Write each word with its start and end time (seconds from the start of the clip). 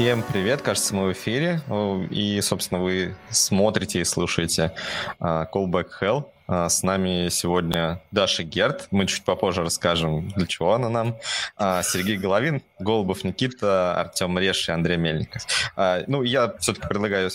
Всем 0.00 0.22
привет, 0.22 0.62
кажется, 0.62 0.94
мы 0.94 1.08
в 1.08 1.12
эфире, 1.12 1.60
и, 2.10 2.40
собственно, 2.40 2.80
вы 2.80 3.14
смотрите 3.28 4.00
и 4.00 4.04
слушаете 4.04 4.72
uh, 5.20 5.46
Callback 5.52 5.88
Hell. 6.00 6.24
Uh, 6.48 6.70
с 6.70 6.82
нами 6.82 7.28
сегодня 7.28 8.00
Даша 8.10 8.42
Герт, 8.42 8.88
мы 8.90 9.06
чуть 9.06 9.24
попозже 9.24 9.62
расскажем, 9.62 10.30
для 10.30 10.46
чего 10.46 10.72
она 10.72 10.88
нам. 10.88 11.16
Uh, 11.58 11.82
Сергей 11.82 12.16
Головин, 12.16 12.62
Голубов 12.78 13.24
Никита, 13.24 13.94
Артем 14.00 14.38
Реш 14.38 14.70
и 14.70 14.72
Андрей 14.72 14.96
Мельников. 14.96 15.46
Ну, 15.76 16.22
я 16.22 16.54
все-таки 16.60 16.88
предлагаю, 16.88 17.30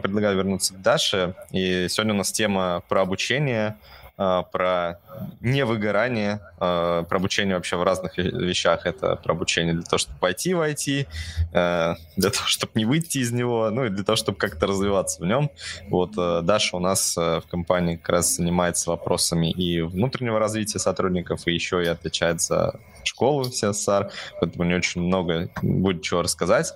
предлагаю 0.00 0.36
вернуться 0.36 0.74
к 0.74 0.82
Даше, 0.82 1.36
и 1.52 1.86
сегодня 1.88 2.14
у 2.14 2.16
нас 2.16 2.32
тема 2.32 2.82
про 2.88 3.02
обучение, 3.02 3.68
а, 3.68 3.76
про 4.20 5.00
невыгорание, 5.40 6.40
а, 6.58 7.04
про 7.04 7.16
обучение 7.16 7.54
вообще 7.54 7.76
в 7.76 7.82
разных 7.82 8.18
вещах. 8.18 8.84
Это 8.84 9.16
про 9.16 9.32
обучение 9.32 9.72
для 9.72 9.82
того, 9.82 9.98
чтобы 9.98 10.18
пойти 10.18 10.52
в 10.52 10.60
IT, 10.60 11.06
э, 11.52 11.94
для 12.16 12.30
того, 12.30 12.46
чтобы 12.46 12.72
не 12.74 12.84
выйти 12.84 13.18
из 13.18 13.32
него, 13.32 13.70
ну 13.70 13.86
и 13.86 13.88
для 13.88 14.04
того, 14.04 14.16
чтобы 14.16 14.36
как-то 14.36 14.66
развиваться 14.66 15.22
в 15.22 15.26
нем. 15.26 15.50
Вот 15.88 16.12
Даша 16.44 16.76
у 16.76 16.80
нас 16.80 17.16
в 17.16 17.42
компании 17.50 17.96
как 17.96 18.10
раз 18.10 18.36
занимается 18.36 18.90
вопросами 18.90 19.50
и 19.50 19.80
внутреннего 19.80 20.38
развития 20.38 20.78
сотрудников, 20.78 21.46
и 21.46 21.54
еще 21.54 21.82
и 21.82 21.86
отвечает 21.86 22.42
за 22.42 22.78
школу 23.04 23.44
CSR, 23.44 24.10
поэтому 24.40 24.64
не 24.64 24.74
очень 24.74 25.00
много 25.00 25.48
будет 25.62 26.02
чего 26.02 26.22
рассказать. 26.22 26.74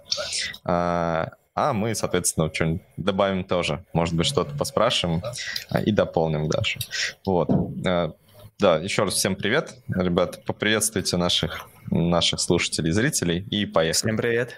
А, 1.54 1.72
мы, 1.72 1.94
соответственно, 1.94 2.52
что-нибудь 2.52 2.82
добавим 2.96 3.44
тоже. 3.44 3.84
Может 3.92 4.14
быть, 4.14 4.26
что-то 4.26 4.56
поспрашиваем 4.56 5.22
а, 5.70 5.80
и 5.80 5.92
дополним 5.92 6.48
Дашу. 6.48 6.80
Вот. 7.24 7.48
А, 7.86 8.12
да, 8.58 8.78
еще 8.78 9.04
раз 9.04 9.14
всем 9.14 9.36
привет. 9.36 9.74
Ребят, 9.88 10.44
поприветствуйте 10.44 11.16
наших, 11.16 11.68
наших 11.90 12.40
слушателей 12.40 12.90
и 12.90 12.92
зрителей 12.92 13.46
и 13.50 13.66
поехали. 13.66 14.10
Всем 14.10 14.16
привет. 14.16 14.50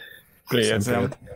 Привет, 0.49 0.83
всем 0.83 1.11
привет. 1.11 1.36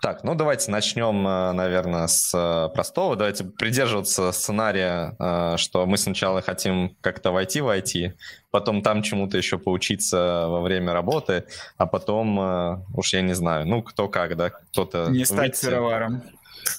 Так, 0.00 0.22
ну 0.22 0.36
давайте 0.36 0.70
начнем, 0.70 1.26
э, 1.26 1.52
наверное, 1.52 2.06
с 2.06 2.32
э, 2.32 2.72
простого. 2.72 3.16
Давайте 3.16 3.44
придерживаться 3.44 4.30
сценария, 4.30 5.16
э, 5.18 5.56
что 5.56 5.86
мы 5.86 5.98
сначала 5.98 6.40
хотим 6.40 6.96
как-то 7.00 7.32
войти 7.32 7.60
в 7.60 7.66
IT, 7.68 8.12
потом 8.52 8.82
там 8.82 9.02
чему-то 9.02 9.36
еще 9.36 9.58
поучиться 9.58 10.46
во 10.48 10.60
время 10.60 10.92
работы, 10.92 11.46
а 11.78 11.86
потом, 11.86 12.84
уж 12.94 13.12
я 13.12 13.22
не 13.22 13.34
знаю, 13.34 13.66
ну 13.66 13.82
кто 13.82 14.08
как, 14.08 14.36
да, 14.36 14.50
кто-то... 14.50 15.08
Не 15.10 15.24
стать 15.24 15.38
выйти, 15.38 15.56
сыроваром. 15.56 16.22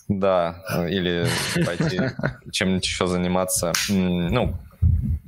Да, 0.07 0.63
или 0.89 1.27
пойти 1.65 1.99
чем-нибудь 2.51 2.85
еще 2.85 3.07
заниматься. 3.07 3.73
Ну, 3.89 4.55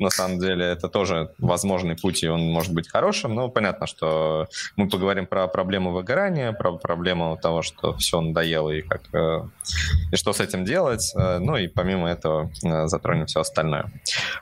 на 0.02 0.10
самом 0.10 0.40
деле 0.40 0.66
это 0.66 0.90
тоже 0.90 1.32
возможный 1.38 1.96
путь, 1.96 2.24
и 2.24 2.28
он 2.28 2.42
может 2.52 2.74
быть 2.74 2.90
хорошим, 2.90 3.36
но 3.36 3.50
понятно, 3.50 3.88
что 3.88 4.48
мы 4.76 4.90
поговорим 4.90 5.28
про 5.28 5.48
проблему 5.48 5.92
выгорания, 5.92 6.52
про 6.52 6.74
проблему 6.74 7.38
того, 7.42 7.62
что 7.62 7.96
все 7.98 8.20
надоело 8.20 8.72
и 8.72 8.82
как 8.82 9.02
э, 9.14 9.44
и 10.12 10.16
что 10.16 10.34
с 10.34 10.40
этим 10.40 10.66
делать, 10.66 11.14
э, 11.16 11.38
ну 11.40 11.56
и 11.56 11.68
помимо 11.68 12.10
этого 12.10 12.52
э, 12.64 12.88
затронем 12.88 13.28
все 13.28 13.42
остальное. 13.42 13.92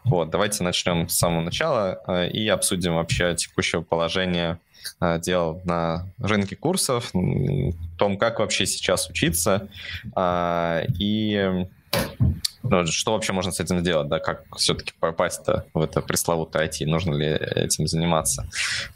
Вот, 0.05 0.29
давайте 0.29 0.63
начнем 0.63 1.09
с 1.09 1.17
самого 1.17 1.41
начала 1.41 2.27
и 2.27 2.47
обсудим 2.47 2.95
вообще 2.95 3.35
текущее 3.35 3.81
положение 3.81 4.59
дел 5.01 5.61
на 5.65 6.07
рынке 6.19 6.55
курсов, 6.55 7.11
том, 7.97 8.17
как 8.17 8.39
вообще 8.39 8.65
сейчас 8.65 9.09
учиться, 9.09 9.67
и 10.17 11.67
ну, 12.63 12.85
что 12.87 13.13
вообще 13.13 13.33
можно 13.33 13.51
с 13.51 13.59
этим 13.59 13.79
сделать, 13.79 14.07
да, 14.07 14.19
как 14.19 14.43
все-таки 14.57 14.93
попасть-то 14.99 15.65
в 15.73 15.81
это 15.81 16.01
пресловутое 16.01 16.67
IT, 16.67 16.85
нужно 16.85 17.15
ли 17.15 17.27
этим 17.27 17.87
заниматься. 17.87 18.47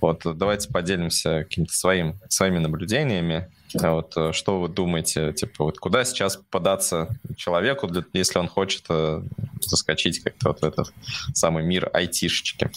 Вот 0.01 0.21
давайте 0.23 0.69
поделимся 0.69 1.43
какими-то 1.43 1.73
своим, 1.73 2.19
своими 2.29 2.59
наблюдениями. 2.59 3.49
Вот 3.73 4.15
что 4.33 4.59
вы 4.59 4.69
думаете, 4.69 5.33
типа, 5.33 5.63
вот 5.65 5.79
куда 5.79 6.05
сейчас 6.05 6.39
податься 6.51 7.09
человеку, 7.35 7.89
если 8.13 8.37
он 8.37 8.47
хочет 8.47 8.85
э, 8.89 9.23
заскочить 9.61 10.21
как-то 10.21 10.49
вот 10.49 10.61
в 10.61 10.63
этот 10.63 10.93
самый 11.33 11.63
мир 11.63 11.89
айтишечки? 11.91 12.69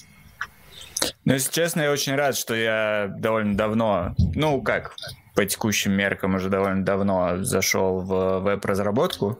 Ну, 1.25 1.35
если 1.35 1.53
честно, 1.53 1.83
я 1.83 1.93
очень 1.93 2.15
рад, 2.15 2.37
что 2.37 2.55
я 2.55 3.13
довольно 3.19 3.57
давно, 3.57 4.15
ну 4.35 4.63
как, 4.63 4.97
по 5.37 5.45
текущим 5.45 5.93
меркам 5.93 6.35
уже 6.35 6.49
довольно 6.49 6.85
давно 6.85 7.45
зашел 7.45 8.01
в 8.01 8.41
веб-разработку. 8.41 9.39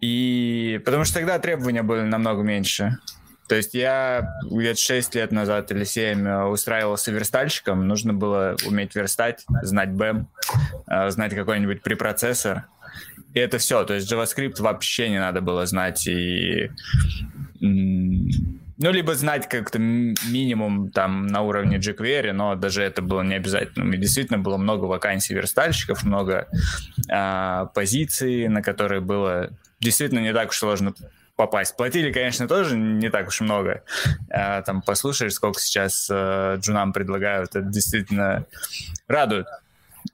И 0.00 0.80
потому 0.84 1.04
что 1.04 1.14
тогда 1.14 1.38
требования 1.38 1.82
были 1.84 2.02
намного 2.02 2.42
меньше. 2.42 2.98
То 3.48 3.54
есть 3.54 3.72
я 3.72 4.28
где-то 4.42 4.78
6 4.78 5.14
лет 5.14 5.32
назад 5.32 5.70
или 5.70 5.84
7 5.84 6.50
устраивался 6.50 7.12
верстальщиком. 7.12 7.86
Нужно 7.86 8.12
было 8.12 8.56
уметь 8.66 8.94
верстать, 8.94 9.46
знать 9.62 9.90
BEM, 9.90 10.26
э, 10.88 11.10
знать 11.10 11.34
какой-нибудь 11.34 11.80
препроцессор. 11.80 12.64
И 13.32 13.38
это 13.38 13.58
все. 13.58 13.84
То 13.84 13.94
есть 13.94 14.12
JavaScript 14.12 14.60
вообще 14.60 15.08
не 15.08 15.20
надо 15.20 15.40
было 15.40 15.64
знать. 15.64 16.06
И 16.08 16.70
ну, 18.78 18.92
либо 18.92 19.14
знать 19.14 19.48
как-то 19.48 19.78
минимум 19.78 20.90
там 20.90 21.26
на 21.26 21.42
уровне 21.42 21.78
jQuery, 21.78 22.32
но 22.32 22.54
даже 22.54 22.82
это 22.82 23.02
было 23.02 23.22
не 23.22 23.34
обязательно. 23.34 23.92
И 23.92 23.98
действительно 23.98 24.38
было 24.38 24.56
много 24.56 24.84
вакансий 24.84 25.34
верстальщиков, 25.34 26.04
много 26.04 26.46
а, 27.10 27.66
позиций, 27.66 28.48
на 28.48 28.62
которые 28.62 29.00
было 29.00 29.50
действительно 29.80 30.20
не 30.20 30.32
так 30.32 30.50
уж 30.50 30.58
сложно 30.58 30.94
попасть. 31.34 31.76
Платили, 31.76 32.12
конечно, 32.12 32.46
тоже 32.46 32.76
не 32.76 33.10
так 33.10 33.28
уж 33.28 33.40
много. 33.40 33.82
А, 34.30 34.62
там 34.62 34.80
послушаешь, 34.82 35.34
сколько 35.34 35.60
сейчас 35.60 36.08
а, 36.10 36.56
джунам 36.56 36.92
предлагают, 36.92 37.56
это 37.56 37.62
действительно 37.62 38.44
радует. 39.08 39.46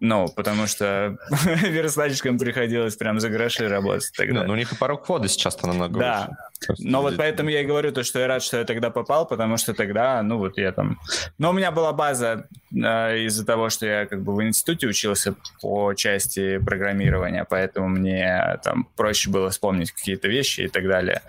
Ну, 0.01 0.29
потому 0.29 0.67
что 0.67 1.17
верстальщикам 1.63 2.39
приходилось 2.39 2.97
прям 2.97 3.21
за 3.21 3.29
гроши 3.29 3.69
работать 3.69 4.13
тогда. 4.17 4.41
Да, 4.41 4.47
ну 4.47 4.53
у 4.55 4.57
них 4.57 4.73
и 4.73 4.77
порог 4.77 5.05
входа 5.05 5.29
сейчас-то 5.29 5.67
намного 5.67 5.99
Да, 5.99 6.31
но 6.79 7.03
вот 7.03 7.17
поэтому 7.17 7.51
я 7.51 7.61
и 7.61 7.65
говорю 7.65 7.93
то, 7.93 8.03
что 8.03 8.19
я 8.21 8.27
рад, 8.27 8.43
что 8.43 8.59
я 8.59 8.65
тогда 8.65 8.91
попал, 8.91 9.27
потому 9.27 9.57
что 9.57 9.75
тогда, 9.75 10.23
ну 10.23 10.39
вот 10.39 10.59
я 10.59 10.73
там... 10.73 10.99
Но 11.39 11.51
у 11.51 11.53
меня 11.53 11.71
была 11.71 11.93
база 11.93 12.49
э, 12.73 13.25
из-за 13.25 13.45
того, 13.45 13.71
что 13.71 13.87
я 13.87 14.07
как 14.07 14.23
бы 14.23 14.35
в 14.35 14.43
институте 14.43 14.87
учился 14.87 15.35
по 15.61 15.95
части 15.95 16.59
программирования, 16.59 17.47
поэтому 17.49 17.89
мне 17.89 18.59
там 18.63 18.89
проще 18.97 19.31
было 19.31 19.51
вспомнить 19.51 19.93
какие-то 19.93 20.29
вещи 20.29 20.63
и 20.63 20.69
так 20.69 20.87
далее. 20.87 21.23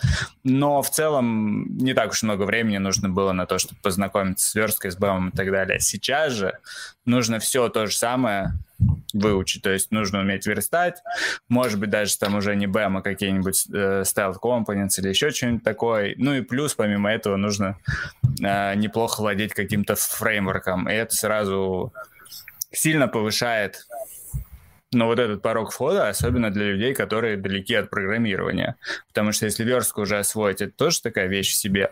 Но 0.44 0.82
в 0.82 0.90
целом 0.90 1.78
не 1.78 1.94
так 1.94 2.12
уж 2.12 2.24
много 2.24 2.44
времени 2.44 2.78
нужно 2.78 3.10
было 3.10 3.32
на 3.32 3.46
то, 3.46 3.58
чтобы 3.58 3.80
познакомиться 3.82 4.50
с 4.50 4.56
версткой, 4.56 4.92
с 4.92 4.98
бэмом 4.98 5.30
и 5.30 5.36
так 5.36 5.52
далее. 5.52 5.80
Сейчас 5.80 6.34
же 6.34 6.60
нужно 7.06 7.40
все 7.40 7.70
то 7.70 7.88
же 7.88 7.96
самое 7.96 8.54
выучить. 9.14 9.62
То 9.62 9.72
есть 9.72 9.92
нужно 9.92 10.20
уметь 10.20 10.46
верстать, 10.46 11.02
может 11.48 11.80
быть, 11.80 11.90
даже 11.90 12.18
там 12.18 12.36
уже 12.36 12.56
не 12.56 12.66
BEM, 12.66 12.98
а 12.98 13.02
какие-нибудь 13.02 13.68
э, 13.74 14.04
style 14.06 14.36
components 14.42 15.00
или 15.00 15.10
еще 15.10 15.32
что-нибудь 15.32 15.64
такое. 15.64 16.14
Ну 16.18 16.34
и 16.34 16.42
плюс, 16.42 16.76
помимо 16.76 17.12
этого, 17.12 17.38
нужно 17.38 17.78
э, 18.42 18.76
неплохо 18.76 19.22
владеть 19.22 19.54
каким-то 19.54 19.96
фреймворком. 19.96 20.90
И 20.90 20.94
это 20.94 21.16
сразу 21.16 21.94
сильно 22.72 23.08
повышает 23.08 23.88
но 24.96 25.08
вот 25.08 25.20
этот 25.20 25.42
порог 25.42 25.72
входа, 25.72 26.08
особенно 26.08 26.50
для 26.50 26.72
людей, 26.72 26.94
которые 26.94 27.38
далеки 27.38 27.76
от 27.76 27.90
программирования. 27.90 28.78
Потому 29.10 29.34
что 29.34 29.46
если 29.46 29.64
верстку 29.64 30.02
уже 30.02 30.18
освоить, 30.18 30.62
это 30.62 30.72
тоже 30.72 31.02
такая 31.02 31.28
вещь 31.28 31.52
в 31.52 31.56
себе. 31.56 31.92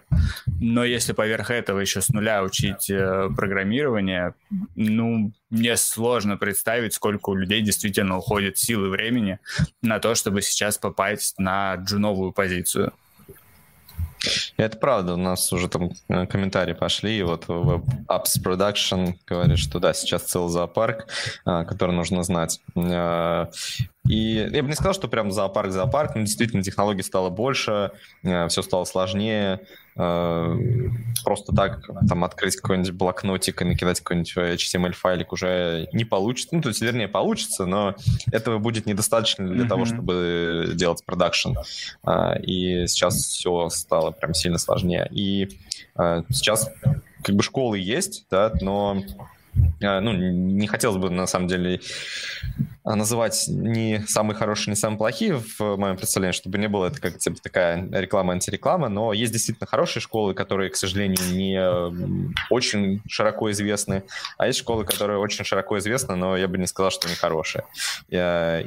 Но 0.62 0.86
если 0.86 1.12
поверх 1.12 1.52
этого 1.52 1.80
еще 1.80 2.02
с 2.02 2.10
нуля 2.10 2.44
учить 2.44 2.90
э, 2.90 3.30
программирование, 3.36 4.34
ну, 4.76 5.34
мне 5.50 5.76
сложно 5.76 6.38
представить, 6.38 6.94
сколько 6.94 7.30
у 7.30 7.36
людей 7.36 7.62
действительно 7.62 8.18
уходит 8.18 8.58
силы 8.58 8.90
времени 8.90 9.40
на 9.82 10.00
то, 10.00 10.16
чтобы 10.16 10.42
сейчас 10.42 10.78
попасть 10.78 11.38
на 11.38 11.76
джуновую 11.76 12.32
позицию. 12.32 12.94
Это 14.58 14.78
правда, 14.78 15.14
у 15.14 15.18
нас 15.18 15.52
уже 15.52 15.68
там 15.68 15.92
э, 16.10 16.26
комментарии 16.28 16.74
пошли, 16.74 17.18
и 17.18 17.24
вот 17.24 17.46
Web 17.46 17.86
Apps 18.08 18.42
Production 18.44 19.16
говорит, 19.28 19.60
что 19.60 19.80
да, 19.80 19.94
сейчас 19.94 20.24
целый 20.24 20.50
зоопарк, 20.50 21.08
а, 21.46 21.66
который 21.66 21.96
нужно 21.96 22.24
знать. 22.24 22.62
И 24.08 24.50
я 24.52 24.62
бы 24.64 24.70
не 24.70 24.76
сказал, 24.76 24.94
что 24.94 25.08
прям 25.08 25.32
зоопарк, 25.32 25.72
зоопарк, 25.72 26.16
но 26.16 26.22
действительно 26.22 26.62
технологий 26.62 27.04
стало 27.04 27.30
больше, 27.30 27.92
э, 28.24 28.48
все 28.50 28.62
стало 28.62 28.86
сложнее, 28.86 29.62
Э, 29.96 30.58
просто 31.24 31.54
так 31.54 31.88
там 32.08 32.24
открыть 32.24 32.56
какой-нибудь 32.56 32.92
блокнотик 32.92 33.62
и 33.62 33.66
накидать 33.66 34.00
какой-нибудь 34.00 34.36
HTML-файлик 34.36 35.32
уже 35.32 35.88
не 35.94 36.04
получится. 36.04 36.56
Ну, 36.56 36.62
то 36.62 36.70
есть, 36.70 36.82
вернее, 36.82 37.08
получится, 37.08 37.66
но 37.66 37.96
этого 38.32 38.58
будет 38.58 38.86
недостаточно 38.86 39.48
для 39.48 39.66
mm-hmm. 39.66 39.68
того, 39.68 39.86
чтобы 39.86 40.72
делать 40.74 41.04
продакшн. 41.06 41.52
Э, 42.06 42.40
и 42.42 42.88
сейчас 42.88 43.16
все 43.16 43.70
стало 43.70 44.12
прям 44.12 44.34
сильно 44.34 44.58
сложнее. 44.58 45.08
И 45.12 45.60
э, 45.98 46.24
сейчас 46.30 46.72
как 47.22 47.36
бы 47.36 47.44
школы 47.44 47.78
есть, 47.78 48.26
да, 48.30 48.52
но 48.62 49.04
ну, 49.80 50.14
не 50.14 50.66
хотелось 50.66 50.98
бы, 50.98 51.12
на 51.12 51.28
самом 51.28 51.48
деле, 51.48 51.80
а, 52.83 52.83
называть 52.86 53.46
не 53.48 54.04
самые 54.08 54.36
хорошие, 54.36 54.72
не 54.72 54.76
самые 54.76 54.98
плохие 54.98 55.36
в 55.36 55.78
моем 55.78 55.96
представлении, 55.96 56.34
чтобы 56.36 56.58
не 56.58 56.68
было 56.68 56.88
это 56.88 57.00
как 57.00 57.18
типа, 57.18 57.38
такая 57.42 57.88
реклама-антиреклама, 57.90 58.90
но 58.90 59.14
есть 59.14 59.32
действительно 59.32 59.68
хорошие 59.68 60.02
школы, 60.02 60.34
которые, 60.34 60.70
к 60.70 60.76
сожалению, 60.76 61.20
не 61.32 62.44
очень 62.50 63.02
широко 63.08 63.52
известны, 63.52 64.04
а 64.38 64.48
есть 64.48 64.60
школы, 64.60 64.84
которые 64.86 65.20
очень 65.20 65.46
широко 65.46 65.78
известны, 65.78 66.16
но 66.16 66.36
я 66.36 66.48
бы 66.48 66.58
не 66.58 66.68
сказал, 66.68 66.92
что 66.92 67.08
они 67.08 67.16
хорошие. 67.16 67.64
И, 68.10 68.18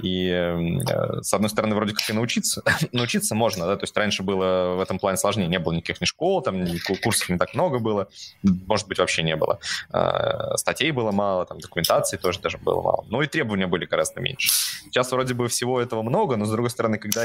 и 0.03 0.31
э, 0.31 1.23
с 1.23 1.35
одной 1.35 1.51
стороны, 1.51 1.75
вроде 1.75 1.95
как 1.95 2.09
и 2.09 2.13
научиться, 2.13 2.63
научиться 2.93 3.35
можно, 3.35 3.67
да, 3.67 3.77
то 3.77 3.85
есть 3.85 3.97
раньше 3.97 4.23
было 4.23 4.77
в 4.77 4.81
этом 4.81 4.99
плане 4.99 5.19
сложнее, 5.19 5.47
не 5.47 5.59
было 5.59 5.75
никаких 5.75 6.01
ни 6.01 6.07
школ, 6.07 6.43
там 6.43 6.65
ни 6.65 6.79
курсов 6.79 7.29
не 7.29 7.37
так 7.37 7.55
много 7.55 7.79
было, 7.79 8.09
может 8.43 8.89
быть, 8.89 8.99
вообще 8.99 9.23
не 9.23 9.37
было. 9.37 9.59
А, 9.91 10.57
статей 10.57 10.91
было 10.91 11.13
мало, 11.13 11.45
там 11.45 11.59
документации 11.59 12.17
тоже 12.17 12.41
даже 12.41 12.57
было 12.59 12.81
мало. 12.81 13.05
Ну 13.09 13.21
и 13.21 13.27
требования 13.27 13.67
были 13.67 13.85
гораздо 13.85 14.06
гораздо 14.07 14.21
меньше. 14.21 14.51
Сейчас 14.85 15.11
вроде 15.13 15.35
бы 15.35 15.49
всего 15.49 15.81
этого 15.81 16.03
много, 16.03 16.37
но 16.37 16.45
с 16.45 16.51
другой 16.51 16.71
стороны, 16.71 16.99
когда 16.99 17.25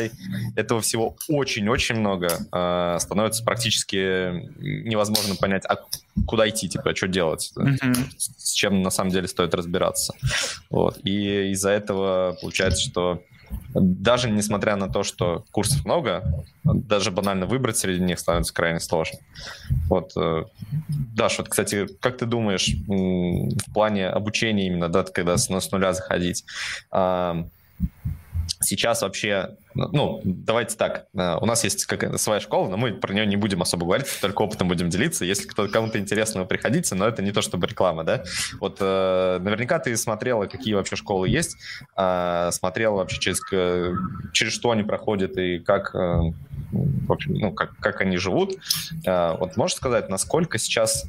этого 0.55 0.81
всего 0.81 1.15
очень-очень 1.29 1.95
много, 1.95 2.27
э, 2.51 2.97
становится 2.99 3.43
практически 3.43 3.95
невозможно 4.59 5.35
понять, 5.35 5.63
а 5.65 5.77
куда 6.25 6.47
идти, 6.49 6.67
типа, 6.67 6.91
а 6.91 6.95
что 6.95 7.07
делать, 7.07 7.51
mm-hmm. 7.55 7.95
с 8.17 8.53
чем 8.53 8.81
на 8.81 8.89
самом 8.89 9.11
деле 9.11 9.27
стоит 9.27 9.53
разбираться. 9.55 10.13
Вот. 10.69 10.99
И 11.03 11.51
из-за 11.51 11.69
этого 11.69 12.37
получается, 12.41 12.89
что 12.89 13.23
даже 13.73 14.29
несмотря 14.29 14.75
на 14.75 14.87
то, 14.87 15.03
что 15.03 15.45
курсов 15.51 15.85
много, 15.85 16.45
даже 16.63 17.11
банально 17.11 17.45
выбрать 17.45 17.77
среди 17.77 18.03
них 18.03 18.19
становится 18.19 18.53
крайне 18.53 18.79
сложно. 18.79 19.19
Вот, 19.87 20.11
э, 20.15 20.43
Даш, 20.89 21.37
вот, 21.37 21.49
кстати, 21.49 21.87
как 21.99 22.17
ты 22.17 22.25
думаешь 22.25 22.75
в 22.87 23.73
плане 23.73 24.07
обучения 24.07 24.67
именно, 24.67 24.89
да, 24.89 25.03
когда 25.03 25.37
с, 25.37 25.49
с 25.49 25.71
нуля 25.71 25.93
заходить, 25.93 26.45
сейчас 28.61 29.01
вообще, 29.01 29.57
ну, 29.73 30.21
давайте 30.23 30.77
так, 30.77 31.07
э, 31.13 31.37
у 31.41 31.45
нас 31.45 31.63
есть 31.63 31.85
как 31.85 32.19
своя 32.19 32.39
школа, 32.39 32.69
но 32.69 32.77
мы 32.77 32.93
про 32.93 33.13
нее 33.13 33.25
не 33.25 33.35
будем 33.35 33.61
особо 33.61 33.85
говорить, 33.85 34.07
только 34.21 34.41
опытом 34.41 34.67
будем 34.67 34.89
делиться. 34.89 35.25
Если 35.25 35.47
кто 35.47 35.67
кому-то 35.67 35.99
интересно, 35.99 36.45
приходите, 36.45 36.95
но 36.95 37.07
это 37.07 37.21
не 37.21 37.31
то 37.31 37.41
чтобы 37.41 37.67
реклама, 37.67 38.03
да. 38.03 38.23
Вот 38.59 38.77
э, 38.79 39.39
наверняка 39.41 39.79
ты 39.79 39.95
смотрела, 39.97 40.45
какие 40.45 40.73
вообще 40.73 40.95
школы 40.95 41.27
есть, 41.27 41.57
э, 41.97 42.49
смотрела 42.51 42.95
вообще 42.95 43.19
через, 43.19 43.39
через 44.31 44.53
что 44.53 44.71
они 44.71 44.83
проходят 44.83 45.37
и 45.37 45.59
как, 45.59 45.93
в 45.93 47.11
общем, 47.11 47.33
ну, 47.33 47.51
как, 47.51 47.75
как 47.77 48.01
они 48.01 48.17
живут. 48.17 48.55
Вот 49.05 49.57
можешь 49.57 49.77
сказать, 49.77 50.09
насколько 50.09 50.57
сейчас, 50.57 51.05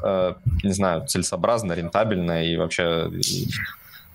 не 0.62 0.72
знаю, 0.72 1.06
целесообразно, 1.06 1.72
рентабельно 1.72 2.44
и 2.44 2.56
вообще 2.56 3.10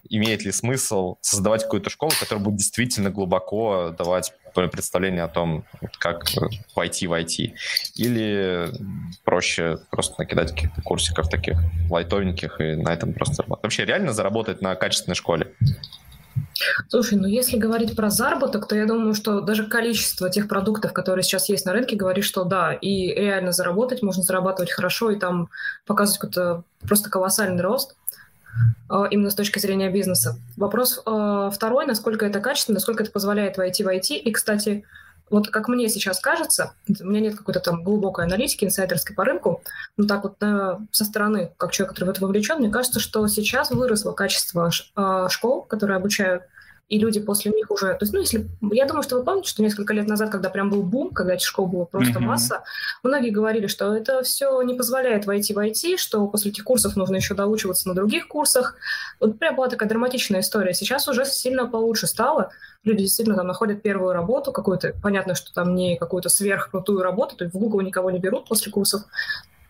имеет 0.10 0.44
ли 0.46 0.52
смысл 0.52 1.18
создавать 1.22 1.64
какую-то 1.64 1.90
школу, 1.90 2.12
которая 2.20 2.44
будет 2.44 2.58
действительно 2.58 3.10
глубоко 3.10 3.96
давать 3.98 4.34
представление 4.72 5.24
о 5.24 5.28
том, 5.28 5.66
как 6.00 6.26
войти 6.76 7.06
в 7.06 7.14
IT. 7.14 7.54
Или 7.96 8.72
проще 9.24 9.78
просто 9.92 10.16
накидать 10.18 10.52
каких-то 10.52 10.82
курсиков 10.82 11.30
таких 11.30 11.58
лайтовеньких 11.92 12.60
и 12.60 12.76
на 12.76 12.94
этом 12.94 13.14
просто 13.14 13.36
заработать. 13.36 13.64
Вообще 13.64 13.86
реально 13.86 14.14
заработать 14.14 14.62
на 14.62 14.74
качественной 14.74 15.16
школе? 15.16 15.54
Слушай, 16.88 17.20
ну 17.20 17.28
если 17.28 17.58
говорить 17.58 17.96
про 17.96 18.10
заработок, 18.10 18.68
то 18.68 18.76
я 18.76 18.86
думаю, 18.86 19.14
что 19.14 19.42
даже 19.42 19.68
количество 19.68 20.30
тех 20.30 20.48
продуктов, 20.48 20.92
которые 20.92 21.22
сейчас 21.22 21.50
есть 21.50 21.66
на 21.66 21.74
рынке, 21.74 21.96
говорит, 21.96 22.26
что 22.26 22.44
да, 22.44 22.74
и 22.74 23.14
реально 23.14 23.52
заработать, 23.52 24.02
можно 24.02 24.24
зарабатывать 24.24 24.72
хорошо 24.72 25.12
и 25.12 25.20
там 25.20 25.50
показывать 25.86 26.20
какой-то 26.20 26.64
просто 26.82 27.12
колоссальный 27.12 27.62
рост. 27.62 27.96
Э, 28.90 29.06
именно 29.12 29.30
с 29.30 29.36
точки 29.36 29.60
зрения 29.60 29.90
бизнеса. 29.90 30.38
Вопрос 30.56 31.02
э, 31.06 31.50
второй, 31.54 31.86
насколько 31.86 32.26
это 32.26 32.40
качественно, 32.40 32.76
насколько 32.76 33.04
это 33.04 33.12
позволяет 33.12 33.58
войти 33.58 33.84
в 33.84 33.88
IT. 33.88 34.16
И, 34.16 34.32
кстати, 34.32 34.86
вот 35.30 35.50
как 35.50 35.68
мне 35.68 35.90
сейчас 35.90 36.20
кажется, 36.20 36.74
у 36.88 37.06
меня 37.06 37.20
нет 37.20 37.36
какой-то 37.36 37.60
там 37.60 37.84
глубокой 37.84 38.26
аналитики, 38.26 38.64
инсайдерской 38.64 39.16
по 39.16 39.26
рынку, 39.26 39.62
но 39.98 40.08
так 40.08 40.24
вот 40.24 40.36
э, 40.42 40.78
со 40.92 41.06
стороны, 41.06 41.52
как 41.58 41.72
человек, 41.72 41.94
который 41.94 42.06
в 42.06 42.12
это 42.12 42.22
вовлечен, 42.22 42.60
мне 42.60 42.70
кажется, 42.70 43.02
что 43.02 43.28
сейчас 43.28 43.72
выросло 43.72 44.14
качество 44.14 44.72
школ, 44.72 45.64
которые 45.64 45.98
обучают 45.98 46.44
и 46.90 47.00
люди 47.00 47.20
после 47.20 47.52
них 47.52 47.70
уже... 47.70 47.88
То 47.96 48.00
есть, 48.02 48.14
ну, 48.14 48.22
если... 48.22 48.48
Я 48.62 48.86
думаю, 48.86 49.04
что 49.04 49.18
вы 49.18 49.26
помните, 49.26 49.50
что 49.50 49.62
несколько 49.62 49.94
лет 49.94 50.08
назад, 50.08 50.30
когда 50.30 50.50
прям 50.50 50.70
был 50.70 50.84
бум, 50.84 51.10
когда 51.10 51.34
этих 51.34 51.46
школ 51.46 51.68
было 51.68 51.84
просто 51.84 52.20
mm-hmm. 52.20 52.24
масса, 52.24 52.64
многие 53.04 53.30
говорили, 53.30 53.68
что 53.68 53.94
это 53.94 54.24
все 54.24 54.62
не 54.62 54.74
позволяет 54.74 55.26
войти 55.26 55.54
в 55.54 55.58
IT, 55.58 55.98
что 55.98 56.26
после 56.28 56.52
этих 56.52 56.64
курсов 56.64 56.96
нужно 56.96 57.18
еще 57.18 57.34
доучиваться 57.34 57.90
на 57.90 57.94
других 57.94 58.30
курсах. 58.30 58.76
Вот 59.20 59.38
прям 59.38 59.58
была 59.58 59.68
такая 59.68 59.90
драматичная 59.90 60.40
история. 60.40 60.74
Сейчас 60.74 61.08
уже 61.10 61.26
сильно 61.26 61.68
получше 61.68 62.08
стало. 62.08 62.52
Люди 62.86 63.00
действительно 63.00 63.36
там 63.36 63.48
находят 63.48 63.82
первую 63.82 64.14
работу 64.14 64.54
какую-то. 64.54 64.94
Понятно, 65.04 65.36
что 65.36 65.54
там 65.54 65.76
не 65.76 65.98
какую-то 65.98 66.30
сверхкрутую 66.30 67.02
работу, 67.02 67.36
то 67.36 67.44
есть 67.44 67.54
в 67.54 67.60
Google 67.60 67.82
никого 67.82 68.12
не 68.12 68.20
берут 68.20 68.48
после 68.48 68.72
курсов, 68.72 69.04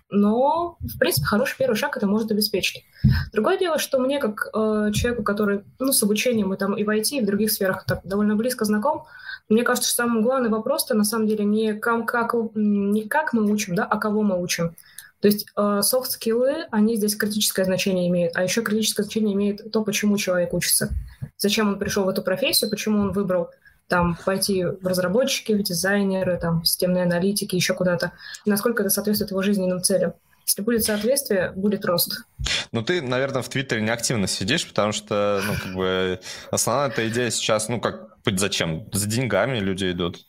но, 0.10 0.78
в 0.80 0.98
принципе, 0.98 1.26
хороший 1.26 1.58
первый 1.58 1.76
шаг 1.76 1.98
это 1.98 2.08
может 2.08 2.32
обеспечить. 2.32 2.86
Другое 3.34 3.58
дело, 3.58 3.78
что 3.78 4.00
мне, 4.00 4.20
как 4.20 4.48
э, 4.54 4.92
человеку, 4.94 5.24
который 5.24 5.64
ну, 5.80 5.92
с 5.92 6.02
обучением 6.02 6.54
и, 6.54 6.58
там, 6.58 6.76
и 6.76 6.84
в 6.84 6.90
IT, 6.90 7.18
и 7.18 7.22
в 7.22 7.26
других 7.26 7.52
сферах 7.52 7.86
так 7.86 8.02
довольно 8.04 8.36
близко 8.36 8.66
знаком, 8.66 9.06
мне 9.50 9.64
кажется, 9.64 9.90
что 9.90 10.04
самый 10.04 10.24
главный 10.24 10.50
вопрос-то 10.50 10.94
на 10.94 11.04
самом 11.04 11.28
деле 11.28 11.46
не 11.46 11.74
как, 11.74 12.06
как, 12.06 12.36
не 12.56 13.04
как 13.08 13.34
мы 13.34 13.50
учим, 13.52 13.76
да, 13.76 13.86
а 13.86 13.98
кого 13.98 14.24
мы 14.24 14.42
учим. 14.42 14.76
То 15.20 15.28
есть 15.28 15.48
э, 15.56 15.80
софт-скиллы, 15.82 16.68
они 16.70 16.96
здесь 16.96 17.16
критическое 17.16 17.66
значение 17.66 18.08
имеют, 18.08 18.36
а 18.36 18.44
еще 18.44 18.62
критическое 18.62 19.04
значение 19.04 19.34
имеет 19.34 19.72
то, 19.72 19.84
почему 19.84 20.18
человек 20.18 20.54
учится. 20.54 20.90
Зачем 21.38 21.70
он 21.70 21.80
пришел 21.80 22.04
в 22.04 22.10
эту 22.10 22.22
профессию, 22.22 22.70
почему 22.70 23.00
он 23.00 23.12
выбрал 23.12 23.50
там 23.88 24.18
пойти 24.26 24.66
в 24.66 24.86
разработчики, 24.86 25.54
в 25.54 25.64
дизайнеры, 25.64 26.38
там, 26.38 26.64
системные 26.64 27.04
аналитики, 27.04 27.56
еще 27.56 27.74
куда-то, 27.74 28.14
насколько 28.46 28.84
это 28.84 28.90
соответствует 28.90 29.32
его 29.32 29.42
жизненным 29.42 29.82
целям. 29.82 30.14
Если 30.46 30.62
будет 30.62 30.86
соответствие, 30.86 31.52
будет 31.52 31.84
рост. 31.86 32.24
Ну, 32.72 32.82
ты, 32.82 33.02
наверное, 33.02 33.42
в 33.42 33.50
Твиттере 33.50 33.82
не 33.82 33.90
активно 33.90 34.28
сидишь, 34.28 34.66
потому 34.66 34.94
что, 34.94 35.42
ну, 35.46 35.54
как 35.62 35.74
бы, 35.74 36.20
основная 36.52 36.88
эта 36.88 37.08
идея 37.10 37.30
сейчас, 37.32 37.68
ну, 37.68 37.82
как, 37.82 38.18
зачем? 38.26 38.88
За 38.94 39.08
деньгами 39.08 39.60
люди 39.60 39.92
идут. 39.92 40.26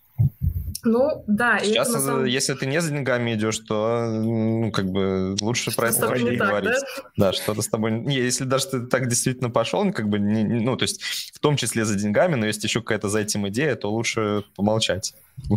Ну, 0.85 1.25
да. 1.27 1.59
Сейчас, 1.59 1.91
это, 1.91 2.01
самом... 2.01 2.25
если 2.25 2.55
ты 2.55 2.67
не 2.67 2.81
за 2.81 2.91
деньгами 2.91 3.35
идешь, 3.35 3.59
то, 3.59 4.07
ну, 4.07 4.71
как 4.71 4.87
бы, 4.87 5.37
лучше 5.41 5.75
про 5.75 5.89
это 5.89 6.19
не 6.19 6.37
говорить. 6.37 6.71
Да? 6.97 7.03
да, 7.17 7.33
что-то 7.33 7.63
с 7.63 7.69
тобой... 7.69 7.93
Не, 7.93 8.17
если 8.17 8.45
даже 8.45 8.67
ты 8.67 8.81
так 8.87 9.09
действительно 9.09 9.51
пошел, 9.51 9.85
ну, 9.85 9.93
как 9.93 10.09
бы, 10.09 10.19
не, 10.19 10.45
ну, 10.45 10.77
то 10.77 10.85
есть, 10.85 11.03
в 11.03 11.39
том 11.41 11.57
числе 11.57 11.85
за 11.85 11.97
деньгами, 11.97 12.37
но 12.37 12.47
есть 12.47 12.63
еще 12.65 12.81
какая-то 12.81 13.09
за 13.09 13.21
этим 13.21 13.49
идея, 13.49 13.75
то 13.77 13.91
лучше 13.91 14.45
помолчать. 14.57 15.15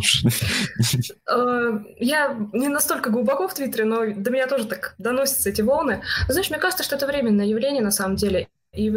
Э, 1.28 1.78
я 1.98 2.36
не 2.52 2.68
настолько 2.68 3.10
глубоко 3.10 3.48
в 3.48 3.54
Твиттере, 3.54 3.84
но 3.84 4.04
до 4.14 4.30
меня 4.30 4.46
тоже 4.46 4.66
так 4.66 4.94
доносятся 4.98 5.48
эти 5.48 5.62
волны. 5.62 6.02
Знаешь, 6.28 6.50
мне 6.50 6.58
кажется, 6.58 6.84
что 6.84 6.96
это 6.96 7.06
временное 7.06 7.46
явление 7.46 7.82
на 7.82 7.90
самом 7.90 8.16
деле. 8.16 8.48
И 8.74 8.90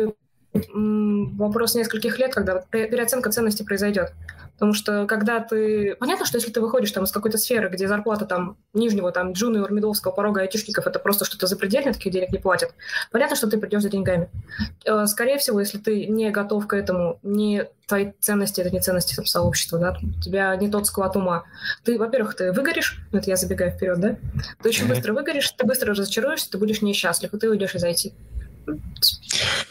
вопрос 0.74 1.76
нескольких 1.76 2.18
лет, 2.18 2.34
когда 2.34 2.60
переоценка 2.72 3.32
ценности 3.32 3.64
произойдет. 3.64 4.14
Потому 4.56 4.74
что 4.74 5.06
когда 5.06 5.42
ты... 5.42 5.96
Понятно, 6.00 6.26
что 6.26 6.38
если 6.38 6.52
ты 6.52 6.62
выходишь 6.62 6.92
там 6.92 7.04
из 7.04 7.12
какой-то 7.12 7.38
сферы, 7.38 7.70
где 7.70 7.88
зарплата 7.88 8.26
там 8.26 8.58
нижнего, 8.74 9.12
там, 9.12 9.34
джуниор, 9.34 9.72
медовского 9.72 10.12
порога 10.12 10.42
айтишников, 10.42 10.88
это 10.88 10.98
просто 11.00 11.26
что-то 11.26 11.48
запредельное, 11.48 11.94
таких 11.94 12.14
денег 12.14 12.32
не 12.32 12.40
платят, 12.40 12.74
понятно, 13.12 13.36
что 13.36 13.48
ты 13.48 13.58
придешь 13.58 13.82
за 13.82 13.90
деньгами. 13.90 14.30
Э, 14.86 15.06
скорее 15.08 15.38
всего, 15.38 15.60
если 15.60 15.78
ты 15.78 16.06
не 16.08 16.32
готов 16.32 16.68
к 16.68 16.74
этому, 16.74 17.20
не 17.22 17.66
твои 17.88 18.14
ценности, 18.20 18.62
это 18.62 18.72
не 18.72 18.80
ценности 18.80 19.16
там, 19.16 19.26
сообщества, 19.26 19.78
да, 19.78 19.98
у 20.02 20.22
тебя 20.22 20.56
не 20.56 20.70
тот 20.70 20.88
склад 20.88 21.16
ума. 21.18 21.44
Ты, 21.84 22.00
во-первых, 22.00 22.36
ты 22.36 22.52
выгоришь, 22.52 23.00
это 23.12 23.30
я 23.30 23.36
забегаю 23.36 23.72
вперед, 23.72 24.00
да, 24.00 24.18
ты 24.64 24.70
очень 24.70 24.88
быстро 24.88 25.14
выгоришь, 25.14 25.52
ты 25.52 25.66
быстро 25.66 25.92
разочаруешься, 25.92 26.50
ты 26.50 26.58
будешь 26.58 26.82
несчастлив, 26.82 27.34
и 27.34 27.38
ты 27.38 27.50
уйдешь 27.50 27.76
из 27.76 27.84
IT. 27.84 28.14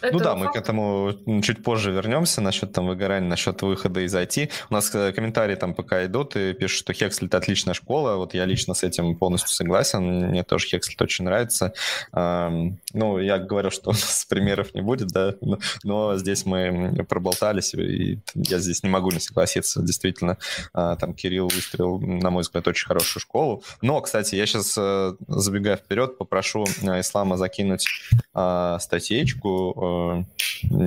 Это 0.00 0.12
ну 0.12 0.18
да, 0.18 0.34
мы 0.34 0.52
к 0.52 0.56
этому 0.56 1.14
чуть 1.42 1.62
позже 1.62 1.92
вернемся 1.92 2.40
насчет 2.40 2.72
там 2.72 2.86
выгорания, 2.86 3.28
насчет 3.28 3.60
выхода 3.62 4.00
из 4.00 4.14
IT. 4.14 4.50
У 4.70 4.74
нас 4.74 4.94
э, 4.94 5.12
комментарии 5.12 5.54
там 5.54 5.74
пока 5.74 6.04
идут 6.06 6.36
и 6.36 6.52
пишут, 6.52 6.78
что 6.78 6.92
Хекслит 6.92 7.34
отличная 7.34 7.74
школа. 7.74 8.16
Вот 8.16 8.34
я 8.34 8.44
лично 8.44 8.74
с 8.74 8.82
этим 8.82 9.16
полностью 9.16 9.50
согласен. 9.50 10.28
Мне 10.28 10.44
тоже 10.44 10.66
Хекслит 10.66 11.00
очень 11.00 11.24
нравится. 11.24 11.72
Ну, 12.12 13.18
я 13.18 13.38
говорю, 13.38 13.70
что 13.70 13.90
у 13.90 13.92
нас 13.92 14.26
примеров 14.28 14.74
не 14.74 14.82
будет, 14.82 15.08
да, 15.08 15.34
но, 15.40 15.58
но 15.82 16.16
здесь 16.16 16.46
мы 16.46 17.04
проболтались, 17.08 17.74
и 17.74 18.20
я 18.34 18.58
здесь 18.58 18.82
не 18.82 18.88
могу 18.88 19.10
не 19.10 19.20
согласиться. 19.20 19.82
Действительно, 19.82 20.38
а, 20.72 20.96
там 20.96 21.14
Кирилл 21.14 21.48
выстрелил, 21.48 21.98
на 21.98 22.30
мой 22.30 22.42
взгляд, 22.42 22.66
очень 22.68 22.86
хорошую 22.86 23.20
школу. 23.20 23.62
Но, 23.82 24.00
кстати, 24.00 24.34
я 24.34 24.46
сейчас, 24.46 24.74
э, 24.78 25.14
забегая 25.28 25.76
вперед, 25.76 26.18
попрошу 26.18 26.64
э, 26.82 27.00
Ислама 27.00 27.36
закинуть 27.36 27.86
а, 28.32 28.78
статейку, 28.78 29.63
э, 29.72 30.24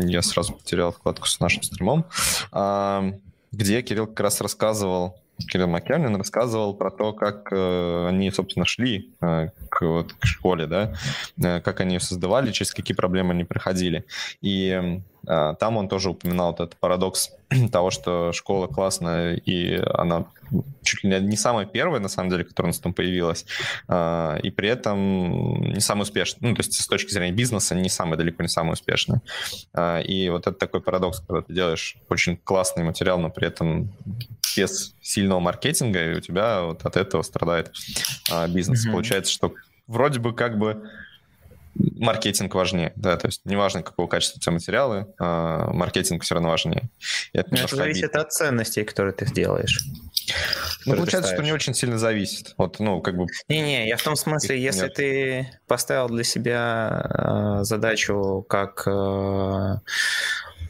я 0.08 0.22
сразу 0.22 0.54
потерял 0.54 0.92
вкладку 0.92 1.28
с 1.28 1.40
нашим 1.40 1.64
стримом, 1.64 2.06
а, 2.52 3.14
где 3.52 3.82
Кирилл 3.82 4.08
как 4.08 4.20
раз 4.22 4.42
рассказывал 4.42 5.16
Кирилл 5.52 5.68
Макернин 5.68 6.16
рассказывал 6.16 6.74
про 6.74 6.90
то, 6.90 7.14
как 7.14 7.50
э, 7.52 8.08
они, 8.10 8.32
собственно, 8.32 8.66
шли 8.66 9.12
э, 9.22 9.50
к, 9.70 9.82
вот, 9.82 10.14
к 10.14 10.26
школе, 10.26 10.66
да, 10.66 10.94
как 11.60 11.80
они 11.80 11.96
ее 11.96 12.00
создавали, 12.00 12.52
через 12.52 12.74
какие 12.74 12.96
проблемы 12.96 13.34
они 13.34 13.44
проходили. 13.44 14.06
И 14.42 15.00
там 15.24 15.78
он 15.78 15.90
тоже 15.90 16.10
упоминал 16.10 16.52
вот 16.52 16.62
этот 16.62 16.78
парадокс 16.78 17.32
того, 17.72 17.92
что 17.92 18.32
школа 18.32 18.66
классная, 18.68 19.36
и 19.36 19.76
она 19.76 20.26
чуть 20.84 21.04
ли 21.04 21.20
не 21.20 21.38
самая 21.38 21.66
первая, 21.66 22.00
на 22.00 22.10
самом 22.10 22.30
деле, 22.30 22.44
которая 22.44 22.72
у 22.72 22.74
нас 22.74 22.80
там 22.80 22.94
появилась, 22.94 23.46
э, 23.88 24.40
и 24.44 24.52
при 24.52 24.70
этом 24.70 25.74
не 25.74 25.80
самая 25.80 26.04
успешная. 26.04 26.50
Ну, 26.50 26.56
то 26.56 26.62
есть 26.62 26.74
с 26.74 26.88
точки 26.88 27.12
зрения 27.12 27.34
бизнеса 27.34 27.76
не 27.76 27.90
самая, 27.90 28.18
далеко 28.18 28.44
не 28.44 28.50
самая 28.50 28.74
успешная. 28.74 29.22
Э, 29.74 30.02
и 30.02 30.30
вот 30.30 30.48
это 30.48 30.58
такой 30.58 30.82
парадокс, 30.82 31.20
когда 31.20 31.42
ты 31.42 31.54
делаешь 31.54 31.98
очень 32.10 32.38
классный 32.38 32.84
материал, 32.84 33.20
но 33.20 33.30
при 33.30 33.48
этом 33.48 33.92
без 34.56 34.96
сильного 35.02 35.40
маркетинга, 35.40 36.12
и 36.12 36.16
у 36.16 36.20
тебя 36.20 36.64
вот 36.64 36.86
от 36.86 36.98
этого 36.98 37.22
страдает 37.22 37.72
а, 38.32 38.48
бизнес. 38.48 38.86
Mm-hmm. 38.86 38.92
Получается, 38.92 39.32
что 39.32 39.54
вроде 39.88 40.20
бы 40.20 40.34
как 40.34 40.58
бы 40.58 40.90
маркетинг 41.76 42.56
важнее, 42.56 42.92
да, 42.96 43.18
то 43.18 43.28
есть 43.28 43.42
неважно, 43.46 43.84
какого 43.84 44.08
качества 44.08 44.40
у 44.40 44.42
тебя 44.42 44.54
материалы, 44.54 45.08
а 45.20 45.72
маркетинг 45.72 46.24
все 46.24 46.36
равно 46.36 46.50
важнее. 46.50 46.90
И 47.34 47.38
это, 47.38 47.56
это 47.56 47.76
зависит 47.76 48.06
обидно. 48.06 48.22
от 48.22 48.32
ценностей, 48.32 48.84
которые 48.84 49.14
ты 49.14 49.26
сделаешь. 49.26 49.80
Ну, 50.86 50.96
получается, 50.96 51.34
что 51.34 51.44
не 51.44 51.52
очень 51.52 51.74
сильно 51.74 51.98
зависит. 51.98 52.54
Вот, 52.58 52.80
ну, 52.80 53.02
как 53.02 53.18
бы... 53.18 53.28
Не-не, 53.48 53.88
я 53.88 53.98
в 53.98 54.04
том 54.04 54.16
смысле, 54.16 54.62
если 54.62 54.84
Нет. 54.84 54.94
ты 54.94 55.50
поставил 55.68 56.08
для 56.08 56.24
себя 56.24 57.60
э, 57.60 57.64
задачу 57.64 58.46
как 58.48 58.84
э, 58.88 59.78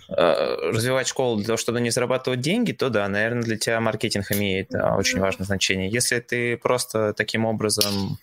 Э, 0.09 0.69
развивать 0.71 1.07
школу 1.07 1.35
для 1.35 1.45
того, 1.47 1.57
чтобы 1.57 1.81
не 1.81 1.89
зарабатывать 1.89 2.39
деньги, 2.39 2.71
то 2.71 2.89
да, 2.89 3.07
наверное, 3.09 3.43
для 3.43 3.57
тебя 3.57 3.81
маркетинг 3.81 4.31
имеет 4.31 4.73
очень 4.73 5.19
важное 5.19 5.45
значение. 5.45 5.89
Если 5.89 6.19
ты 6.19 6.55
просто 6.55 7.13
таким 7.13 7.45
образом 7.45 8.17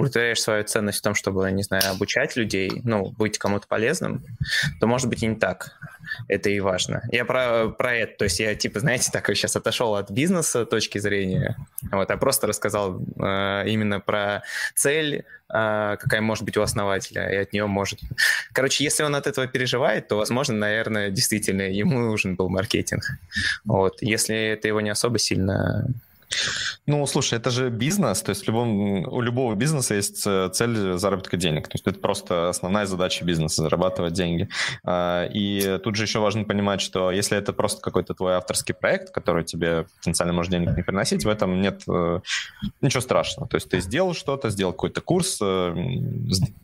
удовлетворяешь 0.00 0.40
свою 0.40 0.64
ценность 0.64 0.98
в 0.98 1.02
том, 1.02 1.14
чтобы, 1.14 1.50
не 1.52 1.62
знаю, 1.62 1.82
обучать 1.90 2.36
людей, 2.36 2.80
ну, 2.84 3.10
быть 3.10 3.38
кому-то 3.38 3.66
полезным, 3.66 4.24
то, 4.80 4.86
может 4.86 5.08
быть, 5.08 5.22
и 5.22 5.26
не 5.26 5.36
так. 5.36 5.78
Это 6.28 6.50
и 6.50 6.60
важно. 6.60 7.02
Я 7.12 7.24
про, 7.24 7.68
про 7.68 7.94
это, 7.94 8.18
то 8.18 8.24
есть 8.24 8.40
я, 8.40 8.54
типа, 8.54 8.80
знаете, 8.80 9.10
такой 9.12 9.34
сейчас 9.34 9.56
отошел 9.56 9.94
от 9.94 10.10
бизнеса 10.10 10.64
точки 10.64 10.98
зрения, 10.98 11.56
вот, 11.90 12.10
а 12.10 12.16
просто 12.16 12.46
рассказал 12.46 13.00
э, 13.00 13.64
именно 13.66 14.00
про 14.00 14.42
цель, 14.74 15.24
э, 15.48 15.96
какая 15.98 16.20
может 16.20 16.44
быть 16.44 16.56
у 16.56 16.62
основателя, 16.62 17.30
и 17.30 17.36
от 17.36 17.52
нее 17.52 17.66
может... 17.66 18.00
Короче, 18.52 18.84
если 18.84 19.02
он 19.02 19.14
от 19.14 19.26
этого 19.26 19.46
переживает, 19.46 20.08
то, 20.08 20.16
возможно, 20.16 20.54
наверное, 20.54 21.10
действительно 21.10 21.62
ему 21.62 21.98
нужен 22.00 22.34
был 22.34 22.48
маркетинг. 22.48 23.04
Вот. 23.64 24.02
Если 24.02 24.36
это 24.36 24.68
его 24.68 24.80
не 24.80 24.90
особо 24.90 25.18
сильно 25.18 25.86
ну, 26.86 27.06
слушай, 27.06 27.38
это 27.38 27.50
же 27.50 27.70
бизнес, 27.70 28.22
то 28.22 28.30
есть 28.30 28.46
любом, 28.46 29.06
у 29.06 29.20
любого 29.20 29.54
бизнеса 29.54 29.94
есть 29.94 30.22
э, 30.26 30.50
цель 30.52 30.98
заработка 30.98 31.36
денег. 31.36 31.68
То 31.68 31.74
есть 31.74 31.86
это 31.86 31.98
просто 31.98 32.48
основная 32.48 32.86
задача 32.86 33.24
бизнеса– 33.24 33.62
зарабатывать 33.64 34.12
деньги. 34.12 34.48
А, 34.84 35.26
и 35.26 35.78
тут 35.82 35.96
же 35.96 36.04
еще 36.04 36.18
важно 36.20 36.44
понимать, 36.44 36.80
что 36.80 37.10
если 37.10 37.36
это 37.36 37.52
просто 37.52 37.80
какой-то 37.80 38.14
твой 38.14 38.34
авторский 38.34 38.74
проект, 38.74 39.10
который 39.10 39.44
тебе 39.44 39.86
потенциально 39.98 40.32
может 40.32 40.52
денег 40.52 40.76
не 40.76 40.82
приносить, 40.82 41.24
в 41.24 41.28
этом 41.28 41.60
нет 41.60 41.82
э, 41.88 42.20
ничего 42.80 43.00
страшного. 43.00 43.48
То 43.48 43.56
есть 43.56 43.68
ты 43.68 43.80
сделал 43.80 44.14
что-то, 44.14 44.50
сделал 44.50 44.72
какой-то 44.72 45.00
курс, 45.00 45.38
э, 45.42 45.74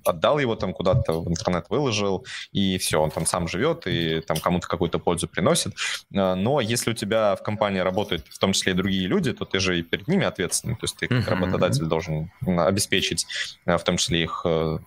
отдал 0.04 0.38
его 0.38 0.56
там 0.56 0.72
куда-то 0.72 1.20
в 1.20 1.28
интернет, 1.28 1.66
выложил, 1.68 2.24
и 2.52 2.78
все, 2.78 3.00
он 3.00 3.10
там 3.10 3.26
сам 3.26 3.48
живет 3.48 3.86
и 3.86 4.20
там 4.20 4.38
кому-то 4.38 4.66
какую-то 4.68 4.98
пользу 4.98 5.28
приносит. 5.28 5.74
Но 6.10 6.60
если 6.60 6.90
у 6.90 6.94
тебя 6.94 7.36
в 7.36 7.42
компании 7.42 7.80
работают 7.80 8.24
в 8.28 8.38
том 8.38 8.52
числе 8.52 8.72
и 8.72 8.74
другие 8.74 9.06
люди, 9.06 9.32
то 9.32 9.44
ты 9.44 9.55
ты 9.56 9.60
же 9.60 9.78
и 9.78 9.82
перед 9.82 10.06
ними 10.08 10.26
ответственный, 10.26 10.74
то 10.74 10.84
есть 10.84 10.96
ты 10.96 11.08
как 11.08 11.28
работодатель 11.28 11.86
должен 11.86 12.30
обеспечить 12.44 13.26
э, 13.64 13.78
в 13.78 13.84
том 13.84 13.96
числе 13.96 14.22
их 14.22 14.42
э, 14.44 14.78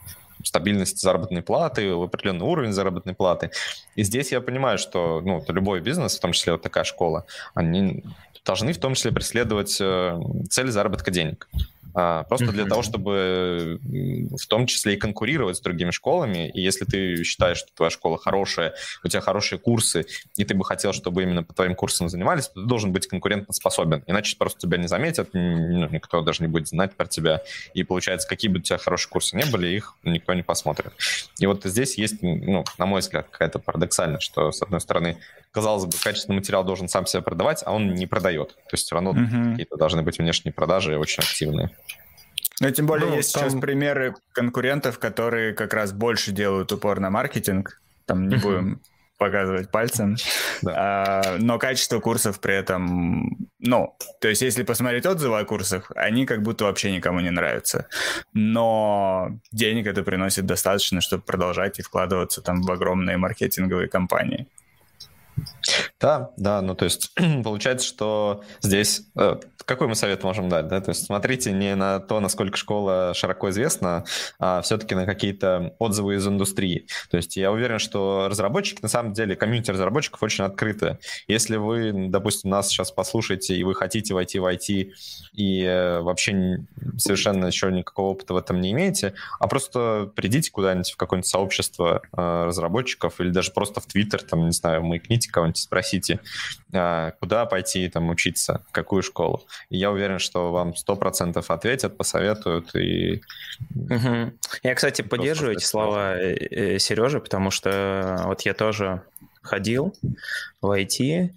стабильность 0.43 1.01
заработной 1.01 1.41
платы, 1.41 1.91
определенный 1.91 2.45
уровень 2.45 2.71
заработной 2.71 3.15
платы. 3.15 3.49
И 3.95 4.03
здесь 4.03 4.31
я 4.31 4.41
понимаю, 4.41 4.77
что 4.77 5.21
ну, 5.21 5.43
любой 5.47 5.81
бизнес, 5.81 6.17
в 6.17 6.21
том 6.21 6.33
числе 6.33 6.53
вот 6.53 6.61
такая 6.61 6.83
школа, 6.83 7.25
они 7.55 8.03
должны 8.45 8.73
в 8.73 8.77
том 8.77 8.93
числе 8.93 9.11
преследовать 9.11 9.81
э, 9.81 10.19
цель 10.49 10.69
заработка 10.69 11.09
денег. 11.09 11.49
А, 11.93 12.23
просто 12.23 12.47
mm-hmm. 12.47 12.51
для 12.51 12.65
того, 12.65 12.81
чтобы 12.81 13.79
в 13.83 14.47
том 14.47 14.67
числе 14.67 14.93
и 14.93 14.97
конкурировать 14.97 15.57
с 15.57 15.61
другими 15.61 15.91
школами. 15.91 16.49
И 16.49 16.61
если 16.61 16.85
ты 16.85 17.23
считаешь, 17.23 17.57
что 17.57 17.73
твоя 17.73 17.89
школа 17.89 18.17
хорошая, 18.17 18.73
у 19.03 19.07
тебя 19.07 19.21
хорошие 19.21 19.59
курсы, 19.59 20.05
и 20.35 20.45
ты 20.45 20.53
бы 20.53 20.65
хотел, 20.65 20.93
чтобы 20.93 21.23
именно 21.23 21.43
по 21.43 21.53
твоим 21.53 21.75
курсам 21.75 22.09
занимались, 22.09 22.47
то 22.47 22.61
ты 22.61 22.67
должен 22.67 22.91
быть 22.91 23.07
конкурентоспособен. 23.07 24.03
Иначе 24.07 24.37
просто 24.37 24.59
тебя 24.59 24.77
не 24.77 24.87
заметят, 24.87 25.29
ну, 25.33 25.89
никто 25.89 26.21
даже 26.21 26.43
не 26.43 26.47
будет 26.47 26.67
знать 26.67 26.95
про 26.95 27.07
тебя. 27.07 27.41
И 27.73 27.83
получается, 27.83 28.27
какие 28.27 28.51
бы 28.51 28.59
у 28.59 28.61
тебя 28.61 28.77
хорошие 28.77 29.09
курсы 29.09 29.35
не 29.35 29.45
были, 29.45 29.67
их 29.67 29.95
никто 30.03 30.33
не 30.33 30.43
посмотрит. 30.43 30.93
И 31.39 31.45
вот 31.45 31.63
здесь 31.63 31.97
есть, 31.97 32.21
ну, 32.21 32.63
на 32.77 32.85
мой 32.85 33.01
взгляд, 33.01 33.27
какая-то 33.29 33.59
парадоксальность, 33.59 34.23
что, 34.23 34.51
с 34.51 34.61
одной 34.61 34.81
стороны, 34.81 35.17
казалось 35.51 35.85
бы, 35.85 35.91
качественный 36.01 36.37
материал 36.37 36.63
должен 36.63 36.87
сам 36.87 37.05
себя 37.05 37.21
продавать, 37.21 37.63
а 37.65 37.73
он 37.73 37.93
не 37.93 38.07
продает. 38.07 38.49
То 38.55 38.73
есть 38.73 38.85
все 38.85 38.95
равно 38.95 39.13
mm-hmm. 39.13 39.51
какие-то 39.51 39.77
должны 39.77 40.01
быть 40.01 40.19
внешние 40.19 40.53
продажи 40.53 40.97
очень 40.97 41.23
активные. 41.23 41.71
Ну, 42.61 42.71
тем 42.71 42.87
более, 42.87 43.09
ну, 43.09 43.15
есть 43.15 43.33
там... 43.33 43.43
сейчас 43.49 43.59
примеры 43.59 44.15
конкурентов, 44.33 44.99
которые 44.99 45.53
как 45.53 45.73
раз 45.73 45.93
больше 45.93 46.31
делают 46.31 46.71
упор 46.71 46.99
на 46.99 47.09
маркетинг. 47.09 47.81
Там 48.05 48.27
не 48.27 48.35
будем 48.35 48.81
показывать 49.19 49.69
пальцем. 49.69 50.15
Да. 50.61 50.73
А, 50.75 51.37
но 51.37 51.59
качество 51.59 51.99
курсов 51.99 52.39
при 52.39 52.55
этом, 52.55 53.37
ну, 53.59 53.95
то 54.19 54.29
есть 54.29 54.41
если 54.41 54.63
посмотреть 54.63 55.05
отзывы 55.05 55.39
о 55.39 55.45
курсах, 55.45 55.91
они 55.95 56.25
как 56.25 56.41
будто 56.41 56.63
вообще 56.65 56.91
никому 56.91 57.19
не 57.19 57.29
нравятся. 57.29 57.87
Но 58.33 59.31
денег 59.51 59.87
это 59.87 60.03
приносит 60.03 60.45
достаточно, 60.45 61.01
чтобы 61.01 61.23
продолжать 61.23 61.79
и 61.79 61.81
вкладываться 61.83 62.41
там 62.41 62.61
в 62.61 62.71
огромные 62.71 63.17
маркетинговые 63.17 63.89
компании. 63.89 64.47
Да, 65.99 66.31
да, 66.37 66.61
ну 66.61 66.75
то 66.75 66.85
есть 66.85 67.13
получается, 67.43 67.87
что 67.87 68.43
здесь 68.61 69.03
э, 69.17 69.37
какой 69.69 69.87
мы 69.87 69.93
совет 69.93 70.23
можем 70.23 70.49
дать, 70.49 70.67
да? 70.67 70.81
То 70.81 70.89
есть 70.89 71.05
смотрите 71.05 71.51
не 71.51 71.75
на 71.75 71.99
то, 71.99 72.19
насколько 72.19 72.57
школа 72.57 73.13
широко 73.13 73.51
известна, 73.51 74.03
а 74.39 74.61
все-таки 74.61 74.95
на 74.95 75.05
какие-то 75.05 75.75
отзывы 75.77 76.15
из 76.15 76.27
индустрии. 76.27 76.87
То 77.11 77.17
есть 77.17 77.37
я 77.37 77.51
уверен, 77.51 77.77
что 77.77 78.27
разработчики, 78.29 78.81
на 78.81 78.87
самом 78.87 79.13
деле, 79.13 79.35
комьюнити 79.35 79.69
разработчиков 79.69 80.23
очень 80.23 80.43
открыты. 80.43 80.97
Если 81.27 81.57
вы, 81.57 81.93
допустим, 82.09 82.49
нас 82.49 82.69
сейчас 82.69 82.91
послушаете, 82.91 83.55
и 83.55 83.63
вы 83.63 83.75
хотите 83.75 84.15
войти 84.15 84.39
в 84.39 84.45
IT, 84.45 84.91
и 85.33 85.63
э, 85.63 85.99
вообще 85.99 86.65
совершенно 86.97 87.45
еще 87.45 87.71
никакого 87.71 88.07
опыта 88.07 88.33
в 88.33 88.37
этом 88.37 88.61
не 88.61 88.71
имеете, 88.71 89.13
а 89.39 89.47
просто 89.47 90.11
придите 90.15 90.51
куда-нибудь 90.51 90.89
в 90.89 90.97
какое-нибудь 90.97 91.29
сообщество 91.29 92.01
э, 92.11 92.45
разработчиков 92.45 93.21
или 93.21 93.29
даже 93.29 93.51
просто 93.51 93.81
в 93.81 93.85
Твиттер, 93.85 94.23
там, 94.23 94.47
не 94.47 94.51
знаю, 94.51 94.83
маякните 94.83 95.28
кого-нибудь, 95.31 95.57
спросите, 95.57 96.19
э, 96.71 97.11
куда 97.19 97.45
пойти 97.45 97.89
там 97.89 98.09
учиться, 98.09 98.63
какую 98.71 99.03
школу. 99.03 99.45
И 99.69 99.77
я 99.77 99.91
уверен, 99.91 100.19
что 100.19 100.51
вам 100.51 100.75
сто 100.75 100.95
процентов 100.95 101.51
ответят, 101.51 101.97
посоветуют 101.97 102.75
и... 102.75 103.21
Угу. 103.75 104.33
Я, 104.63 104.75
кстати, 104.75 105.01
поддерживаю 105.01 105.55
эти 105.55 105.63
слова 105.63 106.17
э, 106.17 106.35
э, 106.35 106.79
Сережи, 106.79 107.19
потому 107.19 107.51
что 107.51 108.23
вот 108.25 108.41
я 108.41 108.53
тоже 108.53 109.01
ходил 109.41 109.95
в 110.61 110.71
IT, 110.71 111.31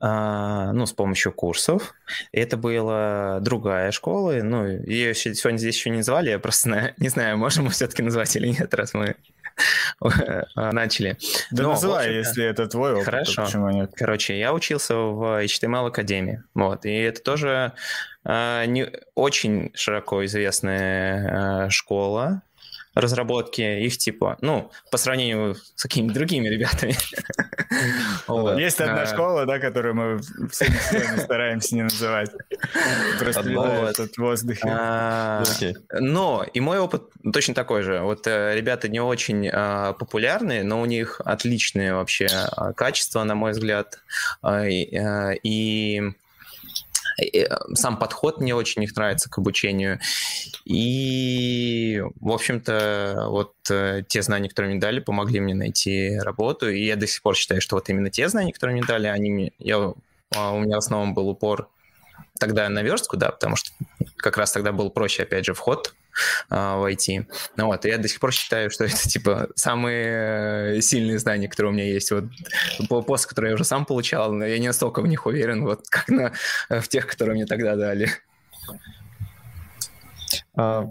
а, 0.00 0.72
ну, 0.72 0.86
с 0.86 0.92
помощью 0.92 1.32
курсов. 1.32 1.94
Это 2.30 2.56
была 2.56 3.40
другая 3.40 3.90
школа, 3.90 4.32
ну, 4.44 4.64
ее 4.64 5.12
сегодня 5.12 5.58
здесь 5.58 5.76
еще 5.76 5.90
не 5.90 6.02
звали, 6.02 6.30
я 6.30 6.38
просто 6.38 6.94
не 6.98 7.08
знаю, 7.08 7.36
можем 7.36 7.64
мы 7.64 7.70
все-таки 7.70 8.02
назвать 8.02 8.36
или 8.36 8.46
нет, 8.48 8.72
раз 8.74 8.94
мы 8.94 9.16
начали. 10.54 11.16
Да 11.50 11.62
Но, 11.64 11.70
называй, 11.70 12.14
если 12.14 12.44
это 12.44 12.66
твой 12.66 12.94
опыт, 12.94 13.04
Хорошо. 13.04 13.44
почему 13.44 13.70
нет? 13.70 13.92
Короче, 13.94 14.38
я 14.38 14.52
учился 14.52 14.94
в 14.96 15.44
HTML 15.44 15.88
Академии, 15.88 16.42
вот, 16.54 16.84
и 16.84 16.94
это 16.94 17.22
тоже 17.22 17.72
э, 18.24 18.64
не 18.66 18.90
очень 19.14 19.70
широко 19.74 20.24
известная 20.24 21.66
э, 21.66 21.70
школа, 21.70 22.42
разработки 22.94 23.60
их 23.60 23.98
типа, 23.98 24.36
ну, 24.40 24.70
по 24.90 24.96
сравнению 24.96 25.54
с 25.54 25.82
какими-то 25.82 26.14
другими 26.14 26.48
ребятами. 26.48 26.94
Есть 28.60 28.80
одна 28.80 29.02
а. 29.02 29.06
школа, 29.06 29.46
да, 29.46 29.58
которую 29.58 29.94
мы 29.94 30.20
всеми 30.50 31.18
стараемся 31.18 31.74
не 31.74 31.82
называть. 31.82 32.30
Просто 33.18 33.40
этот 33.90 34.16
воздух. 34.18 34.56
А, 34.64 35.44
но 35.92 36.44
и 36.52 36.60
мой 36.60 36.78
опыт 36.78 37.02
точно 37.32 37.54
такой 37.54 37.82
же. 37.82 38.00
Вот 38.00 38.26
э, 38.26 38.54
ребята 38.54 38.88
не 38.88 39.00
очень 39.00 39.48
а, 39.52 39.92
популярные, 39.92 40.62
но 40.62 40.80
у 40.80 40.86
них 40.86 41.20
отличные 41.24 41.94
вообще 41.94 42.28
качества, 42.76 43.24
на 43.24 43.34
мой 43.34 43.52
взгляд. 43.52 44.00
И 45.42 45.98
Э, 45.98 46.12
сам 47.74 47.98
подход 47.98 48.40
мне 48.40 48.54
очень 48.54 48.82
их 48.84 48.94
нравится 48.96 49.30
к 49.30 49.38
обучению. 49.38 50.00
И, 50.64 52.02
в 52.20 52.30
общем-то, 52.30 53.26
вот 53.28 53.54
э, 53.70 54.02
те 54.06 54.22
знания, 54.22 54.48
которые 54.48 54.72
мне 54.72 54.80
дали, 54.80 55.00
помогли 55.00 55.40
мне 55.40 55.54
найти 55.54 56.18
работу. 56.18 56.70
И 56.70 56.84
я 56.84 56.96
до 56.96 57.06
сих 57.06 57.22
пор 57.22 57.36
считаю, 57.36 57.60
что 57.60 57.76
вот 57.76 57.88
именно 57.88 58.10
те 58.10 58.28
знания, 58.28 58.52
которые 58.52 58.76
мне 58.76 58.86
дали, 58.86 59.06
они 59.06 59.30
мне... 59.30 59.52
Я, 59.58 59.94
а, 60.36 60.52
у 60.52 60.60
меня 60.60 60.76
в 60.76 60.78
основном 60.78 61.14
был 61.14 61.28
упор 61.28 61.68
тогда 62.38 62.68
на 62.68 62.82
верстку, 62.82 63.16
да, 63.16 63.30
потому 63.30 63.56
что 63.56 63.70
как 64.16 64.36
раз 64.36 64.52
тогда 64.52 64.72
был 64.72 64.90
проще, 64.90 65.24
опять 65.24 65.44
же, 65.44 65.54
вход 65.54 65.94
а, 66.48 66.78
в 66.78 66.84
IT. 66.90 67.26
Ну 67.56 67.66
вот, 67.66 67.84
я 67.84 67.98
до 67.98 68.08
сих 68.08 68.20
пор 68.20 68.32
считаю, 68.32 68.70
что 68.70 68.84
это, 68.86 68.96
типа, 68.96 69.48
самые 69.54 70.80
сильные 70.82 71.18
знания, 71.18 71.48
которые 71.48 71.72
у 71.72 71.74
меня 71.74 71.86
есть. 71.86 72.10
Вот 72.10 73.06
пост, 73.06 73.26
который 73.26 73.48
я 73.48 73.54
уже 73.54 73.64
сам 73.64 73.84
получал, 73.84 74.32
но 74.32 74.44
я 74.44 74.58
не 74.58 74.66
настолько 74.66 75.00
в 75.00 75.06
них 75.06 75.26
уверен, 75.26 75.64
вот, 75.64 75.88
как 75.88 76.08
на, 76.08 76.32
в 76.68 76.88
тех, 76.88 77.06
которые 77.06 77.34
мне 77.34 77.46
тогда 77.46 77.76
дали. 77.76 78.10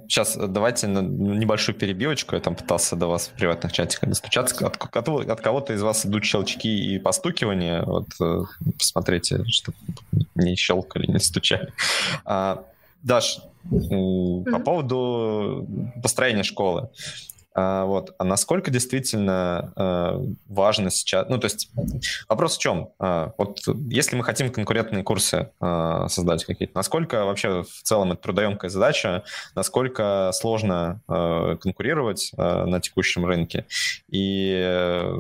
Сейчас 0.08 0.38
а, 0.38 0.48
давайте 0.48 0.88
на 0.88 1.00
небольшую 1.00 1.76
перебивочку. 1.76 2.36
Я 2.36 2.42
там 2.42 2.56
пытался 2.56 2.96
до 2.96 3.08
вас 3.08 3.28
в 3.28 3.32
приватных 3.32 3.74
чатиках 3.74 4.08
достучаться. 4.08 4.66
От, 4.66 4.78
от, 4.82 5.10
от 5.10 5.42
кого-то 5.42 5.74
из 5.74 5.82
вас 5.82 6.06
идут 6.06 6.24
щелчки 6.24 6.96
и 6.96 7.00
постукивания. 7.00 7.84
Вот 7.84 8.08
э, 8.22 8.44
посмотрите, 8.78 9.44
чтобы 9.48 9.78
не 10.36 10.56
щелкали, 10.56 11.12
не 11.12 11.20
стучали. 11.20 11.74
А, 12.24 12.64
Даш. 13.04 13.40
По 13.70 14.60
поводу 14.60 15.68
построения 16.02 16.44
школы. 16.44 16.90
А, 17.58 17.86
вот. 17.86 18.14
А 18.20 18.24
насколько 18.24 18.70
действительно 18.70 19.74
а, 19.76 20.24
важно 20.48 20.92
сейчас... 20.92 21.28
Ну, 21.28 21.40
то 21.40 21.46
есть 21.46 21.72
вопрос 22.30 22.56
в 22.56 22.62
чем? 22.62 22.90
А, 23.00 23.34
вот 23.40 23.62
если 23.90 24.16
мы 24.16 24.24
хотим 24.24 24.52
конкурентные 24.52 25.04
курсы 25.04 25.50
создать 25.60 26.46
какие-то, 26.46 26.76
насколько 26.76 27.26
вообще 27.26 27.64
в 27.64 27.82
целом 27.82 28.12
это 28.12 28.22
трудоемкая 28.22 28.70
задача, 28.70 29.24
насколько 29.56 30.30
сложно 30.34 31.02
конкурировать 31.08 32.32
на 32.38 32.80
текущем 32.80 33.26
рынке 33.26 33.66
и 34.08 34.54
а, 34.64 35.20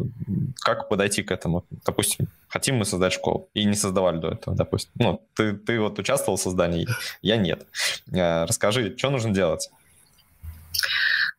как 0.60 0.89
подойти 0.89 1.24
к 1.24 1.32
этому? 1.32 1.65
Допустим, 1.86 2.27
хотим 2.50 2.75
мы 2.75 2.86
создать 2.86 3.13
школу 3.13 3.50
и 3.56 3.63
не 3.63 3.74
создавали 3.74 4.20
до 4.20 4.27
этого, 4.29 4.56
допустим. 4.56 4.91
Ну, 5.00 5.22
ты, 5.34 5.53
ты 5.53 5.79
вот 5.79 5.98
участвовал 5.98 6.38
в 6.38 6.41
создании, 6.41 6.88
я 7.24 7.38
нет. 7.38 7.65
Расскажи, 8.12 8.96
что 8.96 9.10
нужно 9.10 9.34
делать? 9.34 9.72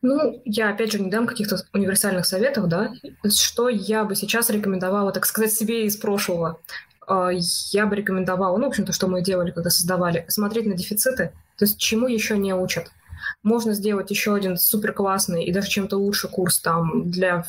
Ну, 0.01 0.41
я, 0.45 0.69
опять 0.69 0.93
же, 0.93 0.99
не 0.99 1.09
дам 1.09 1.27
каких-то 1.27 1.57
универсальных 1.73 2.25
советов, 2.25 2.67
да. 2.67 2.93
Что 3.29 3.67
я 3.67 4.05
бы 4.05 4.15
сейчас 4.15 4.49
рекомендовала, 4.49 5.11
так 5.11 5.25
сказать, 5.25 5.51
себе 5.51 5.85
из 5.85 5.97
прошлого? 5.97 6.61
А, 7.05 7.31
я 7.31 7.85
бы 7.85 7.95
рекомендовала, 7.95 8.57
ну, 8.57 8.65
в 8.65 8.69
общем-то, 8.69 8.93
что 8.93 9.07
мы 9.07 9.21
делали, 9.21 9.51
когда 9.51 9.69
создавали, 9.69 10.25
смотреть 10.29 10.67
на 10.67 10.75
дефициты, 10.75 11.33
то 11.57 11.65
есть 11.65 11.77
чему 11.79 12.07
еще 12.07 12.37
не 12.37 12.53
учат. 12.53 12.91
Можно 13.43 13.73
сделать 13.73 14.09
еще 14.11 14.33
один 14.33 14.55
супер 14.55 14.93
классный 14.93 15.43
и 15.43 15.51
даже 15.51 15.67
чем-то 15.67 15.97
лучше 15.97 16.29
курс 16.29 16.59
там 16.59 17.09
для 17.11 17.43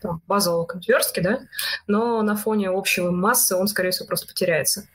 там, 0.00 0.22
базового 0.28 0.64
конверстки, 0.64 1.18
да, 1.18 1.40
но 1.88 2.22
на 2.22 2.36
фоне 2.36 2.70
общего 2.70 3.10
массы 3.10 3.56
он, 3.56 3.66
скорее 3.66 3.90
всего, 3.90 4.06
просто 4.06 4.28
потеряется 4.28 4.86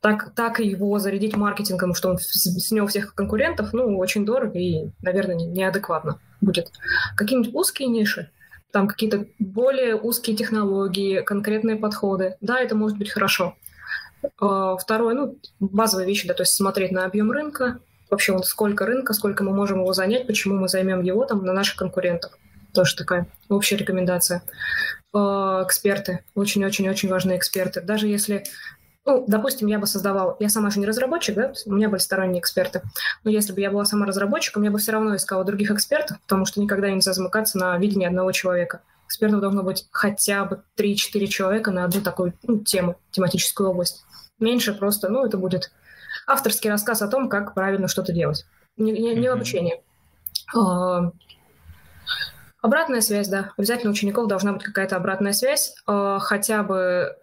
так, 0.00 0.34
так 0.34 0.60
его 0.60 0.98
зарядить 0.98 1.36
маркетингом, 1.36 1.94
что 1.94 2.10
он 2.10 2.18
снес 2.18 2.90
всех 2.90 3.14
конкурентов, 3.14 3.72
ну, 3.72 3.96
очень 3.98 4.24
дорого 4.24 4.58
и, 4.58 4.90
наверное, 5.02 5.34
неадекватно 5.34 6.20
будет. 6.40 6.70
Какие-нибудь 7.16 7.54
узкие 7.54 7.88
ниши, 7.88 8.30
там 8.72 8.88
какие-то 8.88 9.26
более 9.38 9.96
узкие 9.96 10.36
технологии, 10.36 11.20
конкретные 11.20 11.76
подходы, 11.76 12.36
да, 12.40 12.60
это 12.60 12.74
может 12.74 12.98
быть 12.98 13.10
хорошо. 13.10 13.56
А, 14.40 14.76
второе, 14.76 15.14
ну, 15.14 15.38
базовые 15.60 16.06
вещи, 16.06 16.28
да, 16.28 16.34
то 16.34 16.42
есть 16.42 16.54
смотреть 16.54 16.92
на 16.92 17.04
объем 17.04 17.30
рынка, 17.30 17.80
вообще 18.10 18.32
вот 18.32 18.46
сколько 18.46 18.86
рынка, 18.86 19.12
сколько 19.12 19.44
мы 19.44 19.52
можем 19.52 19.80
его 19.80 19.92
занять, 19.92 20.26
почему 20.26 20.56
мы 20.56 20.68
займем 20.68 21.02
его 21.02 21.24
там 21.24 21.44
на 21.44 21.52
наших 21.52 21.76
конкурентах. 21.76 22.38
Тоже 22.72 22.96
такая 22.96 23.26
общая 23.48 23.76
рекомендация. 23.76 24.42
А, 25.12 25.64
эксперты, 25.64 26.24
очень-очень-очень 26.34 27.08
важные 27.08 27.38
эксперты. 27.38 27.80
Даже 27.80 28.08
если 28.08 28.44
ну, 29.08 29.24
допустим, 29.26 29.68
я 29.68 29.78
бы 29.78 29.86
создавала, 29.86 30.36
я 30.38 30.50
сама 30.50 30.68
же 30.68 30.80
не 30.80 30.86
разработчик, 30.86 31.34
да, 31.34 31.52
у 31.64 31.72
меня 31.72 31.88
были 31.88 31.98
сторонние 31.98 32.40
эксперты, 32.40 32.82
но 33.24 33.30
если 33.30 33.54
бы 33.54 33.60
я 33.62 33.70
была 33.70 33.86
сама 33.86 34.04
разработчиком, 34.04 34.64
я 34.64 34.70
бы 34.70 34.78
все 34.78 34.92
равно 34.92 35.16
искала 35.16 35.44
других 35.44 35.70
экспертов, 35.70 36.20
потому 36.20 36.44
что 36.44 36.60
никогда 36.60 36.90
нельзя 36.90 37.14
замыкаться 37.14 37.56
на 37.56 37.78
видении 37.78 38.06
одного 38.06 38.32
человека. 38.32 38.82
Экспертов 39.06 39.40
должно 39.40 39.62
быть 39.62 39.88
хотя 39.92 40.44
бы 40.44 40.62
3-4 40.76 41.26
человека 41.28 41.70
на 41.70 41.84
одну 41.84 42.02
такую 42.02 42.34
ну, 42.42 42.58
тему, 42.58 42.96
тематическую 43.10 43.70
область. 43.70 44.04
Меньше 44.38 44.74
просто, 44.74 45.08
ну, 45.08 45.24
это 45.24 45.38
будет 45.38 45.72
авторский 46.26 46.68
рассказ 46.68 47.00
о 47.00 47.08
том, 47.08 47.30
как 47.30 47.54
правильно 47.54 47.88
что-то 47.88 48.12
делать. 48.12 48.44
Не, 48.76 48.92
не, 48.92 49.14
не 49.14 49.26
обучение. 49.26 49.80
А, 50.54 51.12
обратная 52.60 53.00
связь, 53.00 53.28
да. 53.28 53.52
Обязательно 53.56 53.88
у 53.88 53.94
учеников 53.94 54.28
должна 54.28 54.52
быть 54.52 54.64
какая-то 54.64 54.96
обратная 54.96 55.32
связь, 55.32 55.74
а, 55.86 56.18
хотя 56.18 56.62
бы 56.62 57.16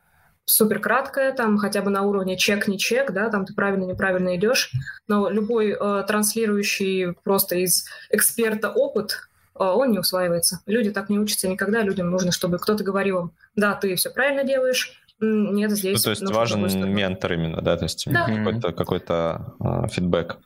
супер 0.46 0.80
краткая, 0.80 1.34
там 1.34 1.58
хотя 1.58 1.82
бы 1.82 1.90
на 1.90 2.04
уровне 2.04 2.38
чек-не 2.38 2.78
чек, 2.78 3.12
да, 3.12 3.30
там 3.30 3.46
ты 3.46 3.54
правильно-неправильно 3.54 4.36
идешь, 4.36 4.72
но 5.08 5.30
любой 5.30 5.72
э, 5.72 6.04
транслирующий 6.08 7.14
просто 7.24 7.56
из 7.56 7.86
эксперта 8.10 8.70
опыт, 8.70 9.28
э, 9.56 9.64
он 9.64 9.92
не 9.92 10.00
усваивается. 10.00 10.62
Люди 10.66 10.92
так 10.92 11.10
не 11.10 11.20
учатся 11.20 11.48
никогда, 11.48 11.82
людям 11.82 12.10
нужно, 12.10 12.32
чтобы 12.32 12.60
кто-то 12.60 12.84
говорил 12.84 13.20
им, 13.20 13.32
да, 13.56 13.74
ты 13.74 13.96
все 13.96 14.10
правильно 14.12 14.44
делаешь, 14.44 15.02
нет, 15.20 15.72
здесь... 15.72 15.98
Ну, 15.98 16.04
то 16.04 16.10
есть 16.10 16.32
важен 16.32 16.94
ментор 16.94 17.34
именно, 17.34 17.62
да, 17.62 17.78
то 17.78 17.84
есть 17.84 18.06
да. 18.08 18.26
какой-то, 18.26 18.72
какой-то 18.74 19.56
э, 19.60 19.88
фидбэк. 19.90 20.38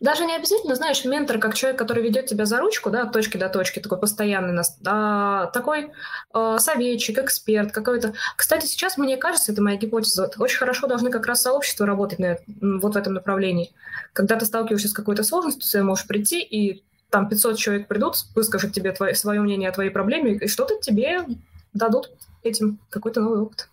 Даже 0.00 0.26
не 0.26 0.36
обязательно, 0.36 0.74
знаешь, 0.74 1.04
ментор 1.04 1.38
как 1.38 1.54
человек, 1.54 1.78
который 1.78 2.02
ведет 2.02 2.26
тебя 2.26 2.44
за 2.44 2.58
ручку, 2.58 2.90
да, 2.90 3.02
от 3.02 3.12
точки 3.12 3.38
до 3.38 3.48
точки, 3.48 3.80
такой 3.80 3.98
постоянный, 3.98 4.62
а, 4.84 5.46
такой 5.46 5.90
э, 6.34 6.56
советчик, 6.60 7.18
эксперт 7.18 7.72
какой-то. 7.72 8.12
Кстати, 8.36 8.66
сейчас, 8.66 8.98
мне 8.98 9.16
кажется, 9.16 9.52
это 9.52 9.62
моя 9.62 9.78
гипотеза, 9.78 10.30
очень 10.38 10.58
хорошо 10.58 10.86
должны 10.86 11.10
как 11.10 11.26
раз 11.26 11.42
сообщества 11.42 11.86
работать 11.86 12.18
на, 12.18 12.36
вот 12.60 12.94
в 12.94 12.96
этом 12.98 13.14
направлении. 13.14 13.72
Когда 14.12 14.36
ты 14.36 14.44
сталкиваешься 14.44 14.88
с 14.88 14.92
какой-то 14.92 15.24
сложностью, 15.24 15.70
ты 15.70 15.82
можешь 15.82 16.06
прийти, 16.06 16.42
и 16.42 16.84
там 17.08 17.28
500 17.28 17.56
человек 17.56 17.88
придут, 17.88 18.16
выскажут 18.34 18.72
тебе 18.72 18.92
твое, 18.92 19.14
свое 19.14 19.40
мнение 19.40 19.70
о 19.70 19.72
твоей 19.72 19.90
проблеме, 19.90 20.34
и 20.34 20.48
что-то 20.48 20.78
тебе 20.78 21.24
дадут 21.72 22.10
этим, 22.42 22.78
какой-то 22.90 23.20
новый 23.20 23.40
опыт. 23.40 23.68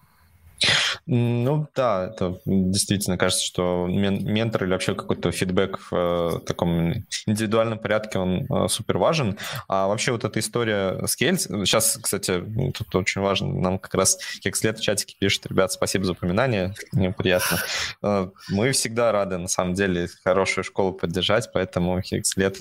Ну 1.05 1.67
да, 1.75 2.05
это 2.05 2.39
действительно 2.45 3.17
кажется, 3.17 3.43
что 3.43 3.87
мен- 3.89 4.23
ментор 4.23 4.63
или 4.63 4.71
вообще 4.71 4.95
какой-то 4.95 5.31
фидбэк 5.31 5.77
в 5.77 5.93
э, 5.93 6.39
таком 6.45 6.93
индивидуальном 7.27 7.77
порядке, 7.77 8.19
он 8.19 8.45
э, 8.49 8.67
супер 8.69 8.97
важен. 8.97 9.37
А 9.67 9.87
вообще 9.87 10.13
вот 10.13 10.23
эта 10.23 10.39
история 10.39 11.05
с 11.05 11.17
Кейльс, 11.17 11.43
сейчас, 11.43 11.99
кстати, 12.01 12.41
тут 12.73 12.95
очень 12.95 13.19
важно, 13.19 13.53
нам 13.53 13.79
как 13.79 13.93
раз 13.95 14.17
Хекслет 14.41 14.79
в 14.79 14.81
чатике 14.81 15.17
пишет, 15.19 15.45
ребят, 15.45 15.73
спасибо 15.73 16.05
за 16.05 16.13
упоминание, 16.13 16.73
мне 16.93 17.11
приятно. 17.11 17.57
Э, 18.01 18.29
мы 18.49 18.71
всегда 18.71 19.11
рады, 19.11 19.37
на 19.37 19.49
самом 19.49 19.73
деле, 19.73 20.07
хорошую 20.23 20.63
школу 20.63 20.93
поддержать, 20.93 21.49
поэтому 21.53 22.01
Хекслет 22.01 22.59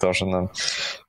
тоже 0.00 0.26
нам 0.26 0.50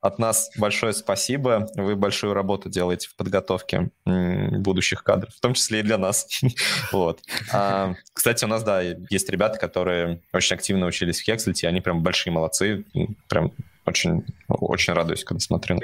от 0.00 0.18
нас 0.18 0.50
большое 0.56 0.94
спасибо. 0.94 1.68
Вы 1.76 1.96
большую 1.96 2.32
работу 2.32 2.70
делаете 2.70 3.08
в 3.08 3.16
подготовке 3.16 3.90
будущих 4.06 5.04
кадров, 5.04 5.34
в 5.34 5.40
том 5.40 5.52
числе 5.52 5.80
и 5.80 5.82
для 5.82 5.98
нас. 5.98 6.26
Вот. 6.92 7.20
А, 7.52 7.94
кстати, 8.12 8.44
у 8.44 8.48
нас, 8.48 8.62
да, 8.62 8.82
есть 8.82 9.28
ребята, 9.30 9.58
которые 9.58 10.20
очень 10.32 10.54
активно 10.56 10.86
учились 10.86 11.20
в 11.20 11.24
Хекслите, 11.24 11.68
они 11.68 11.80
прям 11.80 12.02
большие 12.02 12.32
молодцы, 12.32 12.84
прям 13.28 13.52
очень, 13.84 14.24
очень 14.48 14.92
радуюсь, 14.92 15.24
когда 15.24 15.40
смотрю. 15.40 15.80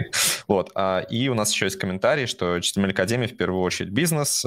Вот. 0.47 0.71
А, 0.75 1.01
и 1.01 1.29
у 1.29 1.35
нас 1.35 1.53
еще 1.53 1.64
есть 1.67 1.79
комментарий, 1.79 2.27
что 2.27 2.57
HTML 2.57 2.91
Академия 2.91 3.27
в 3.27 3.37
первую 3.37 3.62
очередь 3.62 3.91
бизнес. 3.91 4.47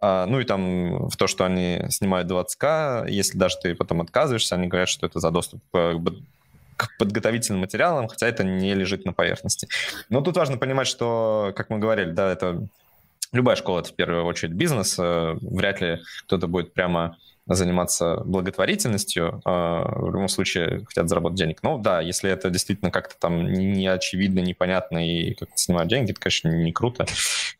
А, 0.00 0.26
ну 0.26 0.40
и 0.40 0.44
там 0.44 1.08
в 1.08 1.16
то, 1.16 1.26
что 1.26 1.44
они 1.44 1.82
снимают 1.90 2.30
20к, 2.30 3.08
если 3.08 3.38
даже 3.38 3.56
ты 3.62 3.74
потом 3.74 4.00
отказываешься, 4.00 4.56
они 4.56 4.66
говорят, 4.66 4.88
что 4.88 5.06
это 5.06 5.20
за 5.20 5.30
доступ 5.30 5.60
к 5.72 6.00
к 6.78 6.96
подготовительным 6.96 7.62
материалам, 7.62 8.06
хотя 8.06 8.28
это 8.28 8.44
не 8.44 8.72
лежит 8.72 9.04
на 9.04 9.12
поверхности. 9.12 9.68
Но 10.08 10.20
тут 10.20 10.36
важно 10.36 10.58
понимать, 10.58 10.86
что, 10.86 11.52
как 11.56 11.70
мы 11.70 11.78
говорили, 11.78 12.12
да, 12.12 12.32
это 12.32 12.68
Любая 13.32 13.56
школа— 13.56 13.80
это 13.80 13.90
в 13.90 13.94
первую 13.94 14.24
очередь 14.24 14.54
бизнес. 14.54 14.98
Э, 14.98 15.36
вряд 15.40 15.80
ли 15.80 16.00
кто-то 16.24 16.46
будет 16.46 16.72
прямо 16.72 17.16
заниматься 17.48 18.16
благотворительностью, 18.26 19.40
а, 19.44 19.82
в 19.98 20.12
любом 20.12 20.28
случае 20.28 20.84
хотят 20.84 21.08
заработать 21.08 21.38
денег. 21.38 21.62
Ну 21.62 21.78
да, 21.78 22.02
если 22.02 22.30
это 22.30 22.50
действительно 22.50 22.90
как-то 22.90 23.14
там 23.18 23.50
не 23.50 23.86
очевидно, 23.86 24.40
непонятно 24.40 24.98
и 24.98 25.32
как-то 25.32 25.56
снимают 25.56 25.88
деньги, 25.88 26.10
это, 26.10 26.20
конечно, 26.20 26.48
не 26.48 26.72
круто. 26.72 27.06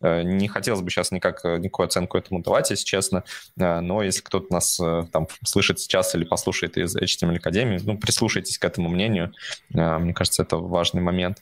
Э, 0.00 0.22
не 0.22 0.46
хотелось 0.46 0.82
бы 0.82 0.90
сейчас 0.90 1.10
никак 1.10 1.42
никакую 1.44 1.86
оценку 1.86 2.18
этому 2.18 2.42
давать, 2.42 2.70
если 2.70 2.84
честно, 2.84 3.24
э, 3.58 3.80
но 3.80 4.02
если 4.02 4.20
кто-то 4.20 4.52
нас 4.52 4.78
там 5.12 5.26
слышит 5.44 5.80
сейчас 5.80 6.14
или 6.14 6.24
послушает 6.24 6.76
из 6.76 6.96
HTML 6.96 7.36
Академии, 7.36 7.80
ну, 7.82 7.96
прислушайтесь 7.96 8.58
к 8.58 8.64
этому 8.64 8.88
мнению. 8.90 9.32
Мне 9.70 10.12
кажется, 10.12 10.42
это 10.42 10.56
важный 10.56 11.00
момент. 11.00 11.38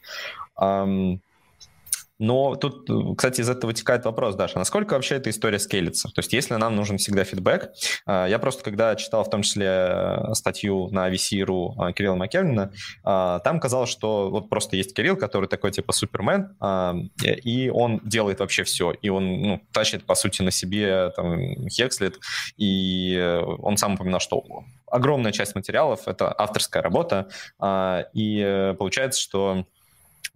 Но 2.18 2.54
тут, 2.56 2.88
кстати, 3.16 3.40
из 3.40 3.48
этого 3.48 3.70
вытекает 3.70 4.04
вопрос, 4.04 4.34
Даша, 4.34 4.58
насколько 4.58 4.94
вообще 4.94 5.16
эта 5.16 5.30
история 5.30 5.58
скейлится? 5.58 6.08
То 6.08 6.20
есть 6.20 6.32
если 6.32 6.54
нам 6.54 6.74
нужен 6.76 6.98
всегда 6.98 7.24
фидбэк, 7.24 7.70
а, 8.06 8.26
я 8.26 8.38
просто 8.38 8.62
когда 8.64 8.96
читал 8.96 9.24
в 9.24 9.30
том 9.30 9.42
числе 9.42 9.66
э, 9.66 10.34
статью 10.34 10.88
на 10.90 11.10
VC.ru 11.10 11.92
Кирилла 11.92 12.16
Макевлина, 12.16 12.72
там 13.02 13.60
казалось, 13.60 13.90
что 13.90 14.30
вот 14.30 14.48
просто 14.48 14.76
есть 14.76 14.94
Кирилл, 14.94 15.16
который 15.16 15.48
такой 15.48 15.70
типа 15.70 15.92
супермен, 15.92 16.56
и 17.22 17.70
он 17.70 18.00
делает 18.04 18.40
вообще 18.40 18.64
все, 18.64 18.92
и 18.92 19.08
он 19.08 19.42
ну, 19.42 19.62
тащит, 19.72 20.04
по 20.04 20.14
сути, 20.14 20.42
на 20.42 20.50
себе 20.50 21.10
там, 21.16 21.68
Хекслет, 21.68 22.18
и 22.56 23.18
он 23.58 23.76
сам 23.76 23.94
упоминал, 23.94 24.20
что 24.20 24.44
огромная 24.90 25.32
часть 25.32 25.54
материалов— 25.54 26.02
это 26.06 26.32
авторская 26.32 26.82
работа, 26.82 27.28
и 28.12 28.40
э, 28.40 28.74
получается, 28.74 29.20
что 29.20 29.66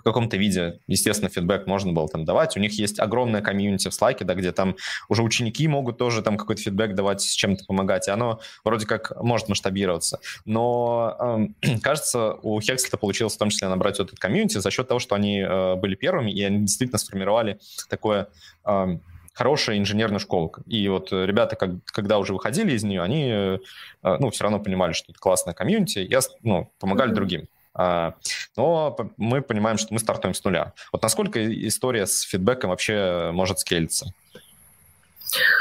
в 0.00 0.02
каком-то 0.02 0.36
виде, 0.36 0.80
естественно, 0.86 1.30
фидбэк 1.30 1.66
можно 1.66 1.92
было 1.92 2.08
там 2.08 2.24
давать. 2.24 2.56
У 2.56 2.60
них 2.60 2.72
есть 2.78 2.98
огромная 2.98 3.42
комьюнити 3.42 3.88
в 3.88 3.92
Slack, 3.92 4.24
да, 4.24 4.34
где 4.34 4.52
там 4.52 4.76
уже 5.08 5.22
ученики 5.22 5.68
могут 5.68 5.98
тоже 5.98 6.22
там 6.22 6.36
какой-то 6.36 6.62
фидбэк 6.62 6.94
давать, 6.94 7.20
с 7.20 7.32
чем-то 7.32 7.64
помогать, 7.66 8.08
и 8.08 8.10
оно 8.10 8.40
вроде 8.64 8.86
как 8.86 9.12
может 9.22 9.48
масштабироваться. 9.48 10.20
Но 10.44 11.48
э, 11.62 11.78
кажется, 11.82 12.34
у 12.42 12.60
Хекслета 12.60 12.96
получилось 12.96 13.34
в 13.34 13.38
том 13.38 13.50
числе 13.50 13.68
набрать 13.68 13.98
вот 13.98 14.08
этот 14.08 14.18
комьюнити 14.18 14.58
за 14.58 14.70
счет 14.70 14.88
того, 14.88 15.00
что 15.00 15.14
они 15.14 15.40
э, 15.40 15.74
были 15.76 15.94
первыми, 15.94 16.30
и 16.30 16.42
они 16.42 16.60
действительно 16.60 16.98
сформировали 16.98 17.58
такое 17.88 18.28
э, 18.64 18.98
хорошая 19.32 19.78
инженерная 19.78 20.18
школа. 20.18 20.50
И 20.66 20.88
вот 20.88 21.12
ребята, 21.12 21.56
как, 21.56 21.70
когда 21.86 22.18
уже 22.18 22.32
выходили 22.32 22.72
из 22.72 22.82
нее, 22.84 23.02
они, 23.02 23.28
э, 23.30 23.58
ну, 24.02 24.30
все 24.30 24.44
равно 24.44 24.60
понимали, 24.60 24.92
что 24.92 25.12
это 25.12 25.18
классная 25.18 25.54
комьюнити, 25.54 26.00
и 26.00 26.18
ну, 26.42 26.70
помогали 26.78 27.12
mm-hmm. 27.12 27.14
другим. 27.14 27.48
А, 27.74 28.14
но 28.56 28.96
мы 29.16 29.42
понимаем, 29.42 29.78
что 29.78 29.94
мы 29.94 30.00
стартуем 30.00 30.35
с 30.35 30.44
нуля. 30.44 30.72
Вот 30.92 31.02
насколько 31.02 31.40
история 31.68 32.06
с 32.06 32.20
фидбэком 32.22 32.70
вообще 32.70 33.30
может 33.33 33.61
скейлиться? 33.61 34.12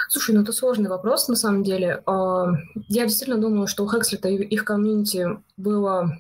Слушай, 0.10 0.34
ну 0.36 0.42
это 0.42 0.52
сложный 0.52 0.90
вопрос 0.90 1.28
на 1.28 1.36
самом 1.36 1.64
деле. 1.64 2.02
А, 2.06 2.48
я 2.88 3.06
действительно 3.06 3.40
думаю, 3.40 3.68
что 3.68 3.84
у 3.84 3.90
Хекслета 3.90 4.30
и 4.30 4.38
их 4.38 4.66
комьюнити 4.66 5.28
было 5.58 6.18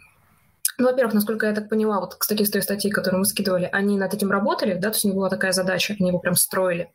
ну, 0.79 0.85
во-первых, 0.85 1.13
насколько 1.13 1.45
я 1.45 1.53
так 1.53 1.67
поняла, 1.67 1.99
вот, 1.99 2.15
кстати, 2.15 2.43
с 2.43 2.49
той 2.49 2.61
статьи, 2.61 2.89
которую 2.89 3.19
мы 3.19 3.25
скидывали, 3.25 3.67
они 3.69 3.97
над 3.97 4.13
этим 4.13 4.31
работали, 4.31 4.75
да, 4.75 4.89
то 4.89 4.95
есть 4.95 5.03
у 5.03 5.09
них 5.09 5.17
была 5.17 5.29
такая 5.29 5.51
задача, 5.51 5.93
они 5.99 6.07
его 6.07 6.19
прям 6.19 6.35
строили. 6.35 6.89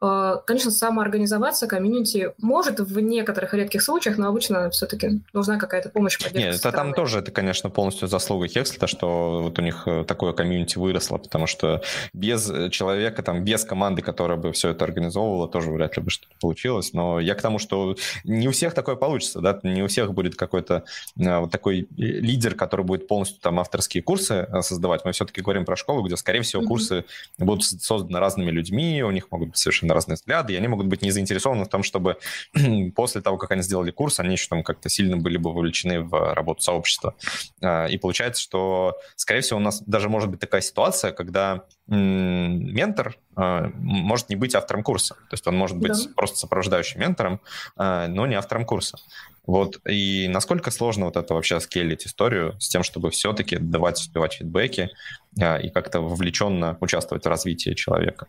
Э, 0.00 0.36
конечно, 0.46 0.70
самоорганизоваться 0.70 1.66
комьюнити 1.66 2.32
может 2.38 2.80
в 2.80 3.00
некоторых 3.00 3.54
редких 3.54 3.82
случаях, 3.82 4.18
но 4.18 4.28
обычно 4.28 4.70
все-таки 4.70 5.20
нужна 5.32 5.58
какая-то 5.58 5.88
помощь, 5.88 6.18
поддержка. 6.18 6.38
Нет, 6.38 6.56
это 6.56 6.72
там 6.72 6.92
тоже, 6.92 7.20
это, 7.20 7.30
конечно, 7.30 7.70
полностью 7.70 8.08
заслуга 8.08 8.48
Хекслета, 8.48 8.86
что 8.86 9.42
вот 9.42 9.58
у 9.58 9.62
них 9.62 9.84
э, 9.86 10.04
такое 10.04 10.32
комьюнити 10.32 10.78
выросло, 10.78 11.18
потому 11.18 11.46
что 11.46 11.82
без 12.12 12.50
человека, 12.70 13.22
там, 13.22 13.44
без 13.44 13.64
команды, 13.64 14.02
которая 14.02 14.36
бы 14.36 14.52
все 14.52 14.70
это 14.70 14.84
организовывала, 14.84 15.48
тоже 15.48 15.70
вряд 15.70 15.96
ли 15.96 16.02
бы 16.02 16.10
что-то 16.10 16.34
получилось. 16.40 16.92
Но 16.92 17.20
я 17.20 17.34
к 17.34 17.42
тому, 17.42 17.58
что 17.58 17.96
не 18.24 18.48
у 18.48 18.52
всех 18.52 18.74
такое 18.74 18.96
получится, 18.96 19.40
да, 19.40 19.58
не 19.62 19.82
у 19.82 19.86
всех 19.86 20.12
будет 20.12 20.36
какой-то 20.36 20.84
э, 21.18 21.38
вот 21.38 21.50
такой 21.50 21.88
лидер, 21.96 22.54
который 22.54 22.84
будет 22.84 23.08
полностью 23.08 23.40
там 23.40 23.60
авторские 23.60 24.02
курсы 24.02 24.46
создавать. 24.60 25.04
Мы 25.04 25.12
все-таки 25.12 25.40
говорим 25.40 25.64
про 25.64 25.76
школу, 25.76 26.02
где, 26.02 26.16
скорее 26.16 26.42
всего, 26.42 26.62
курсы 26.62 26.98
mm-hmm. 27.38 27.44
будут 27.44 27.64
созданы 27.64 28.18
разными 28.18 28.50
людьми, 28.50 29.02
у 29.02 29.10
них 29.10 29.30
могут 29.30 29.50
быть 29.50 29.58
совершенно 29.74 29.94
разные 29.94 30.14
взгляды, 30.14 30.52
и 30.52 30.56
они 30.56 30.68
могут 30.68 30.86
быть 30.86 31.02
не 31.02 31.10
заинтересованы 31.10 31.64
в 31.64 31.68
том, 31.68 31.82
чтобы 31.82 32.16
после 32.94 33.20
того, 33.20 33.36
как 33.36 33.50
они 33.50 33.62
сделали 33.62 33.90
курс, 33.90 34.20
они 34.20 34.32
еще 34.32 34.48
там 34.48 34.62
как-то 34.62 34.88
сильно 34.88 35.16
были 35.16 35.36
бы 35.36 35.52
вовлечены 35.52 36.00
в 36.00 36.34
работу 36.34 36.62
сообщества. 36.62 37.14
А, 37.60 37.86
и 37.86 37.98
получается, 37.98 38.40
что, 38.42 38.96
скорее 39.16 39.40
всего, 39.40 39.58
у 39.58 39.62
нас 39.62 39.82
даже 39.82 40.08
может 40.08 40.30
быть 40.30 40.40
такая 40.40 40.60
ситуация, 40.60 41.12
когда 41.12 41.64
ментор 41.86 43.16
а, 43.36 43.70
может 43.76 44.28
не 44.28 44.36
быть 44.36 44.54
автором 44.54 44.82
курса. 44.82 45.14
То 45.14 45.34
есть 45.34 45.46
он 45.46 45.56
может 45.56 45.76
быть 45.76 45.92
да. 45.92 46.10
просто 46.16 46.38
сопровождающим 46.38 47.00
ментором, 47.00 47.40
но 47.76 48.26
не 48.26 48.36
автором 48.36 48.64
курса. 48.64 48.98
Вот. 49.46 49.80
И 49.86 50.26
насколько 50.28 50.70
сложно 50.70 51.06
вот 51.06 51.16
это 51.16 51.34
вообще 51.34 51.60
скейлить 51.60 52.06
историю 52.06 52.58
с 52.58 52.68
тем, 52.68 52.82
чтобы 52.82 53.10
все-таки 53.10 53.58
давать, 53.58 53.98
успевать 53.98 54.34
фидбэки 54.34 54.90
и 55.36 55.70
как-то 55.70 56.00
вовлеченно 56.00 56.78
участвовать 56.80 57.24
в 57.24 57.28
развитии 57.28 57.74
человека? 57.74 58.28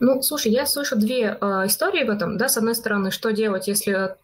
Ну, 0.00 0.22
слушай, 0.22 0.52
я 0.52 0.66
слышу 0.66 0.96
две 0.96 1.38
э, 1.40 1.66
истории 1.66 2.04
в 2.04 2.10
этом, 2.10 2.36
да, 2.36 2.48
с 2.48 2.56
одной 2.56 2.74
стороны, 2.74 3.10
что 3.10 3.30
делать, 3.30 3.68
если 3.68 4.16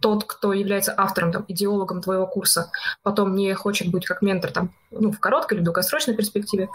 тот, 0.00 0.24
кто 0.24 0.52
является 0.52 0.94
автором, 0.96 1.32
там, 1.32 1.44
идеологом 1.48 2.02
твоего 2.02 2.26
курса, 2.26 2.70
потом 3.02 3.34
не 3.34 3.52
хочет 3.54 3.90
быть 3.90 4.06
как 4.06 4.22
ментор 4.22 4.50
там, 4.50 4.70
ну, 4.90 5.12
в 5.12 5.20
короткой 5.20 5.58
или 5.58 5.64
долгосрочной 5.64 6.14
перспективе. 6.14 6.68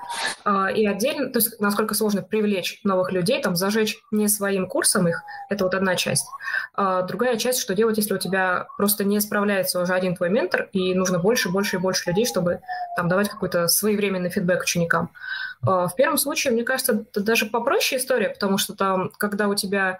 А, 0.44 0.72
и 0.72 0.86
отдельно, 0.86 1.30
то 1.30 1.40
есть 1.40 1.60
насколько 1.60 1.94
сложно 1.96 2.22
привлечь 2.22 2.80
новых 2.84 3.12
людей, 3.12 3.42
там, 3.42 3.56
зажечь 3.56 3.98
не 4.12 4.28
своим 4.28 4.68
курсом 4.68 5.08
их, 5.08 5.24
это 5.50 5.64
вот 5.64 5.74
одна 5.74 5.96
часть. 5.96 6.28
А 6.74 7.02
другая 7.02 7.38
часть, 7.38 7.60
что 7.60 7.76
делать, 7.76 7.98
если 7.98 8.14
у 8.14 8.20
тебя 8.20 8.68
просто 8.78 9.04
не 9.04 9.20
справляется 9.20 9.82
уже 9.82 9.94
один 9.94 10.16
твой 10.16 10.30
ментор, 10.30 10.70
и 10.72 10.94
нужно 10.94 11.20
больше, 11.20 11.50
больше 11.50 11.78
и 11.78 11.80
больше 11.80 12.10
людей, 12.10 12.26
чтобы 12.26 12.62
там 12.96 13.08
давать 13.10 13.30
какой-то 13.30 13.68
своевременный 13.68 14.30
фидбэк 14.30 14.62
ученикам. 14.62 15.12
А, 15.62 15.88
в 15.88 15.96
первом 15.96 16.18
случае, 16.18 16.54
мне 16.54 16.64
кажется, 16.64 17.06
это 17.12 17.22
даже 17.22 17.46
попроще 17.46 18.00
история, 18.00 18.30
потому 18.30 18.58
что 18.58 18.76
там, 18.76 19.12
когда 19.18 19.48
у 19.48 19.56
тебя 19.56 20.00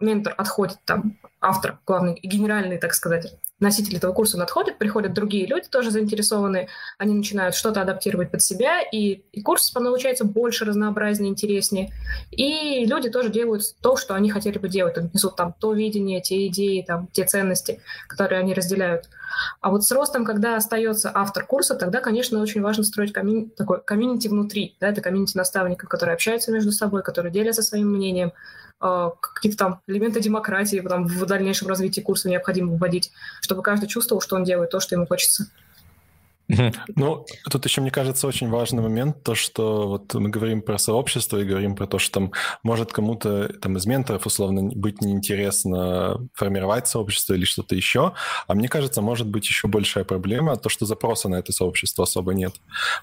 ментор 0.00 0.34
отходит, 0.36 0.78
там, 0.84 1.18
автор, 1.40 1.78
главный, 1.86 2.18
генеральный, 2.22 2.78
так 2.78 2.94
сказать, 2.94 3.36
носитель 3.60 3.96
этого 3.96 4.12
курса, 4.12 4.36
он 4.36 4.42
отходит, 4.42 4.78
приходят 4.78 5.14
другие 5.14 5.46
люди, 5.46 5.66
тоже 5.68 5.90
заинтересованные, 5.90 6.68
они 6.98 7.14
начинают 7.14 7.54
что-то 7.54 7.80
адаптировать 7.80 8.30
под 8.30 8.42
себя, 8.42 8.82
и, 8.82 9.22
и 9.32 9.40
курс 9.42 9.70
получается 9.70 10.24
больше, 10.24 10.64
разнообразнее, 10.64 11.30
интереснее. 11.30 11.90
И 12.30 12.84
люди 12.84 13.08
тоже 13.08 13.30
делают 13.30 13.62
то, 13.80 13.96
что 13.96 14.14
они 14.14 14.30
хотели 14.30 14.58
бы 14.58 14.68
делать, 14.68 14.96
несут 15.14 15.36
там 15.36 15.54
то 15.58 15.72
видение, 15.72 16.20
те 16.20 16.46
идеи, 16.48 16.84
там, 16.86 17.08
те 17.12 17.24
ценности, 17.24 17.80
которые 18.08 18.40
они 18.40 18.52
разделяют. 18.52 19.08
А 19.60 19.70
вот 19.70 19.84
с 19.84 19.90
ростом, 19.92 20.24
когда 20.24 20.56
остается 20.56 21.10
автор 21.14 21.44
курса, 21.44 21.74
тогда, 21.74 22.00
конечно, 22.00 22.40
очень 22.40 22.62
важно 22.62 22.84
строить 22.84 23.12
комьюнити, 23.12 23.50
такой 23.56 23.80
комьюнити 23.82 24.28
внутри. 24.28 24.76
Да, 24.80 24.88
это 24.88 25.00
комьюнити 25.00 25.36
наставников, 25.36 25.88
которые 25.88 26.14
общаются 26.14 26.52
между 26.52 26.72
собой, 26.72 27.02
которые 27.02 27.32
делятся 27.32 27.62
своим 27.62 27.90
мнением, 27.90 28.32
э, 28.80 29.10
какие-то 29.20 29.58
там 29.58 29.80
элементы 29.86 30.20
демократии 30.20 30.80
там, 30.80 31.06
в 31.06 31.26
дальнейшем 31.26 31.68
развитии 31.68 32.00
курса 32.00 32.28
необходимо 32.28 32.76
вводить, 32.76 33.12
чтобы 33.40 33.62
каждый 33.62 33.88
чувствовал, 33.88 34.20
что 34.20 34.36
он 34.36 34.44
делает 34.44 34.70
то, 34.70 34.80
что 34.80 34.94
ему 34.94 35.06
хочется. 35.06 35.46
Ну, 36.96 37.26
тут 37.50 37.64
еще, 37.64 37.80
мне 37.80 37.90
кажется, 37.90 38.26
очень 38.26 38.48
важный 38.48 38.82
момент, 38.82 39.22
то, 39.22 39.34
что 39.34 39.88
вот 39.88 40.14
мы 40.14 40.28
говорим 40.28 40.62
про 40.62 40.78
сообщество 40.78 41.38
и 41.38 41.44
говорим 41.44 41.74
про 41.74 41.86
то, 41.86 41.98
что 41.98 42.20
там 42.20 42.32
может 42.62 42.92
кому-то 42.92 43.48
там 43.60 43.76
из 43.76 43.86
менторов 43.86 44.26
условно 44.26 44.70
быть 44.74 45.00
неинтересно 45.00 46.28
формировать 46.34 46.88
сообщество 46.88 47.34
или 47.34 47.44
что-то 47.44 47.74
еще, 47.74 48.12
а 48.46 48.54
мне 48.54 48.68
кажется, 48.68 49.02
может 49.02 49.26
быть 49.26 49.46
еще 49.46 49.68
большая 49.68 50.04
проблема, 50.04 50.56
то, 50.56 50.68
что 50.68 50.86
запроса 50.86 51.28
на 51.28 51.36
это 51.36 51.52
сообщество 51.52 52.04
особо 52.04 52.32
нет. 52.34 52.54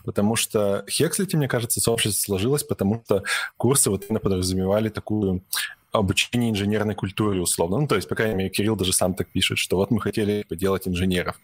Потому 0.06 0.36
что 0.36 0.86
Хекслите, 0.90 1.38
мне 1.38 1.48
кажется, 1.48 1.82
сообщество 1.82 2.26
сложилось, 2.26 2.64
потому 2.64 3.02
что 3.06 3.24
курсы 3.58 3.90
вот 3.90 4.06
именно 4.08 4.20
подразумевали 4.20 4.90
такую 4.90 5.44
обучение 5.92 6.50
инженерной 6.50 6.96
культуре, 6.96 7.40
условно. 7.40 7.80
Ну, 7.80 7.88
то 7.88 7.96
есть, 7.96 8.10
по 8.10 8.16
крайней 8.16 8.36
мере, 8.36 8.50
Кирилл 8.50 8.76
даже 8.76 8.94
сам 8.94 9.14
так 9.14 9.28
пишет, 9.30 9.60
что 9.60 9.78
вот 9.78 9.92
мы 9.92 10.02
хотели 10.02 10.44
поделать 10.50 10.88
инженеров. 10.88 11.40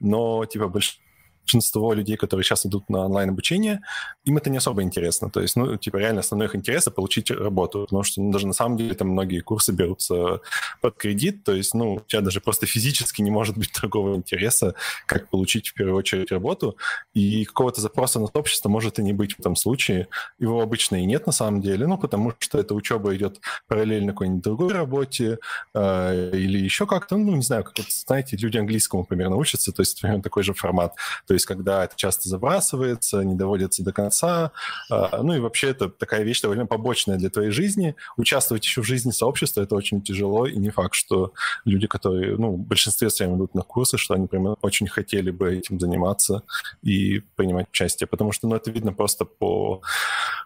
Но, 0.00 0.46
типа, 0.46 0.68
большинство 0.68 1.04
большинство 1.42 1.92
людей, 1.92 2.16
которые 2.16 2.44
сейчас 2.44 2.66
идут 2.66 2.88
на 2.88 3.06
онлайн-обучение, 3.06 3.80
им 4.24 4.36
это 4.36 4.50
не 4.50 4.58
особо 4.58 4.82
интересно. 4.82 5.30
То 5.30 5.40
есть, 5.40 5.56
ну, 5.56 5.76
типа, 5.76 5.96
реально 5.96 6.20
основной 6.20 6.46
их 6.46 6.54
интерес— 6.54 6.84
получить 6.94 7.30
работу, 7.30 7.82
потому 7.82 8.02
что 8.02 8.20
ну, 8.22 8.30
даже 8.32 8.46
на 8.46 8.52
самом 8.52 8.76
деле 8.76 8.94
там 8.94 9.08
многие 9.08 9.40
курсы 9.40 9.72
берутся 9.72 10.40
под 10.80 10.96
кредит, 10.96 11.44
то 11.44 11.52
есть, 11.52 11.74
ну, 11.74 11.94
у 11.94 12.00
тебя 12.00 12.20
даже 12.20 12.40
просто 12.40 12.66
физически 12.66 13.22
не 13.22 13.30
может 13.30 13.56
быть 13.56 13.72
такого 13.80 14.14
интереса, 14.16 14.74
как 15.06 15.28
получить 15.28 15.68
в 15.68 15.74
первую 15.74 15.96
очередь 15.96 16.32
работу, 16.32 16.76
и 17.14 17.44
какого-то 17.44 17.80
запроса 17.80 18.20
на 18.20 18.26
сообщество 18.26 18.68
может 18.68 18.98
и 18.98 19.02
не 19.02 19.12
быть 19.12 19.34
в 19.34 19.40
этом 19.40 19.56
случае. 19.56 20.08
Его 20.38 20.60
обычно 20.60 20.96
и 20.96 21.06
нет 21.06 21.26
на 21.26 21.32
самом 21.32 21.60
деле, 21.60 21.86
ну, 21.86 21.98
потому 21.98 22.32
что 22.38 22.58
эта 22.58 22.74
учеба 22.74 23.14
идет 23.16 23.40
параллельно 23.66 24.12
какой-нибудь 24.12 24.42
другой 24.42 24.72
работе 24.72 25.38
э, 25.74 26.30
или 26.34 26.58
еще 26.58 26.86
как-то, 26.86 27.16
ну, 27.16 27.34
не 27.36 27.42
знаю, 27.42 27.64
как 27.64 27.78
вот, 27.78 27.90
знаете, 27.90 28.36
люди 28.36 28.58
английскому 28.58 29.04
примерно 29.04 29.36
учатся, 29.36 29.72
то 29.72 29.82
есть 29.82 30.00
примерно 30.00 30.22
такой 30.22 30.42
же 30.42 30.54
формат. 30.54 30.94
То 31.30 31.34
есть 31.34 31.46
когда 31.46 31.84
это 31.84 31.94
часто 31.94 32.28
забрасывается, 32.28 33.22
не 33.22 33.36
доводится 33.36 33.84
до 33.84 33.92
конца. 33.92 34.50
А, 34.90 35.22
ну 35.22 35.32
и 35.32 35.38
вообще 35.38 35.68
это 35.68 35.88
такая 35.88 36.24
вещь 36.24 36.40
довольно 36.40 36.66
побочная 36.66 37.18
для 37.18 37.30
твоей 37.30 37.52
жизни. 37.52 37.94
Участвовать 38.16 38.64
еще 38.64 38.82
в 38.82 38.84
жизни 38.84 39.12
сообщества 39.12 39.60
это 39.60 39.76
очень 39.76 40.02
тяжело, 40.02 40.44
и 40.46 40.56
не 40.56 40.70
факт, 40.70 40.96
что 40.96 41.32
люди, 41.64 41.86
которые, 41.86 42.36
ну, 42.36 42.54
в 42.56 42.58
большинстве 42.58 43.10
своем 43.10 43.36
идут 43.36 43.54
на 43.54 43.62
курсы, 43.62 43.96
что 43.96 44.14
они 44.14 44.26
прямо 44.26 44.56
очень 44.60 44.88
хотели 44.88 45.30
бы 45.30 45.54
этим 45.54 45.78
заниматься 45.78 46.42
и 46.82 47.20
принимать 47.36 47.68
участие. 47.68 48.08
Потому 48.08 48.32
что, 48.32 48.48
ну, 48.48 48.56
это 48.56 48.72
видно 48.72 48.92
просто 48.92 49.24
по 49.24 49.82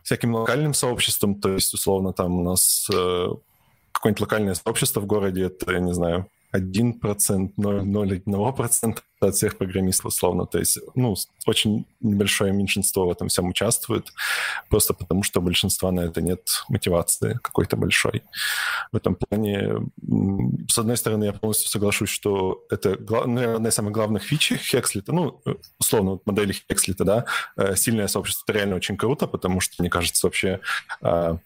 всяким 0.03 0.35
локальным 0.35 0.75
сообществам, 0.75 1.37
то 1.37 1.49
есть, 1.49 1.73
условно, 1.73 2.13
там 2.13 2.41
у 2.41 2.43
нас 2.43 2.91
э, 2.93 3.29
какое-нибудь 3.93 4.21
локальное 4.21 4.55
сообщество 4.55 5.01
в 5.01 5.07
городе, 5.07 5.45
это, 5.45 5.73
я 5.73 5.81
не 5.81 5.95
знаю, 5.95 6.29
1%, 6.55 7.53
0,01% 7.57 8.99
от 9.21 9.35
всех 9.35 9.57
программистов 9.57 10.07
условно. 10.07 10.47
То 10.47 10.59
есть, 10.59 10.79
ну, 10.95 11.15
очень 11.47 11.87
небольшое 12.01 12.53
меньшинство 12.53 13.07
в 13.07 13.11
этом 13.11 13.29
всем 13.29 13.49
участвует, 13.49 14.13
просто 14.69 14.95
потому 14.95 15.23
что 15.23 15.41
у 15.41 15.43
большинства 15.43 15.91
на 15.91 16.01
это 16.01 16.21
нет 16.21 16.65
мотивации 16.69 17.39
какой-то 17.43 17.77
большой. 17.77 18.23
В 18.93 18.97
этом 18.97 19.17
плане, 19.17 19.89
с 20.69 20.79
одной 20.79 20.97
стороны, 20.97 21.25
я 21.25 21.33
полностью 21.33 21.69
соглашусь, 21.69 22.11
что 22.11 22.65
это, 22.71 22.99
наверное, 23.27 23.57
одна 23.57 23.69
из 23.69 23.75
самых 23.75 23.93
главных 23.93 24.23
фичей 24.23 24.57
Хекслита, 24.57 25.13
ну, 25.13 25.41
условно, 25.79 26.19
модели 26.25 26.53
Хекслита, 26.53 27.05
да, 27.05 27.25
э, 27.57 27.77
сильное 27.77 28.09
сообщество, 28.09 28.45
это 28.47 28.59
реально 28.59 28.77
очень 28.77 28.97
круто, 28.97 29.27
потому 29.27 29.61
что, 29.61 29.77
мне 29.79 29.91
кажется, 29.91 30.27
вообще 30.27 30.61
а, 31.01 31.39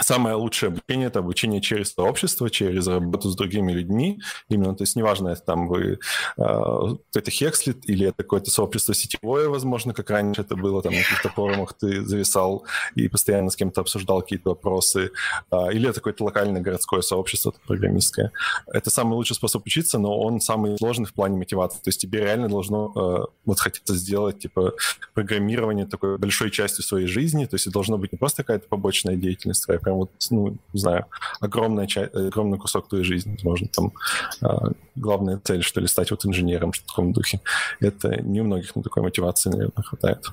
Самое 0.00 0.34
лучшее 0.34 0.68
обучение– 0.68 1.06
это 1.08 1.20
обучение 1.20 1.60
через 1.60 1.92
сообщество, 1.92 2.50
через 2.50 2.86
работу 2.86 3.30
с 3.30 3.36
другими 3.36 3.72
людьми. 3.72 4.20
Именно, 4.48 4.74
то 4.74 4.82
есть 4.82 4.96
неважно, 4.96 5.28
это 5.28 5.42
там 5.42 5.68
вы 5.68 5.98
это 6.36 7.30
Хекслит 7.30 7.88
или 7.88 8.08
это 8.08 8.22
какое-то 8.22 8.50
сообщество 8.50 8.94
сетевое, 8.94 9.48
возможно, 9.48 9.94
как 9.94 10.10
раньше 10.10 10.42
это 10.42 10.56
было, 10.56 10.82
там 10.82 10.92
на 10.92 11.02
каких-то 11.02 11.28
форумах 11.28 11.74
ты 11.74 12.04
зависал 12.04 12.64
и 12.94 13.08
постоянно 13.08 13.50
с 13.50 13.56
кем-то 13.56 13.80
обсуждал 13.80 14.20
какие-то 14.22 14.50
вопросы, 14.50 15.10
э, 15.50 15.72
или 15.72 15.88
это 15.88 16.00
какое-то 16.00 16.24
локальное 16.24 16.60
городское 16.60 17.00
сообщество 17.00 17.54
программистское. 17.66 18.32
Это 18.66 18.90
самый 18.90 19.14
лучший 19.14 19.36
способ 19.36 19.64
учиться, 19.66 19.98
но 19.98 20.18
он 20.18 20.40
самый 20.40 20.76
сложный 20.78 21.06
в 21.06 21.14
плане 21.14 21.36
мотивации. 21.36 21.78
То 21.78 21.88
есть 21.88 22.00
тебе 22.00 22.20
реально 22.20 22.48
должно 22.48 22.92
э, 22.94 23.32
вот 23.44 23.60
хотеться 23.60 23.94
сделать 23.94 24.40
типа 24.40 24.74
программирование 25.14 25.86
такой 25.86 26.18
большой 26.18 26.50
частью 26.50 26.84
своей 26.84 27.06
жизни, 27.06 27.46
то 27.46 27.54
есть 27.54 27.70
должно 27.70 27.98
быть 27.98 28.12
не 28.12 28.18
просто 28.18 28.42
какая-то 28.42 28.68
побочная 28.68 29.16
деятельность 29.16 29.62
прям 29.84 29.96
вот, 29.96 30.10
ну, 30.30 30.56
не 30.72 30.80
знаю, 30.80 31.06
огромная 31.40 31.86
часть, 31.86 32.14
огромный 32.14 32.58
кусок 32.58 32.88
твоей 32.88 33.04
жизни, 33.04 33.32
возможно, 33.34 33.68
там 33.68 33.92
э, 34.42 34.72
главная 34.96 35.40
цель, 35.44 35.62
что 35.62 35.80
ли, 35.80 35.86
стать 35.86 36.10
вот 36.10 36.24
инженером, 36.26 36.72
в 36.72 36.78
таком 36.80 37.12
духе. 37.12 37.40
Это 37.80 38.20
не 38.22 38.40
у 38.40 38.44
многих 38.44 38.74
на 38.74 38.82
такой 38.82 39.02
мотивации, 39.02 39.50
наверное, 39.50 39.82
хватает. 39.82 40.26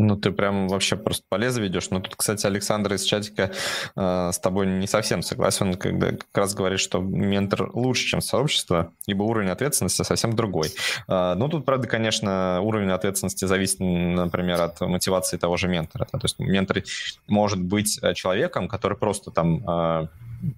Ну, 0.00 0.16
ты 0.16 0.30
прям 0.30 0.68
вообще 0.68 0.96
просто 0.96 1.24
по 1.28 1.34
лезвию 1.34 1.68
ведешь. 1.68 1.90
Но 1.90 1.98
тут, 1.98 2.14
кстати, 2.14 2.46
Александр 2.46 2.94
из 2.94 3.02
чатика 3.02 3.50
э, 3.96 4.30
с 4.32 4.38
тобой 4.38 4.66
не 4.68 4.86
совсем 4.86 5.22
согласен, 5.22 5.74
когда 5.74 6.12
как 6.12 6.28
раз 6.34 6.54
говорит, 6.54 6.78
что 6.78 7.00
ментор 7.00 7.70
лучше, 7.74 8.06
чем 8.06 8.20
сообщество, 8.20 8.92
ибо 9.06 9.24
уровень 9.24 9.50
ответственности 9.50 10.02
совсем 10.02 10.36
другой. 10.36 10.68
Э, 11.08 11.34
ну, 11.36 11.48
тут, 11.48 11.64
правда, 11.64 11.88
конечно, 11.88 12.60
уровень 12.62 12.90
ответственности 12.90 13.44
зависит, 13.44 13.80
например, 13.80 14.62
от 14.62 14.80
мотивации 14.80 15.36
того 15.36 15.56
же 15.56 15.66
ментора. 15.66 16.04
То 16.04 16.20
есть 16.22 16.38
ментор 16.38 16.82
может 17.26 17.60
быть 17.60 17.98
э, 18.00 18.14
человеком, 18.14 18.68
который 18.68 18.96
просто 18.96 19.32
там 19.32 19.68
э, 19.68 20.06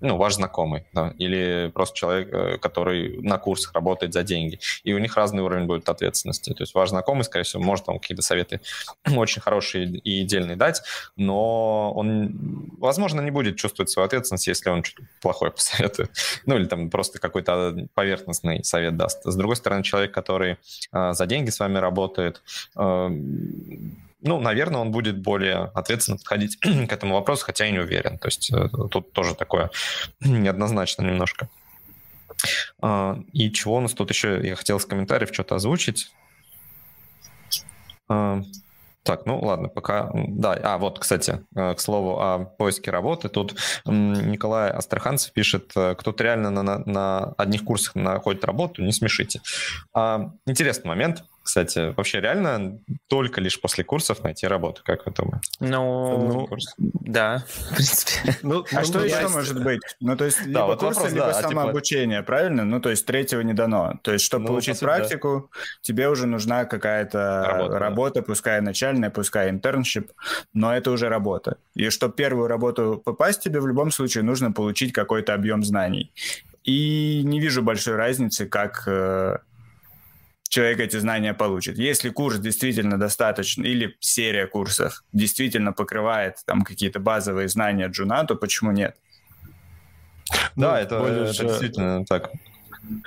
ну, 0.00 0.16
ваш 0.16 0.34
знакомый, 0.34 0.84
да, 0.92 1.14
или 1.18 1.70
просто 1.72 1.96
человек, 1.96 2.32
э, 2.32 2.58
который 2.58 3.18
на 3.22 3.38
курсах 3.38 3.72
работает 3.74 4.12
за 4.12 4.22
деньги. 4.22 4.58
И 4.84 4.92
у 4.92 4.98
них 4.98 5.16
разный 5.16 5.42
уровень 5.42 5.66
будет 5.66 5.88
ответственности. 5.88 6.52
То 6.52 6.62
есть 6.62 6.74
ваш 6.74 6.90
знакомый, 6.90 7.24
скорее 7.24 7.44
всего, 7.44 7.62
может 7.62 7.86
вам 7.86 7.98
какие-то 7.98 8.22
советы 8.22 8.60
очень 9.16 9.40
хорошие 9.40 9.86
и 9.86 10.24
дельные 10.24 10.56
дать, 10.56 10.82
но 11.16 11.92
он, 11.92 12.70
возможно, 12.78 13.20
не 13.20 13.30
будет 13.30 13.56
чувствовать 13.56 13.90
свою 13.90 14.06
ответственность, 14.06 14.46
если 14.46 14.70
он 14.70 14.84
что-то 14.84 15.08
плохое 15.20 15.52
посоветует. 15.52 16.10
Ну, 16.46 16.56
или 16.56 16.66
там 16.66 16.90
просто 16.90 17.18
какой-то 17.18 17.88
поверхностный 17.94 18.64
совет 18.64 18.96
даст. 18.96 19.24
С 19.24 19.36
другой 19.36 19.56
стороны, 19.56 19.82
человек, 19.82 20.12
который 20.12 20.56
э, 20.92 21.12
за 21.12 21.26
деньги 21.26 21.50
с 21.50 21.60
вами 21.60 21.78
работает, 21.78 22.42
э, 22.76 23.10
ну, 24.22 24.40
наверное, 24.40 24.80
он 24.80 24.90
будет 24.90 25.18
более 25.18 25.70
ответственно 25.74 26.18
подходить 26.18 26.56
к 26.60 26.92
этому 26.92 27.14
вопросу, 27.14 27.44
хотя 27.44 27.66
и 27.66 27.72
не 27.72 27.78
уверен. 27.78 28.18
То 28.18 28.28
есть 28.28 28.52
э, 28.52 28.68
тут 28.90 29.12
тоже 29.12 29.34
такое 29.34 29.70
неоднозначно 30.20 31.02
немножко. 31.02 31.48
А, 32.80 33.18
и 33.32 33.50
чего 33.52 33.76
у 33.76 33.80
нас 33.80 33.92
тут 33.92 34.10
еще? 34.10 34.40
Я 34.42 34.56
хотел 34.56 34.80
с 34.80 34.86
комментариев 34.86 35.30
что-то 35.32 35.56
озвучить. 35.56 36.12
А, 38.08 38.42
так, 39.02 39.24
ну 39.24 39.40
ладно, 39.40 39.68
пока... 39.68 40.10
Да, 40.14 40.52
а 40.52 40.78
вот, 40.78 40.98
кстати, 40.98 41.40
э, 41.56 41.74
к 41.74 41.80
слову 41.80 42.20
о 42.20 42.38
поиске 42.44 42.90
работы. 42.90 43.28
Тут 43.28 43.56
Николай 43.86 44.70
Астраханцев 44.70 45.32
пишет, 45.32 45.72
э, 45.74 45.94
кто-то 45.94 46.22
реально 46.22 46.50
на, 46.50 46.78
на 46.78 47.34
одних 47.38 47.64
курсах 47.64 47.94
находит 47.94 48.44
работу, 48.44 48.82
не 48.82 48.92
смешите. 48.92 49.40
А, 49.94 50.32
интересный 50.46 50.88
момент 50.88 51.24
кстати, 51.42 51.94
вообще 51.96 52.20
реально 52.20 52.78
только 53.08 53.40
лишь 53.40 53.60
после 53.60 53.82
курсов 53.82 54.22
найти 54.22 54.46
работу, 54.46 54.82
как 54.84 55.06
вы 55.06 55.12
думаете? 55.12 55.50
Ну, 55.58 56.48
ну 56.48 56.58
да, 56.78 57.44
в 57.48 57.74
принципе. 57.74 58.36
Ну, 58.42 58.64
а 58.72 58.80
ну, 58.80 58.84
что 58.84 59.04
еще 59.04 59.22
есть... 59.22 59.34
может 59.34 59.62
быть? 59.62 59.80
Ну, 60.00 60.16
то 60.16 60.26
есть, 60.26 60.40
либо 60.42 60.60
да, 60.60 60.66
вот 60.66 60.80
курсы, 60.80 61.00
вопрос, 61.00 61.12
либо 61.12 61.26
да, 61.26 61.42
самообучение, 61.42 62.18
типа... 62.18 62.26
правильно? 62.26 62.64
Ну, 62.64 62.80
то 62.80 62.90
есть, 62.90 63.06
третьего 63.06 63.40
не 63.40 63.54
дано. 63.54 63.94
То 64.02 64.12
есть, 64.12 64.24
чтобы 64.24 64.42
ну, 64.42 64.48
получить 64.48 64.76
сути, 64.76 64.84
практику, 64.84 65.50
да. 65.52 65.60
тебе 65.82 66.08
уже 66.08 66.26
нужна 66.26 66.66
какая-то 66.66 67.44
работа, 67.46 67.78
работа 67.78 68.20
да. 68.20 68.22
пускай 68.22 68.60
начальная, 68.60 69.10
пускай 69.10 69.50
internship, 69.50 70.12
но 70.52 70.74
это 70.74 70.90
уже 70.90 71.08
работа. 71.08 71.56
И 71.74 71.88
чтобы 71.90 72.14
первую 72.14 72.48
работу 72.48 73.00
попасть, 73.04 73.42
тебе 73.42 73.60
в 73.60 73.66
любом 73.66 73.90
случае 73.90 74.24
нужно 74.24 74.52
получить 74.52 74.92
какой-то 74.92 75.34
объем 75.34 75.64
знаний. 75.64 76.12
И 76.64 77.22
не 77.24 77.40
вижу 77.40 77.62
большой 77.62 77.96
разницы, 77.96 78.46
как 78.46 78.84
э, 78.86 79.38
человек 80.50 80.80
эти 80.80 80.98
знания 80.98 81.32
получит. 81.32 81.78
Если 81.78 82.10
курс 82.10 82.38
действительно 82.38 82.98
достаточно, 82.98 83.64
или 83.64 83.96
серия 84.00 84.46
курсов 84.46 85.04
действительно 85.12 85.72
покрывает 85.72 86.38
там 86.44 86.62
какие-то 86.62 86.98
базовые 86.98 87.48
знания 87.48 87.86
джуна, 87.88 88.24
то 88.26 88.34
почему 88.34 88.72
нет? 88.72 88.96
Да, 90.56 90.72
ну, 90.72 90.74
это, 90.74 90.96
это 90.96 91.44
действительно 91.44 92.04
так. 92.04 92.30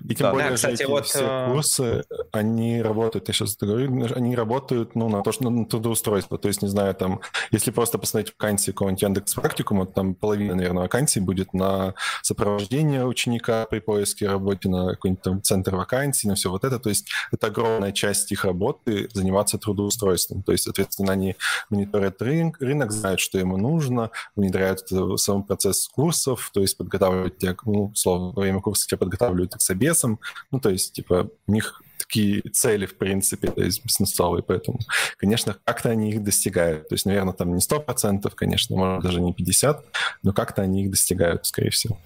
И 0.08 0.16
тем 0.16 0.28
да, 0.28 0.32
более, 0.32 0.50
да, 0.50 0.56
кстати, 0.56 0.84
эти 0.84 0.84
вот... 0.84 1.06
все 1.06 1.20
э, 1.24 1.52
курсы, 1.52 2.04
они 2.32 2.82
работают, 2.82 3.28
я 3.28 3.34
сейчас 3.34 3.58
говорю, 3.58 4.08
они 4.16 4.36
работают 4.36 4.96
ну, 4.96 5.10
на 5.10 5.24
то, 5.24 5.32
что 5.32 5.50
на 5.50 5.66
трудоустройство. 5.66 6.38
То 6.38 6.48
есть, 6.48 6.62
не 6.62 6.68
знаю, 6.68 6.94
там, 6.96 7.22
если 7.52 7.72
просто 7.72 7.98
посмотреть 7.98 8.34
вакансии 8.38 8.72
какого-нибудь 8.72 9.02
Яндекс 9.02 9.34
Практикума, 9.34 9.86
там 9.86 10.16
половина, 10.16 10.56
наверное, 10.56 10.84
вакансий 10.84 11.20
будет 11.20 11.54
на 11.54 11.96
сопровождение 12.22 13.06
ученика 13.06 13.66
при 13.66 13.80
поиске 13.80 14.28
работы, 14.28 14.70
на 14.70 14.92
какой-нибудь 14.92 15.24
там 15.24 15.42
центр 15.42 15.76
вакансий, 15.76 16.28
на 16.28 16.36
все 16.36 16.50
вот 16.50 16.64
это. 16.64 16.80
То 16.80 16.90
есть 16.90 17.10
это 17.32 17.48
огромная 17.48 17.92
часть 17.92 18.32
их 18.32 18.46
работы 18.46 19.10
заниматься 19.14 19.58
трудоустройством. 19.58 20.44
То 20.44 20.52
есть, 20.52 20.66
соответственно, 20.66 21.14
они 21.14 21.36
мониторят 21.70 22.22
рынок, 22.22 22.60
рынок 22.62 22.92
знают, 22.92 23.20
что 23.20 23.40
ему 23.40 23.58
нужно, 23.58 24.12
внедряют 24.36 24.88
сам 25.18 25.44
процесс 25.44 25.88
курсов, 25.88 26.52
то 26.54 26.62
есть 26.62 26.78
подготавливают 26.78 27.38
тебя, 27.38 27.56
ну, 27.66 27.92
словно, 27.96 28.32
во 28.32 28.42
время 28.42 28.62
курса 28.62 28.88
тебя 28.88 28.98
подготавливают 28.98 29.56
к 29.56 29.62
собесом. 29.64 30.20
Ну, 30.52 30.60
то 30.60 30.70
есть, 30.70 30.94
типа, 30.94 31.30
у 31.48 31.52
них 31.52 31.82
такие 31.98 32.42
цели, 32.52 32.86
в 32.86 32.98
принципе, 32.98 33.48
то 33.48 33.64
есть 33.64 33.84
бизнесовые, 33.84 34.44
поэтому, 34.44 34.80
конечно, 35.18 35.58
как-то 35.64 35.90
они 35.90 36.12
их 36.12 36.24
достигают. 36.24 36.90
То 36.90 36.96
есть, 36.96 37.06
наверное, 37.06 37.34
там 37.34 37.54
не 37.54 37.60
100%, 37.60 38.30
конечно, 38.36 38.76
может, 38.76 39.04
даже 39.04 39.22
не 39.22 39.34
50%, 39.34 39.84
но 40.22 40.34
как-то 40.34 40.62
они 40.62 40.84
их 40.84 40.92
достигают, 40.92 41.46
скорее 41.46 41.70
всего. 41.70 41.98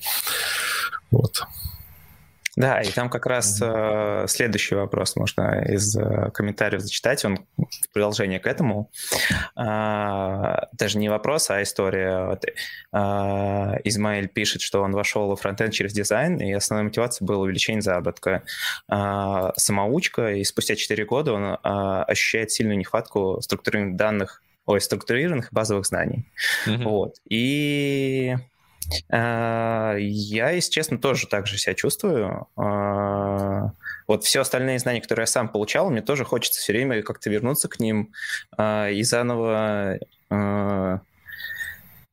Вот. 1.12 1.44
Да, 2.58 2.82
и 2.82 2.90
там 2.90 3.08
как 3.12 3.28
раз 3.28 3.62
э, 3.62 4.26
следующий 4.28 4.74
вопрос 4.74 5.16
можно 5.16 5.64
из 5.64 5.96
э, 5.96 6.32
комментариев 6.32 6.82
зачитать, 6.82 7.24
он 7.24 7.46
в 7.56 7.94
продолжение 7.94 8.40
к 8.40 8.48
этому. 8.48 8.90
Э, 9.56 10.66
даже 10.74 10.98
не 10.98 11.08
вопрос, 11.08 11.52
а 11.52 11.62
история. 11.62 12.26
Вот, 12.26 12.46
э, 12.46 13.82
Измаиль 13.84 14.28
пишет, 14.28 14.64
что 14.64 14.82
он 14.82 14.94
вошел 14.94 15.36
в 15.36 15.40
фронтенд 15.40 15.72
через 15.72 15.94
дизайн, 15.94 16.38
и 16.38 16.52
основной 16.52 16.86
мотивацией 16.86 17.28
было 17.28 17.44
увеличение 17.44 17.84
заработка. 17.84 18.42
Э, 18.92 19.52
самоучка, 19.56 20.34
и 20.34 20.44
спустя 20.44 20.76
4 20.76 21.06
года 21.06 21.34
он 21.34 21.44
э, 21.44 21.58
ощущает 21.64 22.50
сильную 22.50 22.80
нехватку 22.80 23.40
структурированных 23.40 23.98
данных, 23.98 24.42
ой, 24.66 24.82
структурированных 24.82 25.50
базовых 25.54 25.86
знаний. 25.86 26.26
Mm-hmm. 26.66 26.84
Вот. 26.86 27.18
И 27.30 28.36
а, 28.36 28.40
я, 29.10 30.50
если 30.52 30.72
честно, 30.72 30.98
тоже 30.98 31.28
так 31.28 31.48
же 31.48 31.58
себя 31.58 31.74
чувствую. 31.74 32.48
А, 32.56 33.72
вот 34.08 34.24
все 34.24 34.42
остальные 34.42 34.80
знания, 34.80 35.02
которые 35.02 35.24
я 35.24 35.28
сам 35.28 35.50
получал, 35.50 35.90
мне 35.90 36.02
тоже 36.02 36.24
хочется 36.26 36.62
все 36.62 36.74
время 36.74 37.02
как-то 37.02 37.30
вернуться 37.30 37.68
к 37.68 37.80
ним 37.80 38.14
а, 38.58 38.90
и 38.90 39.04
заново 39.04 40.00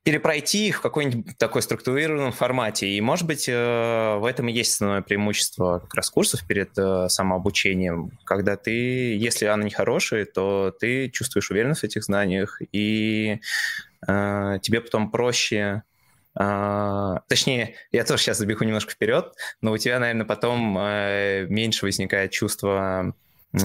перепройти 0.04 0.68
их 0.68 0.76
в 0.76 0.80
какой-нибудь 0.82 1.38
такой 1.38 1.62
структурированном 1.62 2.32
формате. 2.32 2.86
И, 2.88 3.00
может 3.00 3.26
быть, 3.26 3.48
э, 3.48 4.16
в 4.18 4.26
этом 4.26 4.48
и 4.48 4.52
есть 4.52 4.74
основное 4.74 5.00
преимущество 5.00 5.78
как 5.78 5.94
раз 5.94 6.10
курсов 6.10 6.46
перед 6.46 6.76
э, 6.76 7.08
самообучением, 7.08 8.10
когда 8.24 8.56
ты, 8.56 9.16
если 9.16 9.46
оно 9.46 9.64
не 9.64 9.70
хорошее, 9.70 10.26
то 10.26 10.74
ты 10.78 11.08
чувствуешь 11.08 11.50
уверенность 11.50 11.80
в 11.80 11.84
этих 11.84 12.04
знаниях, 12.04 12.60
и 12.70 13.40
э, 14.06 14.58
тебе 14.60 14.82
потом 14.82 15.10
проще 15.10 15.82
а, 16.36 17.20
точнее, 17.28 17.74
я 17.92 18.04
тоже 18.04 18.22
сейчас 18.22 18.38
забегу 18.38 18.64
немножко 18.64 18.92
вперед, 18.92 19.32
но 19.60 19.72
у 19.72 19.78
тебя, 19.78 19.98
наверное, 20.00 20.26
потом 20.26 20.76
э, 20.78 21.46
меньше 21.48 21.86
возникает 21.86 22.32
чувство 22.32 23.14
э, 23.52 23.58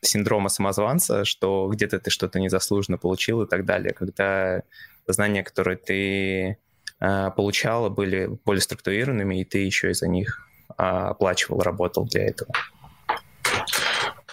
синдрома 0.00 0.48
самозванца, 0.48 1.24
что 1.24 1.68
где-то 1.72 2.00
ты 2.00 2.10
что-то 2.10 2.40
незаслуженно 2.40 2.98
получил 2.98 3.42
и 3.42 3.48
так 3.48 3.64
далее, 3.64 3.92
когда 3.92 4.62
знания, 5.06 5.44
которые 5.44 5.76
ты 5.76 6.58
э, 7.00 7.30
получала, 7.36 7.90
были 7.90 8.26
более 8.44 8.62
структурированными, 8.62 9.40
и 9.40 9.44
ты 9.44 9.58
еще 9.58 9.90
из-за 9.90 10.08
них 10.08 10.48
а, 10.76 11.10
оплачивал, 11.10 11.60
работал 11.60 12.06
для 12.06 12.24
этого. 12.24 12.50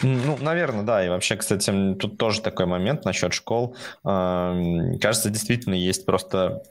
Ну, 0.02 0.36
наверное, 0.42 0.82
да. 0.82 1.06
И 1.06 1.10
вообще, 1.10 1.36
кстати, 1.36 1.94
тут 2.00 2.18
тоже 2.18 2.42
такой 2.42 2.66
момент 2.66 3.06
насчет 3.06 3.34
школ. 3.34 3.76
Кажется, 4.02 5.30
действительно 5.30 5.76
есть 5.76 6.08
просто 6.08 6.64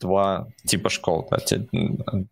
два 0.00 0.48
типа 0.66 0.88
школ. 0.88 1.28
Да. 1.30 1.38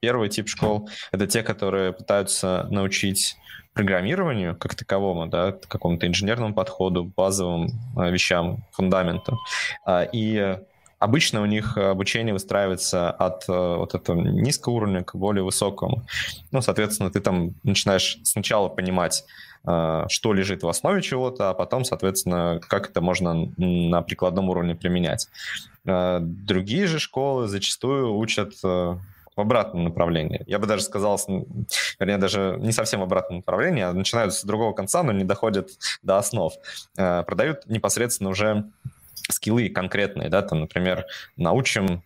Первый 0.01 0.29
тип 0.29 0.49
школ— 0.49 0.89
это 1.13 1.27
те, 1.27 1.43
которые 1.43 1.93
пытаются 1.93 2.67
научить 2.71 3.37
программированию 3.75 4.57
как 4.57 4.75
таковому, 4.75 5.27
да, 5.27 5.53
какому-то 5.53 6.07
инженерному 6.07 6.53
подходу, 6.53 7.05
базовым 7.17 7.69
э, 7.97 8.11
вещам, 8.11 8.65
фундаменту. 8.73 9.39
А, 9.85 10.03
и 10.03 10.59
Обычно 10.99 11.43
у 11.43 11.47
них 11.47 11.79
обучение 11.79 12.33
выстраивается 12.33 13.11
от 13.11 13.49
э, 13.49 13.53
вот 13.53 13.95
этого 13.95 14.21
низкого 14.21 14.75
уровня 14.75 15.05
к 15.05 15.15
более 15.15 15.45
высокому. 15.45 16.05
Ну, 16.51 16.61
соответственно, 16.61 17.11
ты 17.11 17.21
там 17.21 17.55
начинаешь 17.63 18.19
сначала 18.25 18.69
понимать, 18.69 19.25
э, 19.65 20.07
что 20.09 20.33
лежит 20.33 20.65
в 20.65 20.69
основе 20.69 21.01
чего-то, 21.01 21.51
а 21.51 21.55
потом, 21.55 21.85
соответственно, 21.85 22.61
как 22.67 22.91
это 22.91 23.01
можно 23.01 23.49
на 23.57 24.03
прикладном 24.03 24.51
уровне 24.51 24.75
применять. 24.75 25.29
Э, 25.89 26.19
другие 26.21 26.87
же 26.87 26.99
школы 26.99 27.49
зачастую 27.49 28.17
учат 28.17 28.55
в 28.63 29.01
обратном 29.41 29.85
направлении. 29.85 30.43
Я 30.47 30.59
бы 30.59 30.67
даже 30.67 30.83
сказал, 30.83 31.21
вернее, 32.01 32.19
даже 32.19 32.57
не 32.59 32.73
совсем 32.73 33.01
в 33.01 33.05
обратном 33.05 33.39
направлении, 33.39 33.83
а 33.85 33.93
начинают 33.93 34.35
с 34.35 34.43
другого 34.43 34.73
конца, 34.73 35.05
но 35.05 35.13
не 35.13 35.23
доходят 35.23 35.71
до 36.03 36.19
основ. 36.19 36.53
Продают 36.97 37.65
непосредственно 37.67 38.31
уже 38.31 38.65
скиллы 39.31 39.69
конкретные, 39.69 40.29
да, 40.29 40.43
там, 40.43 40.61
например, 40.63 41.07
научим 41.37 42.03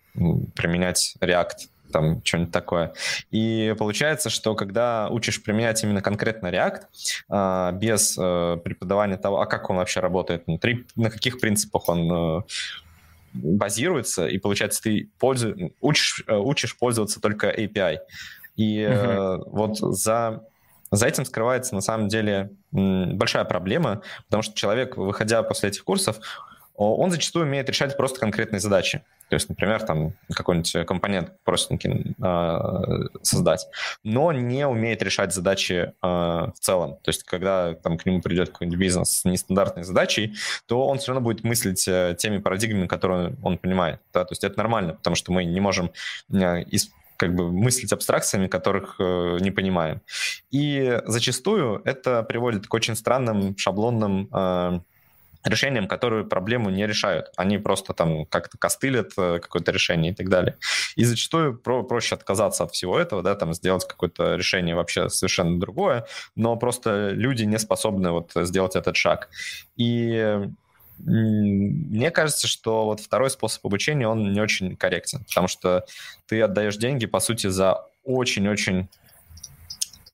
применять 0.54 1.14
React, 1.20 1.68
там 1.92 2.24
что-нибудь 2.24 2.52
такое. 2.52 2.94
И 3.30 3.74
получается, 3.78 4.30
что 4.30 4.54
когда 4.54 5.08
учишь 5.10 5.42
применять 5.42 5.82
именно 5.84 6.00
конкретно 6.00 6.48
React, 6.48 6.80
а, 7.28 7.72
без 7.72 8.16
э, 8.18 8.58
преподавания 8.64 9.18
того, 9.18 9.40
а 9.40 9.46
как 9.46 9.70
он 9.70 9.76
вообще 9.76 10.00
работает 10.00 10.44
внутри, 10.46 10.86
на 10.96 11.10
каких 11.10 11.38
принципах 11.38 11.88
он 11.88 12.10
э, 12.12 12.42
базируется, 13.32 14.26
и 14.26 14.38
получается, 14.38 14.82
ты 14.82 15.10
пользу... 15.18 15.54
учишь, 15.80 16.24
э, 16.26 16.36
учишь 16.36 16.76
пользоваться 16.76 17.20
только 17.20 17.50
API. 17.50 17.98
И 18.56 18.80
uh-huh. 18.80 19.44
вот 19.46 19.78
за 19.78 20.44
за 20.92 21.06
этим 21.06 21.24
скрывается 21.24 21.74
на 21.74 21.80
самом 21.80 22.08
деле 22.08 22.50
большая 22.70 23.44
проблема, 23.44 24.02
потому 24.26 24.42
что 24.42 24.54
человек, 24.54 24.98
выходя 24.98 25.42
после 25.42 25.70
этих 25.70 25.84
курсов, 25.84 26.18
он 26.74 27.11
зачастую 27.11 27.46
умеет 27.46 27.68
решать 27.68 27.96
просто 27.96 28.20
конкретные 28.20 28.61
задачи. 28.61 29.02
То 29.28 29.35
есть, 29.35 29.48
например, 29.48 29.82
там 29.82 30.12
какой-нибудь 30.35 30.87
компонент 30.87 31.32
простенький 31.44 32.14
э, 32.22 33.18
создать, 33.22 33.66
но 34.04 34.30
не 34.32 34.66
умеет 34.66 35.02
решать 35.02 35.32
задачи 35.32 35.72
э, 35.72 35.92
в 36.02 36.54
целом. 36.61 36.96
То 37.02 37.08
есть, 37.08 37.22
когда 37.22 37.74
там 37.74 37.96
к 37.96 38.04
нему 38.04 38.20
придет 38.20 38.50
какой-нибудь 38.50 38.78
бизнес 38.78 39.20
с 39.20 39.24
нестандартной 39.24 39.85
задачей, 39.85 40.35
то 40.66 40.87
он 40.87 40.98
все 40.98 41.12
равно 41.12 41.24
будет 41.24 41.44
мыслить 41.44 41.88
э, 41.88 42.14
теми 42.18 42.38
парадигмами, 42.38 42.87
которые 42.87 43.35
он 43.42 43.56
понимает. 43.56 44.00
Да? 44.12 44.24
То 44.24 44.32
есть 44.32 44.44
это 44.44 44.58
нормально, 44.58 44.94
потому 44.94 45.16
что 45.16 45.32
мы 45.32 45.44
не 45.44 45.61
можем 45.61 45.92
э, 46.30 46.62
из 46.64 46.90
как 47.16 47.35
бы 47.35 47.52
мыслить 47.52 47.92
абстракциями, 47.92 48.48
которых 48.48 48.96
э, 48.98 49.38
не 49.40 49.50
понимаем. 49.50 50.00
И 50.50 51.00
зачастую 51.06 51.80
это 51.85 52.22
приводит 52.24 52.66
к 52.66 52.74
очень 52.74 52.96
странным 52.96 53.56
шаблонным 53.56 54.28
э, 54.32 54.80
решениям, 55.44 55.88
которые 55.88 56.24
проблему 56.24 56.70
не 56.70 56.87
решают. 56.87 57.33
Они 57.37 57.59
просто 57.59 57.94
там 57.94 58.26
как-то 58.26 58.59
костылят 58.59 59.12
э, 59.16 59.38
какое-то 59.40 59.72
решение 59.72 60.12
и 60.12 60.14
так 60.14 60.28
далее. 60.28 60.57
И 60.96 61.05
зачастую 61.05 61.59
про 61.59 61.83
проще 61.83 62.14
отказаться 62.14 62.64
от 62.64 62.72
всего 62.72 62.98
этого, 62.98 63.22
да, 63.22 63.35
там 63.35 63.52
сделать 63.55 63.87
какое-то 63.87 64.37
решение 64.37 64.74
вообще 64.74 65.09
совершенно 65.09 65.59
другое, 65.59 66.07
но 66.37 66.57
просто 66.57 67.11
люди 67.11 67.44
не 67.44 67.59
способны 67.59 68.11
вот 68.11 68.33
сделать 68.35 68.76
этот 68.76 68.96
шаг. 68.96 69.28
И 69.76 70.38
мне 70.98 72.11
кажется, 72.11 72.46
что 72.46 72.85
вот 72.85 73.00
второй 73.00 73.31
способ 73.31 73.66
обучения, 73.66 74.07
он 74.07 74.33
не 74.33 74.40
очень 74.40 74.76
корректен, 74.76 75.24
потому 75.24 75.48
что 75.48 75.85
ты 76.26 76.40
отдаешь 76.40 76.76
деньги, 76.76 77.07
по 77.07 77.18
сути, 77.18 77.48
за 77.48 77.85
очень-очень 78.05 78.88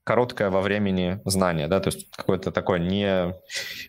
короткое 0.08 0.48
во 0.48 0.62
времени 0.62 1.20
знание, 1.26 1.68
да, 1.68 1.80
то 1.80 1.88
есть 1.88 2.08
какое-то 2.10 2.50
такое 2.50 2.78
не, 2.78 3.34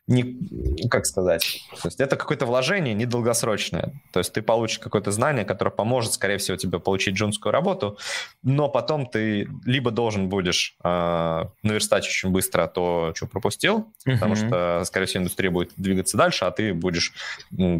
не, 0.05 0.89
как 0.89 1.05
сказать, 1.05 1.61
то 1.81 1.87
есть 1.87 2.01
это 2.01 2.17
какое-то 2.17 2.45
вложение 2.45 2.93
недолгосрочное, 2.93 3.93
то 4.11 4.19
есть 4.19 4.33
ты 4.33 4.41
получишь 4.41 4.79
какое-то 4.79 5.11
знание, 5.11 5.45
которое 5.45 5.71
поможет, 5.71 6.11
скорее 6.11 6.37
всего, 6.37 6.57
тебе 6.57 6.79
получить 6.79 7.15
джунскую 7.15 7.53
работу, 7.53 7.97
но 8.43 8.67
потом 8.67 9.05
ты 9.05 9.47
либо 9.65 9.91
должен 9.91 10.27
будешь 10.27 10.75
э, 10.83 11.43
наверстать 11.63 12.05
очень 12.05 12.31
быстро 12.31 12.67
то, 12.67 13.13
что 13.15 13.25
пропустил, 13.25 13.87
uh-huh. 14.05 14.15
потому 14.15 14.35
что, 14.35 14.83
скорее 14.83 15.05
всего, 15.05 15.21
индустрия 15.21 15.51
будет 15.51 15.71
двигаться 15.77 16.17
дальше, 16.17 16.43
а 16.43 16.51
ты 16.51 16.73
будешь 16.73 17.13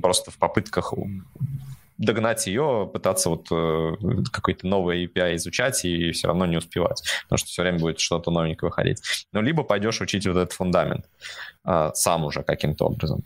просто 0.01 0.31
в 0.31 0.37
попытках 0.37 0.93
догнать 1.99 2.47
ее, 2.47 2.89
пытаться 2.91 3.29
вот 3.29 3.47
э, 3.51 3.95
какой-то 4.31 4.65
новый 4.65 5.05
API 5.05 5.35
изучать 5.35 5.83
и 5.83 6.11
все 6.11 6.27
равно 6.27 6.45
не 6.45 6.57
успевать, 6.57 7.03
потому 7.23 7.37
что 7.37 7.49
все 7.49 7.61
время 7.61 7.77
будет 7.77 7.99
что-то 7.99 8.31
новенькое 8.31 8.69
выходить. 8.69 9.01
Ну, 9.33 9.41
либо 9.41 9.63
пойдешь 9.63 10.01
учить 10.01 10.25
вот 10.25 10.37
этот 10.37 10.53
фундамент 10.53 11.05
э, 11.65 11.91
сам 11.93 12.23
уже 12.23 12.41
каким-то 12.43 12.85
образом. 12.85 13.23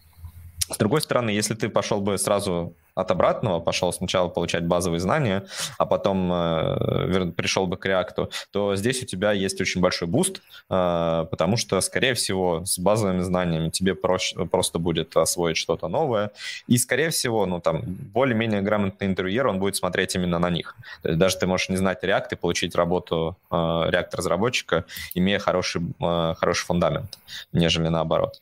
С 0.73 0.77
другой 0.77 1.01
стороны, 1.01 1.29
если 1.29 1.53
ты 1.53 1.69
пошел 1.69 2.01
бы 2.01 2.17
сразу 2.17 2.73
от 2.95 3.11
обратного, 3.11 3.59
пошел 3.59 3.93
сначала 3.93 4.27
получать 4.27 4.65
базовые 4.65 4.99
знания, 4.99 5.45
а 5.77 5.85
потом 5.85 6.31
э, 6.31 7.31
пришел 7.35 7.67
бы 7.67 7.77
к 7.77 7.85
React, 7.85 8.31
то 8.51 8.75
здесь 8.75 9.03
у 9.03 9.05
тебя 9.05 9.31
есть 9.33 9.61
очень 9.61 9.81
большой 9.81 10.07
boost, 10.07 10.41
э, 10.69 11.25
потому 11.29 11.57
что, 11.57 11.79
скорее 11.81 12.15
всего, 12.15 12.65
с 12.65 12.79
базовыми 12.79 13.21
знаниями 13.21 13.69
тебе 13.69 13.93
проще, 13.93 14.45
просто 14.45 14.79
будет 14.79 15.15
освоить 15.15 15.57
что-то 15.57 15.87
новое, 15.87 16.31
и, 16.67 16.77
скорее 16.77 17.09
всего, 17.09 17.45
ну, 17.45 17.59
там, 17.59 17.81
более-менее 17.85 18.61
грамотный 18.61 19.07
интервьюер, 19.07 19.47
он 19.47 19.59
будет 19.59 19.75
смотреть 19.75 20.15
именно 20.15 20.39
на 20.39 20.49
них. 20.49 20.75
То 21.03 21.09
есть 21.09 21.19
даже 21.19 21.37
ты 21.37 21.45
можешь 21.45 21.69
не 21.69 21.77
знать 21.77 22.03
React 22.03 22.27
и 22.31 22.35
получить 22.35 22.75
работу 22.75 23.37
э, 23.51 23.55
React-разработчика, 23.55 24.85
имея 25.13 25.37
хороший, 25.37 25.81
э, 25.99 26.33
хороший 26.35 26.65
фундамент, 26.65 27.19
нежели 27.51 27.89
наоборот. 27.89 28.41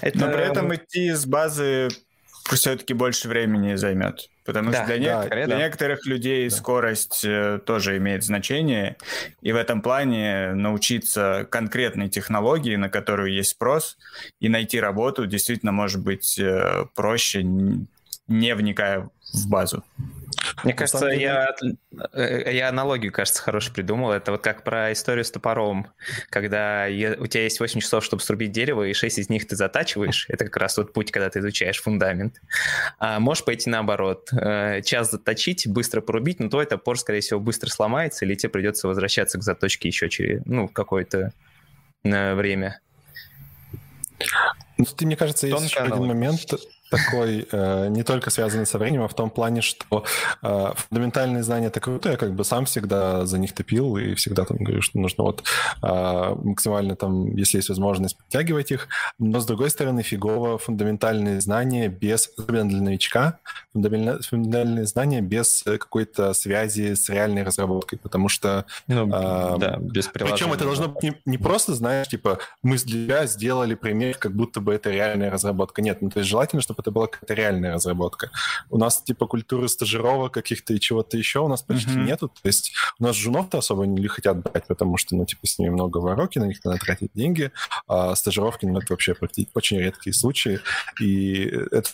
Это... 0.00 0.18
Но 0.18 0.26
при 0.28 0.42
этом 0.42 0.74
идти 0.74 1.12
с 1.12 1.26
базы 1.26 1.88
все-таки 2.54 2.94
больше 2.94 3.28
времени 3.28 3.74
займет. 3.74 4.28
Потому 4.44 4.70
да, 4.70 4.84
что 4.84 4.96
для, 4.96 4.98
да, 4.98 5.26
нек- 5.26 5.46
для 5.46 5.58
некоторых 5.58 6.06
людей 6.06 6.48
да. 6.48 6.54
скорость 6.54 7.24
э, 7.24 7.58
тоже 7.66 7.96
имеет 7.96 8.22
значение. 8.22 8.96
И 9.42 9.52
в 9.52 9.56
этом 9.56 9.82
плане 9.82 10.52
научиться 10.54 11.46
конкретной 11.50 12.08
технологии, 12.08 12.76
на 12.76 12.88
которую 12.88 13.32
есть 13.32 13.50
спрос, 13.50 13.98
и 14.40 14.48
найти 14.48 14.78
работу 14.78 15.26
действительно 15.26 15.72
может 15.72 16.00
быть 16.00 16.38
э, 16.38 16.84
проще, 16.94 17.42
не 17.42 18.54
вникая 18.54 19.10
в 19.32 19.48
базу. 19.48 19.84
Мне 20.64 20.72
На 20.72 20.78
кажется, 20.78 21.06
я, 21.08 21.54
э, 22.12 22.52
я 22.52 22.68
аналогию, 22.68 23.12
кажется, 23.12 23.42
хорошо 23.42 23.72
придумал. 23.72 24.12
Это 24.12 24.32
вот 24.32 24.42
как 24.42 24.64
про 24.64 24.92
историю 24.92 25.24
с 25.24 25.30
топором, 25.30 25.88
когда 26.30 26.86
у 27.18 27.26
тебя 27.26 27.42
есть 27.44 27.60
8 27.60 27.80
часов, 27.80 28.04
чтобы 28.04 28.22
срубить 28.22 28.52
дерево, 28.52 28.84
и 28.84 28.92
6 28.92 29.18
из 29.18 29.28
них 29.28 29.46
ты 29.46 29.56
затачиваешь. 29.56 30.26
Это 30.28 30.44
как 30.44 30.56
раз 30.56 30.74
тот 30.74 30.92
путь, 30.92 31.10
когда 31.10 31.30
ты 31.30 31.40
изучаешь 31.40 31.80
фундамент. 31.80 32.40
А 32.98 33.20
можешь 33.20 33.44
пойти 33.44 33.70
наоборот. 33.70 34.30
Э, 34.32 34.82
час 34.82 35.10
заточить, 35.10 35.66
быстро 35.66 36.00
порубить, 36.00 36.40
но 36.40 36.48
твой 36.48 36.66
топор, 36.66 36.98
скорее 36.98 37.20
всего, 37.20 37.40
быстро 37.40 37.68
сломается, 37.70 38.24
или 38.24 38.34
тебе 38.34 38.50
придется 38.50 38.88
возвращаться 38.88 39.38
к 39.38 39.42
заточке 39.42 39.88
еще 39.88 40.08
через 40.08 40.42
ну, 40.44 40.68
какое-то 40.68 41.32
э, 42.04 42.34
время. 42.34 42.80
Ну, 44.78 44.84
ты, 44.84 45.06
мне 45.06 45.16
кажется, 45.16 45.46
есть 45.46 45.64
еще 45.64 45.80
один 45.80 46.04
момент, 46.04 46.54
такой 46.90 47.46
э, 47.50 47.88
не 47.88 48.02
только 48.02 48.30
связанный 48.30 48.66
со 48.66 48.78
временем, 48.78 49.02
а 49.02 49.08
в 49.08 49.14
том 49.14 49.30
плане, 49.30 49.60
что 49.60 50.04
э, 50.42 50.72
фундаментальные 50.74 51.42
знания 51.42 51.66
это 51.66 51.80
круто, 51.80 52.10
я 52.10 52.16
как 52.16 52.34
бы 52.34 52.44
сам 52.44 52.64
всегда 52.66 53.26
за 53.26 53.38
них 53.38 53.52
топил 53.52 53.96
и 53.96 54.14
всегда 54.14 54.44
там 54.44 54.58
говорю, 54.58 54.82
что 54.82 54.98
нужно 54.98 55.24
вот 55.24 55.44
э, 55.82 56.34
максимально 56.42 56.96
там, 56.96 57.34
если 57.36 57.58
есть 57.58 57.68
возможность, 57.68 58.16
подтягивать 58.16 58.72
их, 58.72 58.88
но 59.18 59.40
с 59.40 59.46
другой 59.46 59.70
стороны 59.70 60.02
фигово 60.02 60.58
фундаментальные 60.58 61.40
знания 61.40 61.88
без, 61.88 62.30
особенно 62.36 62.68
для 62.68 62.80
новичка, 62.80 63.38
фундаментальные 63.72 64.86
знания 64.86 65.20
без 65.20 65.62
какой-то 65.64 66.32
связи 66.34 66.94
с 66.94 67.08
реальной 67.08 67.42
разработкой, 67.42 67.98
потому 67.98 68.28
что... 68.28 68.64
Ну, 68.86 69.06
э, 69.06 69.58
да, 69.58 69.76
без 69.80 70.08
Причем 70.08 70.52
это 70.52 70.64
должно 70.64 70.88
быть 70.88 71.02
не, 71.02 71.20
не 71.24 71.38
просто, 71.38 71.74
знаешь, 71.74 72.08
типа, 72.08 72.38
мы 72.62 72.76
для 72.76 73.26
сделали 73.26 73.74
пример, 73.74 74.16
как 74.16 74.32
будто 74.32 74.60
бы 74.60 74.74
это 74.74 74.90
реальная 74.90 75.30
разработка. 75.30 75.82
Нет, 75.82 76.02
ну 76.02 76.10
то 76.10 76.20
есть 76.20 76.30
желательно, 76.30 76.62
чтобы 76.62 76.75
чтобы 76.76 76.82
это 76.82 76.90
была 76.90 77.06
какая-то 77.06 77.34
реальная 77.34 77.74
разработка. 77.74 78.30
У 78.70 78.78
нас 78.78 79.02
типа 79.02 79.26
культуры 79.26 79.68
стажировок 79.68 80.32
каких-то 80.34 80.74
и 80.74 80.80
чего-то 80.80 81.16
еще 81.16 81.40
у 81.40 81.48
нас 81.48 81.62
почти 81.62 81.90
mm-hmm. 81.90 82.04
нету. 82.04 82.28
То 82.28 82.48
есть 82.48 82.72
у 82.98 83.04
нас 83.04 83.16
жунов-то 83.16 83.58
особо 83.58 83.86
не 83.86 84.06
хотят 84.08 84.42
брать, 84.42 84.66
потому 84.66 84.96
что, 84.96 85.16
ну, 85.16 85.24
типа, 85.24 85.46
с 85.46 85.58
ними 85.58 85.70
много 85.70 85.98
вороки, 85.98 86.38
на 86.38 86.44
них 86.44 86.64
надо 86.64 86.78
тратить 86.78 87.10
деньги, 87.14 87.50
а 87.86 88.14
стажировки, 88.14 88.66
ну, 88.66 88.78
это 88.78 88.92
вообще 88.92 89.14
очень 89.54 89.78
редкие 89.78 90.14
случаи. 90.14 90.60
И 91.00 91.44
это 91.70 91.90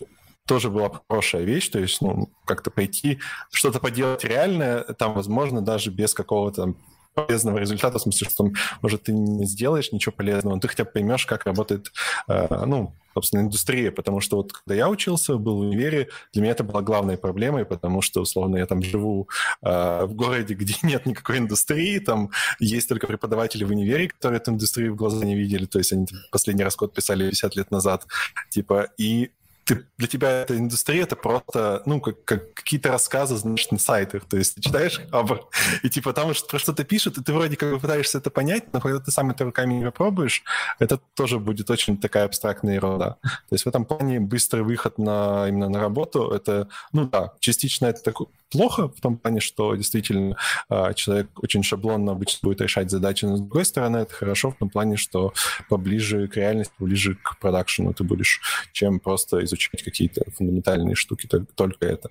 тоже 0.47 0.71
была 0.71 0.91
хорошая 1.09 1.45
вещь, 1.45 1.69
то 1.69 1.79
есть, 1.79 2.01
ну, 2.03 2.29
как-то 2.45 2.71
пойти, 2.71 3.21
что-то 3.53 3.79
поделать 3.79 4.25
реальное, 4.25 4.83
там, 4.83 5.15
возможно, 5.15 5.61
даже 5.61 5.91
без 5.91 6.15
какого-то 6.15 6.75
полезного 7.15 7.59
результата, 7.59 7.99
в 7.99 8.03
смысле, 8.03 8.29
что, 8.29 8.51
может, 8.81 9.05
ты 9.05 9.13
не 9.13 9.47
сделаешь 9.47 9.93
ничего 9.93 10.13
полезного, 10.13 10.55
но 10.55 10.61
ты 10.61 10.69
хотя 10.69 10.85
бы 10.85 10.91
поймешь, 10.91 11.27
как 11.27 11.47
работает, 11.47 11.93
э, 12.29 12.65
ну, 12.67 12.95
собственно, 13.15 13.43
индустрия, 13.43 13.91
потому 13.91 14.21
что 14.21 14.37
вот 14.37 14.53
когда 14.53 14.75
я 14.75 14.89
учился, 14.89 15.37
был 15.37 15.57
в 15.57 15.61
универе, 15.61 16.09
для 16.33 16.43
меня 16.43 16.53
это 16.53 16.65
была 16.65 16.83
главной 16.83 17.19
проблемой, 17.19 17.65
потому 17.65 18.03
что, 18.03 18.21
условно, 18.21 18.57
я 18.57 18.67
там 18.67 18.83
живу 18.83 19.29
э, 19.63 20.05
в 20.05 20.15
городе, 20.15 20.55
где 20.55 20.75
нет 20.83 21.07
никакой 21.07 21.39
индустрии, 21.39 21.99
там 21.99 22.31
есть 22.59 22.89
только 22.89 23.07
преподаватели 23.07 23.65
в 23.65 23.71
универе, 23.71 24.09
которые 24.09 24.39
эту 24.39 24.53
индустрию 24.53 24.95
в 24.95 24.97
глаза 24.97 25.25
не 25.25 25.35
видели, 25.35 25.67
то 25.67 25.79
есть 25.79 25.93
они 25.93 26.07
последний 26.31 26.65
раз 26.65 26.77
код 26.77 26.95
писали 26.95 27.25
50 27.25 27.57
лет 27.57 27.71
назад, 27.71 28.07
типа, 28.51 28.89
и 28.99 29.33
ты, 29.65 29.87
для 29.97 30.09
тебя 30.09 30.31
эта 30.43 30.57
индустрия 30.57 31.05
это 31.05 31.17
просто, 31.17 31.83
ну, 31.87 32.01
как, 32.01 32.25
как 32.25 32.55
какие-то 32.55 32.91
рассказы, 32.91 33.37
знаешь, 33.37 33.71
на 33.71 33.79
сайтах. 33.79 34.25
То 34.25 34.37
есть 34.37 34.57
ты 34.57 34.63
читаешь 34.63 35.01
хабр, 35.11 35.49
и 35.83 35.89
типа 35.89 36.13
там 36.13 36.33
про 36.49 36.59
что-то 36.59 36.85
пишут, 36.85 37.19
и 37.19 37.23
ты 37.23 37.33
вроде 37.33 37.57
как 37.57 37.71
бы 37.71 37.79
пытаешься 37.79 38.19
это 38.19 38.31
понять, 38.31 38.73
но 38.73 38.81
когда 38.81 38.99
ты 38.99 39.11
сам 39.11 39.31
это 39.31 39.45
руками 39.45 39.75
не 39.75 39.85
попробуешь, 39.85 40.43
это 40.79 40.99
тоже 41.15 41.39
будет 41.39 41.71
очень 41.71 41.99
такая 41.99 42.25
абстрактная 42.25 42.75
ерунда. 42.75 43.17
То 43.23 43.55
есть 43.55 43.65
в 43.65 43.69
этом 43.69 43.85
плане 43.85 44.21
быстрый 44.21 44.63
выход 44.63 44.99
на, 44.99 45.49
именно 45.49 45.69
на 45.69 45.81
работу, 45.81 46.31
это, 46.31 46.69
ну 46.93 47.07
да, 47.07 47.33
частично 47.41 47.87
это 47.87 48.03
такой 48.03 48.27
плохо 48.53 48.89
в 48.89 49.01
том 49.01 49.17
плане, 49.17 49.41
что 49.41 49.75
действительно 49.75 50.37
а, 50.69 50.93
человек 50.93 51.29
очень 51.43 51.63
шаблонно 51.63 52.13
обычно 52.13 52.41
будет 52.43 52.61
решать 52.61 52.91
задачи, 52.91 53.25
но 53.25 53.37
с 53.37 53.41
другой 53.41 53.65
стороны 53.65 53.99
это 53.99 54.15
хорошо 54.15 54.51
в 54.51 54.57
том 54.57 54.69
плане, 54.69 54.97
что 54.97 55.33
поближе 55.69 56.29
к 56.29 56.37
реальности, 56.37 56.73
поближе 56.79 57.15
к 57.15 57.39
продакшену 57.39 57.95
ты 57.95 58.05
будешь, 58.05 58.41
чем 58.73 59.01
просто 59.01 59.43
изучать 59.53 59.83
какие-то 59.83 60.23
фундаментальные 60.37 60.95
штуки, 60.95 61.29
только 61.55 61.87
это. 61.87 62.11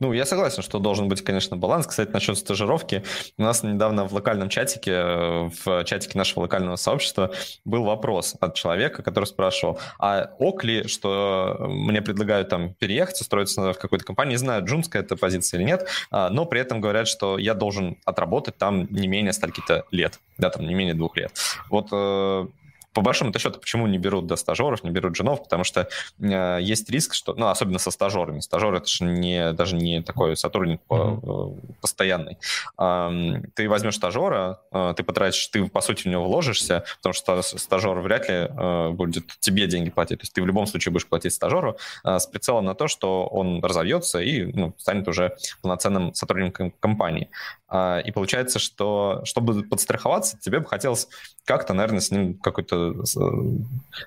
Ну, 0.00 0.12
я 0.12 0.26
согласен, 0.26 0.62
что 0.62 0.78
должен 0.78 1.08
быть, 1.08 1.22
конечно, 1.22 1.56
баланс. 1.56 1.86
Кстати, 1.86 2.10
насчет 2.10 2.36
стажировки. 2.38 3.02
У 3.38 3.42
нас 3.42 3.62
недавно 3.62 4.06
в 4.06 4.12
локальном 4.12 4.48
чатике, 4.48 5.50
в 5.64 5.84
чатике 5.84 6.18
нашего 6.18 6.40
локального 6.40 6.76
сообщества 6.76 7.32
был 7.64 7.84
вопрос 7.84 8.34
от 8.40 8.54
человека, 8.54 9.02
который 9.02 9.24
спрашивал, 9.24 9.78
а 9.98 10.30
ок 10.38 10.64
ли, 10.64 10.86
что 10.88 11.56
мне 11.60 12.02
предлагают 12.02 12.48
там 12.48 12.74
переехать, 12.74 13.20
устроиться 13.20 13.72
в 13.72 13.78
какую-то 13.78 14.04
компанию, 14.04 14.32
не 14.32 14.38
знаю, 14.38 14.64
джунская 14.64 15.02
это 15.02 15.16
позиция 15.16 15.58
или 15.60 15.66
нет, 15.66 15.88
а, 16.10 16.30
но 16.30 16.46
при 16.46 16.60
этом 16.60 16.80
говорят, 16.80 17.08
что 17.08 17.38
я 17.38 17.54
должен 17.54 17.98
отработать 18.04 18.56
там 18.56 18.86
не 18.90 19.08
менее 19.08 19.32
стольки-то 19.32 19.84
лет, 19.90 20.20
да, 20.38 20.50
там 20.50 20.66
не 20.66 20.74
менее 20.74 20.94
двух 20.94 21.16
лет. 21.16 21.32
Вот 21.68 21.88
э, 21.92 22.46
по 22.92 23.00
большому 23.00 23.32
счету, 23.38 23.58
почему 23.58 23.86
не 23.86 23.98
берут 23.98 24.26
до 24.26 24.36
стажеров, 24.36 24.84
не 24.84 24.90
берут 24.90 25.16
женов, 25.16 25.42
потому 25.42 25.64
что 25.64 25.88
э, 26.20 26.58
есть 26.60 26.90
риск, 26.90 27.14
что, 27.14 27.34
ну, 27.34 27.48
особенно 27.48 27.78
со 27.78 27.90
стажерами. 27.90 28.40
Стажер 28.40 28.74
это 28.74 28.86
же 28.86 29.04
не, 29.04 29.52
даже 29.52 29.76
не 29.76 30.02
такой 30.02 30.36
сотрудник 30.36 30.80
mm-hmm. 30.88 31.78
постоянный. 31.80 32.38
Э, 32.78 33.42
ты 33.54 33.68
возьмешь 33.68 33.96
стажера, 33.96 34.60
э, 34.72 34.94
ты 34.96 35.02
потратишь, 35.02 35.46
ты, 35.48 35.66
по 35.68 35.80
сути, 35.80 36.02
в 36.02 36.06
него 36.06 36.24
вложишься, 36.24 36.84
потому 36.98 37.12
что 37.12 37.42
стажер 37.42 37.98
вряд 38.00 38.28
ли 38.28 38.48
э, 38.48 38.90
будет 38.90 39.26
тебе 39.40 39.66
деньги 39.66 39.90
платить. 39.90 40.20
То 40.20 40.24
есть 40.24 40.32
ты 40.32 40.42
в 40.42 40.46
любом 40.46 40.66
случае 40.66 40.92
будешь 40.92 41.06
платить 41.06 41.32
стажеру 41.32 41.76
э, 42.04 42.18
с 42.18 42.26
прицелом 42.26 42.64
на 42.64 42.74
то, 42.74 42.88
что 42.88 43.26
он 43.26 43.64
разовьется 43.64 44.20
и 44.20 44.44
ну, 44.44 44.74
станет 44.78 45.08
уже 45.08 45.36
полноценным 45.62 46.14
сотрудником 46.14 46.72
компании. 46.80 47.30
Э, 47.70 48.02
и 48.04 48.12
получается, 48.12 48.58
что 48.58 49.22
чтобы 49.24 49.62
подстраховаться, 49.64 50.38
тебе 50.38 50.60
бы 50.60 50.66
хотелось 50.66 51.08
как-то, 51.44 51.74
наверное, 51.74 52.00
с 52.00 52.10
ним 52.10 52.38
какой-то 52.38 52.81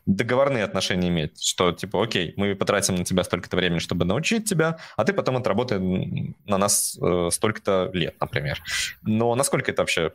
договорные 0.06 0.64
отношения 0.64 1.10
иметь, 1.10 1.42
что 1.44 1.72
типа, 1.72 2.04
окей, 2.04 2.34
мы 2.38 2.56
потратим 2.56 2.96
на 2.96 3.06
тебя 3.06 3.24
столько-то 3.24 3.58
времени, 3.58 3.80
чтобы 3.80 4.06
научить 4.06 4.50
тебя, 4.50 4.78
а 4.96 5.04
ты 5.04 5.14
потом 5.14 5.38
отработай 5.38 5.80
на 6.46 6.58
нас 6.58 6.98
э, 7.02 7.30
столько-то 7.32 7.90
лет, 7.94 8.16
например. 8.20 8.62
Но 9.04 9.36
насколько 9.36 9.72
это 9.72 9.82
вообще 9.82 10.12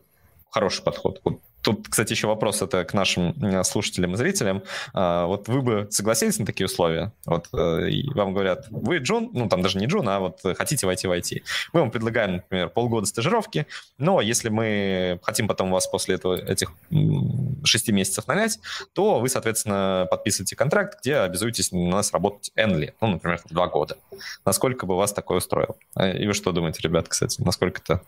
хороший 0.50 0.82
подход? 0.82 1.20
Тут, 1.62 1.88
кстати, 1.88 2.12
еще 2.12 2.26
вопрос 2.26 2.62
это 2.62 2.84
к 2.84 2.94
нашим 2.94 3.32
э, 3.42 3.62
слушателям 3.64 4.14
и 4.14 4.16
зрителям. 4.16 4.62
А, 4.94 5.26
вот 5.26 5.48
вы 5.48 5.62
бы 5.62 5.88
согласились 5.90 6.38
на 6.38 6.46
такие 6.46 6.66
условия? 6.66 7.12
Вот 7.26 7.48
э, 7.52 7.90
вам 8.14 8.32
говорят, 8.32 8.66
вы 8.70 8.98
Джун, 8.98 9.30
ну 9.32 9.48
там 9.48 9.62
даже 9.62 9.78
не 9.78 9.86
Джун, 9.86 10.08
а 10.08 10.20
вот 10.20 10.40
хотите 10.56 10.86
войти 10.86 11.06
в 11.06 11.12
IT. 11.12 11.42
Мы 11.72 11.80
вам 11.80 11.90
предлагаем, 11.90 12.36
например, 12.36 12.68
полгода 12.70 13.06
стажировки, 13.06 13.66
но 13.98 14.20
если 14.20 14.48
мы 14.48 15.20
хотим 15.22 15.48
потом 15.48 15.70
вас 15.70 15.86
после 15.86 16.14
этого, 16.14 16.34
этих 16.36 16.72
шести 17.64 17.92
месяцев 17.92 18.26
нанять, 18.26 18.58
то 18.92 19.20
вы, 19.20 19.28
соответственно, 19.28 20.06
подписываете 20.10 20.56
контракт, 20.56 21.00
где 21.00 21.16
обязуетесь 21.16 21.72
на 21.72 21.88
нас 21.88 22.12
работать 22.12 22.52
N 22.56 22.70
ну, 23.00 23.08
например, 23.08 23.40
два 23.50 23.66
года. 23.66 23.96
Насколько 24.44 24.86
бы 24.86 24.96
вас 24.96 25.12
такое 25.12 25.38
устроил? 25.38 25.76
А, 25.94 26.08
и 26.08 26.26
вы 26.26 26.34
что 26.34 26.52
думаете, 26.52 26.80
ребят, 26.82 27.08
кстати, 27.08 27.40
насколько 27.42 27.80
это 27.82 28.02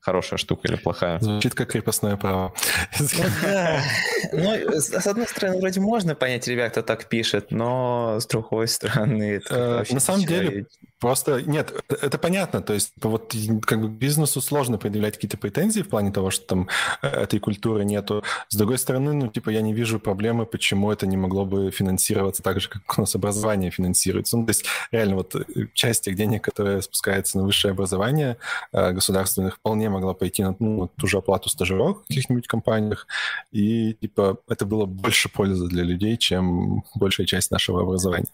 хорошая 0.00 0.38
штука 0.38 0.68
или 0.68 0.76
плохая? 0.76 1.20
Звучит 1.20 1.54
как 1.54 1.70
крепостное 1.70 2.16
право. 2.16 2.54
Ну, 3.00 3.06
да. 3.42 3.80
Ну, 4.32 4.80
с 4.80 5.06
одной 5.06 5.26
стороны, 5.26 5.60
вроде 5.60 5.80
можно 5.80 6.14
понять 6.14 6.48
ребят, 6.48 6.72
кто 6.72 6.82
так 6.82 7.08
пишет, 7.08 7.50
но 7.50 8.18
с 8.20 8.26
другой 8.26 8.66
стороны... 8.66 9.40
Э, 9.50 9.84
на 9.88 10.00
самом 10.00 10.24
деле, 10.24 10.66
Просто 10.98 11.42
нет, 11.42 11.74
это 11.88 12.16
понятно. 12.16 12.62
То 12.62 12.72
есть 12.72 12.92
вот 13.02 13.34
как 13.66 13.82
бы 13.82 13.88
бизнесу 13.88 14.40
сложно 14.40 14.78
предъявлять 14.78 15.14
какие-то 15.14 15.36
претензии 15.36 15.82
в 15.82 15.88
плане 15.88 16.10
того, 16.10 16.30
что 16.30 16.46
там 16.46 16.68
э, 17.02 17.08
этой 17.08 17.38
культуры 17.38 17.84
нету. 17.84 18.24
С 18.48 18.56
другой 18.56 18.78
стороны, 18.78 19.12
ну 19.12 19.28
типа 19.28 19.50
я 19.50 19.60
не 19.60 19.74
вижу 19.74 20.00
проблемы, 20.00 20.46
почему 20.46 20.90
это 20.90 21.06
не 21.06 21.18
могло 21.18 21.44
бы 21.44 21.70
финансироваться 21.70 22.42
так 22.42 22.60
же, 22.60 22.70
как 22.70 22.82
у 22.96 23.02
нас 23.02 23.14
образование 23.14 23.70
финансируется. 23.70 24.38
Ну 24.38 24.46
то 24.46 24.50
есть 24.50 24.64
реально 24.90 25.16
вот 25.16 25.34
э, 25.34 25.66
часть 25.74 26.04
тех 26.04 26.16
денег, 26.16 26.42
которые 26.42 26.80
спускается 26.80 27.36
на 27.36 27.44
высшее 27.44 27.72
образование 27.72 28.38
э, 28.72 28.92
государственных, 28.92 29.56
вполне 29.56 29.90
могла 29.90 30.14
пойти 30.14 30.44
на 30.44 30.56
ну, 30.58 30.90
ту 30.96 31.06
же 31.06 31.18
оплату 31.18 31.50
стажировок 31.50 32.04
в 32.04 32.08
каких-нибудь 32.08 32.46
компаниях. 32.46 33.06
И 33.52 33.92
типа 34.00 34.38
это 34.48 34.64
было 34.64 34.86
больше 34.86 35.28
пользы 35.28 35.68
для 35.68 35.82
людей, 35.82 36.16
чем 36.16 36.84
большая 36.94 37.26
часть 37.26 37.50
нашего 37.50 37.82
образования. 37.82 38.28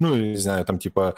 Ну, 0.00 0.16
не 0.16 0.36
знаю, 0.36 0.64
там 0.64 0.80
типа 0.80 1.14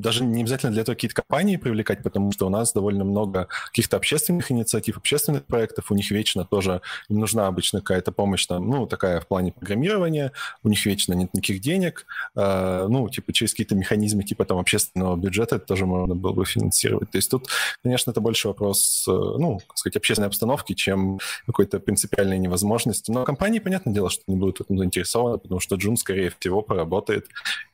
даже 0.00 0.24
не 0.24 0.42
обязательно 0.42 0.72
для 0.72 0.82
этого 0.82 0.94
какие-то 0.94 1.16
компании 1.16 1.56
привлекать, 1.56 2.02
потому 2.02 2.32
что 2.32 2.46
у 2.46 2.50
нас 2.50 2.72
довольно 2.72 3.04
много 3.04 3.48
каких-то 3.66 3.96
общественных 3.96 4.50
инициатив, 4.50 4.96
общественных 4.96 5.44
проектов, 5.44 5.90
у 5.90 5.94
них 5.94 6.10
вечно 6.10 6.44
тоже 6.44 6.80
им 7.08 7.18
нужна 7.18 7.46
обычно 7.46 7.80
какая-то 7.80 8.12
помощь, 8.12 8.46
там, 8.46 8.68
ну, 8.68 8.86
такая 8.86 9.20
в 9.20 9.26
плане 9.26 9.52
программирования, 9.52 10.32
у 10.62 10.68
них 10.68 10.84
вечно 10.86 11.14
нет 11.14 11.32
никаких 11.34 11.60
денег, 11.60 12.06
э, 12.36 12.86
ну, 12.88 13.08
типа 13.08 13.32
через 13.32 13.52
какие-то 13.52 13.74
механизмы 13.74 14.22
типа 14.22 14.44
там 14.44 14.58
общественного 14.58 15.16
бюджета 15.16 15.56
это 15.56 15.66
тоже 15.66 15.86
можно 15.86 16.14
было 16.14 16.32
бы 16.32 16.44
финансировать. 16.44 17.10
То 17.10 17.18
есть 17.18 17.30
тут, 17.30 17.48
конечно, 17.82 18.10
это 18.10 18.20
больше 18.20 18.48
вопрос, 18.48 19.04
э, 19.08 19.10
ну, 19.12 19.60
так 19.66 19.78
сказать, 19.78 19.96
общественной 19.96 20.28
обстановки, 20.28 20.74
чем 20.74 21.18
какой-то 21.46 21.80
принципиальной 21.80 22.38
невозможности. 22.38 23.10
Но 23.10 23.24
компании, 23.24 23.58
понятное 23.58 23.94
дело, 23.94 24.10
что 24.10 24.22
не 24.26 24.36
будут 24.36 24.60
этим 24.60 24.78
заинтересованы, 24.78 25.38
потому 25.38 25.60
что 25.60 25.76
Джун, 25.76 25.96
скорее 25.96 26.32
всего, 26.38 26.62
поработает 26.62 27.26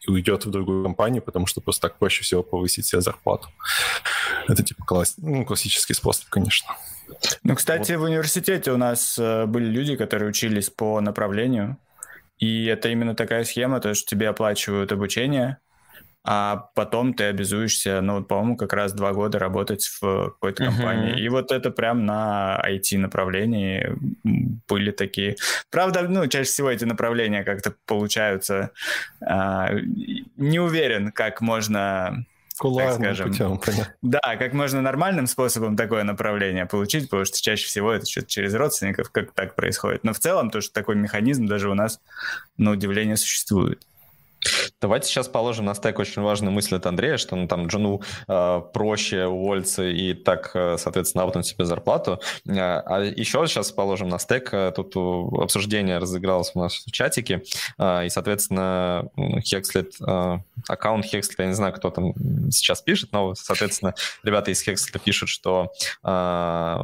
и 0.07 0.11
уйдет 0.11 0.47
в 0.47 0.51
другую 0.51 0.85
компанию, 0.85 1.23
потому 1.23 1.47
что 1.47 1.61
просто 1.61 1.89
так 1.89 1.99
проще 2.01 2.25
всего 2.25 2.43
повысить 2.43 2.87
себе 2.87 3.03
зарплату. 3.03 3.49
Это 4.49 4.65
типа 4.65 4.85
класс... 4.85 5.15
ну, 5.19 5.45
классический 5.45 5.95
способ, 5.95 6.29
конечно. 6.31 6.75
Ну, 7.45 7.55
кстати, 7.55 7.93
вот. 7.93 8.01
в 8.01 8.05
университете 8.05 8.73
у 8.73 8.77
нас 8.77 9.19
э, 9.19 9.47
были 9.47 9.67
люди, 9.67 9.97
которые 9.97 10.31
учились 10.31 10.71
по 10.71 11.01
направлению, 11.01 11.77
и 12.39 12.65
это 12.65 12.89
именно 12.89 13.15
такая 13.15 13.45
схема, 13.45 13.81
то, 13.81 13.95
что 13.95 14.09
тебе 14.09 14.29
оплачивают 14.29 14.91
обучение, 14.93 15.59
а 16.23 16.69
потом 16.75 17.15
ты 17.15 17.25
обязуешься, 17.25 18.01
ну, 18.01 18.23
по-моему, 18.23 18.57
как 18.57 18.73
раз 18.73 18.93
два 18.93 19.13
года 19.13 19.39
работать 19.39 19.87
в 19.87 20.31
какой-то 20.31 20.67
компании. 20.67 21.15
Uh-huh. 21.15 21.21
И 21.21 21.29
вот 21.29 21.51
это 21.51 21.71
прям 21.71 22.05
на 22.05 22.63
IT-направлении 22.67 23.97
были 24.69 24.91
такие... 24.91 25.37
Правда, 25.71 26.03
ну, 26.03 26.27
чаще 26.27 26.51
всего 26.51 26.71
эти 26.71 26.85
направления 26.85 27.43
как-то 27.43 27.75
получаются... 27.87 28.71
А, 29.25 29.71
не 30.37 30.59
уверен, 30.59 31.11
как 31.11 31.41
можно 31.41 32.27
Кулуарным 32.61 33.03
скажем, 33.03 33.31
путем, 33.31 33.59
понятно. 33.59 33.95
Да, 34.03 34.37
как 34.39 34.53
можно 34.53 34.83
нормальным 34.83 35.27
способом 35.27 35.79
такое 35.79 36.05
направление 36.05 36.67
получить, 36.67 37.05
потому 37.09 37.25
что 37.25 37.41
чаще 37.41 37.67
всего 37.67 37.91
это 37.91 38.05
что-то 38.05 38.27
через 38.27 38.53
родственников 38.53 39.11
как 39.11 39.33
так 39.33 39.55
происходит. 39.55 40.05
Но 40.05 40.13
в 40.13 40.19
целом 40.19 40.51
то, 40.51 40.61
что 40.61 40.75
такой 40.75 40.97
механизм 40.97 41.47
даже 41.47 41.71
у 41.71 41.75
нас, 41.75 42.01
на 42.59 42.73
удивление, 42.73 43.17
существует. 43.17 43.83
Давайте 44.81 45.09
сейчас 45.09 45.29
положим 45.29 45.67
на 45.67 45.75
стек 45.75 45.99
очень 45.99 46.23
важную 46.23 46.53
мысль 46.53 46.77
от 46.77 46.87
Андрея, 46.87 47.19
что 47.19 47.37
ну, 47.37 47.47
там 47.47 47.67
Джуну 47.67 48.01
э, 48.29 48.63
проще 48.73 49.27
уволиться 49.27 49.83
и 49.87 50.15
так, 50.15 50.53
э, 50.55 50.79
соответственно, 50.79 51.25
апнуть 51.25 51.47
себе 51.47 51.67
зарплату. 51.67 52.21
Э, 52.47 52.81
а 52.87 53.01
еще 53.03 53.47
сейчас 53.47 53.73
положим 53.73 54.09
на 54.09 54.19
стек, 54.19 54.55
э, 54.55 54.73
тут 54.75 54.97
обсуждение 55.39 55.99
разыгралось 55.99 56.53
у 56.55 56.61
нас 56.61 56.75
в 56.87 56.91
чатике, 56.93 57.43
э, 57.79 58.07
и, 58.07 58.09
соответственно, 58.09 59.11
Hexlet, 59.17 59.93
э, 60.01 60.39
аккаунт 60.67 61.05
Hexlet, 61.05 61.35
я 61.39 61.47
не 61.47 61.55
знаю, 61.55 61.75
кто 61.75 61.91
там 61.91 62.15
сейчас 62.51 62.81
пишет, 62.81 63.13
но, 63.13 63.35
соответственно, 63.35 63.95
ребята 64.23 64.51
из 64.51 64.67
Hexlet 64.67 64.99
пишут, 65.05 65.29
что 65.29 65.73
э, 66.03 66.77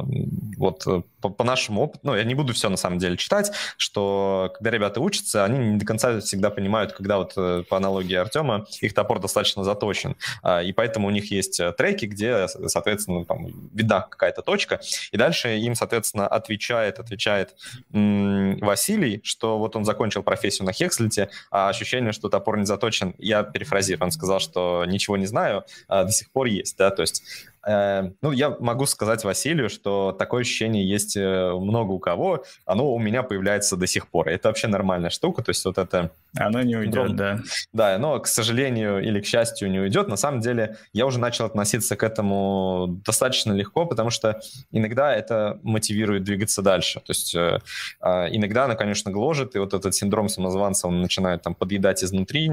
вот 0.57 0.85
по, 1.27 1.29
по 1.29 1.43
нашему 1.43 1.81
опыту, 1.81 1.99
ну, 2.03 2.15
я 2.15 2.23
не 2.23 2.35
буду 2.35 2.53
все 2.53 2.69
на 2.69 2.77
самом 2.77 2.99
деле 2.99 3.17
читать, 3.17 3.51
что 3.77 4.51
когда 4.55 4.71
ребята 4.71 5.01
учатся, 5.01 5.43
они 5.45 5.59
не 5.59 5.77
до 5.77 5.85
конца 5.85 6.19
всегда 6.19 6.49
понимают, 6.49 6.93
когда 6.93 7.17
вот 7.17 7.33
э, 7.35 7.63
по 7.69 7.77
аналогии 7.77 8.15
Артема 8.15 8.65
их 8.81 8.93
топор 8.93 9.19
достаточно 9.19 9.63
заточен, 9.63 10.15
а, 10.41 10.61
и 10.61 10.71
поэтому 10.73 11.07
у 11.07 11.11
них 11.11 11.31
есть 11.31 11.59
э, 11.59 11.71
треки, 11.71 12.05
где, 12.05 12.47
соответственно, 12.47 13.25
там 13.25 13.47
видна 13.73 14.01
какая-то 14.01 14.41
точка, 14.41 14.79
и 15.11 15.17
дальше 15.17 15.57
им, 15.57 15.75
соответственно, 15.75 16.27
отвечает, 16.27 16.99
отвечает 16.99 17.55
м- 17.93 18.57
Василий, 18.59 19.21
что 19.23 19.57
вот 19.57 19.75
он 19.75 19.85
закончил 19.85 20.23
профессию 20.23 20.65
на 20.65 20.73
Хекслите, 20.73 21.29
а 21.51 21.69
ощущение, 21.69 22.11
что 22.11 22.29
топор 22.29 22.57
не 22.57 22.65
заточен, 22.65 23.15
я 23.17 23.43
перефразирую, 23.43 24.05
он 24.05 24.11
сказал, 24.11 24.39
что 24.39 24.85
ничего 24.85 25.17
не 25.17 25.25
знаю, 25.25 25.63
а 25.87 26.03
до 26.03 26.11
сих 26.11 26.31
пор 26.31 26.47
есть, 26.47 26.77
да, 26.77 26.91
то 26.91 27.01
есть 27.01 27.23
ну, 27.67 28.31
я 28.31 28.55
могу 28.59 28.85
сказать 28.85 29.23
Василию, 29.23 29.69
что 29.69 30.13
такое 30.17 30.41
ощущение 30.41 30.87
есть 30.87 31.17
э, 31.17 31.51
много 31.51 31.91
у 31.91 31.99
кого, 31.99 32.43
оно 32.65 32.93
у 32.93 32.99
меня 32.99 33.23
появляется 33.23 33.75
до 33.75 33.87
сих 33.87 34.07
пор. 34.07 34.29
Это 34.29 34.47
вообще 34.47 34.67
нормальная 34.67 35.09
штука, 35.09 35.43
то 35.43 35.49
есть 35.49 35.65
вот 35.65 35.77
это... 35.77 36.11
Оно 36.37 36.61
не 36.61 36.75
уйдет, 36.75 36.93
Дром... 36.93 37.15
да. 37.15 37.39
Да, 37.73 37.97
но, 37.97 38.19
к 38.19 38.27
сожалению 38.27 39.03
или 39.03 39.19
к 39.19 39.25
счастью, 39.25 39.69
не 39.69 39.79
уйдет. 39.79 40.07
На 40.07 40.15
самом 40.15 40.39
деле, 40.39 40.77
я 40.93 41.05
уже 41.05 41.19
начал 41.19 41.45
относиться 41.45 41.95
к 41.95 42.03
этому 42.03 43.01
достаточно 43.05 43.51
легко, 43.51 43.85
потому 43.85 44.09
что 44.09 44.39
иногда 44.71 45.13
это 45.13 45.59
мотивирует 45.63 46.23
двигаться 46.23 46.61
дальше. 46.61 46.99
То 46.99 47.11
есть 47.11 47.35
э, 47.35 47.59
а, 47.99 48.27
иногда 48.27 48.65
оно, 48.65 48.75
конечно, 48.75 49.11
гложет, 49.11 49.55
и 49.55 49.59
вот 49.59 49.73
этот 49.73 49.93
синдром 49.93 50.29
самозванца, 50.29 50.87
он 50.87 51.01
начинает 51.01 51.41
там 51.41 51.53
подъедать 51.53 52.03
изнутри, 52.03 52.47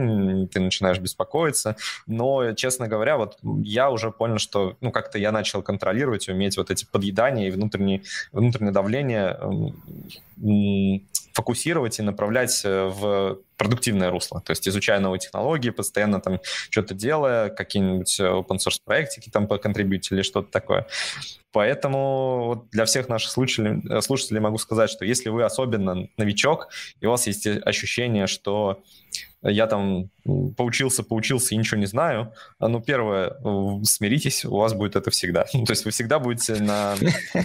ты 0.52 0.60
начинаешь 0.60 0.98
беспокоиться. 0.98 1.76
Но, 2.06 2.52
честно 2.54 2.88
говоря, 2.88 3.16
вот 3.16 3.38
я 3.62 3.90
уже 3.90 4.10
понял, 4.10 4.38
что, 4.38 4.76
ну, 4.80 4.90
как 4.90 5.04
как-то 5.04 5.18
я 5.18 5.32
начал 5.32 5.62
контролировать, 5.62 6.28
уметь 6.28 6.56
вот 6.56 6.70
эти 6.70 6.86
подъедания 6.90 7.48
и 7.48 7.50
внутреннее, 7.50 8.02
внутреннее 8.32 8.72
давление 8.72 9.38
фокусировать 11.34 11.98
и 11.98 12.02
направлять 12.02 12.62
э, 12.64 12.86
в 12.86 13.38
продуктивное 13.56 14.10
русло. 14.10 14.40
То 14.40 14.52
есть 14.52 14.66
изучая 14.68 15.00
новые 15.00 15.18
технологии, 15.18 15.70
постоянно 15.70 16.20
там 16.20 16.40
что-то 16.70 16.94
делая, 16.94 17.50
какие-нибудь 17.50 18.20
э, 18.20 18.24
open 18.24 18.58
source 18.58 18.78
проектики 18.84 19.30
там 19.30 19.48
по 19.48 19.58
контрибьюте 19.58 20.14
или 20.14 20.22
что-то 20.22 20.50
такое. 20.50 20.86
Поэтому 21.52 22.68
для 22.70 22.84
всех 22.84 23.08
наших 23.08 23.32
слушателей, 23.32 23.82
э, 23.90 24.00
слушателей 24.00 24.40
могу 24.40 24.58
сказать, 24.58 24.90
что 24.90 25.04
если 25.04 25.28
вы 25.28 25.42
особенно 25.42 26.08
новичок, 26.16 26.68
и 27.00 27.06
у 27.06 27.10
вас 27.10 27.26
есть 27.26 27.46
ощущение, 27.46 28.28
что 28.28 28.82
я 29.44 29.66
там 29.66 30.10
поучился, 30.56 31.02
поучился 31.02 31.54
и 31.54 31.58
ничего 31.58 31.78
не 31.78 31.86
знаю. 31.86 32.32
А, 32.58 32.68
ну, 32.68 32.80
первое, 32.80 33.36
смиритесь, 33.84 34.44
у 34.44 34.56
вас 34.56 34.72
будет 34.72 34.96
это 34.96 35.10
всегда. 35.10 35.44
то 35.52 35.70
есть 35.70 35.84
вы 35.84 35.90
всегда 35.90 36.18
будете 36.18 36.54
на 36.56 36.94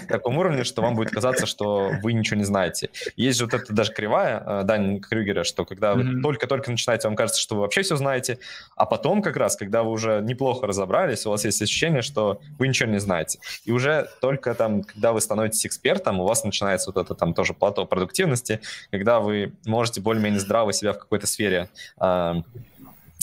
таком 0.08 0.38
уровне, 0.38 0.64
что 0.64 0.82
вам 0.82 0.95
будет 0.95 1.12
казаться, 1.12 1.45
что 1.45 1.91
вы 2.02 2.14
ничего 2.14 2.38
не 2.38 2.45
знаете. 2.45 2.89
Есть 3.16 3.39
же 3.39 3.45
вот 3.45 3.54
эта 3.54 3.74
даже 3.74 3.93
кривая 3.93 4.41
а, 4.45 4.64
Дани 4.64 5.00
Крюгера, 5.00 5.43
что 5.43 5.66
когда 5.66 5.93
вы 5.93 6.22
только-только 6.22 6.72
начинаете, 6.72 7.08
вам 7.08 7.16
кажется, 7.16 7.41
что 7.41 7.56
вы 7.56 7.62
вообще 7.62 7.82
все 7.82 7.97
знаете, 7.97 8.39
а 8.76 8.86
потом 8.86 9.22
как 9.22 9.36
раз, 9.36 9.56
когда 9.56 9.84
вы 9.84 9.91
уже 9.91 10.22
неплохо 10.24 10.68
разобрались, 10.68 11.26
у 11.26 11.32
вас 11.32 11.43
есть 11.45 11.62
ощущение, 11.62 12.02
что 12.02 12.39
вы 12.58 12.68
ничего 12.68 12.89
не 12.89 13.00
знаете. 13.00 13.39
И 13.66 13.72
уже 13.72 14.08
только 14.22 14.54
там, 14.56 14.84
когда 14.84 15.12
вы 15.12 15.22
становитесь 15.22 15.66
экспертом, 15.66 16.20
у 16.20 16.26
вас 16.26 16.43
начинается 16.43 16.91
вот 16.93 17.04
это 17.04 17.14
там 17.14 17.34
тоже 17.34 17.54
плато 17.54 17.86
продуктивности, 17.86 18.62
когда 18.91 19.20
вы 19.20 19.54
можете 19.66 20.02
более-менее 20.02 20.39
здраво 20.39 20.72
себя 20.72 20.93
в 20.93 21.00
какой-то 21.00 21.28
сфере 21.28 21.70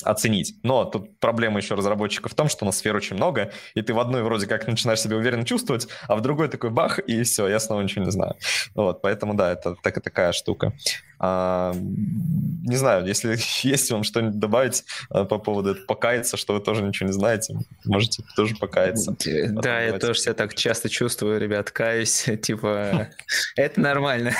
оценить. 0.02 0.54
Но 0.62 0.84
тут 0.84 1.18
проблема 1.20 1.58
еще 1.58 1.74
разработчиков 1.74 2.32
в 2.32 2.34
том, 2.34 2.48
что 2.48 2.64
на 2.64 2.72
сфер 2.72 2.94
очень 2.94 3.16
много, 3.16 3.52
и 3.74 3.82
ты 3.82 3.94
в 3.94 3.98
одной 3.98 4.22
вроде 4.22 4.46
как 4.46 4.66
начинаешь 4.66 5.00
себя 5.00 5.16
уверенно 5.16 5.44
чувствовать, 5.44 5.88
а 6.06 6.16
в 6.16 6.20
другой 6.20 6.48
такой 6.48 6.70
бах, 6.70 6.98
и 6.98 7.22
все, 7.22 7.48
я 7.48 7.58
снова 7.58 7.80
ничего 7.80 8.04
не 8.04 8.10
знаю. 8.10 8.36
Вот, 8.74 9.00
поэтому 9.00 9.34
да, 9.34 9.52
это 9.52 9.74
так, 9.82 10.02
такая 10.02 10.32
штука. 10.32 10.72
А, 11.18 11.74
не 11.74 12.76
знаю, 12.76 13.06
если 13.06 13.36
есть 13.62 13.90
вам 13.90 14.04
что-нибудь 14.04 14.38
добавить 14.38 14.84
а, 15.10 15.24
по 15.24 15.38
поводу 15.38 15.70
этого, 15.70 15.86
покаяться, 15.86 16.36
что 16.36 16.54
вы 16.54 16.60
тоже 16.60 16.82
ничего 16.82 17.08
не 17.08 17.12
знаете, 17.12 17.56
можете 17.84 18.22
тоже 18.36 18.56
покаяться. 18.56 19.16
Да, 19.50 19.80
я 19.80 19.98
тоже 19.98 20.20
себя 20.20 20.34
так 20.34 20.54
часто 20.54 20.88
чувствую, 20.88 21.40
ребят, 21.40 21.70
каюсь, 21.70 22.26
типа, 22.42 23.08
это 23.56 23.80
нормально. 23.80 24.32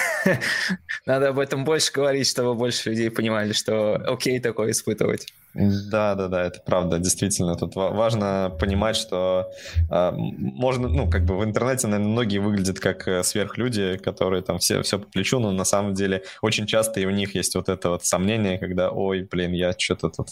Надо 1.07 1.29
об 1.29 1.39
этом 1.39 1.65
больше 1.65 1.93
говорить, 1.93 2.29
чтобы 2.29 2.55
больше 2.55 2.91
людей 2.91 3.11
понимали, 3.11 3.53
что 3.53 3.97
окей 3.97 4.41
такое 4.41 4.73
испытывать. 4.73 5.33
Да, 5.57 6.15
да, 6.15 6.29
да, 6.29 6.45
это 6.45 6.61
правда, 6.61 6.99
действительно. 6.99 7.57
Тут 7.57 7.77
важно 7.77 8.55
понимать, 8.61 8.95
что 8.95 9.51
э, 9.91 10.13
можно, 10.15 10.89
ну, 10.89 11.11
как 11.11 11.25
бы 11.25 11.39
в 11.39 11.45
интернете, 11.45 11.87
наверное, 11.87 12.13
многие 12.13 12.39
выглядят 12.39 12.79
как 12.79 13.09
э, 13.09 13.23
сверхлюди, 13.23 13.97
которые 13.97 14.43
там 14.43 14.59
все, 14.59 14.83
все 14.83 14.99
по 14.99 15.07
плечу, 15.07 15.39
но 15.39 15.53
на 15.53 15.65
самом 15.65 15.95
деле 15.95 16.25
очень 16.43 16.66
часто 16.67 17.01
и 17.01 17.07
у 17.07 17.11
них 17.11 17.35
есть 17.35 17.55
вот 17.55 17.69
это 17.69 17.91
вот 17.91 18.05
сомнение, 18.05 18.59
когда, 18.59 18.91
ой, 18.91 19.23
блин, 19.23 19.53
я 19.53 19.73
что-то 19.77 20.11
тут 20.11 20.29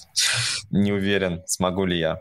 не 0.71 0.93
уверен, 0.93 1.43
смогу 1.47 1.85
ли 1.85 1.99
я. 1.99 2.21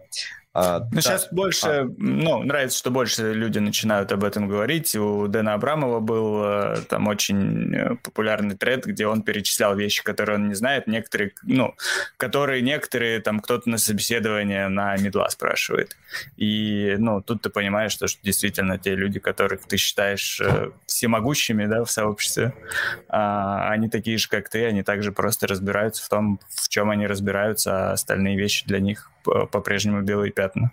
А, 0.56 0.80
ну, 0.80 0.88
да. 0.91 1.01
сейчас 1.01 1.30
больше, 1.32 1.68
а. 1.68 1.89
ну, 1.97 2.43
нравится, 2.43 2.78
что 2.78 2.91
больше 2.91 3.34
люди 3.34 3.58
начинают 3.58 4.12
об 4.12 4.24
этом 4.24 4.47
говорить. 4.47 4.95
У 4.95 5.28
Дэна 5.28 5.56
Абрамова 5.56 5.99
был 5.99 6.43
э, 6.43 6.76
там 6.88 7.08
очень 7.08 7.74
э, 7.74 7.95
популярный 8.04 8.56
тред, 8.56 8.86
где 8.86 9.08
он 9.08 9.24
перечислял 9.24 9.76
вещи, 9.76 10.04
которые 10.04 10.38
он 10.38 10.49
не 10.49 10.54
знает, 10.54 10.86
некоторые, 10.86 11.34
ну, 11.41 11.74
которые 12.18 12.62
некоторые, 12.62 13.20
там, 13.20 13.39
кто-то 13.39 13.68
на 13.68 13.80
собеседование 13.80 14.68
на 14.68 14.95
медла 14.97 15.28
спрашивает. 15.30 15.97
И, 16.38 16.97
ну, 16.99 17.22
тут 17.22 17.41
ты 17.41 17.49
понимаешь, 17.49 17.93
что, 17.93 18.06
что 18.08 18.22
действительно 18.22 18.78
те 18.78 18.93
люди, 18.93 19.20
которых 19.20 19.62
ты 19.66 19.78
считаешь 19.78 20.39
э, 20.39 20.70
всемогущими, 20.86 21.66
да, 21.66 21.84
в 21.84 21.89
сообществе, 21.89 22.54
а, 23.10 23.70
они 23.72 23.89
такие 23.89 24.20
же, 24.20 24.30
как 24.30 24.49
ты, 24.49 24.66
они 24.68 24.84
также 24.84 25.12
просто 25.12 25.47
разбираются 25.47 26.06
в 26.06 26.10
том, 26.10 26.39
в 26.47 26.70
чем 26.70 26.91
они 26.91 27.08
разбираются, 27.08 27.89
а 27.89 27.93
остальные 27.93 28.38
вещи 28.38 28.66
для 28.68 28.80
них 28.80 29.10
по-прежнему 29.24 30.02
белые 30.02 30.32
пятна. 30.32 30.72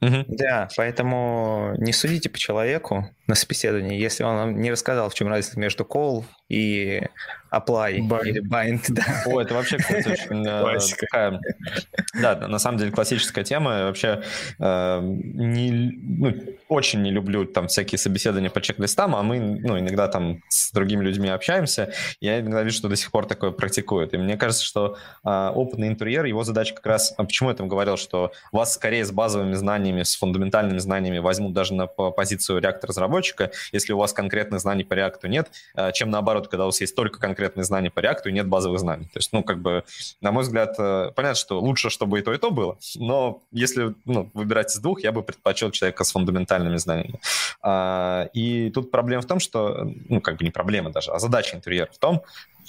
Угу. 0.00 0.24
Да, 0.28 0.68
поэтому 0.76 1.74
не 1.76 1.92
судите 1.92 2.30
по 2.30 2.38
человеку 2.38 3.10
на 3.30 3.36
собеседовании, 3.36 3.96
если 3.96 4.24
он 4.24 4.56
не 4.56 4.72
рассказал, 4.72 5.08
в 5.08 5.14
чем 5.14 5.28
разница 5.28 5.58
между 5.58 5.84
call 5.84 6.24
и 6.48 7.00
apply 7.52 8.00
bind. 8.08 8.28
или 8.28 8.42
bind. 8.42 8.84
Да. 8.88 9.04
О, 9.26 9.40
это 9.40 9.54
вообще, 9.54 9.78
кстати, 9.78 10.08
очень 10.08 10.46
э, 10.46 10.78
такая... 10.98 11.40
Да, 12.20 12.48
на 12.48 12.58
самом 12.58 12.78
деле 12.78 12.90
классическая 12.90 13.44
тема. 13.44 13.84
Вообще 13.84 14.22
э, 14.58 15.00
не, 15.02 15.92
ну, 16.02 16.34
очень 16.68 17.02
не 17.02 17.10
люблю 17.10 17.44
там 17.44 17.68
всякие 17.68 17.98
собеседования 17.98 18.50
по 18.50 18.60
чек-листам, 18.60 19.14
а 19.14 19.22
мы 19.22 19.38
ну, 19.38 19.78
иногда 19.78 20.08
там 20.08 20.42
с 20.48 20.72
другими 20.72 21.04
людьми 21.04 21.28
общаемся. 21.28 21.92
Я 22.20 22.40
иногда 22.40 22.62
вижу, 22.62 22.76
что 22.76 22.88
до 22.88 22.96
сих 22.96 23.10
пор 23.10 23.26
такое 23.26 23.52
практикуют. 23.52 24.12
И 24.14 24.16
мне 24.16 24.36
кажется, 24.36 24.64
что 24.64 24.96
э, 25.24 25.48
опытный 25.54 25.88
интерьер, 25.88 26.24
его 26.24 26.42
задача 26.42 26.74
как 26.74 26.86
раз... 26.86 27.14
А 27.16 27.24
почему 27.24 27.50
я 27.50 27.54
там 27.54 27.68
говорил, 27.68 27.96
что 27.96 28.32
вас 28.50 28.74
скорее 28.74 29.04
с 29.04 29.12
базовыми 29.12 29.54
знаниями, 29.54 30.02
с 30.02 30.16
фундаментальными 30.16 30.78
знаниями 30.78 31.18
возьмут 31.18 31.52
даже 31.52 31.74
на 31.74 31.86
позицию 31.86 32.60
реактор-разработчика, 33.20 33.50
если 33.72 33.92
у 33.92 33.98
вас 33.98 34.12
конкретных 34.12 34.60
знаний 34.60 34.84
по 34.84 34.94
реакту 34.94 35.28
нет, 35.28 35.50
э, 35.74 35.92
чем 35.92 36.10
наоборот, 36.10 36.48
когда 36.48 36.64
у 36.64 36.66
вас 36.66 36.80
есть 36.80 36.94
только 36.94 37.20
конкретные 37.20 37.64
знания 37.64 37.90
по 37.90 38.00
реакту 38.00 38.28
и 38.28 38.32
нет 38.32 38.46
базовых 38.46 38.78
знаний. 38.78 39.04
То 39.04 39.18
есть, 39.18 39.32
ну, 39.32 39.42
как 39.42 39.58
бы, 39.58 39.84
на 40.20 40.32
мой 40.32 40.42
взгляд, 40.42 40.74
э, 40.78 41.12
понятно, 41.14 41.34
что 41.34 41.60
лучше, 41.60 41.90
чтобы 41.90 42.18
и 42.18 42.22
то, 42.22 42.32
и 42.32 42.38
то 42.38 42.50
было, 42.50 42.78
но 42.96 43.42
если 43.52 43.94
ну, 44.04 44.30
выбирать 44.34 44.74
из 44.74 44.80
двух, 44.80 45.02
я 45.02 45.12
бы 45.12 45.22
предпочел 45.22 45.70
человека 45.70 46.04
с 46.04 46.12
фундаментальными 46.12 46.76
знаниями. 46.76 47.20
А, 47.62 48.28
и 48.32 48.70
тут 48.70 48.90
проблема 48.90 49.22
в 49.22 49.26
том, 49.26 49.40
что, 49.40 49.90
ну, 50.08 50.20
как 50.20 50.36
бы 50.36 50.44
не 50.44 50.50
проблема 50.50 50.90
даже, 50.90 51.12
а 51.12 51.18
задача 51.18 51.56
интерьера 51.56 51.90
в 51.92 51.98
том, 51.98 52.22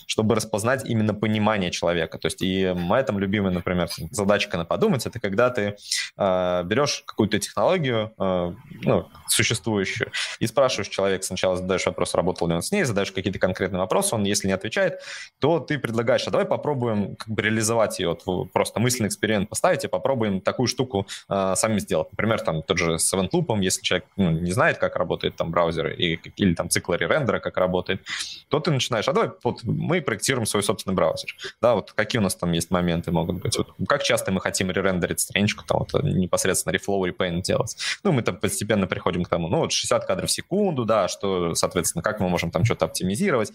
чтобы 0.08 0.36
распознать 0.36 0.86
именно 0.86 1.14
понимание 1.14 1.72
человека. 1.72 2.18
То 2.18 2.28
есть 2.28 2.42
и 2.42 2.74
моя 2.76 3.04
там 3.04 3.20
любимая, 3.20 3.52
например, 3.52 3.90
задачка 4.12 4.58
на 4.58 4.66
подумать, 4.66 5.06
это 5.06 5.20
когда 5.20 5.50
ты 5.50 5.76
э, 6.18 6.64
берешь 6.66 7.04
какую-то 7.06 7.40
технологию, 7.40 8.14
э, 8.18 8.54
ну, 8.84 9.08
существующую, 9.28 10.12
и 10.40 10.48
спрашиваешь 10.48 10.90
человека, 10.90 11.24
сначала 11.24 11.58
задаешь 11.58 11.86
вопрос, 11.86 12.16
работал 12.16 12.48
ли 12.48 12.56
он 12.56 12.62
с 12.62 12.72
ней, 12.72 12.84
задаешь 12.84 13.12
какие-то 13.12 13.40
конкретные 13.40 13.80
вопросы, 13.80 14.16
он 14.16 14.24
если 14.24 14.48
не 14.48 14.54
отвечает, 14.54 15.02
то 15.40 15.60
ты 15.60 15.80
предлагаешь, 15.80 16.28
а 16.28 16.32
давай 16.32 16.46
попробуем 16.46 17.16
как 17.16 17.30
бы 17.30 17.42
реализовать 17.42 18.00
ее, 18.00 18.18
вот, 18.26 18.52
просто 18.52 18.80
мысленный 18.80 19.08
эксперимент 19.08 19.50
поставить 19.50 19.84
и 19.84 19.88
попробуем 19.88 20.42
такую 20.42 20.68
штуку 20.68 21.08
э, 21.30 21.54
сами 21.56 21.80
сделать. 21.80 22.12
Например, 22.12 22.40
там 22.42 22.64
тот 22.64 22.78
же 22.78 23.00
с 23.00 23.14
Event 23.14 23.30
Loop, 23.32 23.62
если 23.62 23.82
человек 23.82 24.06
ну, 24.18 24.32
не 24.32 24.52
знает, 24.52 24.78
как 24.78 24.96
работает 24.96 25.36
там 25.36 25.52
браузер 25.52 25.88
и, 25.88 26.20
или 26.36 26.54
там 26.54 26.70
цикл 26.70 26.94
рендера, 26.94 27.40
как 27.40 27.58
работает, 27.58 28.02
то 28.50 28.60
ты 28.60 28.72
начинаешь, 28.72 29.08
а 29.08 29.14
давай 29.14 29.32
вот 29.44 29.64
мы 29.64 30.01
проектируем 30.02 30.46
свой 30.46 30.64
собственный 30.64 30.96
браузер. 30.96 31.36
Да, 31.62 31.76
вот 31.76 31.92
какие 31.94 32.20
у 32.20 32.24
нас 32.24 32.36
там 32.36 32.52
есть 32.52 32.72
моменты 32.72 33.12
могут 33.12 33.42
быть. 33.42 33.58
Вот 33.58 33.70
как 33.88 34.04
часто 34.04 34.32
мы 34.32 34.42
хотим 34.42 34.72
ререндерить 34.72 35.20
страничку, 35.20 35.64
там 35.66 35.80
вот 35.80 36.04
непосредственно 36.04 36.74
reflow, 36.74 37.02
repaint 37.10 37.42
делать. 37.42 37.78
Ну, 38.04 38.12
мы 38.12 38.22
там 38.22 38.38
постепенно 38.38 38.88
приходим 38.88 39.24
к 39.24 39.30
тому, 39.30 39.48
ну, 39.48 39.60
вот 39.60 39.72
60 39.72 40.06
кадров 40.06 40.30
в 40.30 40.34
секунду, 40.34 40.86
да, 40.86 41.08
что, 41.08 41.56
соответственно, 41.56 42.02
как 42.02 42.20
мы 42.20 42.30
можем 42.30 42.52
там 42.52 42.66
что-то 42.66 42.86
оптимизировать. 42.86 43.54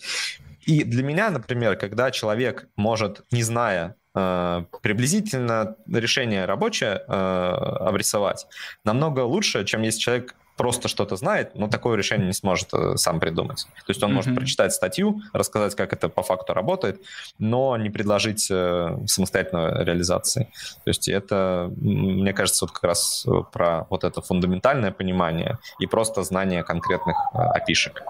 И 0.67 0.83
для 0.83 1.03
меня, 1.03 1.31
например, 1.31 1.77
когда 1.77 2.11
человек 2.11 2.69
может, 2.77 3.23
не 3.31 3.43
зная 3.43 3.97
э, 4.15 4.65
приблизительно 4.83 5.77
решение 5.87 6.45
рабочее 6.45 7.03
э, 7.07 7.13
обрисовать, 7.13 8.47
намного 8.85 9.21
лучше, 9.21 9.65
чем 9.65 9.83
если 9.83 10.01
человек 10.01 10.35
просто 10.57 10.89
что-то 10.89 11.17
знает, 11.17 11.55
но 11.55 11.69
такое 11.69 11.97
решение 11.97 12.27
не 12.27 12.33
сможет 12.33 12.73
э, 12.73 12.97
сам 12.97 13.21
придумать. 13.21 13.67
То 13.87 13.91
есть 13.91 14.03
он 14.03 14.11
mm-hmm. 14.11 14.15
может 14.15 14.35
прочитать 14.35 14.73
статью, 14.73 15.21
рассказать, 15.33 15.75
как 15.75 15.93
это 15.93 16.09
по 16.09 16.23
факту 16.23 16.55
работает, 16.55 17.03
но 17.39 17.77
не 17.77 17.91
предложить 17.91 18.49
э, 18.51 18.99
самостоятельной 19.07 19.85
реализации. 19.85 20.51
То 20.85 20.91
есть 20.91 21.09
это, 21.09 21.71
мне 21.77 22.33
кажется, 22.33 22.65
вот 22.65 22.73
как 22.73 22.85
раз 22.85 23.27
про 23.53 23.87
вот 23.91 24.05
это 24.05 24.23
фундаментальное 24.23 24.93
понимание 24.93 25.59
и 25.79 25.87
просто 25.87 26.23
знание 26.23 26.63
конкретных 26.63 27.17
опишек. 27.35 28.03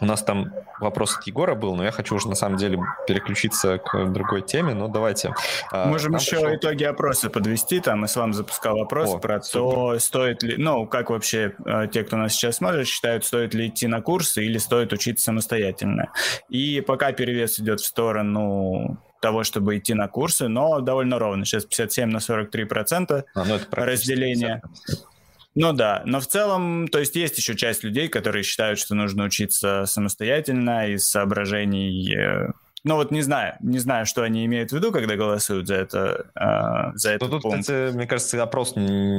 У 0.00 0.04
нас 0.04 0.22
там 0.22 0.52
вопрос 0.80 1.16
от 1.16 1.26
Егора 1.26 1.54
был, 1.54 1.74
но 1.74 1.84
я 1.84 1.90
хочу 1.90 2.14
уже 2.14 2.28
на 2.28 2.34
самом 2.34 2.56
деле 2.56 2.78
переключиться 3.06 3.78
к 3.78 4.06
другой 4.12 4.42
теме. 4.42 4.74
Но 4.74 4.88
давайте. 4.88 5.34
А, 5.72 5.88
Можем 5.88 6.14
еще 6.14 6.36
пришел... 6.36 6.54
итоги 6.54 6.84
опроса 6.84 7.30
подвести. 7.30 7.80
Там 7.80 8.04
и 8.04 8.08
с 8.08 8.16
вами 8.16 8.32
запускал 8.32 8.78
вопрос 8.78 9.10
О, 9.14 9.18
про 9.18 9.42
супер. 9.42 9.74
то, 9.74 9.98
стоит 9.98 10.42
ли, 10.42 10.56
ну, 10.56 10.86
как 10.86 11.10
вообще 11.10 11.54
э, 11.64 11.88
те, 11.92 12.04
кто 12.04 12.16
нас 12.16 12.32
сейчас 12.32 12.56
смотрит, 12.56 12.86
считают, 12.86 13.24
стоит 13.24 13.54
ли 13.54 13.68
идти 13.68 13.86
на 13.86 14.00
курсы 14.00 14.44
или 14.44 14.58
стоит 14.58 14.92
учиться 14.92 15.26
самостоятельно. 15.26 16.12
И 16.48 16.80
пока 16.80 17.12
перевес 17.12 17.58
идет 17.58 17.80
в 17.80 17.86
сторону 17.86 18.98
того, 19.20 19.42
чтобы 19.42 19.78
идти 19.78 19.94
на 19.94 20.08
курсы, 20.08 20.48
но 20.48 20.80
довольно 20.80 21.18
ровно. 21.18 21.44
Сейчас 21.44 21.64
57 21.64 22.08
на 22.08 22.20
43 22.20 22.64
процента 22.64 23.24
а, 23.34 23.44
ну 23.44 23.58
разделение. 23.72 24.62
50. 24.86 25.17
Ну 25.60 25.72
да, 25.72 26.02
но 26.04 26.20
в 26.20 26.26
целом, 26.28 26.86
то 26.86 27.00
есть 27.00 27.16
есть 27.16 27.36
еще 27.36 27.56
часть 27.56 27.82
людей, 27.82 28.08
которые 28.08 28.44
считают, 28.44 28.78
что 28.78 28.94
нужно 28.94 29.24
учиться 29.24 29.86
самостоятельно 29.86 30.88
из 30.88 31.08
соображений 31.08 32.14
э, 32.14 32.52
ну 32.84 32.94
вот 32.94 33.10
не 33.10 33.22
знаю, 33.22 33.56
не 33.60 33.80
знаю, 33.80 34.06
что 34.06 34.22
они 34.22 34.46
имеют 34.46 34.70
в 34.70 34.76
виду, 34.76 34.92
когда 34.92 35.16
голосуют 35.16 35.66
за 35.66 35.74
это, 35.74 36.26
э, 36.36 36.96
за 36.96 37.10
это. 37.10 37.26
тут, 37.26 37.42
пункт. 37.42 37.60
кстати, 37.62 37.92
мне 37.92 38.06
кажется, 38.06 38.40
опрос 38.40 38.74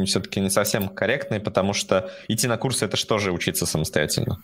все-таки 0.06 0.40
не 0.40 0.50
совсем 0.50 0.88
корректный, 0.88 1.42
потому 1.42 1.74
что 1.74 2.10
идти 2.30 2.48
на 2.48 2.58
курсы 2.58 2.86
это 2.86 2.96
что 2.96 3.18
же 3.18 3.34
учиться 3.34 3.66
самостоятельно? 3.66 4.42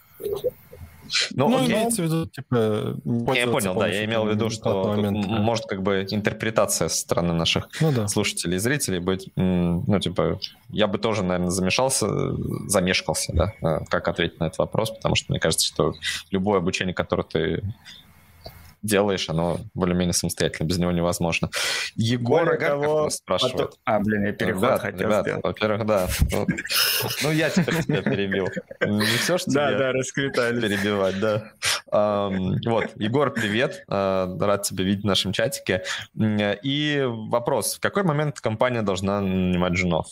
Ну, 1.31 1.49
ну 1.49 1.65
имеется 1.65 2.01
в 2.01 2.05
виду, 2.05 2.25
типа... 2.27 2.97
Я 3.35 3.47
понял, 3.47 3.75
да, 3.75 3.87
я 3.87 4.05
имел 4.05 4.25
в 4.25 4.29
виду, 4.29 4.49
что 4.49 4.95
момент, 4.95 5.27
да. 5.27 5.39
может 5.39 5.65
как 5.65 5.81
бы 5.83 6.05
интерпретация 6.09 6.87
со 6.87 6.97
стороны 6.97 7.33
наших 7.33 7.69
ну, 7.81 7.91
да. 7.91 8.07
слушателей 8.07 8.55
и 8.55 8.59
зрителей 8.59 8.99
быть, 8.99 9.29
ну, 9.35 9.99
типа, 9.99 10.39
я 10.69 10.87
бы 10.87 10.97
тоже, 10.97 11.23
наверное, 11.23 11.51
замешался, 11.51 12.07
замешкался, 12.67 13.33
да, 13.33 13.53
э, 13.61 13.85
как 13.89 14.07
ответить 14.07 14.39
на 14.39 14.45
этот 14.45 14.59
вопрос, 14.59 14.91
потому 14.91 15.15
что 15.15 15.31
мне 15.31 15.39
кажется, 15.39 15.65
что 15.65 15.93
любое 16.31 16.57
обучение, 16.59 16.93
которое 16.93 17.23
ты 17.23 17.63
делаешь, 18.85 19.29
оно 19.29 19.59
более-менее 19.73 20.13
самостоятельно, 20.13 20.67
без 20.67 20.77
него 20.77 20.91
невозможно. 20.91 21.49
Егор 21.95 22.49
Агар 22.49 23.09
спрашивает. 23.11 23.57
Потом... 23.57 23.79
А, 23.85 23.99
блин, 23.99 24.25
я 24.25 24.31
переход 24.31 24.63
ребят, 24.63 24.81
хотел 24.81 25.07
ребят, 25.07 25.25
сделать. 25.25 25.43
Во-первых, 25.43 25.85
да. 25.85 26.07
Ну, 26.31 26.47
ну, 27.23 27.31
я 27.31 27.49
теперь 27.49 27.83
тебя 27.83 28.01
перебил. 28.01 28.47
Не 28.81 29.17
все, 29.17 29.37
что 29.37 29.51
Да, 29.51 29.77
да, 29.77 29.91
расквитались. 29.91 30.61
Перебивать, 30.61 31.19
да. 31.19 31.51
Вот, 31.91 32.91
Егор, 32.95 33.31
привет. 33.31 33.83
А, 33.87 34.27
рад 34.39 34.63
тебя 34.63 34.83
видеть 34.83 35.03
в 35.03 35.07
нашем 35.07 35.33
чатике. 35.33 35.83
И 36.15 37.03
вопрос. 37.05 37.75
В 37.75 37.79
какой 37.79 38.03
момент 38.03 38.39
компания 38.39 38.81
должна 38.81 39.21
нанимать 39.21 39.75
женов? 39.75 40.07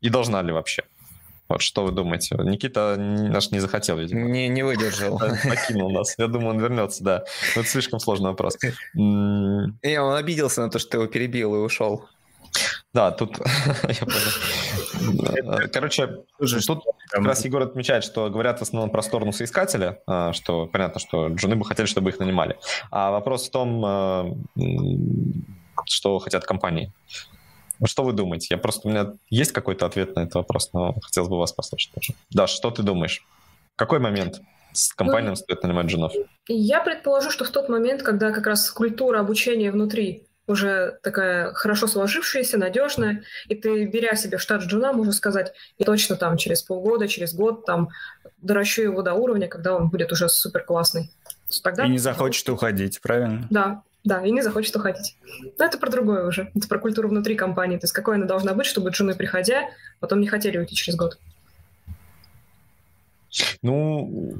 И 0.00 0.08
должна 0.10 0.42
ли 0.42 0.52
вообще? 0.52 0.84
Вот 1.48 1.60
что 1.60 1.84
вы 1.84 1.92
думаете? 1.92 2.36
Никита 2.38 2.96
наш 2.98 3.50
не 3.50 3.60
захотел, 3.60 3.98
видимо. 3.98 4.28
Не, 4.28 4.48
не 4.48 4.62
выдержал. 4.62 5.18
Покинул 5.18 5.90
нас. 5.90 6.14
Я 6.18 6.28
думаю, 6.28 6.50
он 6.50 6.60
вернется, 6.60 7.04
да. 7.04 7.24
Но 7.54 7.62
это 7.62 7.70
слишком 7.70 8.00
сложный 8.00 8.30
вопрос. 8.30 8.56
Не, 8.94 10.00
он 10.00 10.16
обиделся 10.16 10.62
на 10.62 10.70
то, 10.70 10.78
что 10.78 10.90
ты 10.90 10.96
его 10.96 11.06
перебил 11.06 11.54
и 11.54 11.58
ушел. 11.58 12.08
Да, 12.92 13.10
тут... 13.10 13.38
Короче, 15.72 16.06
тут 16.66 16.84
как 17.10 17.24
раз 17.24 17.44
Егор 17.44 17.62
отмечает, 17.62 18.04
что 18.04 18.30
говорят 18.30 18.60
в 18.60 18.62
основном 18.62 18.90
про 18.90 19.02
сторону 19.02 19.32
соискателя, 19.32 19.98
а, 20.06 20.32
что 20.32 20.66
понятно, 20.66 21.00
что 21.00 21.36
жены 21.36 21.56
бы 21.56 21.64
хотели, 21.64 21.86
чтобы 21.86 22.10
их 22.10 22.20
нанимали. 22.20 22.56
А 22.92 23.10
вопрос 23.10 23.48
в 23.48 23.50
том, 23.50 23.84
а, 23.84 24.32
что 25.86 26.20
хотят 26.20 26.44
компании. 26.44 26.92
Что 27.84 28.04
вы 28.04 28.12
думаете? 28.12 28.48
Я 28.50 28.58
просто, 28.58 28.88
у 28.88 28.90
меня 28.90 29.12
есть 29.30 29.52
какой-то 29.52 29.86
ответ 29.86 30.14
на 30.16 30.20
этот 30.20 30.34
вопрос, 30.34 30.72
но 30.72 30.94
хотелось 31.02 31.28
бы 31.28 31.38
вас 31.38 31.52
послушать 31.52 31.92
тоже. 31.92 32.14
Да, 32.30 32.46
что 32.46 32.70
ты 32.70 32.82
думаешь? 32.82 33.26
В 33.74 33.76
какой 33.76 33.98
момент 33.98 34.40
с 34.72 34.92
компаниям 34.92 35.30
ну, 35.30 35.36
стоит 35.36 35.62
нанимать 35.62 35.86
джунов? 35.86 36.12
Я 36.48 36.80
предположу, 36.80 37.30
что 37.30 37.44
в 37.44 37.50
тот 37.50 37.68
момент, 37.68 38.02
когда 38.02 38.30
как 38.30 38.46
раз 38.46 38.70
культура 38.70 39.20
обучения 39.20 39.70
внутри 39.70 40.26
уже 40.46 40.98
такая 41.02 41.52
хорошо 41.54 41.86
сложившаяся, 41.86 42.58
надежная, 42.58 43.22
и 43.48 43.54
ты, 43.54 43.86
беря 43.86 44.14
себе 44.14 44.36
в 44.36 44.42
штат 44.42 44.62
джуна, 44.62 44.92
можешь 44.92 45.14
сказать, 45.14 45.54
и 45.78 45.84
точно 45.84 46.16
там 46.16 46.36
через 46.36 46.62
полгода, 46.62 47.08
через 47.08 47.34
год 47.34 47.64
там 47.64 47.88
доращу 48.42 48.82
его 48.82 49.02
до 49.02 49.14
уровня, 49.14 49.48
когда 49.48 49.74
он 49.74 49.88
будет 49.88 50.12
уже 50.12 50.28
супер 50.28 50.62
классный. 50.62 51.10
Тогда... 51.62 51.86
И 51.86 51.90
не 51.90 51.98
захочет 51.98 52.48
уходить, 52.48 53.00
правильно? 53.00 53.46
Да, 53.48 53.82
да, 54.04 54.24
и 54.24 54.30
не 54.30 54.42
захочет 54.42 54.76
уходить. 54.76 55.16
Но 55.58 55.64
это 55.64 55.78
про 55.78 55.90
другое 55.90 56.26
уже. 56.26 56.50
Это 56.54 56.68
про 56.68 56.78
культуру 56.78 57.08
внутри 57.08 57.34
компании. 57.34 57.78
То 57.78 57.84
есть 57.84 57.94
какой 57.94 58.16
она 58.16 58.26
должна 58.26 58.54
быть, 58.54 58.66
чтобы 58.66 58.92
джуны, 58.92 59.14
приходя, 59.14 59.70
потом 59.98 60.20
не 60.20 60.28
хотели 60.28 60.58
уйти 60.58 60.74
через 60.74 60.96
год. 60.96 61.18
Ну, 63.62 64.38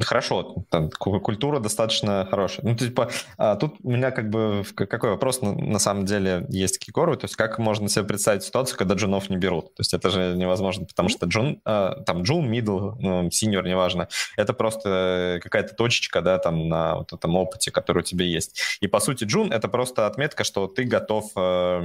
Хорошо, 0.00 0.64
там, 0.70 0.90
культура 0.90 1.60
достаточно 1.60 2.26
хорошая. 2.30 2.66
Ну, 2.66 2.74
типа, 2.74 3.10
а, 3.36 3.56
тут 3.56 3.76
у 3.82 3.90
меня 3.90 4.10
как 4.10 4.30
бы 4.30 4.64
какой 4.74 5.10
вопрос 5.10 5.42
на, 5.42 5.52
на 5.52 5.78
самом 5.78 6.06
деле 6.06 6.46
есть 6.48 6.78
к 6.78 6.84
Егору, 6.84 7.16
то 7.16 7.26
есть 7.26 7.36
как 7.36 7.58
можно 7.58 7.88
себе 7.88 8.04
представить 8.04 8.42
ситуацию, 8.42 8.78
когда 8.78 8.94
джунов 8.94 9.28
не 9.28 9.36
берут? 9.36 9.74
То 9.74 9.80
есть 9.80 9.92
это 9.92 10.10
же 10.10 10.34
невозможно, 10.36 10.86
потому 10.86 11.08
что 11.08 11.26
джун, 11.26 11.60
а, 11.64 12.00
там 12.06 12.22
джун, 12.22 12.48
middle, 12.48 12.92
ну, 12.98 13.30
senior, 13.30 13.64
неважно, 13.64 14.08
это 14.36 14.54
просто 14.54 15.40
какая-то 15.42 15.74
точечка, 15.74 16.22
да, 16.22 16.38
там 16.38 16.68
на 16.68 16.96
вот 16.96 17.12
этом 17.12 17.36
опыте, 17.36 17.70
который 17.70 17.98
у 17.98 18.02
тебя 18.02 18.24
есть. 18.24 18.60
И 18.80 18.86
по 18.86 19.00
сути 19.00 19.24
джун 19.24 19.52
это 19.52 19.68
просто 19.68 20.06
отметка, 20.06 20.44
что 20.44 20.66
ты 20.66 20.84
готов 20.84 21.30
э, 21.36 21.80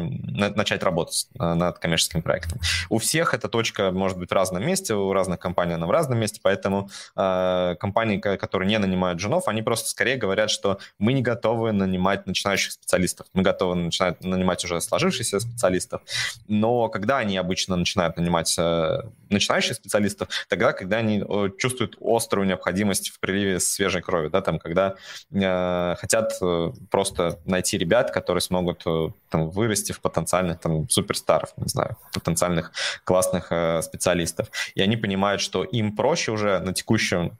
начать 0.55 0.83
работать 0.83 1.27
э, 1.39 1.53
над 1.53 1.79
коммерческим 1.79 2.21
проектом. 2.21 2.59
У 2.89 2.99
всех 2.99 3.33
эта 3.33 3.49
точка 3.49 3.91
может 3.91 4.17
быть 4.17 4.29
в 4.29 4.33
разном 4.33 4.65
месте, 4.65 4.95
у 4.95 5.11
разных 5.11 5.39
компаний 5.39 5.73
она 5.73 5.87
в 5.87 5.91
разном 5.91 6.19
месте, 6.19 6.39
поэтому 6.41 6.89
э, 7.15 7.75
компания 7.79 7.96
компаний, 7.97 8.19
которые 8.19 8.67
не 8.67 8.77
нанимают 8.77 9.19
женов, 9.19 9.47
они 9.47 9.63
просто 9.63 9.89
скорее 9.89 10.17
говорят, 10.17 10.51
что 10.51 10.77
мы 10.99 11.13
не 11.13 11.23
готовы 11.23 11.71
нанимать 11.71 12.27
начинающих 12.27 12.73
специалистов, 12.73 13.25
мы 13.33 13.41
готовы 13.41 13.75
начинать 13.75 14.23
нанимать 14.23 14.63
уже 14.63 14.79
сложившихся 14.81 15.39
специалистов. 15.39 16.01
Но 16.47 16.89
когда 16.89 17.17
они 17.17 17.37
обычно 17.37 17.75
начинают 17.75 18.17
нанимать 18.17 18.55
э, 18.59 19.01
начинающих 19.29 19.75
специалистов, 19.75 20.29
тогда, 20.47 20.73
когда 20.73 20.97
они 20.97 21.23
чувствуют 21.57 21.97
острую 21.99 22.47
необходимость 22.47 23.09
в 23.09 23.19
приливе 23.19 23.59
свежей 23.59 24.01
крови, 24.01 24.29
да, 24.29 24.41
там, 24.41 24.59
когда 24.59 24.93
э, 25.31 25.95
хотят 25.99 26.33
э, 26.41 26.71
просто 26.91 27.39
найти 27.45 27.79
ребят, 27.79 28.11
которые 28.11 28.41
смогут 28.41 28.83
э, 28.85 29.09
там, 29.29 29.49
вырасти 29.49 29.91
в 29.91 30.01
потенциальных 30.01 30.59
там, 30.59 30.87
суперстаров, 30.89 31.49
не 31.57 31.67
знаю, 31.67 31.97
потенциальных 32.13 32.71
классных 33.03 33.47
э, 33.51 33.81
специалистов. 33.81 34.49
И 34.75 34.81
они 34.81 34.97
понимают, 34.97 35.41
что 35.41 35.63
им 35.63 35.95
проще 35.95 36.31
уже 36.31 36.59
на 36.59 36.73
текущем 36.73 37.37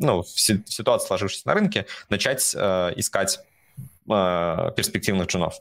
ну, 0.00 0.22
в 0.22 0.28
ситуации, 0.28 1.06
сложившейся 1.06 1.48
на 1.48 1.54
рынке, 1.54 1.86
начать 2.08 2.54
э, 2.56 2.92
искать 2.96 3.40
э, 4.08 4.72
перспективных 4.76 5.28
джунов 5.28 5.54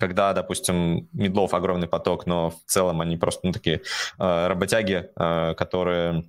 когда, 0.00 0.32
допустим, 0.32 1.08
медлов 1.12 1.54
огромный 1.54 1.88
поток, 1.88 2.24
но 2.24 2.50
в 2.50 2.60
целом 2.66 3.00
они 3.00 3.16
просто 3.16 3.48
ну, 3.48 3.52
такие 3.52 3.82
э, 4.20 4.46
работяги, 4.46 5.10
которые 5.16 6.22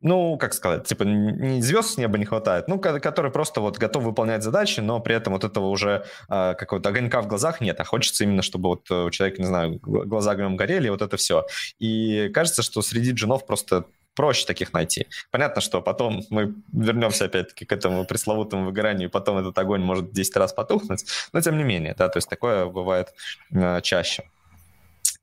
ну, 0.00 0.36
как 0.38 0.54
сказать, 0.54 0.86
типа 0.86 1.02
не 1.02 1.60
звезд 1.60 1.94
с 1.94 1.96
неба 1.96 2.18
не 2.18 2.24
хватает, 2.24 2.68
ну, 2.68 2.78
которые 2.78 3.32
просто 3.32 3.60
вот 3.60 3.78
готовы 3.78 4.06
выполнять 4.06 4.44
задачи, 4.44 4.80
но 4.80 5.00
при 5.00 5.16
этом 5.16 5.32
вот 5.32 5.42
этого 5.42 5.66
уже 5.66 6.04
э, 6.28 6.54
какого-то 6.54 6.90
огонька 6.90 7.20
в 7.20 7.26
глазах 7.26 7.60
нет, 7.60 7.80
а 7.80 7.84
хочется 7.84 8.24
именно, 8.24 8.42
чтобы 8.42 8.68
вот 8.68 8.90
у 8.90 9.10
человека, 9.10 9.42
не 9.42 9.48
знаю, 9.48 9.78
глаза 9.80 10.32
огнем 10.32 10.56
горели, 10.56 10.88
вот 10.88 11.02
это 11.02 11.16
все. 11.16 11.46
И 11.80 12.28
кажется, 12.28 12.62
что 12.62 12.80
среди 12.82 13.10
джинов 13.10 13.44
просто 13.44 13.86
проще 14.18 14.46
таких 14.46 14.72
найти. 14.72 15.06
Понятно, 15.30 15.60
что 15.60 15.80
потом 15.80 16.24
мы 16.30 16.52
вернемся 16.72 17.26
опять-таки 17.26 17.64
к 17.64 17.72
этому 17.72 18.04
пресловутому 18.04 18.64
выгоранию, 18.64 19.08
и 19.08 19.12
потом 19.12 19.38
этот 19.38 19.56
огонь 19.58 19.80
может 19.80 20.10
10 20.10 20.36
раз 20.36 20.52
потухнуть, 20.52 21.04
но 21.32 21.40
тем 21.40 21.56
не 21.56 21.62
менее, 21.62 21.94
да, 21.96 22.08
то 22.08 22.16
есть 22.16 22.28
такое 22.28 22.66
бывает 22.66 23.14
э, 23.52 23.80
чаще. 23.82 24.24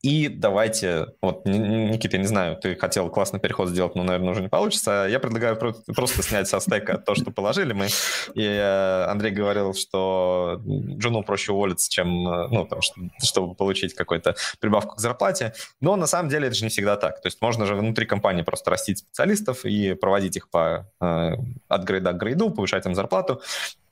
И 0.06 0.28
давайте, 0.28 1.08
вот, 1.20 1.45
Никита, 1.45 2.18
я 2.18 2.22
не 2.22 2.28
знаю, 2.28 2.58
ты 2.58 2.76
хотел 2.76 3.10
классный 3.10 3.39
переход 3.39 3.70
сделать, 3.70 3.95
но, 3.95 4.03
наверное, 4.03 4.34
уже 4.34 4.41
не 4.43 4.49
получится. 4.49 5.08
Я 5.10 5.20
предлагаю 5.20 5.58
просто 5.58 6.22
снять 6.22 6.47
со 6.47 6.60
стека 6.60 6.99
то, 6.99 7.16
что 7.16 7.32
положили 7.32 7.74
мы. 7.74 7.88
И 8.36 8.43
э, 8.43 9.06
Андрей 9.06 9.32
говорил, 9.32 9.74
что 9.74 10.62
Джуну 10.64 11.24
проще 11.24 11.53
уволиться, 11.53 11.89
чем, 11.89 12.28
э, 12.28 12.47
ну, 12.51 12.68
там, 12.68 12.82
чтобы 13.24 13.56
получить 13.56 13.95
какую-то 13.95 14.36
прибавку 14.60 14.95
к 14.95 14.99
зарплате. 14.99 15.56
Но 15.82 15.95
на 15.95 16.06
самом 16.06 16.30
деле 16.30 16.49
это 16.49 16.56
же 16.56 16.66
не 16.66 16.70
всегда 16.70 16.97
так. 16.97 17.20
То 17.24 17.26
есть 17.26 17.41
можно 17.41 17.66
же 17.66 17.74
внутри 17.74 18.06
компании 18.06 18.43
просто 18.43 18.70
растить 18.70 18.99
специалистов 18.99 19.66
и 19.66 19.95
проводить 19.95 20.38
их 20.38 20.51
по 20.51 20.88
э, 21.01 21.32
от 21.68 21.84
грейда 21.84 22.14
к 22.14 22.18
грейду, 22.18 22.51
повышать 22.51 22.86
им 22.86 22.93
зарплату. 22.93 23.41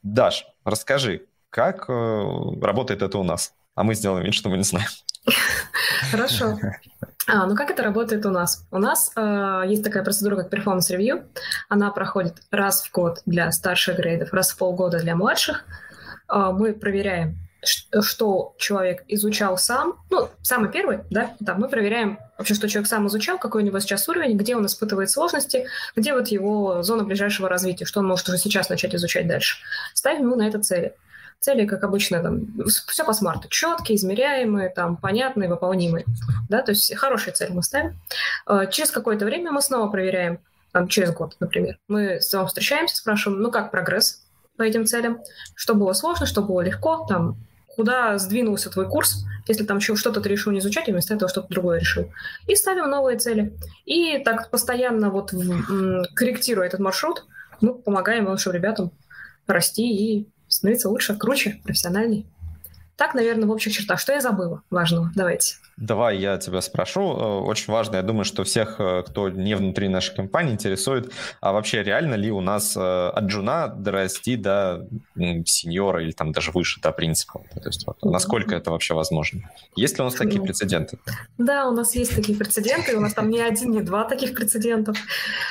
Даш, 0.03 0.45
расскажи, 0.64 1.24
как 1.49 1.89
работает 1.89 3.01
это 3.01 3.18
у 3.18 3.24
нас? 3.24 3.55
А 3.74 3.84
мы 3.84 3.95
сделаем 3.95 4.24
вид, 4.24 4.36
что 4.36 4.49
мы 4.49 4.57
не 4.57 4.64
знаем. 4.64 4.89
Хорошо. 6.18 6.59
А, 7.28 7.45
ну 7.47 7.55
как 7.55 7.70
это 7.72 7.84
работает 7.84 8.26
у 8.26 8.30
нас? 8.30 8.66
У 8.72 8.78
нас 8.78 9.11
э, 9.16 9.64
есть 9.68 9.84
такая 9.84 10.03
процедура, 10.03 10.43
как 10.43 10.53
performance 10.53 10.91
review. 10.91 11.24
Она 11.70 11.89
проходит 11.91 12.36
раз 12.51 12.84
в 12.84 12.91
год 12.91 13.22
для 13.26 13.51
старших 13.51 13.97
грейдов, 13.97 14.34
раз 14.34 14.51
в 14.51 14.57
полгода 14.57 14.99
для 14.99 15.16
младших. 15.16 15.64
Э, 16.30 16.51
мы 16.51 16.74
проверяем, 16.74 17.38
что 17.64 18.55
человек 18.57 19.03
изучал 19.07 19.57
сам. 19.57 19.93
Ну, 20.09 20.30
самый 20.41 20.70
первый, 20.70 20.99
да, 21.09 21.34
да, 21.39 21.55
мы 21.55 21.70
проверяем 21.70 22.20
вообще, 22.38 22.55
что 22.55 22.68
человек 22.68 22.89
сам 22.89 23.07
изучал, 23.07 23.38
какой 23.38 23.64
у 23.64 23.66
него 23.66 23.80
сейчас 23.80 24.07
уровень, 24.09 24.38
где 24.38 24.55
он 24.55 24.66
испытывает 24.66 25.09
сложности, 25.09 25.68
где 25.95 26.14
вот 26.14 26.28
его 26.28 26.84
зона 26.84 27.03
ближайшего 27.03 27.47
развития, 27.47 27.86
что 27.86 28.01
он 28.01 28.07
может 28.07 28.28
уже 28.28 28.38
сейчас 28.38 28.70
начать 28.70 28.93
изучать 28.95 29.28
дальше. 29.28 29.57
Ставим 29.93 30.24
ему 30.24 30.36
на 30.36 30.47
это 30.47 30.59
цели. 30.59 30.93
Цели, 31.43 31.65
как 31.65 31.83
обычно, 31.83 32.23
там, 32.23 32.47
все 32.65 33.03
по 33.03 33.11
смарту, 33.11 33.49
четкие, 33.49 33.97
измеряемые, 33.97 34.69
там, 34.69 34.95
понятные, 34.95 35.49
выполнимые. 35.49 36.05
Да? 36.47 36.61
То 36.61 36.71
есть 36.71 36.95
хорошие 36.95 37.33
цели 37.33 37.51
мы 37.51 37.63
ставим. 37.63 37.99
А, 38.45 38.65
через 38.65 38.91
какое-то 38.91 39.25
время 39.25 39.51
мы 39.51 39.61
снова 39.61 39.91
проверяем, 39.91 40.39
там, 40.71 40.87
через 40.87 41.11
год, 41.11 41.35
например. 41.41 41.77
Мы 41.89 42.21
с 42.21 42.33
вами 42.33 42.47
встречаемся, 42.47 42.95
спрашиваем, 42.95 43.41
ну 43.41 43.51
как 43.51 43.71
прогресс 43.71 44.23
по 44.55 44.63
этим 44.63 44.85
целям, 44.85 45.19
что 45.53 45.75
было 45.75 45.91
сложно, 45.91 46.25
что 46.25 46.41
было 46.41 46.61
легко, 46.61 47.05
там, 47.09 47.35
куда 47.75 48.17
сдвинулся 48.17 48.69
твой 48.69 48.87
курс, 48.87 49.25
если 49.45 49.65
там 49.65 49.81
что-то 49.81 50.21
ты 50.21 50.29
решил 50.29 50.53
не 50.53 50.59
изучать, 50.59 50.87
вместо 50.87 51.13
этого 51.13 51.29
что-то 51.29 51.49
другое 51.49 51.81
решил. 51.81 52.09
И 52.47 52.55
ставим 52.55 52.89
новые 52.89 53.17
цели. 53.17 53.53
И 53.83 54.19
так 54.19 54.49
постоянно 54.49 55.09
вот 55.09 55.31
корректируя 56.15 56.67
этот 56.67 56.79
маршрут, 56.79 57.25
мы 57.59 57.73
помогаем 57.73 58.23
нашим 58.23 58.53
ребятам 58.53 58.91
расти 59.45 59.91
и 59.91 60.29
становиться 60.54 60.89
лучше, 60.89 61.16
круче, 61.16 61.60
профессиональней. 61.64 62.28
Так, 62.95 63.15
наверное, 63.15 63.47
в 63.47 63.51
общих 63.51 63.73
чертах. 63.73 63.99
Что 63.99 64.13
я 64.13 64.21
забыла 64.21 64.61
важного? 64.69 65.11
Давайте. 65.15 65.55
Давай 65.77 66.17
я 66.19 66.37
тебя 66.37 66.61
спрошу. 66.61 67.01
Э, 67.01 67.39
очень 67.39 67.73
важно, 67.73 67.95
я 67.95 68.03
думаю, 68.03 68.25
что 68.25 68.43
всех, 68.43 68.79
э, 68.79 69.03
кто 69.07 69.29
не 69.29 69.55
внутри 69.55 69.87
нашей 69.87 70.15
компании, 70.15 70.53
интересует, 70.53 71.11
а 71.41 71.51
вообще 71.51 71.81
реально 71.81 72.13
ли 72.13 72.31
у 72.31 72.41
нас 72.41 72.77
э, 72.77 72.79
от 72.79 73.23
джуна 73.23 73.67
дорасти 73.67 74.35
до 74.35 74.87
сеньора 75.45 76.03
или 76.03 76.11
там 76.11 76.31
даже 76.31 76.51
выше, 76.51 76.79
до 76.81 76.91
принципа? 76.91 77.41
То 77.55 77.69
есть 77.69 77.87
вот, 77.87 77.97
насколько 78.03 78.55
это 78.55 78.69
вообще 78.69 78.93
возможно? 78.93 79.49
Есть 79.75 79.97
ли 79.97 80.01
у 80.01 80.05
нас 80.05 80.13
такие 80.13 80.39
ну, 80.39 80.45
прецеденты? 80.45 80.99
Да, 81.39 81.67
у 81.67 81.71
нас 81.71 81.95
есть 81.95 82.15
такие 82.15 82.37
прецеденты, 82.37 82.95
у 82.95 82.99
нас 82.99 83.15
там 83.15 83.29
не 83.29 83.41
один, 83.41 83.71
не 83.71 83.81
два 83.81 84.03
таких 84.03 84.35
прецедентов. 84.35 84.97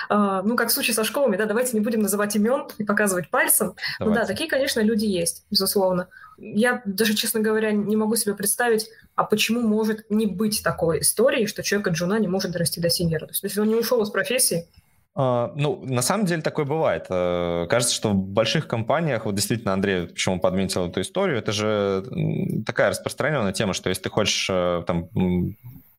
Ну, 0.08 0.56
как 0.56 0.68
в 0.68 0.72
случае 0.72 0.94
со 0.94 1.04
школами, 1.04 1.36
да, 1.36 1.46
давайте 1.46 1.72
не 1.76 1.80
будем 1.80 2.00
называть 2.00 2.36
имен 2.36 2.68
и 2.78 2.84
показывать 2.84 3.28
пальцем. 3.30 3.74
Ну 3.98 4.12
да, 4.12 4.24
такие, 4.24 4.48
конечно, 4.48 4.80
люди 4.80 5.06
есть, 5.06 5.44
безусловно 5.50 6.08
я 6.42 6.82
даже, 6.84 7.14
честно 7.14 7.40
говоря, 7.40 7.70
не 7.70 7.96
могу 7.96 8.16
себе 8.16 8.34
представить, 8.34 8.88
а 9.14 9.22
почему 9.24 9.60
может 9.60 10.10
не 10.10 10.26
быть 10.26 10.62
такой 10.64 11.00
истории, 11.00 11.46
что 11.46 11.62
человек 11.62 11.86
от 11.88 12.18
не 12.18 12.28
может 12.28 12.50
дорасти 12.50 12.80
до 12.80 12.90
синьора. 12.90 13.26
То 13.26 13.32
есть, 13.42 13.58
он 13.58 13.68
не 13.68 13.76
ушел 13.76 14.02
из 14.02 14.10
профессии, 14.10 14.66
Uh, 15.14 15.52
ну, 15.56 15.84
на 15.84 16.00
самом 16.00 16.24
деле 16.24 16.40
такое 16.40 16.64
бывает. 16.64 17.04
Uh, 17.10 17.66
кажется, 17.66 17.94
что 17.94 18.12
в 18.12 18.14
больших 18.14 18.66
компаниях, 18.66 19.26
вот 19.26 19.34
действительно 19.34 19.74
Андрей, 19.74 20.06
почему 20.06 20.40
подметил 20.40 20.88
эту 20.88 21.02
историю, 21.02 21.36
это 21.36 21.52
же 21.52 22.62
такая 22.64 22.88
распространенная 22.88 23.52
тема, 23.52 23.74
что 23.74 23.90
если 23.90 24.04
ты 24.04 24.08
хочешь 24.08 24.48
uh, 24.48 24.82
там 24.84 25.10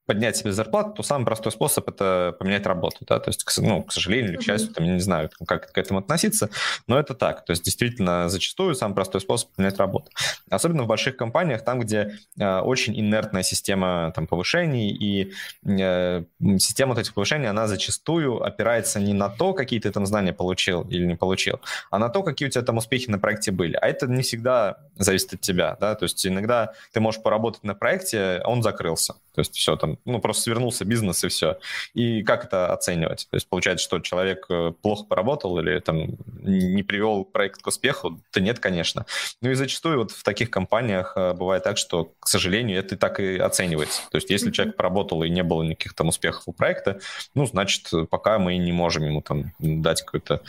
поднять 0.05 0.35
себе 0.35 0.51
зарплату, 0.51 0.93
то 0.97 1.03
самый 1.03 1.25
простой 1.25 1.51
способ 1.51 1.87
это 1.87 2.35
поменять 2.37 2.65
работу, 2.65 2.97
да, 3.01 3.19
то 3.19 3.29
есть, 3.29 3.45
ну, 3.57 3.83
к 3.83 3.93
сожалению 3.93 4.31
или 4.31 4.37
к 4.37 4.43
счастью, 4.43 4.73
там, 4.73 4.85
я 4.85 4.93
не 4.93 4.99
знаю, 4.99 5.29
как 5.47 5.71
к 5.71 5.77
этому 5.77 5.99
относиться, 5.99 6.49
но 6.87 6.99
это 6.99 7.13
так, 7.13 7.45
то 7.45 7.51
есть, 7.51 7.63
действительно, 7.63 8.27
зачастую 8.27 8.75
самый 8.75 8.95
простой 8.95 9.21
способ 9.21 9.49
поменять 9.55 9.77
работу. 9.77 10.11
Особенно 10.49 10.83
в 10.83 10.87
больших 10.87 11.15
компаниях, 11.15 11.63
там, 11.63 11.79
где 11.79 12.17
э, 12.37 12.59
очень 12.59 12.99
инертная 12.99 13.43
система 13.43 14.11
там 14.13 14.27
повышений, 14.27 14.89
и 14.91 15.33
э, 15.65 16.23
система 16.57 16.93
вот 16.93 16.99
этих 16.99 17.13
повышений, 17.13 17.47
она 17.47 17.67
зачастую 17.67 18.43
опирается 18.43 18.99
не 18.99 19.13
на 19.13 19.29
то, 19.29 19.53
какие 19.53 19.79
ты 19.79 19.91
там 19.91 20.05
знания 20.05 20.33
получил 20.33 20.81
или 20.83 21.05
не 21.05 21.15
получил, 21.15 21.61
а 21.91 21.99
на 21.99 22.09
то, 22.09 22.23
какие 22.23 22.49
у 22.49 22.51
тебя 22.51 22.63
там 22.63 22.77
успехи 22.77 23.09
на 23.09 23.19
проекте 23.19 23.51
были. 23.51 23.77
А 23.81 23.87
это 23.87 24.07
не 24.07 24.21
всегда 24.21 24.77
зависит 24.97 25.33
от 25.33 25.41
тебя, 25.41 25.77
да, 25.79 25.95
то 25.95 26.03
есть 26.03 26.25
иногда 26.27 26.73
ты 26.91 26.99
можешь 26.99 27.21
поработать 27.21 27.63
на 27.63 27.73
проекте, 27.73 28.41
а 28.43 28.49
он 28.49 28.61
закрылся, 28.63 29.13
то 29.33 29.39
есть 29.39 29.55
все, 29.55 29.75
там, 29.75 29.92
ну, 30.05 30.19
просто 30.19 30.43
свернулся 30.43 30.85
бизнес 30.85 31.23
и 31.23 31.27
все. 31.27 31.59
И 31.93 32.23
как 32.23 32.45
это 32.45 32.73
оценивать? 32.73 33.27
То 33.29 33.35
есть 33.35 33.47
получается, 33.47 33.83
что 33.83 33.99
человек 33.99 34.45
э, 34.49 34.73
плохо 34.81 35.05
поработал 35.05 35.59
или 35.59 35.79
там 35.79 36.17
не 36.41 36.83
привел 36.83 37.25
проект 37.25 37.61
к 37.61 37.67
успеху? 37.67 38.19
Да 38.33 38.41
нет, 38.41 38.59
конечно. 38.59 39.05
Ну 39.41 39.51
и 39.51 39.53
зачастую 39.53 39.99
вот 39.99 40.11
в 40.11 40.23
таких 40.23 40.49
компаниях 40.49 41.13
э, 41.15 41.33
бывает 41.33 41.63
так, 41.63 41.77
что, 41.77 42.11
к 42.19 42.27
сожалению, 42.27 42.79
это 42.79 42.97
так 42.97 43.19
и 43.19 43.37
оценивается. 43.37 44.01
То 44.11 44.17
есть 44.17 44.29
если 44.29 44.51
человек 44.51 44.75
поработал 44.75 45.23
и 45.23 45.29
не 45.29 45.43
было 45.43 45.63
никаких 45.63 45.93
там 45.93 46.09
успехов 46.09 46.43
у 46.45 46.53
проекта, 46.53 46.99
ну, 47.35 47.45
значит, 47.45 47.89
пока 48.09 48.39
мы 48.39 48.57
не 48.57 48.71
можем 48.71 49.03
ему 49.03 49.21
там 49.21 49.53
дать 49.59 50.01
какой-то, 50.01 50.41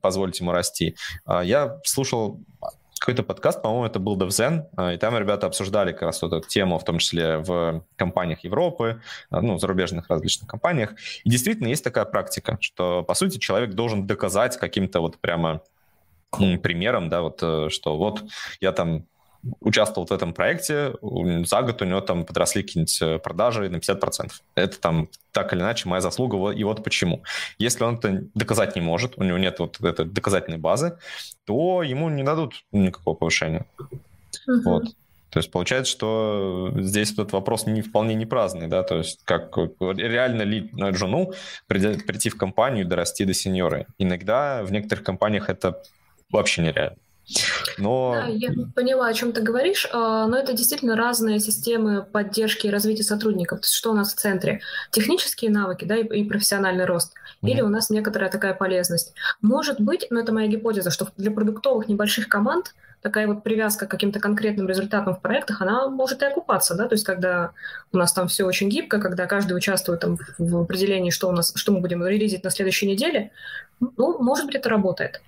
позволить 0.00 0.40
ему 0.40 0.52
расти. 0.52 0.96
А 1.24 1.42
я 1.42 1.80
слушал 1.84 2.40
какой-то 2.98 3.22
подкаст, 3.22 3.62
по-моему, 3.62 3.86
это 3.86 3.98
был 3.98 4.16
DevZen, 4.16 4.66
а, 4.76 4.92
и 4.92 4.98
там 4.98 5.16
ребята 5.16 5.46
обсуждали 5.46 5.92
как 5.92 6.02
раз 6.02 6.22
вот 6.22 6.32
эту 6.32 6.48
тему, 6.48 6.78
в 6.78 6.84
том 6.84 6.98
числе 6.98 7.38
в 7.38 7.84
компаниях 7.96 8.44
Европы, 8.44 9.00
а, 9.30 9.40
ну, 9.40 9.58
зарубежных 9.58 10.08
различных 10.08 10.48
компаниях. 10.48 10.94
И 11.24 11.30
действительно 11.30 11.68
есть 11.68 11.84
такая 11.84 12.04
практика, 12.04 12.58
что, 12.60 13.02
по 13.02 13.14
сути, 13.14 13.38
человек 13.38 13.70
должен 13.70 14.06
доказать 14.06 14.56
каким-то 14.56 15.00
вот 15.00 15.18
прямо 15.18 15.62
примером, 16.30 17.08
да, 17.08 17.22
вот, 17.22 17.38
э, 17.42 17.68
что 17.70 17.96
вот 17.96 18.22
я 18.60 18.72
там 18.72 19.06
участвовал 19.60 20.06
в 20.06 20.12
этом 20.12 20.32
проекте, 20.32 20.94
за 21.44 21.62
год 21.62 21.82
у 21.82 21.84
него 21.84 22.00
там 22.00 22.24
подросли 22.24 22.62
какие-нибудь 22.62 23.02
э, 23.02 23.18
продажи 23.18 23.68
на 23.68 23.76
50%. 23.76 24.30
Это 24.54 24.80
там 24.80 25.08
так 25.32 25.52
или 25.52 25.60
иначе 25.60 25.88
моя 25.88 26.00
заслуга, 26.00 26.50
и 26.50 26.64
вот 26.64 26.82
почему. 26.82 27.22
Если 27.58 27.84
он 27.84 27.96
это 27.96 28.24
доказать 28.34 28.76
не 28.76 28.82
может, 28.82 29.16
у 29.16 29.22
него 29.22 29.38
нет 29.38 29.58
вот 29.58 29.80
этой 29.80 30.06
доказательной 30.06 30.58
базы, 30.58 30.98
то 31.44 31.82
ему 31.82 32.08
не 32.08 32.22
дадут 32.22 32.64
никакого 32.72 33.14
повышения. 33.14 33.66
Uh-huh. 34.48 34.60
Вот. 34.64 34.84
То 35.30 35.40
есть 35.40 35.50
получается, 35.50 35.92
что 35.92 36.72
здесь 36.76 37.12
этот 37.12 37.32
вопрос 37.32 37.66
не 37.66 37.82
вполне 37.82 38.14
не 38.14 38.24
праздный, 38.24 38.66
да, 38.66 38.82
то 38.82 38.96
есть 38.96 39.20
как 39.24 39.56
реально 39.78 40.42
ли 40.42 40.70
жену 40.94 41.34
прийти 41.66 42.30
в 42.30 42.38
компанию 42.38 42.84
и 42.84 42.88
дорасти 42.88 43.24
до 43.24 43.34
сеньора. 43.34 43.86
Иногда 43.98 44.62
в 44.62 44.72
некоторых 44.72 45.04
компаниях 45.04 45.50
это 45.50 45.82
вообще 46.30 46.62
нереально. 46.62 46.96
Но... 47.76 48.14
Да, 48.14 48.26
я 48.26 48.50
поняла, 48.74 49.06
о 49.06 49.14
чем 49.14 49.32
ты 49.32 49.42
говоришь, 49.42 49.86
а, 49.92 50.26
но 50.26 50.36
это 50.38 50.52
действительно 50.52 50.96
разные 50.96 51.40
системы 51.40 52.02
поддержки 52.02 52.66
и 52.66 52.70
развития 52.70 53.02
сотрудников. 53.02 53.60
То 53.60 53.64
есть 53.64 53.74
что 53.74 53.90
у 53.90 53.94
нас 53.94 54.12
в 54.12 54.16
центре? 54.16 54.60
Технические 54.90 55.50
навыки 55.50 55.84
да, 55.84 55.96
и, 55.96 56.24
профессиональный 56.24 56.86
рост. 56.86 57.12
Mm-hmm. 57.12 57.50
Или 57.50 57.60
у 57.60 57.68
нас 57.68 57.90
некоторая 57.90 58.30
такая 58.30 58.54
полезность. 58.54 59.12
Может 59.42 59.80
быть, 59.80 60.06
но 60.10 60.20
это 60.20 60.32
моя 60.32 60.48
гипотеза, 60.48 60.90
что 60.90 61.08
для 61.16 61.30
продуктовых 61.30 61.88
небольших 61.88 62.28
команд 62.28 62.74
такая 63.00 63.28
вот 63.28 63.44
привязка 63.44 63.86
к 63.86 63.90
каким-то 63.90 64.18
конкретным 64.20 64.68
результатам 64.68 65.14
в 65.14 65.20
проектах, 65.20 65.60
она 65.62 65.88
может 65.88 66.22
и 66.22 66.26
окупаться, 66.26 66.74
да, 66.74 66.88
то 66.88 66.94
есть 66.94 67.04
когда 67.04 67.52
у 67.92 67.96
нас 67.96 68.12
там 68.12 68.26
все 68.26 68.44
очень 68.44 68.68
гибко, 68.68 69.00
когда 69.00 69.26
каждый 69.26 69.56
участвует 69.56 70.00
там 70.00 70.18
в 70.36 70.56
определении, 70.56 71.10
что 71.10 71.28
у 71.28 71.32
нас, 71.32 71.52
что 71.54 71.70
мы 71.70 71.80
будем 71.80 72.04
релизить 72.04 72.42
на 72.42 72.50
следующей 72.50 72.88
неделе, 72.88 73.30
ну, 73.78 74.20
может 74.20 74.46
быть, 74.46 74.56
это 74.56 74.68
работает. 74.68 75.20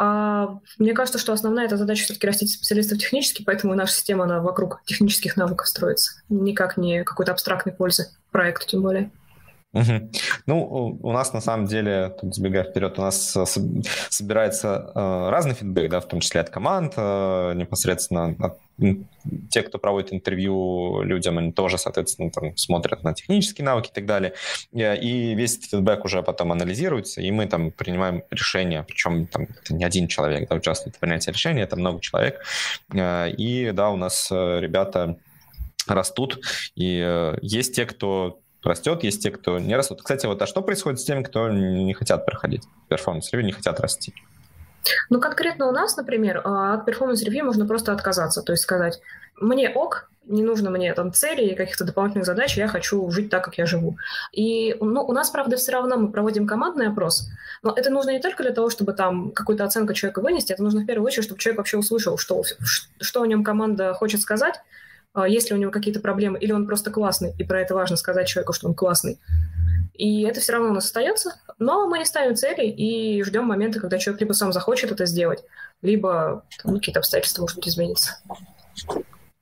А, 0.00 0.60
мне 0.78 0.94
кажется, 0.94 1.18
что 1.18 1.32
основная 1.32 1.66
эта 1.66 1.76
задача 1.76 2.04
все-таки 2.04 2.26
растить 2.28 2.52
специалистов 2.52 2.98
технически, 2.98 3.42
поэтому 3.42 3.74
наша 3.74 3.94
система, 3.94 4.24
она 4.24 4.40
вокруг 4.40 4.80
технических 4.84 5.36
навыков 5.36 5.66
строится. 5.66 6.22
Никак 6.28 6.76
не 6.76 7.02
какой-то 7.02 7.32
абстрактной 7.32 7.72
пользы 7.72 8.08
проекту, 8.30 8.66
тем 8.66 8.82
более. 8.82 9.10
Угу. 9.74 10.10
Ну, 10.46 10.98
у 11.02 11.12
нас 11.12 11.34
на 11.34 11.42
самом 11.42 11.66
деле, 11.66 12.14
тут 12.18 12.34
забегая 12.34 12.64
вперед, 12.64 12.98
у 12.98 13.02
нас 13.02 13.36
э, 13.36 13.44
собирается 14.08 14.92
э, 14.94 15.28
разный 15.28 15.54
фидбэк, 15.54 15.90
да, 15.90 16.00
в 16.00 16.08
том 16.08 16.20
числе 16.20 16.40
от 16.40 16.48
команд, 16.48 16.94
э, 16.96 17.52
непосредственно 17.54 18.34
от 18.38 18.58
те, 19.50 19.62
кто 19.62 19.78
проводит 19.78 20.12
интервью 20.12 21.02
людям, 21.02 21.36
они 21.36 21.52
тоже, 21.52 21.76
соответственно, 21.78 22.30
там, 22.30 22.56
смотрят 22.56 23.02
на 23.02 23.12
технические 23.12 23.64
навыки 23.64 23.90
и 23.90 23.92
так 23.92 24.06
далее. 24.06 24.34
И 24.72 25.34
весь 25.34 25.58
этот 25.58 25.70
фидбэк 25.70 26.04
уже 26.04 26.22
потом 26.22 26.52
анализируется, 26.52 27.20
и 27.20 27.30
мы 27.32 27.46
там 27.46 27.72
принимаем 27.72 28.22
решения, 28.30 28.84
причем 28.86 29.26
там 29.26 29.48
это 29.50 29.74
не 29.74 29.84
один 29.84 30.06
человек 30.06 30.48
да, 30.48 30.54
участвует 30.54 30.94
в 30.94 31.00
принятии 31.00 31.30
решения, 31.30 31.62
это 31.62 31.74
много 31.74 32.00
человек. 32.00 32.40
И 32.94 33.72
да, 33.74 33.90
у 33.90 33.96
нас 33.96 34.30
ребята 34.30 35.18
растут, 35.88 36.38
и 36.76 37.34
есть 37.42 37.74
те, 37.74 37.84
кто 37.84 38.38
растет, 38.62 39.04
есть 39.04 39.22
те, 39.22 39.30
кто 39.30 39.58
не 39.58 39.76
растут. 39.76 40.02
Кстати, 40.02 40.26
вот 40.26 40.40
а 40.42 40.46
что 40.46 40.62
происходит 40.62 41.00
с 41.00 41.04
теми, 41.04 41.22
кто 41.22 41.48
не 41.48 41.94
хотят 41.94 42.26
проходить 42.26 42.64
performance 42.88 43.23
review, 43.23 43.46
не 43.46 43.52
хотят 43.52 43.80
расти? 43.80 44.14
Ну, 45.10 45.20
конкретно 45.20 45.68
у 45.68 45.72
нас, 45.72 45.96
например, 45.96 46.40
а, 46.44 46.74
от 46.74 46.84
performance 46.84 47.23
review 47.23 47.44
можно 47.44 47.66
просто 47.66 47.92
отказаться, 47.92 48.42
то 48.42 48.52
есть 48.52 48.62
сказать, 48.62 49.00
мне 49.40 49.70
ок, 49.70 50.10
не 50.28 50.42
нужно 50.42 50.70
мне 50.70 50.92
там 50.94 51.12
цели 51.12 51.42
и 51.42 51.54
каких-то 51.54 51.84
дополнительных 51.84 52.26
задач, 52.26 52.56
я 52.56 52.68
хочу 52.68 53.10
жить 53.10 53.30
так, 53.30 53.44
как 53.44 53.56
я 53.56 53.66
живу. 53.66 53.96
И 54.32 54.76
ну, 54.80 55.02
у 55.02 55.12
нас, 55.12 55.30
правда, 55.30 55.56
все 55.56 55.72
равно 55.72 55.96
мы 55.96 56.12
проводим 56.12 56.46
командный 56.46 56.88
опрос, 56.88 57.28
но 57.62 57.72
это 57.72 57.90
нужно 57.90 58.10
не 58.10 58.20
только 58.20 58.42
для 58.42 58.52
того, 58.52 58.68
чтобы 58.68 58.92
там 58.92 59.30
какую-то 59.30 59.64
оценку 59.64 59.94
человека 59.94 60.20
вынести, 60.20 60.52
это 60.52 60.62
нужно 60.62 60.80
в 60.80 60.86
первую 60.86 61.06
очередь, 61.06 61.24
чтобы 61.24 61.40
человек 61.40 61.58
вообще 61.58 61.78
услышал, 61.78 62.18
что, 62.18 62.42
что 63.00 63.22
о 63.22 63.26
нем 63.26 63.42
команда 63.42 63.94
хочет 63.94 64.20
сказать, 64.20 64.60
есть 65.26 65.50
ли 65.50 65.56
у 65.56 65.58
него 65.58 65.70
какие-то 65.70 66.00
проблемы, 66.00 66.38
или 66.38 66.52
он 66.52 66.66
просто 66.66 66.90
классный, 66.90 67.34
и 67.38 67.44
про 67.44 67.60
это 67.60 67.74
важно 67.74 67.96
сказать 67.96 68.28
человеку, 68.28 68.52
что 68.52 68.68
он 68.68 68.74
классный. 68.74 69.18
И 69.94 70.22
это 70.22 70.40
все 70.40 70.52
равно 70.52 70.70
у 70.70 70.74
нас 70.74 70.84
остается, 70.84 71.34
но 71.58 71.88
мы 71.88 71.98
не 71.98 72.04
ставим 72.04 72.36
цели 72.36 72.66
и 72.66 73.22
ждем 73.24 73.44
момента, 73.44 73.80
когда 73.80 73.98
человек 73.98 74.20
либо 74.20 74.32
сам 74.32 74.52
захочет 74.52 74.92
это 74.92 75.06
сделать, 75.06 75.42
либо 75.82 76.44
там, 76.62 76.74
какие-то 76.74 77.00
обстоятельства, 77.00 77.42
может 77.42 77.56
быть, 77.56 77.68
изменятся. 77.68 78.22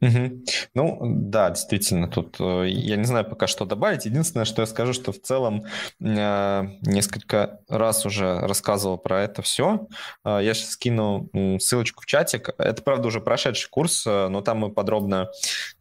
Угу. 0.01 0.45
Ну, 0.75 0.99
да, 1.03 1.51
действительно, 1.51 2.09
тут 2.09 2.37
э, 2.39 2.69
я 2.69 2.97
не 2.97 3.05
знаю 3.05 3.25
пока 3.25 3.47
что 3.47 3.65
добавить. 3.65 4.05
Единственное, 4.05 4.45
что 4.45 4.61
я 4.61 4.67
скажу, 4.67 4.93
что 4.93 5.13
в 5.13 5.21
целом 5.21 5.65
э, 6.01 6.63
несколько 6.83 7.61
раз 7.69 8.05
уже 8.05 8.41
рассказывал 8.41 8.99
про 8.99 9.23
это 9.23 9.41
все. 9.41 9.89
Э, 10.25 10.41
я 10.43 10.53
сейчас 10.53 10.73
скину 10.73 11.31
ссылочку 11.59 12.03
в 12.03 12.07
чатик. 12.07 12.51
Это, 12.59 12.83
правда, 12.83 13.09
уже 13.09 13.21
прошедший 13.21 13.71
курс, 13.71 14.05
но 14.05 14.43
там 14.43 14.59
мы 14.59 14.71
подробно 14.71 15.31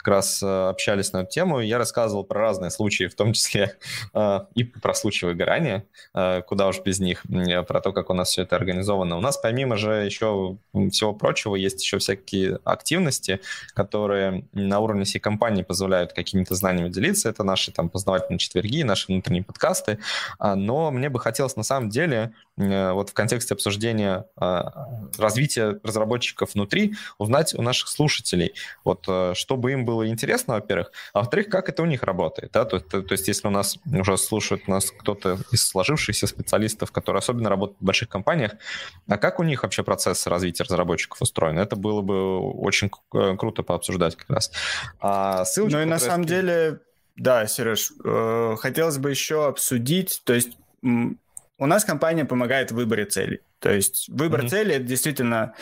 как 0.05 0.13
раз 0.13 0.43
общались 0.43 1.13
на 1.13 1.19
эту 1.19 1.31
тему. 1.31 1.59
Я 1.61 1.79
рассказывал 1.79 2.23
про 2.23 2.39
разные 2.39 2.69
случаи, 2.69 3.07
в 3.07 3.15
том 3.15 3.33
числе 3.33 3.75
и 4.55 4.63
про 4.63 4.93
случаи 4.93 5.25
выгорания, 5.25 5.85
куда 6.45 6.67
уж 6.67 6.79
без 6.81 6.99
них, 6.99 7.23
про 7.67 7.81
то, 7.81 7.91
как 7.91 8.11
у 8.11 8.13
нас 8.13 8.29
все 8.29 8.43
это 8.43 8.55
организовано. 8.55 9.17
У 9.17 9.21
нас 9.21 9.37
помимо 9.37 9.77
же 9.77 10.05
еще 10.05 10.57
всего 10.91 11.13
прочего 11.13 11.55
есть 11.55 11.81
еще 11.81 11.97
всякие 11.97 12.59
активности, 12.63 13.39
которые 13.73 14.45
на 14.53 14.79
уровне 14.79 15.05
всей 15.05 15.19
компании 15.19 15.63
позволяют 15.63 16.13
какими-то 16.13 16.53
знаниями 16.53 16.89
делиться. 16.89 17.27
Это 17.27 17.43
наши 17.43 17.71
там 17.71 17.89
познавательные 17.89 18.37
четверги, 18.37 18.83
наши 18.83 19.07
внутренние 19.07 19.43
подкасты. 19.43 19.97
А, 20.37 20.55
но 20.55 20.91
мне 20.91 21.09
бы 21.09 21.19
хотелось 21.19 21.55
на 21.55 21.63
самом 21.63 21.89
деле 21.89 22.33
Э, 22.57 22.93
вот 22.93 23.09
в 23.09 23.13
контексте 23.13 23.53
обсуждения 23.53 24.25
развития 25.17 25.79
разработчиков 25.83 26.53
внутри 26.53 26.95
узнать 27.17 27.53
у 27.53 27.61
наших 27.61 27.89
слушателей, 27.89 28.53
вот 28.83 29.05
э, 29.07 29.33
чтобы 29.35 29.73
им 29.73 29.85
было 29.85 29.94
интересно, 30.03 30.55
во-первых, 30.55 30.91
а 31.13 31.19
во-вторых, 31.19 31.49
как 31.49 31.69
это 31.69 31.83
у 31.83 31.85
них 31.85 32.03
работает, 32.03 32.51
да, 32.51 32.65
то, 32.65 32.79
то, 32.79 33.01
то 33.01 33.11
есть 33.13 33.27
если 33.27 33.47
у 33.47 33.51
нас 33.51 33.77
уже 33.85 34.17
слушает 34.17 34.67
нас 34.67 34.91
кто-то 34.91 35.37
из 35.51 35.67
сложившихся 35.67 36.27
специалистов, 36.27 36.91
которые 36.91 37.19
особенно 37.19 37.49
работают 37.49 37.79
в 37.79 37.85
больших 37.85 38.09
компаниях, 38.09 38.53
а 39.07 39.17
как 39.17 39.39
у 39.39 39.43
них 39.43 39.63
вообще 39.63 39.83
процесс 39.83 40.27
развития 40.27 40.63
разработчиков 40.63 41.21
устроен? 41.21 41.57
Это 41.59 41.75
было 41.75 42.01
бы 42.01 42.39
очень 42.39 42.89
э, 43.13 43.35
круто 43.37 43.63
пообсуждать 43.63 44.15
как 44.15 44.29
раз. 44.29 44.51
А 44.99 45.45
ссылочку, 45.45 45.77
ну 45.77 45.83
и 45.83 45.85
на 45.85 45.99
самом 45.99 46.25
деле, 46.25 46.79
да, 47.15 47.47
Сереж, 47.47 47.91
хотелось 48.59 48.97
бы 48.97 49.09
еще 49.09 49.47
обсудить, 49.47 50.21
то 50.25 50.33
есть 50.33 50.57
у 51.57 51.65
нас 51.65 51.85
компания 51.85 52.25
помогает 52.25 52.71
в 52.71 52.75
выборе 52.75 53.05
целей. 53.05 53.39
То 53.59 53.73
есть 53.73 54.09
выбор 54.09 54.43
mm-hmm. 54.43 54.49
цели 54.49 54.75
это 54.75 54.83
действительно 54.83 55.53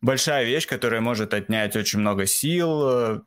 большая 0.00 0.44
вещь, 0.44 0.66
которая 0.66 1.00
может 1.00 1.34
отнять 1.34 1.76
очень 1.76 1.98
много 1.98 2.26
сил. 2.26 3.24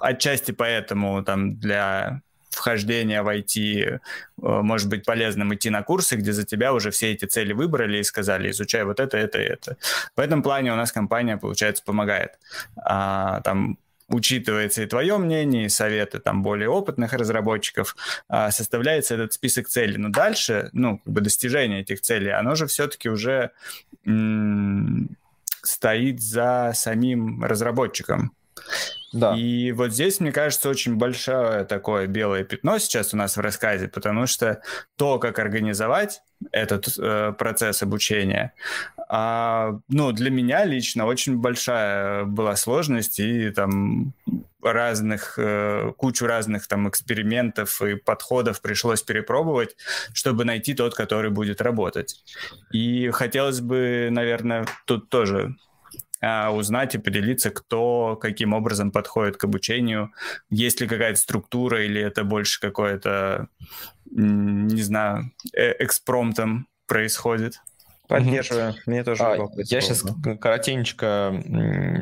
Отчасти 0.00 0.52
поэтому 0.52 1.22
там 1.22 1.56
для 1.56 2.22
вхождения 2.54 3.22
в 3.22 3.28
IT 3.28 3.82
э, 3.82 3.98
может 4.38 4.88
быть 4.88 5.04
полезным 5.04 5.54
идти 5.54 5.70
на 5.70 5.82
курсы, 5.82 6.16
где 6.16 6.32
за 6.32 6.44
тебя 6.44 6.72
уже 6.72 6.90
все 6.90 7.12
эти 7.12 7.26
цели 7.26 7.52
выбрали 7.52 7.98
и 7.98 8.04
сказали, 8.04 8.50
изучай 8.50 8.84
вот 8.84 9.00
это, 9.00 9.16
это, 9.16 9.38
это. 9.38 9.76
В 10.16 10.20
этом 10.20 10.42
плане 10.42 10.72
у 10.72 10.76
нас 10.76 10.92
компания, 10.92 11.36
получается, 11.36 11.82
помогает. 11.84 12.38
А, 12.76 13.40
там 13.42 13.78
учитывается 14.08 14.82
и 14.82 14.86
твое 14.86 15.18
мнение, 15.18 15.66
и 15.66 15.68
советы 15.68 16.18
там 16.18 16.42
более 16.42 16.68
опытных 16.68 17.12
разработчиков, 17.12 17.96
а, 18.28 18.50
составляется 18.50 19.14
этот 19.14 19.32
список 19.32 19.68
целей. 19.68 19.96
Но 19.96 20.10
дальше, 20.10 20.70
ну, 20.72 20.98
как 20.98 21.12
бы 21.12 21.20
достижение 21.20 21.80
этих 21.80 22.00
целей, 22.00 22.30
оно 22.30 22.54
же 22.54 22.66
все-таки 22.66 23.08
уже 23.08 23.50
м- 24.06 25.16
стоит 25.62 26.20
за 26.20 26.72
самим 26.74 27.42
разработчиком. 27.42 28.32
Да. 29.14 29.36
И 29.36 29.70
вот 29.70 29.92
здесь, 29.92 30.18
мне 30.18 30.32
кажется, 30.32 30.68
очень 30.68 30.96
большое 30.96 31.64
такое 31.64 32.08
белое 32.08 32.42
пятно 32.42 32.78
сейчас 32.78 33.14
у 33.14 33.16
нас 33.16 33.36
в 33.36 33.40
рассказе, 33.40 33.86
потому 33.86 34.26
что 34.26 34.60
то, 34.96 35.20
как 35.20 35.38
организовать 35.38 36.20
этот 36.50 36.88
э, 36.98 37.32
процесс 37.38 37.82
обучения, 37.82 38.54
а, 39.08 39.78
ну, 39.88 40.10
для 40.10 40.30
меня 40.30 40.64
лично 40.64 41.06
очень 41.06 41.38
большая 41.38 42.24
была 42.24 42.56
сложность 42.56 43.20
и 43.20 43.50
там 43.50 44.14
разных, 44.60 45.34
э, 45.38 45.92
кучу 45.96 46.26
разных 46.26 46.66
там 46.66 46.88
экспериментов 46.88 47.82
и 47.82 47.94
подходов 47.94 48.60
пришлось 48.60 49.02
перепробовать, 49.02 49.76
чтобы 50.12 50.44
найти 50.44 50.74
тот, 50.74 50.94
который 50.94 51.30
будет 51.30 51.60
работать. 51.60 52.24
И 52.72 53.10
хотелось 53.10 53.60
бы, 53.60 54.08
наверное, 54.10 54.66
тут 54.86 55.08
тоже 55.08 55.54
узнать 56.52 56.94
и 56.94 56.98
поделиться, 56.98 57.50
кто 57.50 58.16
каким 58.16 58.52
образом 58.52 58.90
подходит 58.90 59.36
к 59.36 59.44
обучению, 59.44 60.12
есть 60.50 60.80
ли 60.80 60.88
какая-то 60.88 61.18
структура 61.18 61.84
или 61.84 62.00
это 62.00 62.24
больше 62.24 62.60
какое-то, 62.60 63.48
не 64.10 64.82
знаю, 64.82 65.32
э, 65.52 65.74
экспромтом 65.84 66.66
происходит. 66.86 67.60
Поддерживаю. 68.18 68.70
Угу. 68.70 68.78
Мне 68.86 69.04
тоже 69.04 69.22
а, 69.22 69.48
Я 69.56 69.80
сейчас 69.80 70.04
коротенько 70.40 71.42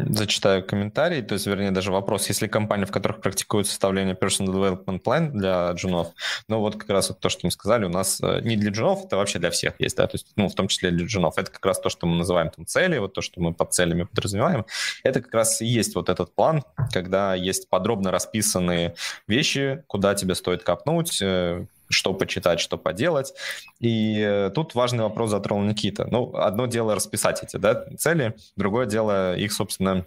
зачитаю 0.09 0.65
комментарий, 0.65 1.23
то 1.23 1.35
есть, 1.35 1.47
вернее, 1.47 1.71
даже 1.71 1.93
вопрос. 1.93 2.29
Если 2.29 2.47
компания, 2.47 2.87
в 2.87 2.91
которых 2.91 3.21
практикуют 3.21 3.67
составление 3.67 4.15
Personal 4.15 4.47
Development 4.47 5.03
Plan 5.03 5.31
для 5.31 5.73
джунов, 5.73 6.09
ну 6.49 6.61
вот 6.61 6.77
как 6.77 6.91
раз 6.91 7.09
вот 7.09 7.21
то, 7.21 7.29
что 7.29 7.47
мы 7.47 7.51
сказали, 7.51 7.85
у 7.85 7.89
нас 7.89 8.21
э, 8.23 8.41
не 8.43 8.57
для 8.57 8.71
джунов, 8.71 9.05
это 9.05 9.17
вообще 9.17 9.39
для 9.39 9.51
всех 9.51 9.75
есть, 9.79 9.97
да, 9.97 10.07
то 10.07 10.15
есть, 10.15 10.27
ну, 10.37 10.49
в 10.49 10.55
том 10.55 10.69
числе 10.69 10.91
для 10.91 11.07
джунов. 11.07 11.39
Это 11.39 11.51
как 11.51 11.65
раз 11.65 11.81
то, 11.81 11.89
что 11.89 12.07
мы 12.07 12.17
называем 12.17 12.51
там 12.51 12.67
цели, 12.67 12.99
вот 12.99 13.15
то, 13.15 13.23
что 13.23 13.41
мы 13.41 13.53
под 13.53 13.73
целями 13.73 14.05
подразумеваем. 14.05 14.67
Это 15.03 15.21
как 15.21 15.35
раз 15.35 15.61
и 15.61 15.67
есть 15.67 15.95
вот 15.95 16.09
этот 16.09 16.35
план, 16.35 16.63
когда 16.93 17.35
есть 17.35 17.69
подробно 17.69 18.11
расписанные 18.11 18.95
вещи, 19.27 19.83
куда 19.87 20.15
тебе 20.15 20.35
стоит 20.35 20.63
копнуть, 20.63 21.21
э, 21.23 21.67
что 21.93 22.15
почитать, 22.15 22.61
что 22.61 22.79
поделать. 22.79 23.35
И 23.81 24.19
э, 24.21 24.51
тут 24.55 24.75
важный 24.75 25.05
вопрос 25.05 25.31
затронул 25.31 25.65
Никита. 25.65 26.09
Ну, 26.11 26.35
одно 26.35 26.67
дело 26.67 26.95
расписать 26.95 27.43
эти 27.43 27.57
да, 27.57 27.87
цели, 27.97 28.35
другое 28.57 28.87
дело 28.87 29.37
их, 29.37 29.53
собственно, 29.53 30.05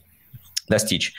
достичь. 0.68 1.14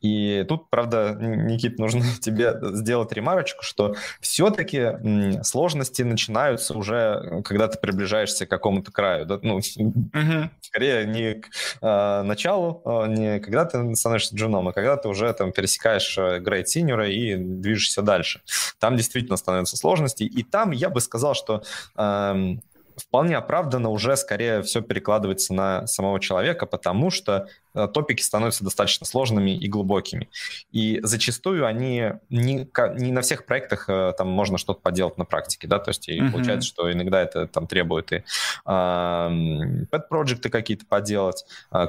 И 0.00 0.44
тут, 0.48 0.70
правда, 0.70 1.16
Никит, 1.18 1.78
нужно 1.78 2.02
тебе 2.20 2.54
сделать 2.74 3.12
ремарочку, 3.12 3.62
что 3.62 3.94
все-таки 4.20 5.42
сложности 5.42 6.02
начинаются 6.02 6.76
уже, 6.76 7.42
когда 7.44 7.68
ты 7.68 7.78
приближаешься 7.78 8.46
к 8.46 8.50
какому-то 8.50 8.92
краю. 8.92 9.26
Да? 9.26 9.38
Ну, 9.42 9.58
uh-huh. 9.58 10.50
скорее 10.60 11.06
не 11.06 11.34
к 11.34 11.48
э, 11.80 12.22
началу, 12.22 12.82
э, 12.84 13.06
не 13.08 13.40
когда 13.40 13.64
ты 13.64 13.94
становишься 13.96 14.36
джуном, 14.36 14.68
а 14.68 14.72
когда 14.72 14.96
ты 14.96 15.08
уже 15.08 15.32
там 15.32 15.52
пересекаешь 15.52 16.16
грейд 16.40 16.68
синьора 16.68 17.08
и 17.08 17.36
движешься 17.36 18.02
дальше. 18.02 18.42
Там 18.78 18.96
действительно 18.96 19.36
становятся 19.36 19.76
сложности. 19.76 20.24
И 20.24 20.42
там 20.42 20.70
я 20.70 20.88
бы 20.90 21.00
сказал, 21.00 21.34
что 21.34 21.62
э, 21.96 22.56
вполне 22.96 23.36
оправданно 23.36 23.90
уже 23.90 24.16
скорее 24.16 24.62
все 24.62 24.82
перекладывается 24.82 25.54
на 25.54 25.86
самого 25.86 26.20
человека, 26.20 26.66
потому 26.66 27.10
что 27.10 27.48
э, 27.74 27.88
топики 27.92 28.22
становятся 28.22 28.64
достаточно 28.64 29.06
сложными 29.06 29.50
и 29.50 29.68
глубокими. 29.68 30.28
И 30.70 31.00
зачастую 31.02 31.66
они 31.66 32.12
не, 32.30 32.68
не 32.70 33.12
на 33.12 33.20
всех 33.22 33.46
проектах 33.46 33.88
э, 33.88 34.12
там 34.16 34.28
можно 34.28 34.58
что-то 34.58 34.80
поделать 34.80 35.18
на 35.18 35.24
практике, 35.24 35.68
да, 35.68 35.78
то 35.78 35.90
есть 35.90 36.08
и 36.08 36.20
mm-hmm. 36.20 36.30
получается, 36.32 36.68
что 36.68 36.92
иногда 36.92 37.22
это 37.22 37.46
там 37.46 37.66
требует 37.66 38.12
и 38.12 38.16
э, 38.16 38.22
pet-проекты 38.66 40.48
какие-то 40.48 40.86
поделать, 40.86 41.44
э, 41.72 41.88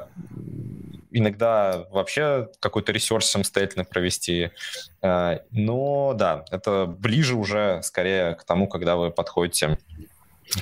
иногда 1.12 1.86
вообще 1.92 2.50
какой-то 2.60 2.92
ресурс 2.92 3.28
самостоятельно 3.28 3.86
провести. 3.86 4.52
Э, 5.02 5.40
но 5.52 6.14
да, 6.14 6.46
это 6.52 6.86
ближе 6.86 7.36
уже 7.36 7.82
скорее 7.84 8.36
к 8.36 8.44
тому, 8.44 8.68
когда 8.68 8.96
вы 8.96 9.12
подходите 9.12 9.78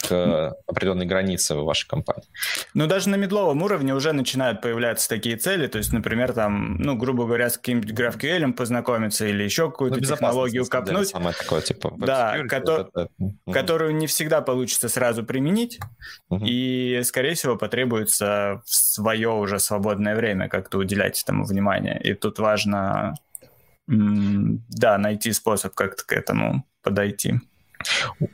к 0.07 0.55
определенной 0.67 1.05
границе 1.05 1.55
в 1.55 1.63
вашей 1.63 1.88
компании. 1.88 2.27
Ну, 2.73 2.88
даже 2.88 3.09
на 3.09 3.15
медловом 3.15 3.61
уровне 3.63 3.93
уже 3.93 4.13
начинают 4.13 4.61
появляться 4.61 5.09
такие 5.09 5.38
цели, 5.38 5.67
то 5.67 5.77
есть, 5.77 5.93
например, 5.93 6.34
там, 6.34 6.77
ну, 6.77 6.95
грубо 6.95 7.25
говоря, 7.25 7.49
с 7.49 7.57
каким-нибудь 7.57 7.91
GraphQL 7.91 8.53
познакомиться 8.53 9.25
или 9.25 9.43
еще 9.43 9.69
какую-то 9.69 9.99
ну, 9.99 10.05
технологию 10.05 10.65
копнуть. 10.65 11.09
Самое 11.09 11.36
такое, 11.36 11.61
типа, 11.61 11.93
да, 11.97 12.38
кото- 12.47 12.89
вот 12.93 13.09
это. 13.19 13.36
которую 13.51 13.95
не 13.95 14.07
всегда 14.07 14.41
получится 14.41 14.89
сразу 14.89 15.23
применить, 15.23 15.79
угу. 16.29 16.43
и, 16.45 17.01
скорее 17.03 17.34
всего, 17.36 17.57
потребуется 17.57 18.61
в 18.65 18.75
свое 18.75 19.29
уже 19.29 19.59
свободное 19.59 20.15
время 20.15 20.49
как-то 20.49 20.77
уделять 20.77 21.21
этому 21.21 21.45
внимание. 21.45 22.01
И 22.01 22.13
тут 22.13 22.39
важно, 22.39 23.15
да, 23.88 24.97
найти 24.97 25.32
способ 25.32 25.73
как-то 25.73 26.03
к 26.05 26.13
этому 26.13 26.65
подойти. 26.84 27.39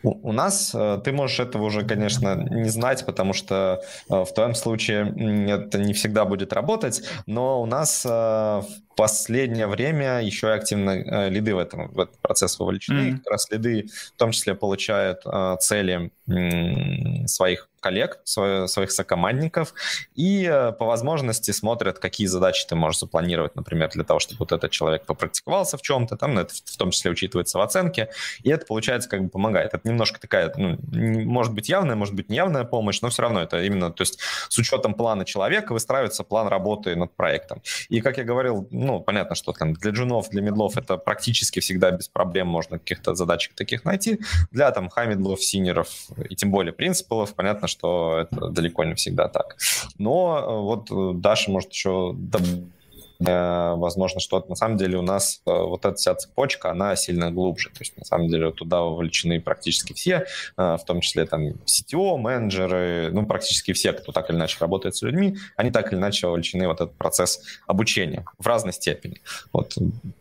У, 0.03 0.31
нас 0.31 0.71
э, 0.73 0.99
ты 1.03 1.11
можешь 1.11 1.39
этого 1.39 1.63
уже, 1.63 1.85
конечно, 1.85 2.35
не 2.35 2.69
знать, 2.69 3.05
потому 3.05 3.33
что 3.33 3.81
э, 4.09 4.23
в 4.23 4.33
твоем 4.33 4.55
случае 4.55 5.07
это 5.49 5.79
не 5.79 5.93
всегда 5.93 6.25
будет 6.25 6.53
работать, 6.53 7.03
но 7.25 7.61
у 7.61 7.65
нас 7.65 8.05
э, 8.07 8.61
последнее 8.97 9.67
время 9.67 10.21
еще 10.21 10.47
и 10.47 10.51
активно 10.51 10.89
э, 10.89 11.29
лиды 11.29 11.55
в, 11.55 11.59
этом, 11.59 11.87
в 11.89 11.99
этот 11.99 12.17
процесс 12.17 12.59
вовлечены. 12.59 13.11
Mm-hmm. 13.11 13.17
Как 13.19 13.31
раз 13.31 13.49
лиды 13.49 13.87
в 14.15 14.17
том 14.17 14.31
числе 14.31 14.55
получают 14.55 15.21
э, 15.25 15.55
цели 15.61 16.11
м- 16.27 17.27
своих 17.27 17.69
коллег, 17.79 18.19
своих 18.25 18.91
сокомандников, 18.91 19.73
и 20.15 20.49
э, 20.51 20.71
по 20.73 20.85
возможности 20.85 21.51
смотрят, 21.51 21.99
какие 21.99 22.27
задачи 22.27 22.65
ты 22.67 22.75
можешь 22.75 22.99
запланировать, 22.99 23.55
например, 23.55 23.89
для 23.91 24.03
того, 24.03 24.19
чтобы 24.19 24.39
вот 24.39 24.51
этот 24.51 24.71
человек 24.71 25.05
попрактиковался 25.05 25.77
в 25.77 25.81
чем-то, 25.83 26.17
там, 26.17 26.37
это 26.37 26.53
в 26.53 26.77
том 26.77 26.91
числе 26.91 27.11
учитывается 27.11 27.59
в 27.59 27.61
оценке, 27.61 28.09
и 28.41 28.49
это, 28.49 28.65
получается, 28.65 29.07
как 29.07 29.23
бы 29.23 29.29
помогает. 29.29 29.73
Это 29.73 29.87
немножко 29.87 30.19
такая, 30.19 30.51
ну, 30.57 30.77
может 30.91 31.53
быть 31.53 31.69
явная, 31.69 31.95
может 31.95 32.15
быть 32.15 32.29
неявная 32.29 32.63
помощь, 32.63 32.99
но 33.01 33.09
все 33.09 33.21
равно 33.21 33.41
это 33.41 33.61
именно, 33.61 33.91
то 33.91 34.01
есть 34.01 34.19
с 34.49 34.57
учетом 34.57 34.95
плана 34.95 35.23
человека 35.23 35.71
выстраивается 35.71 36.23
план 36.23 36.47
работы 36.47 36.95
над 36.95 37.15
проектом. 37.15 37.61
И, 37.89 38.01
как 38.01 38.17
я 38.17 38.23
говорил, 38.23 38.67
ну, 38.87 38.99
понятно, 38.99 39.35
что 39.35 39.51
там 39.51 39.73
для 39.73 39.91
джунов, 39.91 40.29
для 40.29 40.41
медлов 40.41 40.77
это 40.77 40.97
практически 40.97 41.59
всегда 41.59 41.91
без 41.91 42.07
проблем 42.07 42.47
можно 42.47 42.79
каких-то 42.79 43.15
задачек 43.15 43.53
таких 43.53 43.85
найти. 43.85 44.19
Для 44.51 44.71
там 44.71 44.89
хамидлов, 44.89 45.43
синеров 45.43 45.89
и 46.29 46.35
тем 46.35 46.51
более 46.51 46.73
принципалов, 46.73 47.35
понятно, 47.35 47.67
что 47.67 48.19
это 48.19 48.49
далеко 48.49 48.83
не 48.83 48.95
всегда 48.95 49.27
так. 49.27 49.57
Но 49.97 50.39
э, 50.39 50.61
вот 50.61 50.91
э, 50.91 51.19
Даша 51.19 51.51
может 51.51 51.71
еще 51.71 52.15
Э, 52.35 52.76
возможно, 53.19 54.19
что 54.19 54.45
на 54.47 54.55
самом 54.55 54.77
деле 54.77 54.97
у 54.97 55.01
нас 55.01 55.41
э, 55.45 55.51
вот 55.51 55.85
эта 55.85 55.95
вся 55.95 56.15
цепочка, 56.15 56.71
она 56.71 56.95
сильно 56.95 57.31
глубже. 57.31 57.69
То 57.69 57.79
есть, 57.79 57.97
на 57.97 58.05
самом 58.05 58.27
деле, 58.27 58.51
туда 58.51 58.81
вовлечены 58.81 59.41
практически 59.41 59.93
все, 59.93 60.25
э, 60.57 60.77
в 60.77 60.83
том 60.85 61.01
числе 61.01 61.25
там 61.25 61.47
CTO, 61.65 62.17
менеджеры, 62.17 63.09
ну, 63.11 63.25
практически 63.25 63.73
все, 63.73 63.93
кто 63.93 64.11
так 64.11 64.29
или 64.29 64.37
иначе 64.37 64.57
работает 64.59 64.95
с 64.95 65.01
людьми, 65.01 65.37
они 65.55 65.71
так 65.71 65.91
или 65.91 65.99
иначе 65.99 66.27
вовлечены 66.27 66.67
в 66.67 66.71
этот 66.71 66.93
процесс 66.95 67.41
обучения 67.65 68.25
в 68.37 68.45
разной 68.45 68.73
степени. 68.73 69.21
Вот, 69.51 69.75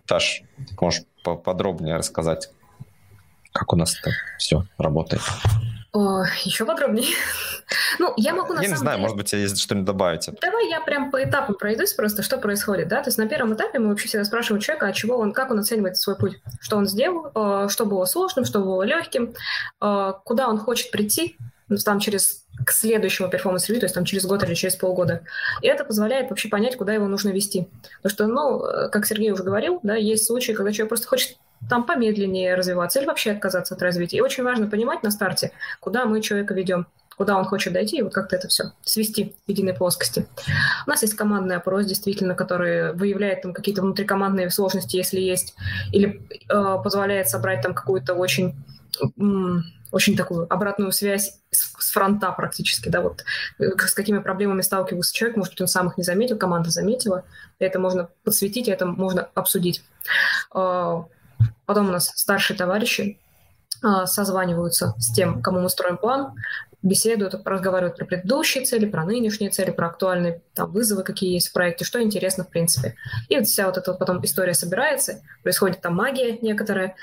Таш, 0.06 0.42
можешь 0.80 1.02
поподробнее 1.22 1.96
рассказать, 1.96 2.50
как 3.52 3.72
у 3.72 3.76
нас 3.76 3.96
это 3.98 4.10
все 4.38 4.64
работает? 4.78 5.22
О, 5.96 6.26
еще 6.44 6.66
подробнее. 6.66 7.06
ну, 7.98 8.12
я 8.18 8.34
могу 8.34 8.52
на 8.52 8.60
Я 8.60 8.68
не 8.68 8.74
знаю, 8.74 8.98
деле... 8.98 9.02
может 9.02 9.16
быть, 9.16 9.32
есть 9.32 9.58
что-нибудь 9.58 9.86
добавить. 9.86 10.28
Давай 10.42 10.68
я 10.68 10.82
прям 10.82 11.10
по 11.10 11.24
этапам 11.24 11.54
пройдусь 11.54 11.94
просто, 11.94 12.22
что 12.22 12.36
происходит, 12.36 12.88
да? 12.88 13.02
То 13.02 13.08
есть 13.08 13.16
на 13.16 13.26
первом 13.26 13.54
этапе 13.54 13.78
мы 13.78 13.88
вообще 13.88 14.06
всегда 14.06 14.26
спрашиваем 14.26 14.60
человека, 14.60 14.88
а 14.88 14.92
чего 14.92 15.16
он, 15.16 15.32
как 15.32 15.50
он 15.50 15.58
оценивает 15.58 15.96
свой 15.96 16.14
путь, 16.16 16.38
что 16.60 16.76
он 16.76 16.86
сделал, 16.86 17.30
э, 17.34 17.68
что 17.70 17.86
было 17.86 18.04
сложным, 18.04 18.44
что 18.44 18.60
было 18.60 18.82
легким, 18.82 19.32
э, 19.80 20.12
куда 20.22 20.48
он 20.48 20.58
хочет 20.58 20.90
прийти, 20.90 21.38
ну, 21.68 21.78
там 21.78 21.98
через 21.98 22.44
к 22.62 22.72
следующему 22.72 23.30
performance 23.30 23.61
review, 23.61 23.80
то 23.80 23.86
есть 23.86 23.94
там 23.94 24.04
через 24.04 24.26
год 24.26 24.42
или 24.44 24.52
через 24.52 24.76
полгода. 24.76 25.22
И 25.62 25.66
это 25.66 25.86
позволяет 25.86 26.28
вообще 26.28 26.50
понять, 26.50 26.76
куда 26.76 26.92
его 26.92 27.06
нужно 27.06 27.30
вести. 27.30 27.68
Потому 28.02 28.10
что, 28.10 28.26
ну, 28.26 28.64
э, 28.66 28.88
как 28.90 29.06
Сергей 29.06 29.30
уже 29.30 29.44
говорил, 29.44 29.80
да, 29.82 29.94
есть 29.96 30.26
случаи, 30.26 30.52
когда 30.52 30.72
человек 30.72 30.90
просто 30.90 31.08
хочет 31.08 31.38
там 31.68 31.84
помедленнее 31.84 32.54
развиваться 32.54 32.98
или 32.98 33.06
вообще 33.06 33.32
отказаться 33.32 33.74
от 33.74 33.82
развития. 33.82 34.18
И 34.18 34.20
очень 34.20 34.44
важно 34.44 34.68
понимать 34.68 35.02
на 35.02 35.10
старте, 35.10 35.52
куда 35.80 36.04
мы 36.06 36.20
человека 36.20 36.54
ведем 36.54 36.86
куда 37.16 37.36
он 37.36 37.44
хочет 37.44 37.72
дойти, 37.72 37.98
и 37.98 38.02
вот 38.02 38.12
как-то 38.12 38.36
это 38.36 38.48
все 38.48 38.72
свести 38.82 39.34
в 39.46 39.50
единой 39.50 39.72
плоскости. 39.72 40.26
У 40.86 40.90
нас 40.90 41.02
есть 41.02 41.14
командный 41.14 41.56
опрос, 41.56 41.86
действительно, 41.86 42.34
который 42.34 42.92
выявляет 42.92 43.42
там 43.42 43.54
какие-то 43.54 43.82
внутрикомандные 43.82 44.50
сложности, 44.50 44.96
если 44.96 45.20
есть, 45.20 45.54
или 45.92 46.22
э, 46.48 46.82
позволяет 46.82 47.28
собрать 47.28 47.62
там 47.62 47.74
какую-то 47.74 48.14
очень 48.14 48.54
очень 49.92 50.16
такую 50.16 50.52
обратную 50.52 50.90
связь 50.90 51.38
с, 51.50 51.72
с 51.78 51.90
фронта 51.90 52.32
практически, 52.32 52.88
да, 52.88 53.00
вот 53.00 53.24
э, 53.58 53.70
с 53.78 53.94
какими 53.94 54.18
проблемами 54.18 54.62
сталкивался 54.62 55.14
человек, 55.14 55.36
может 55.36 55.52
быть, 55.54 55.60
он 55.60 55.68
сам 55.68 55.88
их 55.88 55.96
не 55.96 56.04
заметил, 56.04 56.36
команда 56.36 56.70
заметила, 56.70 57.24
это 57.58 57.78
можно 57.78 58.08
подсветить, 58.24 58.68
это 58.68 58.84
можно 58.84 59.28
обсудить. 59.34 59.82
Потом 61.66 61.88
у 61.88 61.92
нас 61.92 62.12
старшие 62.14 62.56
товарищи 62.56 63.18
а, 63.82 64.06
созваниваются 64.06 64.94
с 64.98 65.12
тем, 65.12 65.42
кому 65.42 65.60
мы 65.60 65.68
строим 65.68 65.96
план, 65.96 66.34
беседуют, 66.82 67.34
разговаривают 67.44 67.96
про 67.96 68.04
предыдущие 68.04 68.64
цели, 68.64 68.86
про 68.86 69.04
нынешние 69.04 69.50
цели, 69.50 69.70
про 69.70 69.88
актуальные 69.88 70.42
там, 70.54 70.70
вызовы, 70.70 71.02
какие 71.02 71.32
есть 71.32 71.48
в 71.48 71.52
проекте, 71.52 71.84
что 71.84 72.02
интересно 72.02 72.44
в 72.44 72.48
принципе. 72.48 72.94
И 73.28 73.36
вот 73.36 73.46
вся 73.46 73.66
вот 73.66 73.76
эта 73.76 73.90
вот 73.90 73.98
потом 73.98 74.24
история 74.24 74.54
собирается, 74.54 75.20
происходит 75.42 75.80
там 75.80 75.94
магия 75.94 76.38
некоторая, 76.38 76.94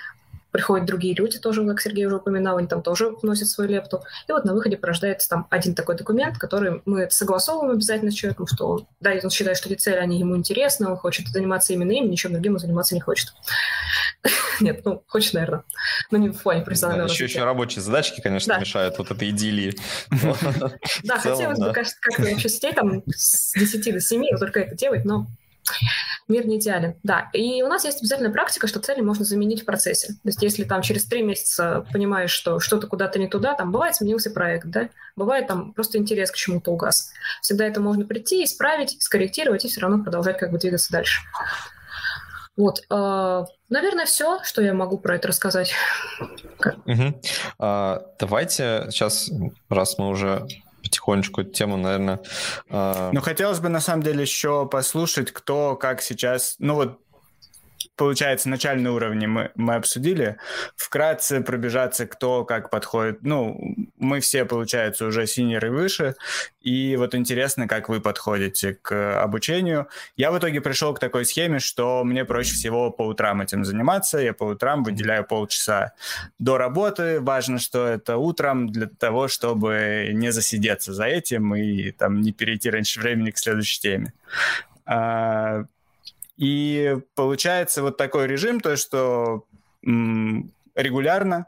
приходят 0.53 0.85
другие 0.85 1.15
люди 1.15 1.39
тоже, 1.39 1.65
как 1.65 1.81
Сергей 1.81 2.05
уже 2.05 2.17
упоминал, 2.17 2.57
они 2.57 2.67
там 2.67 2.83
тоже 2.83 3.09
вносят 3.21 3.49
свою 3.49 3.71
лепту. 3.71 4.03
И 4.29 4.31
вот 4.31 4.45
на 4.45 4.53
выходе 4.53 4.77
порождается 4.77 5.27
там 5.27 5.47
один 5.49 5.73
такой 5.73 5.97
документ, 5.97 6.37
который 6.37 6.83
мы 6.85 7.09
согласовываем 7.09 7.73
обязательно 7.73 8.11
с 8.11 8.13
человеком, 8.13 8.45
что 8.45 8.85
да, 8.99 9.13
он 9.23 9.31
считает, 9.31 9.57
что 9.57 9.67
эти 9.69 9.81
цели, 9.81 9.95
они 9.95 10.19
ему 10.19 10.37
интересны, 10.37 10.87
он 10.87 10.95
хочет 10.95 11.27
заниматься 11.27 11.73
именно 11.73 11.91
им, 11.91 12.09
ничем 12.09 12.31
другим 12.33 12.53
он 12.53 12.59
заниматься 12.59 12.93
не 12.93 13.01
хочет. 13.01 13.33
Нет, 14.59 14.85
ну, 14.85 15.03
хочет, 15.07 15.33
наверное, 15.33 15.63
но 16.11 16.19
не 16.19 16.29
в 16.29 16.39
плане 16.39 16.61
профессионального 16.61 17.09
Еще, 17.09 17.25
еще 17.25 17.43
рабочие 17.43 17.81
задачки, 17.81 18.21
конечно, 18.21 18.57
мешают 18.59 18.99
вот 18.99 19.09
этой 19.09 19.31
идиллии. 19.31 19.75
Да, 21.03 21.17
хотелось 21.17 21.59
бы 21.59 21.73
как-то 21.73 22.21
вообще 22.21 22.49
сидеть 22.49 22.75
там 22.75 23.03
с 23.07 23.53
10 23.53 23.93
до 23.93 23.99
7, 23.99 24.37
только 24.37 24.61
это 24.61 24.75
делать, 24.75 25.03
но 25.03 25.27
Мир 26.27 26.45
не 26.45 26.57
идеален, 26.57 26.95
да. 27.03 27.29
И 27.33 27.61
у 27.63 27.67
нас 27.67 27.85
есть 27.85 28.01
обязательная 28.01 28.31
практика, 28.31 28.67
что 28.67 28.79
цели 28.79 29.01
можно 29.01 29.25
заменить 29.25 29.63
в 29.63 29.65
процессе. 29.65 30.07
То 30.07 30.29
есть 30.29 30.41
если 30.41 30.63
там 30.63 30.81
через 30.81 31.05
три 31.05 31.21
месяца 31.21 31.85
понимаешь, 31.91 32.31
что 32.31 32.59
что-то 32.59 32.87
куда-то 32.87 33.19
не 33.19 33.27
туда, 33.27 33.53
там 33.53 33.71
бывает 33.71 33.95
сменился 33.95 34.31
проект, 34.31 34.67
да, 34.67 34.89
бывает 35.15 35.47
там 35.47 35.73
просто 35.73 35.97
интерес 35.97 36.31
к 36.31 36.35
чему-то 36.35 36.71
угас. 36.71 37.11
Всегда 37.41 37.65
это 37.65 37.81
можно 37.81 38.05
прийти, 38.05 38.43
исправить, 38.43 39.01
скорректировать 39.01 39.65
и 39.65 39.67
все 39.67 39.81
равно 39.81 40.03
продолжать 40.03 40.37
как 40.37 40.51
бы 40.51 40.57
двигаться 40.57 40.91
дальше. 40.91 41.21
Вот, 42.55 42.83
э, 42.87 43.45
наверное, 43.69 44.05
все, 44.05 44.43
что 44.43 44.61
я 44.61 44.73
могу 44.73 44.99
про 44.99 45.15
это 45.15 45.27
рассказать. 45.27 45.73
Угу. 46.85 47.21
А, 47.57 48.05
давайте 48.19 48.87
сейчас, 48.91 49.31
раз 49.69 49.97
мы 49.97 50.09
уже 50.09 50.45
потихонечку 50.93 51.41
эту 51.41 51.51
тему, 51.51 51.77
наверное... 51.77 52.21
Э... 52.69 53.09
Ну, 53.11 53.21
хотелось 53.21 53.59
бы, 53.59 53.69
на 53.69 53.79
самом 53.79 54.03
деле, 54.03 54.21
еще 54.21 54.67
послушать, 54.67 55.31
кто 55.31 55.75
как 55.75 56.01
сейчас... 56.01 56.55
Ну, 56.59 56.75
вот 56.75 56.99
получается, 57.95 58.49
начальные 58.49 58.91
уровни 58.91 59.25
мы, 59.25 59.51
мы 59.55 59.75
обсудили. 59.75 60.37
Вкратце 60.75 61.41
пробежаться, 61.41 62.07
кто 62.07 62.43
как 62.43 62.69
подходит. 62.69 63.19
Ну, 63.21 63.75
мы 63.97 64.19
все, 64.19 64.45
получается, 64.45 65.05
уже 65.05 65.27
синеры 65.27 65.71
выше. 65.71 66.15
И 66.59 66.95
вот 66.95 67.13
интересно, 67.15 67.67
как 67.67 67.89
вы 67.89 68.01
подходите 68.01 68.73
к 68.81 69.21
обучению. 69.21 69.87
Я 70.15 70.31
в 70.31 70.37
итоге 70.37 70.61
пришел 70.61 70.93
к 70.93 70.99
такой 70.99 71.25
схеме, 71.25 71.59
что 71.59 72.03
мне 72.03 72.25
проще 72.25 72.53
всего 72.53 72.89
по 72.89 73.03
утрам 73.03 73.41
этим 73.41 73.63
заниматься. 73.65 74.17
Я 74.17 74.33
по 74.33 74.45
утрам 74.45 74.83
выделяю 74.83 75.23
полчаса 75.25 75.93
до 76.39 76.57
работы. 76.57 77.19
Важно, 77.19 77.59
что 77.59 77.87
это 77.87 78.17
утром 78.17 78.69
для 78.69 78.87
того, 78.87 79.27
чтобы 79.27 80.09
не 80.13 80.31
засидеться 80.31 80.93
за 80.93 81.05
этим 81.05 81.55
и 81.55 81.91
там 81.91 82.21
не 82.21 82.31
перейти 82.31 82.69
раньше 82.69 82.99
времени 82.99 83.31
к 83.31 83.37
следующей 83.37 83.81
теме. 83.81 84.13
И 86.37 86.97
получается 87.15 87.81
вот 87.81 87.97
такой 87.97 88.27
режим, 88.27 88.59
то, 88.59 88.75
что 88.75 89.45
регулярно, 89.83 91.45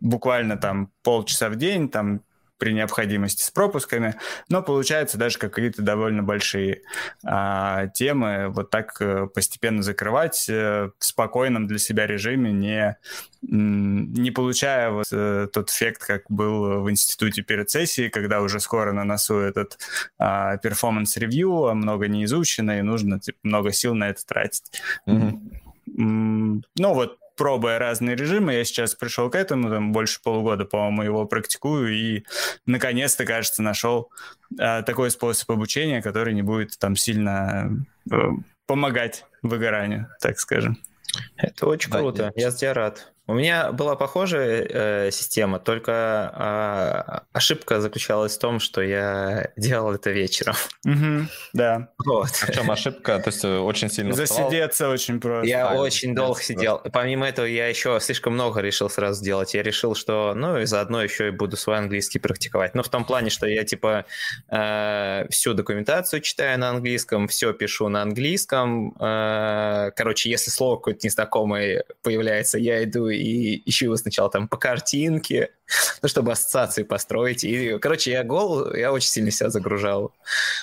буквально 0.00 0.56
там 0.56 0.90
полчаса 1.02 1.48
в 1.48 1.56
день, 1.56 1.88
там 1.88 2.20
при 2.58 2.72
необходимости 2.72 3.42
с 3.42 3.50
пропусками, 3.50 4.16
но 4.48 4.62
получается 4.62 5.16
даже 5.16 5.38
какие-то 5.38 5.82
довольно 5.82 6.22
большие 6.22 6.82
а, 7.24 7.86
темы 7.88 8.48
вот 8.48 8.70
так 8.70 8.96
а, 9.00 9.26
постепенно 9.26 9.82
закрывать 9.82 10.46
а, 10.50 10.90
в 10.98 11.04
спокойном 11.04 11.66
для 11.66 11.78
себя 11.78 12.06
режиме, 12.06 12.52
не, 12.52 12.96
не 13.42 14.30
получая 14.30 14.90
вот 14.90 15.06
а, 15.12 15.46
тот 15.46 15.70
эффект, 15.70 16.04
как 16.04 16.22
был 16.28 16.82
в 16.82 16.90
институте 16.90 17.42
перед 17.42 17.70
сессией, 17.70 18.10
когда 18.10 18.42
уже 18.42 18.60
скоро 18.60 18.92
на 18.92 19.04
носу 19.04 19.38
этот 19.38 19.78
а, 20.18 20.56
performance 20.58 21.24
review, 21.24 21.66
а 21.66 21.74
много 21.74 22.08
не 22.08 22.24
изучено, 22.24 22.78
и 22.78 22.82
нужно 22.82 23.20
типа, 23.20 23.38
много 23.42 23.72
сил 23.72 23.94
на 23.94 24.10
это 24.10 24.26
тратить. 24.26 24.82
Mm-hmm. 25.06 26.62
Ну 26.76 26.94
вот 26.94 27.18
пробуя 27.38 27.78
разные 27.78 28.16
режимы, 28.16 28.52
я 28.52 28.64
сейчас 28.64 28.94
пришел 28.94 29.30
к 29.30 29.36
этому, 29.36 29.70
там 29.70 29.92
больше 29.92 30.20
полугода, 30.22 30.64
по-моему, 30.66 31.02
его 31.02 31.24
практикую, 31.24 31.94
и 31.94 32.24
наконец-то, 32.66 33.24
кажется, 33.24 33.62
нашел 33.62 34.10
э, 34.58 34.82
такой 34.82 35.10
способ 35.10 35.50
обучения, 35.50 36.02
который 36.02 36.34
не 36.34 36.42
будет 36.42 36.78
там 36.78 36.96
сильно 36.96 37.70
э, 38.10 38.16
помогать 38.66 39.24
выгоранию, 39.40 40.08
так 40.20 40.38
скажем. 40.40 40.76
Это 41.36 41.66
очень 41.66 41.90
да, 41.90 42.00
круто, 42.00 42.32
я, 42.36 42.48
я 42.48 42.52
тебя 42.52 42.74
рад. 42.74 43.12
У 43.28 43.34
меня 43.34 43.72
была 43.72 43.94
похожая 43.94 44.66
э, 44.66 45.10
система, 45.10 45.58
только 45.58 46.32
э, 46.34 47.36
ошибка 47.36 47.78
заключалась 47.78 48.34
в 48.34 48.40
том, 48.40 48.58
что 48.58 48.80
я 48.80 49.50
делал 49.54 49.92
это 49.92 50.10
вечером. 50.10 50.54
Угу, 50.86 51.28
да. 51.52 51.90
Вот. 52.06 52.30
А 52.42 52.46
в 52.46 52.54
чем 52.54 52.70
ошибка? 52.70 53.18
То 53.18 53.28
есть 53.28 53.44
э, 53.44 53.58
очень 53.58 53.90
сильно 53.90 54.14
Засидеться 54.14 54.84
встал? 54.84 54.90
очень 54.92 55.20
просто. 55.20 55.46
Я 55.46 55.68
а, 55.68 55.74
очень 55.74 56.14
долго 56.14 56.40
сидел. 56.40 56.80
Помимо 56.90 57.28
этого, 57.28 57.44
я 57.44 57.68
еще 57.68 57.98
слишком 58.00 58.32
много 58.32 58.60
решил 58.60 58.88
сразу 58.88 59.22
делать. 59.22 59.52
Я 59.52 59.62
решил, 59.62 59.94
что, 59.94 60.32
ну, 60.34 60.60
и 60.60 60.64
заодно 60.64 61.02
еще 61.02 61.28
и 61.28 61.30
буду 61.30 61.58
свой 61.58 61.76
английский 61.76 62.20
практиковать. 62.20 62.74
Ну, 62.74 62.82
в 62.82 62.88
том 62.88 63.04
плане, 63.04 63.28
что 63.28 63.46
я, 63.46 63.62
типа, 63.62 64.06
э, 64.48 65.26
всю 65.28 65.52
документацию 65.52 66.22
читаю 66.22 66.58
на 66.58 66.70
английском, 66.70 67.28
все 67.28 67.52
пишу 67.52 67.90
на 67.90 68.00
английском. 68.00 68.96
Э, 68.98 69.90
короче, 69.94 70.30
если 70.30 70.50
слово 70.50 70.76
какое-то 70.76 71.00
незнакомое 71.06 71.84
появляется, 72.02 72.56
я 72.56 72.82
иду 72.84 73.17
и 73.18 73.62
ищу 73.68 73.86
его 73.86 73.96
сначала 73.96 74.30
там 74.30 74.48
по 74.48 74.56
картинке, 74.56 75.50
ну, 76.02 76.08
чтобы 76.08 76.32
ассоциации 76.32 76.82
построить. 76.82 77.44
И, 77.44 77.78
короче, 77.78 78.12
я 78.12 78.24
гол, 78.24 78.72
я 78.74 78.92
очень 78.92 79.08
сильно 79.08 79.30
себя 79.30 79.50
загружал. 79.50 80.12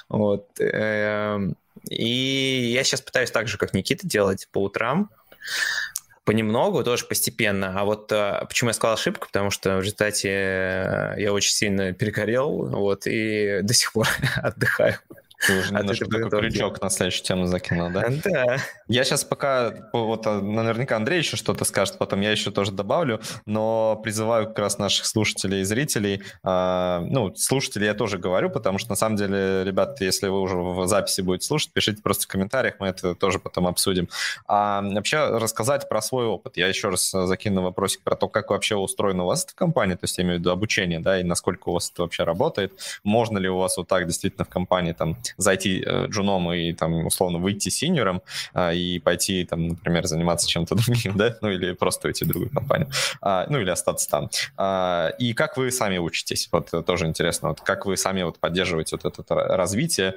Вот. 0.09 0.47
Эм, 0.59 1.55
и 1.89 2.71
я 2.73 2.83
сейчас 2.83 3.01
пытаюсь 3.01 3.31
так 3.31 3.47
же, 3.47 3.57
как 3.57 3.73
Никита, 3.73 4.07
делать 4.07 4.47
по 4.51 4.63
утрам 4.63 5.09
понемногу, 6.25 6.83
тоже 6.83 7.05
постепенно. 7.05 7.79
А 7.79 7.85
вот 7.85 8.11
а, 8.11 8.45
почему 8.45 8.71
я 8.71 8.73
сказал 8.73 8.95
ошибку, 8.95 9.27
потому 9.27 9.51
что 9.51 9.77
в 9.77 9.81
результате 9.81 10.29
э, 10.29 11.13
я 11.17 11.31
очень 11.31 11.51
сильно 11.51 11.93
перегорел, 11.93 12.65
вот, 12.65 13.05
и 13.05 13.59
до 13.61 13.73
сих 13.73 13.93
пор 13.93 14.07
отдыхаю. 14.37 14.97
Ты 15.47 15.59
уже 15.59 15.73
немножко 15.73 16.05
такой 16.05 16.29
крючок 16.29 16.81
на 16.81 16.89
следующую 16.89 17.25
тему 17.25 17.47
закинул, 17.47 17.89
да? 17.89 18.05
Да. 18.25 18.57
Я 18.87 19.03
сейчас 19.03 19.23
пока, 19.23 19.89
вот 19.93 20.25
а, 20.25 20.41
наверняка 20.41 20.95
Андрей 20.95 21.19
еще 21.19 21.37
что-то 21.37 21.65
скажет, 21.65 21.97
потом 21.97 22.21
я 22.21 22.31
еще 22.31 22.51
тоже 22.51 22.71
добавлю, 22.71 23.21
но 23.45 23.99
призываю 24.03 24.47
как 24.47 24.59
раз 24.59 24.77
наших 24.77 25.05
слушателей 25.05 25.61
и 25.61 25.63
зрителей, 25.63 26.23
э, 26.43 26.99
ну, 27.09 27.35
слушателей 27.35 27.87
я 27.87 27.93
тоже 27.93 28.17
говорю, 28.17 28.49
потому 28.49 28.77
что 28.77 28.89
на 28.89 28.95
самом 28.95 29.15
деле, 29.17 29.63
ребят, 29.63 30.01
если 30.01 30.27
вы 30.27 30.41
уже 30.41 30.55
в 30.55 30.87
записи 30.87 31.21
будете 31.21 31.47
слушать, 31.47 31.71
пишите 31.71 32.01
просто 32.01 32.23
в 32.23 32.27
комментариях, 32.27 32.75
мы 32.79 32.87
это 32.87 33.15
тоже 33.15 33.39
потом 33.39 33.67
обсудим. 33.67 34.09
А 34.47 34.81
вообще 34.81 35.37
рассказать 35.37 35.87
про 35.89 36.01
свой 36.01 36.25
опыт. 36.25 36.57
Я 36.57 36.67
еще 36.67 36.89
раз 36.89 37.11
закину 37.11 37.61
вопросик 37.61 38.01
про 38.01 38.15
то, 38.15 38.27
как 38.27 38.49
вообще 38.49 38.75
устроено 38.75 39.23
у 39.23 39.27
вас 39.27 39.43
это 39.43 39.53
в 39.53 39.55
компании, 39.55 39.93
то 39.93 40.03
есть 40.03 40.17
я 40.17 40.23
имею 40.23 40.37
в 40.37 40.39
виду 40.39 40.51
обучение, 40.51 40.99
да, 40.99 41.19
и 41.19 41.23
насколько 41.23 41.69
у 41.69 41.73
вас 41.73 41.91
это 41.91 42.03
вообще 42.03 42.23
работает. 42.23 42.73
Можно 43.03 43.37
ли 43.37 43.49
у 43.49 43.57
вас 43.57 43.77
вот 43.77 43.87
так 43.87 44.05
действительно 44.07 44.45
в 44.45 44.49
компании 44.49 44.93
там 44.93 45.17
зайти 45.37 45.83
э, 45.85 46.07
джуном 46.07 46.51
и 46.53 46.73
там 46.73 47.05
условно 47.05 47.39
выйти 47.39 47.69
синьором 47.69 48.21
а, 48.53 48.73
и 48.73 48.99
пойти 48.99 49.45
там, 49.45 49.69
например, 49.69 50.05
заниматься 50.05 50.47
чем-то 50.47 50.75
другим, 50.85 51.17
да, 51.17 51.35
ну 51.41 51.49
или 51.49 51.73
просто 51.73 52.07
уйти 52.07 52.25
в 52.25 52.27
другую 52.27 52.49
компанию, 52.51 52.89
а, 53.21 53.45
ну 53.49 53.59
или 53.59 53.69
остаться 53.69 54.09
там. 54.09 54.29
А, 54.57 55.09
и 55.19 55.33
как 55.33 55.57
вы 55.57 55.71
сами 55.71 55.97
учитесь? 55.97 56.49
Вот 56.51 56.73
э, 56.73 56.81
тоже 56.83 57.05
интересно, 57.05 57.49
вот 57.49 57.61
как 57.61 57.85
вы 57.85 57.97
сами 57.97 58.23
вот 58.23 58.39
поддерживаете 58.39 58.97
вот 59.01 59.19
это 59.19 59.35
развитие? 59.35 60.15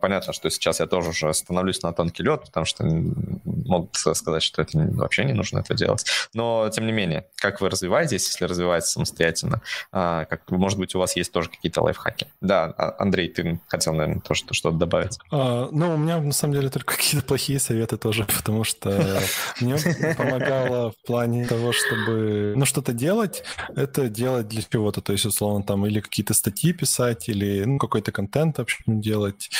Понятно, 0.00 0.32
что 0.32 0.50
сейчас 0.50 0.80
я 0.80 0.86
тоже 0.86 1.10
уже 1.10 1.32
становлюсь 1.34 1.82
на 1.82 1.92
тонкий 1.92 2.22
лед, 2.22 2.44
потому 2.46 2.66
что 2.66 2.84
могут 2.84 3.94
сказать, 3.96 4.42
что 4.42 4.62
это 4.62 4.78
вообще 4.78 5.24
не 5.24 5.32
нужно 5.32 5.58
это 5.58 5.74
делать. 5.74 6.04
Но, 6.32 6.68
тем 6.70 6.86
не 6.86 6.92
менее, 6.92 7.26
как 7.36 7.60
вы 7.60 7.70
развиваетесь, 7.70 8.26
если 8.28 8.44
развиваетесь 8.44 8.88
самостоятельно? 8.88 9.60
Как, 9.90 10.42
может 10.50 10.78
быть, 10.78 10.94
у 10.94 10.98
вас 10.98 11.16
есть 11.16 11.32
тоже 11.32 11.48
какие-то 11.48 11.82
лайфхаки? 11.82 12.26
Да, 12.40 12.74
Андрей, 12.98 13.28
ты 13.28 13.60
хотел, 13.68 13.94
наверное, 13.94 14.20
тоже 14.20 14.43
что-то 14.52 14.76
добавить? 14.76 15.18
А, 15.30 15.68
ну, 15.70 15.94
у 15.94 15.96
меня, 15.96 16.20
на 16.20 16.32
самом 16.32 16.54
деле, 16.54 16.68
только 16.70 16.96
какие-то 16.96 17.26
плохие 17.26 17.58
советы 17.58 17.96
тоже, 17.96 18.26
потому 18.36 18.64
что 18.64 19.20
мне 19.60 19.76
помогало 20.16 20.92
в 20.92 21.06
плане 21.06 21.46
того, 21.46 21.72
чтобы, 21.72 22.54
ну, 22.56 22.64
что-то 22.64 22.92
делать, 22.92 23.44
это 23.74 24.08
делать 24.08 24.48
для 24.48 24.62
чего-то, 24.62 25.00
то 25.00 25.12
есть, 25.12 25.26
условно, 25.26 25.64
там, 25.64 25.86
или 25.86 26.00
какие-то 26.00 26.34
статьи 26.34 26.72
писать, 26.72 27.28
или, 27.28 27.64
ну, 27.64 27.78
какой-то 27.78 28.12
контент, 28.12 28.58
общем, 28.58 29.00
делать, 29.00 29.50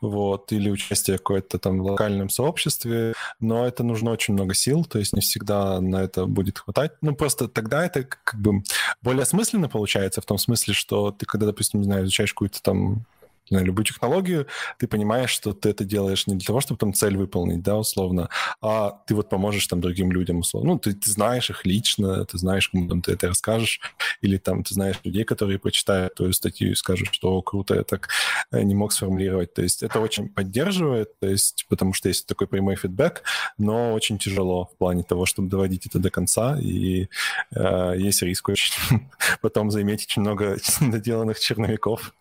вот, 0.00 0.52
или 0.52 0.70
участие 0.70 1.16
в 1.16 1.20
какой-то 1.20 1.58
там 1.58 1.80
локальном 1.80 2.28
сообществе, 2.28 3.14
но 3.40 3.66
это 3.66 3.82
нужно 3.82 4.10
очень 4.10 4.34
много 4.34 4.54
сил, 4.54 4.84
то 4.84 4.98
есть 4.98 5.12
не 5.12 5.20
всегда 5.20 5.80
на 5.80 6.02
это 6.02 6.26
будет 6.26 6.58
хватать. 6.58 6.92
Ну, 7.00 7.14
просто 7.14 7.48
тогда 7.48 7.84
это 7.84 8.04
как 8.04 8.40
бы 8.40 8.62
более 9.02 9.22
осмысленно 9.22 9.68
получается, 9.68 10.20
в 10.20 10.26
том 10.26 10.38
смысле, 10.38 10.74
что 10.74 11.10
ты, 11.10 11.26
когда, 11.26 11.46
допустим, 11.46 11.80
не 11.80 11.84
знаю, 11.84 12.04
изучаешь 12.04 12.32
какую-то 12.32 12.62
там 12.62 13.04
на 13.50 13.58
любую 13.58 13.84
технологию, 13.84 14.46
ты 14.78 14.86
понимаешь, 14.86 15.30
что 15.30 15.52
ты 15.52 15.70
это 15.70 15.84
делаешь 15.84 16.26
не 16.26 16.34
для 16.34 16.46
того, 16.46 16.60
чтобы 16.60 16.78
там 16.78 16.94
цель 16.94 17.16
выполнить, 17.16 17.62
да, 17.62 17.76
условно, 17.76 18.28
а 18.60 18.90
ты 19.06 19.14
вот 19.14 19.28
поможешь 19.28 19.66
там 19.66 19.80
другим 19.80 20.12
людям, 20.12 20.38
условно. 20.38 20.72
Ну, 20.72 20.78
ты, 20.78 20.94
ты 20.94 21.10
знаешь 21.10 21.50
их 21.50 21.66
лично, 21.66 22.24
ты 22.24 22.38
знаешь, 22.38 22.68
кому 22.68 22.88
там 22.88 23.02
ты 23.02 23.12
это 23.12 23.28
расскажешь, 23.28 23.80
или 24.22 24.38
там 24.38 24.64
ты 24.64 24.74
знаешь 24.74 24.96
людей, 25.04 25.24
которые 25.24 25.58
почитают 25.58 26.14
твою 26.14 26.32
статью 26.32 26.72
и 26.72 26.74
скажут, 26.74 27.08
что 27.12 27.40
круто, 27.42 27.74
я 27.74 27.82
так 27.82 28.08
э, 28.50 28.62
не 28.62 28.74
мог 28.74 28.92
сформулировать. 28.92 29.54
То 29.54 29.62
есть 29.62 29.82
это 29.82 30.00
очень 30.00 30.28
поддерживает, 30.28 31.18
то 31.20 31.28
есть 31.28 31.66
потому 31.68 31.92
что 31.92 32.08
есть 32.08 32.26
такой 32.26 32.46
прямой 32.46 32.76
фидбэк, 32.76 33.22
но 33.58 33.92
очень 33.92 34.18
тяжело 34.18 34.70
в 34.74 34.78
плане 34.78 35.02
того, 35.02 35.26
чтобы 35.26 35.48
доводить 35.48 35.86
это 35.86 35.98
до 35.98 36.10
конца, 36.10 36.58
и 36.58 37.08
э, 37.54 37.94
есть 37.98 38.22
риск 38.22 38.48
очень 38.48 38.74
потом 39.42 39.70
заиметь 39.70 40.04
очень 40.04 40.22
много 40.22 40.56
доделанных 40.80 41.38
черновиков 41.38 42.14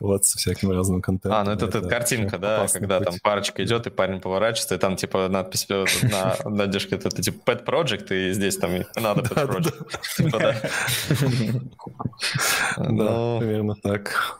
вот 0.00 0.24
со 0.24 0.38
всякими 0.38 0.67
всяким 0.68 0.76
разным 0.76 1.02
контентом. 1.02 1.40
А, 1.40 1.44
ну 1.44 1.52
это, 1.52 1.66
это, 1.66 1.78
это 1.78 1.88
картинка, 1.88 2.38
да, 2.38 2.66
когда 2.72 2.98
быть. 2.98 3.08
там 3.08 3.18
парочка 3.22 3.64
идет, 3.64 3.86
и 3.86 3.90
парень 3.90 4.20
поворачивается, 4.20 4.74
и 4.74 4.78
там 4.78 4.96
типа 4.96 5.28
надпись 5.28 5.68
на, 5.68 6.36
на 6.50 6.66
дешке, 6.66 6.96
это 6.96 7.10
типа 7.10 7.50
pet 7.50 7.64
project, 7.64 8.14
и 8.14 8.32
здесь 8.32 8.56
там 8.56 8.72
надо 8.96 9.22
pet 9.22 9.46
project. 9.48 10.16
Типа, 10.16 10.38
да. 10.38 10.54
Да, 12.78 12.84
ну. 12.88 13.38
примерно 13.40 13.74
так. 13.74 14.38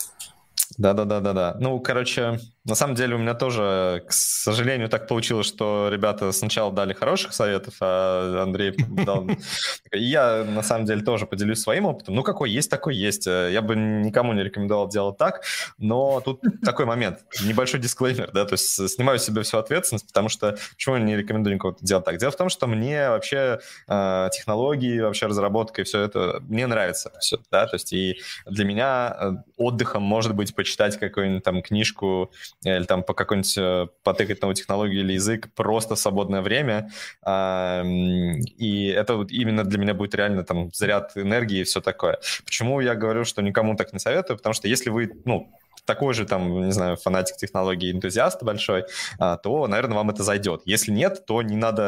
Да-да-да-да-да. 0.76 1.57
Ну, 1.59 1.81
короче, 1.81 2.39
на 2.69 2.75
самом 2.75 2.95
деле 2.95 3.14
у 3.14 3.19
меня 3.19 3.35
тоже, 3.35 4.05
к 4.07 4.12
сожалению, 4.12 4.89
так 4.89 5.09
получилось, 5.09 5.47
что 5.47 5.89
ребята 5.91 6.33
сначала 6.33 6.71
дали 6.71 6.93
хороших 6.93 7.33
советов, 7.33 7.75
а 7.81 8.43
Андрей 8.43 8.75
дал... 8.79 9.27
Я, 9.93 10.45
на 10.45 10.62
самом 10.62 10.85
деле, 10.85 11.03
тоже 11.03 11.27
поделюсь 11.27 11.61
своим 11.61 11.87
опытом. 11.87 12.14
Ну, 12.14 12.23
какой 12.23 12.51
есть, 12.51 12.71
такой 12.71 12.95
есть. 12.95 13.27
Я 13.27 13.62
бы 13.62 13.75
никому 13.75 14.35
не 14.35 14.43
рекомендовал 14.43 14.89
делать 14.89 15.16
так, 15.16 15.43
но 15.79 16.21
тут 16.21 16.43
такой 16.64 16.85
момент, 16.85 17.21
небольшой 17.43 17.81
дисклеймер, 17.81 18.33
да, 18.33 18.45
то 18.45 18.53
есть 18.53 18.91
снимаю 18.91 19.19
себе 19.19 19.43
всю 19.43 19.57
ответственность, 19.57 20.07
потому 20.07 20.29
что 20.29 20.59
почему 20.75 20.97
я 20.97 21.03
не 21.03 21.16
рекомендую 21.16 21.55
никого 21.55 21.75
делать 21.81 22.05
так? 22.05 22.19
Дело 22.19 22.31
в 22.31 22.37
том, 22.37 22.51
что 22.51 22.66
мне 22.66 23.09
вообще 23.09 23.61
э, 23.89 24.29
технологии, 24.33 25.01
вообще 25.01 25.27
разработка 25.27 25.81
и 25.81 25.85
все 25.85 26.01
это, 26.01 26.41
мне 26.43 26.66
нравится 26.66 27.12
все, 27.21 27.39
да, 27.51 27.66
то 27.66 27.77
есть 27.77 27.93
и 27.95 28.21
для 28.45 28.64
меня 28.64 29.16
э, 29.19 29.31
отдыхом 29.57 30.03
может 30.03 30.35
быть 30.35 30.55
почитать 30.55 30.99
какую-нибудь 30.99 31.43
там 31.43 31.62
книжку 31.62 32.31
или 32.65 32.85
там 32.85 33.03
по 33.03 33.15
какой-нибудь 33.15 33.57
э, 33.59 33.87
потыкать 34.03 34.43
новую 34.43 34.55
технологию 34.57 35.01
или 35.01 35.13
язык 35.15 35.49
просто 35.55 35.97
свободное 35.97 36.41
время. 36.41 36.91
И 37.25 38.87
это 38.89 39.17
вот 39.17 39.31
именно 39.31 39.65
для 39.65 39.79
меня 39.79 39.95
будет 39.95 40.15
реально 40.15 40.45
там 40.45 40.71
заряд 40.73 41.17
энергии 41.17 41.61
и 41.61 41.65
все 41.65 41.81
такое. 41.81 42.19
Почему 42.45 42.81
я 42.81 42.95
говорю, 42.95 43.25
что 43.25 43.43
никому 43.43 43.77
так 43.77 43.93
не 43.93 43.99
советую? 43.99 44.37
Потому 44.37 44.55
что 44.55 44.69
если 44.69 44.91
вы, 44.91 45.11
ну, 45.25 45.53
такой 45.89 46.12
же, 46.12 46.26
там, 46.26 46.66
не 46.66 46.72
знаю, 46.72 46.99
фанатик 46.99 47.36
технологий, 47.39 47.91
энтузиаст 47.91 48.43
большой, 48.43 48.84
а, 49.18 49.39
то, 49.39 49.66
наверное, 49.66 49.97
вам 49.97 50.11
это 50.11 50.22
зайдет. 50.22 50.61
Если 50.66 50.93
нет, 50.93 51.24
то 51.26 51.41
не 51.41 51.57
надо 51.57 51.82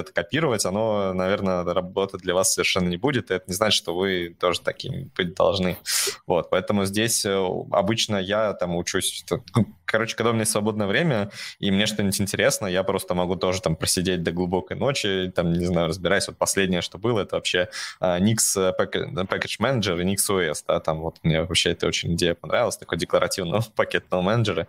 это 0.00 0.12
копировать, 0.12 0.66
оно, 0.66 1.14
наверное, 1.14 1.64
работать 1.64 2.20
для 2.20 2.34
вас 2.34 2.52
совершенно 2.52 2.88
не 2.88 2.98
будет, 2.98 3.30
и 3.30 3.34
это 3.34 3.44
не 3.46 3.54
значит, 3.54 3.78
что 3.78 3.96
вы 3.96 4.36
тоже 4.38 4.60
такими 4.60 5.10
быть 5.16 5.34
должны. 5.34 5.78
Вот, 6.26 6.50
поэтому 6.50 6.84
здесь 6.84 7.24
э, 7.24 7.46
обычно 7.72 8.16
я 8.16 8.52
там 8.52 8.76
учусь, 8.76 9.24
ну, 9.56 9.66
короче, 9.86 10.14
когда 10.14 10.30
у 10.30 10.34
меня 10.34 10.44
свободное 10.44 10.86
время, 10.86 11.30
и 11.58 11.70
мне 11.70 11.86
что-нибудь 11.86 12.20
интересно, 12.20 12.66
я 12.66 12.82
просто 12.82 13.14
могу 13.14 13.36
тоже 13.36 13.62
там 13.62 13.76
просидеть 13.76 14.22
до 14.22 14.30
глубокой 14.30 14.76
ночи, 14.76 15.32
там, 15.34 15.54
не 15.54 15.64
знаю, 15.64 15.88
разбираясь. 15.88 16.28
Вот 16.28 16.36
последнее, 16.36 16.82
что 16.82 16.98
было, 16.98 17.20
это 17.20 17.36
вообще 17.36 17.70
uh, 18.02 18.20
Nix 18.20 18.76
Package 18.78 19.58
Manager 19.58 20.00
и 20.02 20.04
Nix 20.04 20.18
OS, 20.28 20.64
да, 20.68 20.80
там 20.80 21.00
вот 21.00 21.16
мне 21.22 21.40
вообще 21.40 21.70
эта 21.70 21.86
очень 21.86 22.14
идея 22.14 22.34
понравилась, 22.34 22.76
такой 22.76 22.98
декларативный 22.98 23.37
корпоративного 23.38 23.64
пакетного 23.76 24.22
менеджера, 24.22 24.66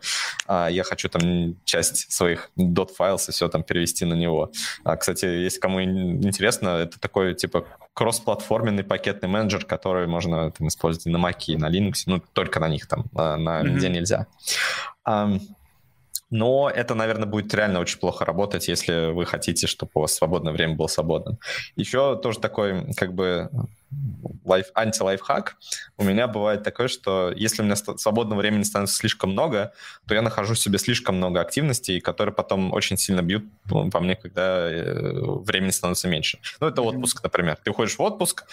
а 0.48 0.68
я 0.70 0.84
хочу 0.84 1.10
там 1.10 1.56
часть 1.66 2.12
своих 2.12 2.52
dot-files 2.58 3.30
и 3.30 3.32
все 3.32 3.48
там 3.48 3.64
перевести 3.64 4.06
на 4.06 4.14
него. 4.14 4.52
А, 4.84 4.96
кстати, 4.96 5.26
если 5.26 5.60
кому 5.60 5.82
интересно, 5.82 6.70
это 6.70 7.00
такой 7.00 7.34
типа 7.34 7.66
кроссплатформенный 7.94 8.84
пакетный 8.84 9.30
менеджер, 9.30 9.66
который 9.66 10.08
можно 10.08 10.52
там, 10.52 10.68
использовать 10.68 11.08
и 11.08 11.10
на 11.10 11.18
Mac, 11.18 11.44
и 11.48 11.58
на 11.58 11.70
Linux, 11.70 12.04
ну, 12.06 12.22
только 12.34 12.60
на 12.60 12.70
них 12.70 12.88
там, 12.88 13.06
на, 13.12 13.38
на 13.38 13.62
mm-hmm. 13.62 13.90
нельзя. 13.90 14.28
Но 16.30 16.70
это, 16.70 16.94
наверное, 16.94 17.26
будет 17.26 17.54
реально 17.54 17.80
очень 17.80 18.00
плохо 18.00 18.24
работать, 18.24 18.68
если 18.68 19.12
вы 19.12 19.26
хотите, 19.26 19.68
чтобы 19.68 19.92
у 19.96 20.00
вас 20.02 20.14
свободное 20.14 20.54
время 20.54 20.76
было 20.76 20.88
свободным. 20.88 21.40
Еще 21.76 22.18
тоже 22.18 22.40
такой, 22.40 22.94
как 22.94 23.14
бы, 23.14 23.50
лайф, 24.46 24.68
анти-лайфхак. 24.76 25.58
У 25.98 26.04
меня 26.04 26.28
бывает 26.28 26.64
такое, 26.64 26.88
что 26.88 27.32
если 27.36 27.62
у 27.62 27.66
меня 27.66 27.76
свободного 27.76 28.40
времени 28.40 28.64
становится 28.64 28.98
слишком 28.98 29.32
много, 29.32 29.74
то 30.08 30.14
я 30.14 30.22
нахожу 30.22 30.56
себе 30.56 30.78
слишком 30.78 31.16
много 31.16 31.42
активностей, 31.42 32.00
которые 32.00 32.34
потом 32.34 32.74
очень 32.74 32.98
сильно 32.98 33.22
бьют 33.22 33.46
по 33.68 34.00
мне, 34.00 34.16
когда 34.16 34.70
э, 34.70 35.12
времени 35.22 35.72
становится 35.72 36.08
меньше. 36.08 36.40
Ну, 36.60 36.68
это 36.68 36.82
отпуск, 36.82 37.24
например. 37.24 37.58
Ты 37.64 37.72
уходишь 37.72 37.98
в 37.98 38.02
отпуск, 38.02 38.46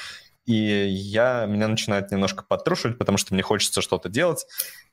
и 0.47 0.55
я, 0.55 1.45
меня 1.47 1.67
начинает 1.67 2.11
немножко 2.13 2.45
подтрушивать, 2.45 2.99
потому 2.99 3.19
что 3.19 3.35
мне 3.35 3.43
хочется 3.43 3.83
что-то 3.83 4.09
делать. 4.09 4.47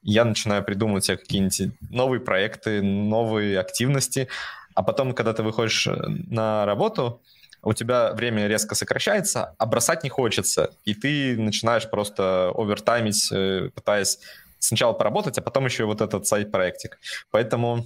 Я 0.04 0.26
начинаю 0.26 0.64
придумывать 0.64 1.06
себе 1.06 1.18
какие-нибудь 1.18 1.74
новые 1.90 2.20
проекты, 2.20 2.82
новые 2.82 3.60
активности. 3.60 4.28
А 4.76 4.84
потом, 4.84 5.14
когда 5.14 5.34
ты 5.34 5.44
выходишь 5.44 5.88
э, 5.88 5.94
на 6.08 6.66
работу, 6.66 7.22
у 7.62 7.74
тебя 7.74 8.12
время 8.14 8.48
резко 8.48 8.76
сокращается, 8.76 9.56
а 9.58 9.66
бросать 9.66 10.04
не 10.04 10.10
хочется. 10.10 10.72
И 10.84 10.94
ты 10.94 11.38
начинаешь 11.38 11.90
просто 11.90 12.50
овертаймить, 12.50 13.32
э, 13.32 13.70
пытаясь 13.74 14.20
сначала 14.60 14.94
поработать, 14.94 15.38
а 15.38 15.42
потом 15.42 15.66
еще 15.66 15.86
вот 15.86 16.02
этот 16.02 16.28
сайт-проектик. 16.28 17.00
Поэтому 17.32 17.86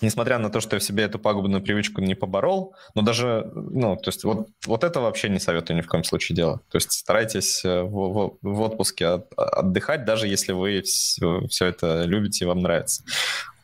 несмотря 0.00 0.38
на 0.38 0.50
то, 0.50 0.60
что 0.60 0.76
я 0.76 0.80
в 0.80 0.82
себе 0.82 1.04
эту 1.04 1.18
пагубную 1.18 1.62
привычку 1.62 2.00
не 2.00 2.14
поборол, 2.14 2.74
но 2.94 3.02
даже, 3.02 3.50
ну, 3.54 3.96
то 3.96 4.08
есть 4.08 4.24
вот, 4.24 4.48
вот 4.66 4.84
это 4.84 5.00
вообще 5.00 5.28
не 5.28 5.40
советую 5.40 5.76
ни 5.76 5.80
в 5.80 5.88
коем 5.88 6.04
случае 6.04 6.36
делать. 6.36 6.60
То 6.68 6.76
есть 6.76 6.92
старайтесь 6.92 7.64
э, 7.64 7.82
в, 7.82 7.90
в, 7.90 8.38
в 8.42 8.60
отпуске 8.60 9.06
от, 9.06 9.32
отдыхать, 9.36 10.04
даже 10.04 10.28
если 10.28 10.52
вы 10.52 10.82
все, 10.82 11.46
все 11.48 11.66
это 11.66 12.04
любите 12.04 12.44
и 12.44 12.48
вам 12.48 12.60
нравится. 12.60 13.02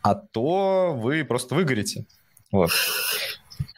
А 0.02 0.14
то 0.14 0.92
вы 0.94 1.24
просто 1.24 1.54
выгорите. 1.54 2.06
Вот. 2.52 2.70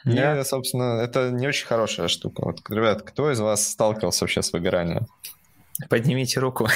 И, 0.05 0.41
собственно, 0.43 1.01
это 1.01 1.31
не 1.31 1.47
очень 1.47 1.67
хорошая 1.67 2.07
штука. 2.07 2.45
Вот, 2.45 2.61
ребят, 2.69 3.01
кто 3.01 3.31
из 3.31 3.39
вас 3.39 3.67
сталкивался 3.67 4.23
вообще 4.23 4.41
с 4.41 4.53
выгоранием? 4.53 5.07
Поднимите 5.89 6.39
руку. 6.39 6.67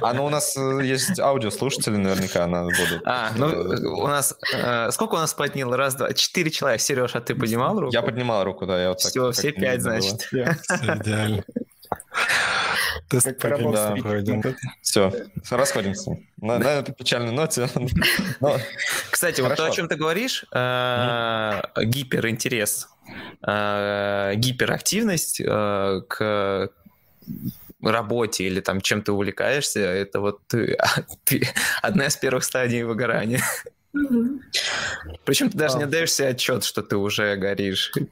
А 0.00 0.12
ну 0.12 0.24
у 0.24 0.28
нас 0.28 0.56
э, 0.56 0.80
есть 0.82 1.20
аудиослушатели, 1.20 1.96
наверняка 1.96 2.44
она 2.44 2.64
будут. 2.64 3.00
А, 3.04 3.30
ну 3.36 3.46
у 3.46 4.08
нас... 4.08 4.34
Э, 4.54 4.90
сколько 4.90 5.14
у 5.14 5.18
нас 5.18 5.32
подняло? 5.34 5.76
Раз, 5.76 5.94
два, 5.94 6.12
четыре 6.12 6.50
человека. 6.50 6.82
Сереж, 6.82 7.14
а 7.14 7.20
ты 7.20 7.36
поднимал 7.36 7.78
руку? 7.78 7.92
Я 7.92 8.02
поднимал 8.02 8.42
руку, 8.44 8.66
да. 8.66 8.82
Я 8.82 8.88
вот 8.88 9.00
Все, 9.00 9.26
так, 9.26 9.34
все 9.34 9.52
пять, 9.52 9.82
значит. 9.82 10.28
Идеально. 10.32 11.44
Тест 13.08 13.38
пройдем. 13.38 14.42
Все, 14.80 15.12
расходимся. 15.50 16.16
На, 16.38 16.58
на 16.58 16.70
этой 16.70 16.94
печальной 16.94 17.32
ноте. 17.32 17.68
Кстати, 19.10 19.42
вот 19.42 19.54
то, 19.54 19.66
о 19.66 19.70
чем 19.70 19.86
ты 19.88 19.94
говоришь, 19.94 20.44
э, 20.52 21.62
гиперинтерес, 21.84 22.88
гиперактивность 23.42 25.40
к 25.40 26.70
работе 27.90 28.44
или 28.44 28.60
там 28.60 28.80
чем 28.80 29.02
ты 29.02 29.12
увлекаешься, 29.12 29.80
это 29.80 30.20
вот 30.20 30.40
ты, 30.46 30.76
ты 31.24 31.48
одна 31.82 32.06
из 32.06 32.16
первых 32.16 32.44
стадий 32.44 32.82
выгорания. 32.82 33.42
Причем 35.24 35.50
ты 35.50 35.58
даже 35.58 35.76
не 35.78 35.86
даешь 35.86 36.12
себе 36.12 36.28
отчет, 36.28 36.64
что 36.64 36.82
ты 36.82 36.96
уже 36.96 37.36
горишь. 37.36 37.90
Ты, 37.92 38.08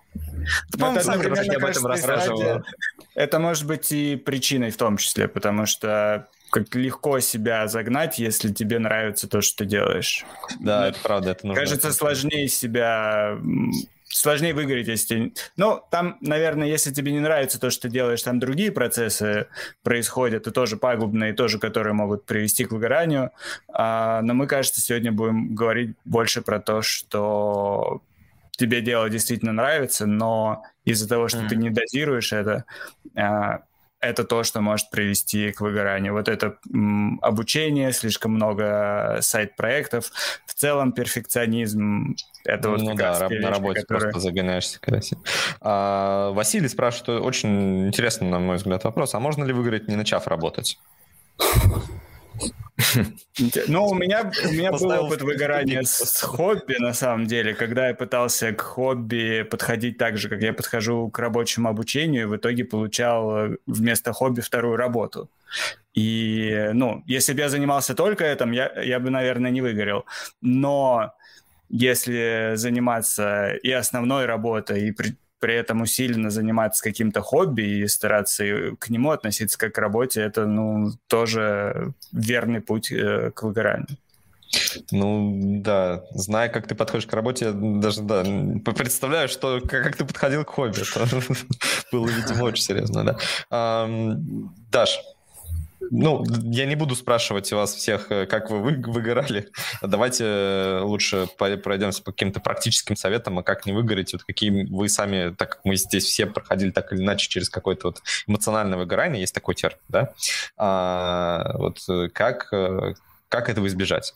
это, 0.79 1.01
сам 1.01 1.21
об 1.21 1.65
этом 1.65 1.87
рассказывал. 1.87 2.63
Это 3.15 3.39
может 3.39 3.67
быть 3.67 3.91
и 3.93 4.17
причиной 4.17 4.71
в 4.71 4.77
том 4.77 4.99
числе, 4.99 5.27
потому 5.27 5.67
что 5.67 6.29
как 6.51 6.75
легко 6.75 7.21
себя 7.21 7.67
загнать, 7.69 8.19
если 8.19 8.53
тебе 8.53 8.79
нравится 8.79 9.29
то, 9.29 9.41
что 9.41 9.59
ты 9.59 9.65
делаешь. 9.67 10.25
Да, 10.59 10.89
это 10.89 10.99
правда. 11.01 11.31
Это 11.31 11.47
нужно 11.47 11.61
Кажется, 11.61 11.93
сложнее 11.93 12.49
себя 12.49 13.39
сложнее 14.13 14.55
выиграть, 14.55 14.89
если... 14.89 15.33
Ну, 15.57 15.83
там, 15.91 16.19
наверное, 16.21 16.67
если 16.67 16.93
тебе 16.93 17.13
не 17.13 17.21
нравится 17.21 17.61
то, 17.61 17.71
что 17.71 17.83
ты 17.83 17.89
делаешь, 17.91 18.23
там 18.23 18.39
другие 18.39 18.73
процессы 18.73 19.47
происходят, 19.83 20.47
и 20.47 20.51
тоже 20.51 20.77
пагубные, 20.77 21.33
и 21.33 21.37
тоже, 21.37 21.59
которые 21.59 21.95
могут 21.95 22.27
привести 22.27 22.65
к 22.65 22.73
выгоранию. 22.73 23.31
А, 23.73 24.21
но 24.23 24.35
мы, 24.35 24.47
кажется, 24.47 24.81
сегодня 24.81 25.13
будем 25.13 25.55
говорить 25.55 25.97
больше 26.05 26.43
про 26.43 26.61
то, 26.61 26.83
что 26.83 28.03
тебе 28.53 28.83
дело 28.83 29.09
действительно 29.09 29.53
нравится, 29.53 30.07
но 30.07 30.65
из-за 30.85 31.09
того, 31.09 31.29
что 31.29 31.39
mm. 31.39 31.49
ты 31.49 31.57
не 31.57 31.71
дозируешь 31.71 32.33
это, 32.33 32.65
а, 33.17 33.63
это 34.01 34.25
то, 34.25 34.43
что 34.45 34.61
может 34.61 34.91
привести 34.91 35.53
к 35.53 35.61
выгоранию. 35.61 36.15
Вот 36.15 36.29
это 36.29 36.57
м, 36.73 37.19
обучение, 37.23 37.93
слишком 37.93 38.33
много 38.33 39.19
сайт-проектов, 39.21 40.11
в 40.47 40.55
целом 40.55 40.93
перфекционизм. 40.93 42.17
Это 42.45 42.71
вот 42.71 42.81
ну 42.81 42.95
да, 42.95 43.29
на 43.29 43.51
работе 43.51 43.83
которая... 43.83 44.11
просто 44.11 44.21
загоняешься 44.21 44.81
красиво. 44.81 45.23
А, 45.61 46.31
Василий 46.33 46.69
спрашивает 46.69 47.23
очень 47.23 47.89
интересный, 47.89 48.29
на 48.29 48.39
мой 48.39 48.57
взгляд, 48.57 48.85
вопрос. 48.85 49.15
А 49.15 49.21
можно 49.21 49.45
ли 49.45 49.53
выиграть, 49.53 49.89
не 49.89 49.97
начав 49.97 50.27
работать? 50.27 50.79
Ну, 53.69 53.87
у 53.87 53.95
меня, 53.95 54.31
у 54.49 54.53
меня 54.53 54.73
был 54.73 54.91
опыт 54.91 55.23
выгорания 55.23 55.83
с 55.83 56.23
хобби, 56.23 56.77
на 56.79 56.95
самом 56.95 57.27
деле, 57.27 57.55
когда 57.55 57.89
я 57.89 57.95
пытался 57.95 58.53
к 58.53 58.61
хобби 58.61 59.43
подходить 59.43 59.99
так 59.99 60.19
же, 60.19 60.29
как 60.29 60.43
я 60.43 60.53
подхожу 60.53 61.09
к 61.11 61.19
рабочему 61.19 61.69
обучению, 61.69 62.29
в 62.29 62.37
итоге 62.37 62.65
получал 62.65 63.37
э, 63.37 63.57
вместо 63.67 64.13
хобби 64.13 64.41
вторую 64.41 64.77
работу. 64.77 65.29
И, 65.95 66.71
ну, 66.73 67.03
если 67.07 67.33
бы 67.33 67.41
я 67.41 67.49
занимался 67.49 67.95
только 67.95 68.25
этим, 68.25 68.53
я, 68.53 68.83
я 68.83 69.01
бы, 69.01 69.11
наверное, 69.11 69.51
не 69.51 69.61
выгорел. 69.61 70.05
Но 70.41 71.13
если 71.69 72.53
заниматься 72.55 73.55
и 73.63 73.71
основной 73.71 74.27
работой, 74.27 74.89
и 74.89 74.93
при, 74.93 75.17
при 75.41 75.55
этом 75.55 75.81
усиленно 75.81 76.31
заниматься 76.31 76.83
каким-то 76.83 77.23
хобби 77.23 77.63
и 77.63 77.89
стараться 77.89 78.45
к 78.79 78.91
нему 78.91 79.11
относиться 79.11 79.59
как 79.59 79.75
к 79.75 79.79
работе, 79.79 80.21
это, 80.21 80.47
ну, 80.47 80.93
тоже 81.09 81.93
верный 82.13 82.61
путь 82.61 82.93
э, 82.93 83.33
к 83.35 83.43
выгоранию. 83.43 83.99
Ну, 84.91 85.61
да, 85.63 86.03
зная, 86.11 86.49
как 86.49 86.67
ты 86.67 86.75
подходишь 86.75 87.07
к 87.07 87.13
работе, 87.13 87.47
я 87.47 87.53
даже, 87.53 88.03
да, 88.03 88.25
представляю, 88.73 89.29
что, 89.29 89.61
как, 89.61 89.97
ты 89.97 90.05
подходил 90.05 90.45
к 90.45 90.51
хобби. 90.51 90.75
Было, 91.93 92.09
видимо, 92.09 92.45
очень 92.45 92.65
серьезно, 92.65 93.05
да. 93.05 93.89
Даш, 94.71 94.99
ну, 95.91 96.25
я 96.45 96.67
не 96.67 96.77
буду 96.77 96.95
спрашивать 96.95 97.53
вас 97.53 97.75
всех, 97.75 98.11
э, 98.11 98.27
как 98.27 98.51
вы 98.51 98.61
выгорали. 98.61 99.51
Давайте 99.83 100.25
э, 100.25 100.81
лучше 100.83 101.29
пройдемся 101.37 102.03
по 102.03 102.13
каким-то 102.13 102.41
практическим 102.41 102.97
советам, 102.97 103.39
а 103.39 103.43
как 103.43 103.67
не 103.67 103.73
выгореть, 103.73 104.13
вот 104.13 104.23
какие 104.23 104.67
вы 104.67 104.89
сами, 104.89 105.35
так 105.35 105.51
как 105.51 105.65
мы 105.65 105.77
здесь 105.77 106.05
все 106.05 106.27
проходили 106.27 106.71
так 106.71 106.93
или 106.93 107.01
иначе 107.01 107.29
через 107.29 107.51
какое-то 107.51 107.89
вот 107.89 108.03
эмоциональное 108.27 108.79
выгорание, 108.79 109.21
есть 109.21 109.35
такой 109.35 109.55
термин, 109.55 109.81
да? 109.89 110.13
А, 110.57 111.57
вот 111.59 111.79
э, 111.89 112.09
как, 112.09 112.51
как 113.29 113.49
этого 113.49 113.67
избежать? 113.67 114.15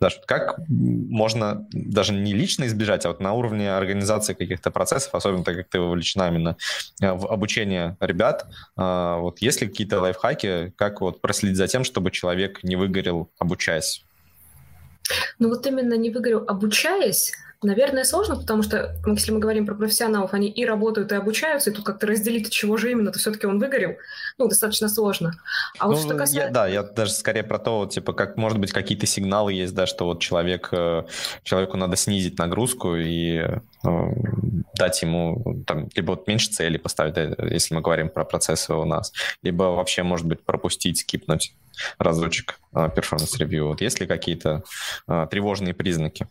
Даже 0.00 0.16
как 0.26 0.58
можно 0.68 1.66
даже 1.72 2.12
не 2.12 2.34
лично 2.34 2.66
избежать, 2.66 3.06
а 3.06 3.08
вот 3.08 3.20
на 3.20 3.32
уровне 3.32 3.72
организации 3.72 4.34
каких-то 4.34 4.70
процессов, 4.70 5.14
особенно 5.14 5.44
так 5.44 5.56
как 5.56 5.68
ты 5.68 5.80
вовлечена 5.80 6.28
именно 6.28 6.56
э, 7.00 7.12
в 7.12 7.26
обучение 7.26 7.96
ребят, 8.00 8.46
а, 8.76 9.16
вот 9.18 9.40
есть 9.40 9.62
ли 9.62 9.68
какие-то 9.68 10.00
лайфхаки, 10.00 10.72
как 10.76 11.00
вот 11.00 11.20
проследить 11.20 11.56
за 11.56 11.66
тем, 11.66 11.84
чтобы 11.84 12.10
человек 12.10 12.62
не 12.62 12.76
выгорел, 12.76 13.30
обучаясь? 13.38 14.04
Ну 15.38 15.48
вот 15.48 15.66
именно 15.66 15.94
не 15.94 16.10
выгорел, 16.10 16.44
обучаясь, 16.46 17.32
Наверное, 17.62 18.04
сложно, 18.04 18.36
потому 18.36 18.62
что, 18.62 18.94
ну, 19.06 19.14
если 19.14 19.32
мы 19.32 19.38
говорим 19.38 19.64
про 19.64 19.74
профессионалов, 19.74 20.34
они 20.34 20.48
и 20.48 20.66
работают, 20.66 21.10
и 21.12 21.14
обучаются, 21.14 21.70
и 21.70 21.72
тут 21.72 21.86
как-то 21.86 22.06
разделить, 22.06 22.48
от 22.48 22.52
чего 22.52 22.76
же 22.76 22.90
именно, 22.90 23.10
то 23.10 23.18
все-таки 23.18 23.46
он 23.46 23.58
выгорел, 23.58 23.96
ну, 24.36 24.46
достаточно 24.48 24.88
сложно. 24.88 25.32
А 25.78 25.86
вот 25.86 25.96
ну, 25.96 26.02
что 26.02 26.10
касается... 26.10 26.48
Я, 26.48 26.50
да, 26.50 26.66
я 26.66 26.82
даже 26.82 27.12
скорее 27.12 27.42
про 27.42 27.58
то, 27.58 27.86
типа, 27.86 28.12
как, 28.12 28.36
может 28.36 28.58
быть, 28.58 28.72
какие-то 28.72 29.06
сигналы 29.06 29.54
есть, 29.54 29.74
да, 29.74 29.86
что 29.86 30.04
вот 30.04 30.20
человек, 30.20 30.68
э, 30.72 31.04
человеку 31.44 31.78
надо 31.78 31.96
снизить 31.96 32.38
нагрузку 32.38 32.94
и 32.94 33.38
э, 33.38 33.58
дать 34.74 35.00
ему, 35.00 35.62
там, 35.66 35.88
либо 35.94 36.10
вот 36.10 36.26
меньше 36.26 36.50
цели 36.50 36.76
поставить, 36.76 37.16
если 37.50 37.74
мы 37.74 37.80
говорим 37.80 38.10
про 38.10 38.24
процессы 38.24 38.74
у 38.74 38.84
нас, 38.84 39.12
либо 39.42 39.64
вообще, 39.64 40.02
может 40.02 40.26
быть, 40.26 40.42
пропустить, 40.42 41.00
скипнуть 41.00 41.54
разочек 41.98 42.60
э, 42.74 42.90
performance 42.94 43.39
review. 43.39 43.68
Вот 43.68 43.80
есть 43.80 43.98
ли 44.00 44.06
какие-то 44.06 44.62
тревожные 45.06 45.72
признаки? 45.72 46.26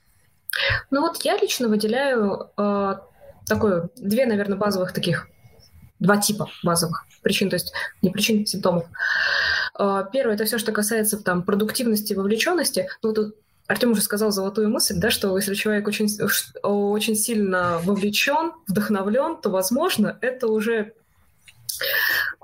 Ну 0.91 1.02
вот 1.02 1.23
я 1.23 1.38
лично 1.38 1.68
выделяю 1.68 2.49
э, 2.57 2.95
такое, 3.48 3.90
две, 3.98 4.26
наверное, 4.26 4.57
базовых 4.57 4.94
таких, 4.94 5.27
два 5.99 6.18
типа 6.18 6.49
базовых 6.64 7.06
причин, 7.22 7.49
то 7.49 7.56
есть 7.56 7.73
не 8.02 8.10
причин, 8.10 8.44
а 8.44 8.45
симптомов. 8.45 8.86
Э, 9.77 10.03
первое, 10.11 10.36
это 10.36 10.45
все, 10.45 10.57
что 10.57 10.72
касается 10.72 11.18
там 11.18 11.44
продуктивности 11.44 12.14
вовлеченности. 12.14 12.88
Ну, 13.02 13.14
тут 13.14 13.36
Артем 13.68 13.91
уже 13.91 14.02
сказал 14.02 14.32
золотую 14.32 14.69
мысль, 14.69 14.95
да, 14.98 15.10
что 15.10 15.36
если 15.38 15.56
человек 15.56 15.88
очень, 15.88 16.07
очень 16.61 17.15
сильно 17.15 17.80
вовлечен, 17.84 18.52
вдохновлен, 18.68 19.38
то, 19.38 19.49
возможно, 19.49 20.18
это 20.22 20.48
уже 20.48 20.94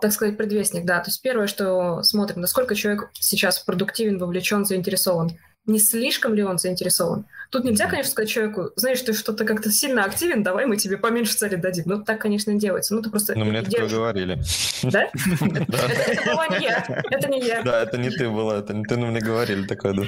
так 0.01 0.11
сказать, 0.11 0.35
предвестник, 0.35 0.85
да. 0.85 0.99
То 0.99 1.09
есть 1.09 1.21
первое, 1.21 1.47
что 1.47 2.03
смотрим, 2.03 2.41
насколько 2.41 2.75
человек 2.75 3.09
сейчас 3.13 3.59
продуктивен, 3.59 4.17
вовлечен, 4.17 4.65
заинтересован. 4.65 5.37
Не 5.65 5.79
слишком 5.79 6.33
ли 6.33 6.43
он 6.43 6.57
заинтересован. 6.57 7.25
Тут 7.49 7.65
нельзя, 7.65 7.87
конечно, 7.87 8.11
сказать 8.11 8.29
человеку, 8.29 8.71
знаешь, 8.77 9.01
ты 9.01 9.13
что-то 9.13 9.43
как-то 9.43 9.69
сильно 9.71 10.05
активен, 10.05 10.41
давай 10.41 10.65
мы 10.65 10.77
тебе 10.77 10.97
поменьше 10.97 11.33
цели 11.33 11.55
дадим. 11.55 11.83
Ну, 11.85 12.03
так, 12.03 12.21
конечно, 12.21 12.51
не 12.51 12.59
делается. 12.59 12.95
Ну, 12.95 13.01
ты 13.01 13.09
просто... 13.09 13.37
Ну, 13.37 13.43
мне 13.43 13.61
такое 13.61 13.89
говорили. 13.89 14.41
Да? 14.83 15.09
Это 15.11 16.23
была 16.25 16.47
не 16.47 16.65
я. 16.65 17.03
Это 17.11 17.29
не 17.29 17.41
я. 17.41 17.61
Да, 17.61 17.83
это 17.83 17.97
не 17.97 18.09
ты 18.09 18.29
была, 18.29 18.59
это 18.59 18.73
не 18.73 18.85
ты, 18.85 18.95
но 18.95 19.07
мне 19.07 19.19
говорили 19.19 19.67
такое, 19.67 19.93
да. 19.93 20.03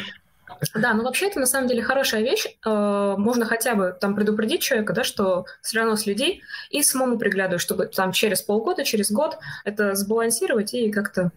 Да, 0.73 0.94
ну 0.94 1.03
вообще 1.03 1.27
это 1.27 1.40
на 1.40 1.45
самом 1.45 1.68
деле 1.68 1.81
хорошая 1.81 2.22
вещь. 2.22 2.45
Э, 2.65 3.15
можно 3.18 3.45
хотя 3.45 3.76
бы 3.76 3.95
там 3.99 4.15
предупредить 4.15 4.61
человека, 4.61 4.94
да, 4.94 5.03
что 5.03 5.45
все 5.61 5.80
равно 5.80 5.95
следи 5.95 6.41
и 6.69 6.84
самому 6.84 7.18
приглядывай, 7.18 7.60
чтобы 7.60 7.88
там 7.88 8.11
через 8.11 8.41
полгода, 8.41 8.84
через 8.84 9.11
год 9.11 9.38
это 9.65 9.95
сбалансировать 9.95 10.73
и 10.73 10.91
как-то 10.91 11.31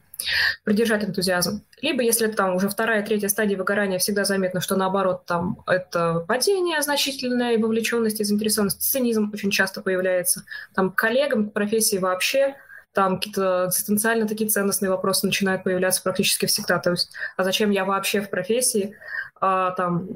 придержать 0.65 1.05
энтузиазм. 1.05 1.63
Либо, 1.83 2.03
если 2.03 2.29
там 2.29 2.55
уже 2.55 2.69
вторая, 2.69 3.05
третья 3.05 3.29
стадия 3.29 3.57
выгорания, 3.57 3.99
всегда 3.99 4.25
заметно, 4.25 4.61
что 4.61 4.77
наоборот 4.77 5.27
там 5.27 5.63
это 5.67 6.25
падение 6.27 6.81
значительное, 6.83 7.55
и 7.55 7.59
вовлеченность 7.59 8.21
и 8.21 8.25
заинтересованность, 8.25 8.81
цинизм 8.81 9.31
очень 9.33 9.51
часто 9.51 9.83
появляется. 9.83 10.45
Там 10.75 10.91
коллегам, 10.91 11.51
к 11.51 11.53
профессии 11.53 11.99
вообще 11.99 12.57
там 12.97 13.17
какие-то 13.17 13.67
экзистенциально 13.69 14.27
такие 14.27 14.49
ценностные 14.49 14.89
вопросы 14.89 15.27
начинают 15.27 15.63
появляться 15.63 16.03
практически 16.03 16.47
всегда. 16.47 16.79
То 16.79 16.93
есть, 16.93 17.13
а 17.37 17.45
зачем 17.45 17.71
я 17.71 17.85
вообще 17.85 18.23
в 18.23 18.31
профессии? 18.31 18.97
А, 19.41 19.73
там, 19.73 20.09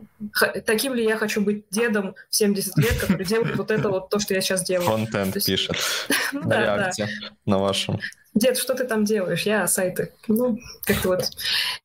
таким 0.65 0.95
ли 0.95 1.05
я 1.05 1.17
хочу 1.17 1.43
быть 1.43 1.65
дедом 1.71 2.15
в 2.31 2.35
70 2.35 2.77
лет, 2.79 2.99
который 3.01 3.27
делает 3.27 3.57
вот 3.57 3.71
это 3.71 3.89
вот 3.89 4.09
то, 4.09 4.19
что 4.19 4.35
я 4.35 4.41
сейчас 4.41 4.65
делаю. 4.65 4.89
Контент 4.89 5.35
есть... 5.35 5.47
пишет 5.47 5.77
ну, 6.33 6.49
на 6.49 6.61
реакте 6.61 7.09
на 7.45 7.59
вашем. 7.59 8.01
Дед, 8.33 8.57
что 8.57 8.75
ты 8.75 8.85
там 8.85 9.05
делаешь? 9.05 9.43
Я 9.43 9.67
сайты. 9.67 10.13
Ну, 10.29 10.59
как-то 10.85 11.09
вот 11.09 11.31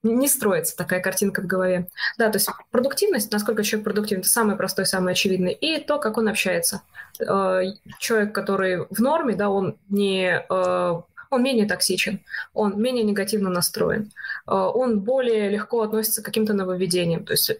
не 0.04 0.28
строится 0.28 0.78
такая 0.78 1.02
картинка 1.02 1.42
в 1.42 1.48
голове. 1.48 1.88
Да, 2.20 2.30
то 2.30 2.38
есть 2.38 2.48
продуктивность, 2.70 3.32
насколько 3.32 3.64
человек 3.64 3.84
продуктивен, 3.84 4.22
это 4.22 4.30
самое 4.30 4.56
простое, 4.56 4.86
самое 4.86 5.14
очевидное. 5.14 5.52
И 5.52 5.80
то, 5.80 5.98
как 5.98 6.18
он 6.18 6.28
общается. 6.28 6.84
Э, 7.20 7.64
человек, 8.00 8.34
который 8.34 8.86
в 8.90 9.00
норме, 9.00 9.36
да, 9.36 9.50
он 9.50 9.78
не 9.90 10.46
э, 10.48 11.02
он 11.30 11.44
менее 11.44 11.68
токсичен, 11.68 12.20
он 12.54 12.82
менее 12.82 13.04
негативно 13.04 13.50
настроен, 13.50 14.12
э, 14.48 14.52
он 14.52 15.00
более 15.00 15.50
легко 15.50 15.82
относится 15.82 16.22
к 16.22 16.26
каким-то 16.26 16.54
нововведениям. 16.54 17.26
То 17.26 17.34
есть 17.34 17.52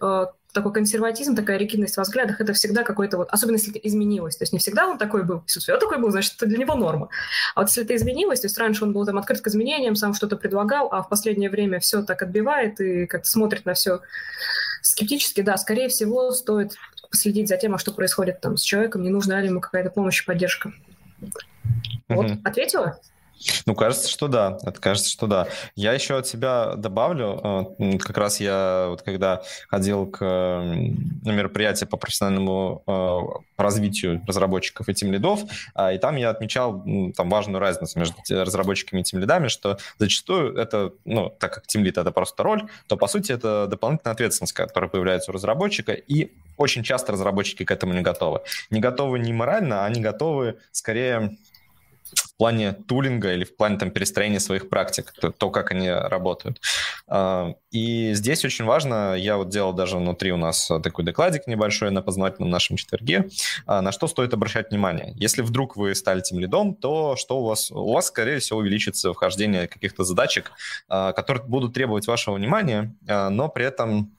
такой 0.56 0.72
консерватизм, 0.72 1.36
такая 1.36 1.58
ригидность 1.58 1.98
во 1.98 2.02
взглядах, 2.02 2.40
это 2.40 2.54
всегда 2.54 2.82
какой-то 2.82 3.18
вот, 3.18 3.28
особенно 3.30 3.56
если 3.56 3.72
это 3.72 3.86
изменилось. 3.86 4.36
То 4.36 4.42
есть 4.42 4.54
не 4.54 4.58
всегда 4.58 4.88
он 4.88 4.96
такой 4.96 5.22
был, 5.22 5.42
если 5.46 5.60
все 5.60 5.78
такой 5.78 5.98
был, 5.98 6.10
значит, 6.10 6.34
это 6.36 6.46
для 6.46 6.56
него 6.56 6.74
норма. 6.74 7.10
А 7.54 7.60
вот 7.60 7.68
если 7.68 7.84
это 7.84 7.94
изменилось, 7.94 8.40
то 8.40 8.46
есть 8.46 8.56
раньше 8.56 8.84
он 8.84 8.92
был 8.92 9.04
там 9.04 9.18
открыт 9.18 9.42
к 9.42 9.46
изменениям, 9.48 9.96
сам 9.96 10.14
что-то 10.14 10.36
предлагал, 10.36 10.88
а 10.90 11.02
в 11.02 11.10
последнее 11.10 11.50
время 11.50 11.78
все 11.78 12.02
так 12.02 12.22
отбивает 12.22 12.80
и 12.80 13.06
как-то 13.06 13.28
смотрит 13.28 13.66
на 13.66 13.74
все 13.74 14.00
скептически, 14.80 15.42
да, 15.42 15.58
скорее 15.58 15.88
всего, 15.88 16.32
стоит 16.32 16.76
последить 17.10 17.48
за 17.48 17.58
тем, 17.58 17.74
а 17.74 17.78
что 17.78 17.92
происходит 17.92 18.40
там 18.40 18.56
с 18.56 18.62
человеком, 18.62 19.02
не 19.02 19.10
нужна 19.10 19.40
ли 19.40 19.48
ему 19.48 19.60
какая-то 19.60 19.90
помощь 19.90 20.22
и 20.22 20.26
поддержка. 20.26 20.72
Вот, 22.08 22.26
mm-hmm. 22.26 22.40
ответила? 22.44 22.98
Ну, 23.66 23.74
кажется, 23.74 24.08
что 24.08 24.28
да. 24.28 24.58
Это 24.62 24.80
кажется, 24.80 25.10
что 25.10 25.26
да. 25.26 25.48
Я 25.74 25.92
еще 25.92 26.16
от 26.16 26.26
себя 26.26 26.74
добавлю. 26.76 27.74
Э, 27.78 27.98
как 27.98 28.16
раз 28.18 28.40
я 28.40 28.86
вот 28.88 29.02
когда 29.02 29.42
ходил 29.68 30.06
к 30.06 30.20
на 30.24 31.30
мероприятие 31.30 31.86
по 31.86 31.96
профессиональному 31.96 32.82
э, 32.86 33.62
развитию 33.62 34.22
разработчиков 34.26 34.88
и 34.88 34.94
тем 34.94 35.12
лидов, 35.12 35.40
а, 35.74 35.92
и 35.92 35.98
там 35.98 36.16
я 36.16 36.30
отмечал 36.30 36.84
там 37.16 37.28
важную 37.28 37.58
разницу 37.58 37.98
между 37.98 38.16
разработчиками 38.28 39.00
и 39.00 39.04
тем 39.04 39.20
лидами, 39.20 39.48
что 39.48 39.78
зачастую 39.98 40.56
это, 40.56 40.92
ну, 41.04 41.30
так 41.38 41.54
как 41.54 41.66
тем 41.66 41.84
лид 41.84 41.98
это 41.98 42.10
просто 42.10 42.42
роль, 42.42 42.68
то 42.86 42.96
по 42.96 43.06
сути 43.06 43.32
это 43.32 43.66
дополнительная 43.66 44.12
ответственность, 44.12 44.52
которая 44.52 44.90
появляется 44.90 45.30
у 45.30 45.34
разработчика, 45.34 45.92
и 45.92 46.32
очень 46.56 46.82
часто 46.82 47.12
разработчики 47.12 47.64
к 47.64 47.70
этому 47.70 47.92
не 47.92 48.02
готовы. 48.02 48.40
Не 48.70 48.80
готовы 48.80 49.18
не 49.18 49.32
морально, 49.32 49.84
а 49.84 49.90
не 49.90 50.00
готовы 50.00 50.58
скорее 50.72 51.36
в 52.16 52.36
плане 52.36 52.72
тулинга 52.72 53.32
или 53.32 53.44
в 53.44 53.56
плане 53.56 53.78
там, 53.78 53.90
перестроения 53.90 54.40
своих 54.40 54.68
практик, 54.68 55.12
то, 55.20 55.30
то, 55.30 55.50
как 55.50 55.70
они 55.70 55.90
работают. 55.90 56.60
А, 57.08 57.54
и 57.70 58.12
здесь 58.14 58.44
очень 58.44 58.64
важно, 58.64 59.14
я 59.14 59.36
вот 59.36 59.48
делал 59.48 59.72
даже 59.72 59.96
внутри 59.96 60.32
у 60.32 60.36
нас 60.36 60.68
такой 60.82 61.04
докладик 61.04 61.46
небольшой 61.46 61.90
на 61.90 62.02
познавательном 62.02 62.50
нашем 62.50 62.76
четверге, 62.76 63.28
а, 63.66 63.80
на 63.80 63.92
что 63.92 64.06
стоит 64.06 64.34
обращать 64.34 64.70
внимание. 64.70 65.12
Если 65.16 65.42
вдруг 65.42 65.76
вы 65.76 65.94
стали 65.94 66.20
тем 66.20 66.38
лидом, 66.38 66.74
то 66.74 67.16
что 67.16 67.40
у 67.40 67.44
вас? 67.44 67.70
У 67.70 67.92
вас, 67.92 68.08
скорее 68.08 68.38
всего, 68.38 68.58
увеличится 68.58 69.12
вхождение 69.12 69.68
каких-то 69.68 70.04
задачек, 70.04 70.52
а, 70.88 71.12
которые 71.12 71.44
будут 71.44 71.74
требовать 71.74 72.06
вашего 72.06 72.34
внимания, 72.34 72.94
но 73.06 73.48
при 73.48 73.64
этом 73.64 74.10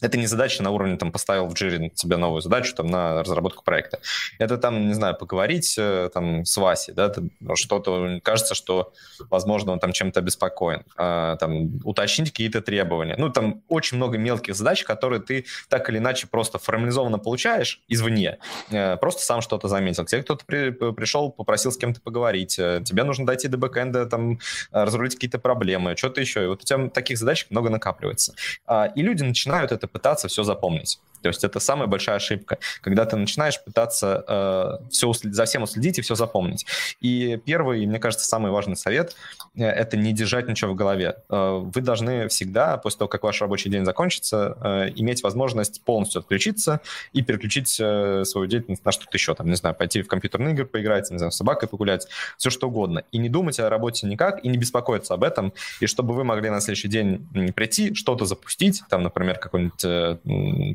это 0.00 0.16
не 0.16 0.26
задача 0.26 0.62
на 0.62 0.70
уровне, 0.70 0.96
там, 0.96 1.12
поставил 1.12 1.46
в 1.46 1.54
джире 1.54 1.90
тебе 1.90 2.16
новую 2.16 2.40
задачу, 2.40 2.74
там, 2.74 2.86
на 2.86 3.22
разработку 3.22 3.64
проекта. 3.64 4.00
Это, 4.38 4.56
там, 4.56 4.88
не 4.88 4.94
знаю, 4.94 5.16
поговорить, 5.16 5.76
э, 5.78 6.10
там, 6.12 6.44
с 6.44 6.56
Васей, 6.56 6.94
да, 6.94 7.12
что-то, 7.54 8.20
кажется, 8.22 8.54
что, 8.54 8.92
возможно, 9.30 9.72
он 9.72 9.80
там 9.80 9.92
чем-то 9.92 10.20
обеспокоен, 10.20 10.84
а, 10.96 11.36
там, 11.36 11.80
уточнить 11.84 12.30
какие-то 12.30 12.60
требования. 12.62 13.16
Ну, 13.18 13.30
там 13.30 13.62
очень 13.68 13.96
много 13.96 14.18
мелких 14.18 14.54
задач, 14.54 14.84
которые 14.84 15.20
ты 15.20 15.44
так 15.68 15.88
или 15.90 15.98
иначе 15.98 16.26
просто 16.26 16.58
формализованно 16.58 17.18
получаешь 17.18 17.82
извне, 17.88 18.38
э, 18.70 18.96
просто 18.96 19.22
сам 19.22 19.40
что-то 19.42 19.68
заметил. 19.68 20.04
Тебе 20.04 20.22
кто-то 20.22 20.44
при, 20.46 20.70
пришел, 20.70 21.30
попросил 21.30 21.72
с 21.72 21.76
кем-то 21.76 22.00
поговорить, 22.00 22.58
э, 22.58 22.82
тебе 22.84 23.04
нужно 23.04 23.26
дойти 23.26 23.48
до 23.48 23.58
бэкэнда, 23.58 24.06
там, 24.06 24.38
разрулить 24.70 25.14
какие-то 25.14 25.38
проблемы, 25.38 25.96
что-то 25.96 26.20
еще. 26.20 26.44
И 26.44 26.46
вот 26.46 26.62
у 26.62 26.64
тебя 26.64 26.88
таких 26.88 27.18
задач 27.18 27.46
много 27.50 27.68
накапливается. 27.70 28.34
А, 28.66 28.86
и 28.86 29.02
люди 29.02 29.22
начинают 29.22 29.57
начинают 29.58 29.72
это 29.72 29.88
пытаться 29.88 30.28
все 30.28 30.42
запомнить. 30.42 31.00
То 31.22 31.28
есть 31.28 31.44
это 31.44 31.60
самая 31.60 31.86
большая 31.86 32.16
ошибка, 32.16 32.58
когда 32.80 33.04
ты 33.04 33.16
начинаешь 33.16 33.62
пытаться 33.62 34.24
э, 34.26 34.88
все 34.90 35.08
услед... 35.08 35.34
за 35.34 35.44
всем 35.44 35.62
уследить 35.62 35.98
и 35.98 36.02
все 36.02 36.14
запомнить. 36.14 36.66
И 37.00 37.40
первый, 37.44 37.84
мне 37.86 37.98
кажется, 37.98 38.26
самый 38.26 38.50
важный 38.50 38.76
совет 38.76 39.14
это 39.56 39.96
не 39.96 40.12
держать 40.12 40.48
ничего 40.48 40.72
в 40.72 40.76
голове. 40.76 41.16
Э, 41.28 41.60
вы 41.62 41.80
должны 41.80 42.28
всегда, 42.28 42.76
после 42.76 42.98
того, 42.98 43.08
как 43.08 43.22
ваш 43.22 43.40
рабочий 43.40 43.70
день 43.70 43.84
закончится, 43.84 44.56
э, 44.62 44.92
иметь 44.96 45.22
возможность 45.22 45.82
полностью 45.82 46.20
отключиться 46.20 46.80
и 47.12 47.22
переключить 47.22 47.76
э, 47.80 48.24
свою 48.24 48.46
деятельность 48.46 48.84
на 48.84 48.92
что-то 48.92 49.10
еще. 49.12 49.34
Там, 49.34 49.48
не 49.48 49.56
знаю, 49.56 49.74
пойти 49.74 50.02
в 50.02 50.08
компьютерные 50.08 50.54
игры 50.54 50.66
поиграть, 50.66 51.10
не 51.10 51.18
знаю, 51.18 51.32
с 51.32 51.36
собакой 51.36 51.68
погулять, 51.68 52.06
все 52.36 52.50
что 52.50 52.68
угодно. 52.68 53.04
И 53.12 53.18
не 53.18 53.28
думать 53.28 53.58
о 53.60 53.68
работе 53.68 54.06
никак, 54.06 54.44
и 54.44 54.48
не 54.48 54.58
беспокоиться 54.58 55.14
об 55.14 55.24
этом, 55.24 55.52
и 55.80 55.86
чтобы 55.86 56.14
вы 56.14 56.24
могли 56.24 56.50
на 56.50 56.60
следующий 56.60 56.88
день 56.88 57.26
прийти, 57.54 57.94
что-то 57.94 58.24
запустить, 58.24 58.82
там, 58.88 59.02
например, 59.02 59.38
какой-нибудь 59.38 59.84
э, 59.84 60.18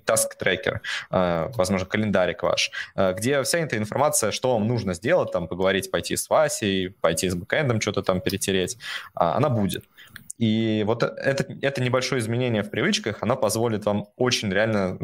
task 0.05 0.32
трекер, 0.37 0.81
э, 1.11 1.49
возможно, 1.55 1.85
календарик 1.85 2.43
ваш, 2.43 2.71
э, 2.95 3.13
где 3.13 3.41
вся 3.43 3.59
эта 3.59 3.77
информация, 3.77 4.31
что 4.31 4.53
вам 4.53 4.67
нужно 4.67 4.93
сделать, 4.93 5.31
там, 5.31 5.47
поговорить, 5.47 5.91
пойти 5.91 6.15
с 6.15 6.29
Васей, 6.29 6.89
пойти 7.01 7.29
с 7.29 7.35
бэкэндом, 7.35 7.81
что-то 7.81 8.01
там 8.01 8.21
перетереть, 8.21 8.77
а, 9.13 9.35
она 9.35 9.49
будет. 9.49 9.85
И 10.37 10.83
вот 10.85 11.03
это, 11.03 11.45
это 11.61 11.81
небольшое 11.81 12.19
изменение 12.19 12.63
в 12.63 12.69
привычках, 12.69 13.17
оно 13.21 13.35
позволит 13.35 13.85
вам 13.85 14.07
очень 14.17 14.51
реально 14.51 14.97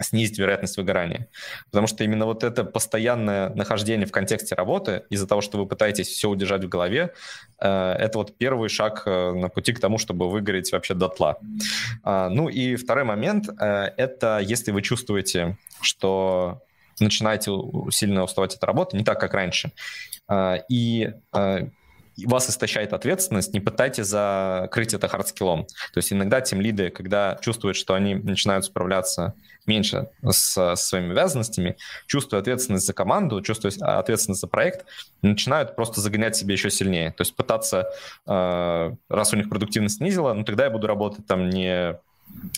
снизить 0.00 0.38
вероятность 0.38 0.76
выгорания. 0.76 1.28
Потому 1.70 1.86
что 1.86 2.04
именно 2.04 2.26
вот 2.26 2.44
это 2.44 2.64
постоянное 2.64 3.50
нахождение 3.50 4.06
в 4.06 4.12
контексте 4.12 4.54
работы, 4.54 5.02
из-за 5.10 5.26
того, 5.26 5.40
что 5.40 5.58
вы 5.58 5.66
пытаетесь 5.66 6.08
все 6.08 6.28
удержать 6.28 6.64
в 6.64 6.68
голове, 6.68 7.12
э, 7.60 7.68
это 7.68 8.18
вот 8.18 8.36
первый 8.36 8.68
шаг 8.68 9.02
э, 9.06 9.32
на 9.32 9.48
пути 9.48 9.72
к 9.72 9.80
тому, 9.80 9.98
чтобы 9.98 10.30
выгореть 10.30 10.72
вообще 10.72 10.94
дотла. 10.94 11.38
А, 12.02 12.28
ну 12.28 12.48
и 12.48 12.76
второй 12.76 13.04
момент 13.04 13.48
э,— 13.48 13.90
это 13.96 14.40
если 14.42 14.72
вы 14.72 14.82
чувствуете, 14.82 15.56
что 15.80 16.62
начинаете 17.00 17.50
сильно 17.90 18.22
уставать 18.22 18.54
от 18.54 18.64
работы, 18.64 18.96
не 18.96 19.04
так, 19.04 19.18
как 19.18 19.34
раньше, 19.34 19.72
и 20.68 21.12
вас 22.24 22.48
истощает 22.48 22.92
ответственность, 22.92 23.52
не 23.52 23.60
пытайтесь 23.60 24.06
закрыть 24.06 24.94
это 24.94 25.08
hard 25.08 25.27
skill 25.27 25.50
ом. 25.50 25.64
То 25.64 25.98
есть 25.98 26.12
иногда 26.12 26.40
тимлиды, 26.40 26.90
когда 26.90 27.38
чувствуют, 27.40 27.76
что 27.76 27.94
они 27.94 28.14
начинают 28.14 28.64
справляться 28.64 29.34
меньше 29.66 30.08
с, 30.22 30.76
своими 30.76 31.12
обязанностями, 31.12 31.76
чувствуя 32.06 32.40
ответственность 32.40 32.86
за 32.86 32.92
команду, 32.92 33.40
чувствуя 33.42 33.72
ответственность 33.98 34.40
за 34.40 34.46
проект, 34.46 34.86
начинают 35.22 35.74
просто 35.74 36.00
загонять 36.00 36.36
себя 36.36 36.52
еще 36.52 36.70
сильнее. 36.70 37.10
То 37.12 37.22
есть 37.22 37.34
пытаться, 37.34 37.88
э, 38.26 38.94
раз 39.08 39.32
у 39.32 39.36
них 39.36 39.48
продуктивность 39.48 39.96
снизила, 39.96 40.32
ну 40.34 40.44
тогда 40.44 40.64
я 40.64 40.70
буду 40.70 40.86
работать 40.86 41.26
там 41.26 41.48
не 41.50 41.98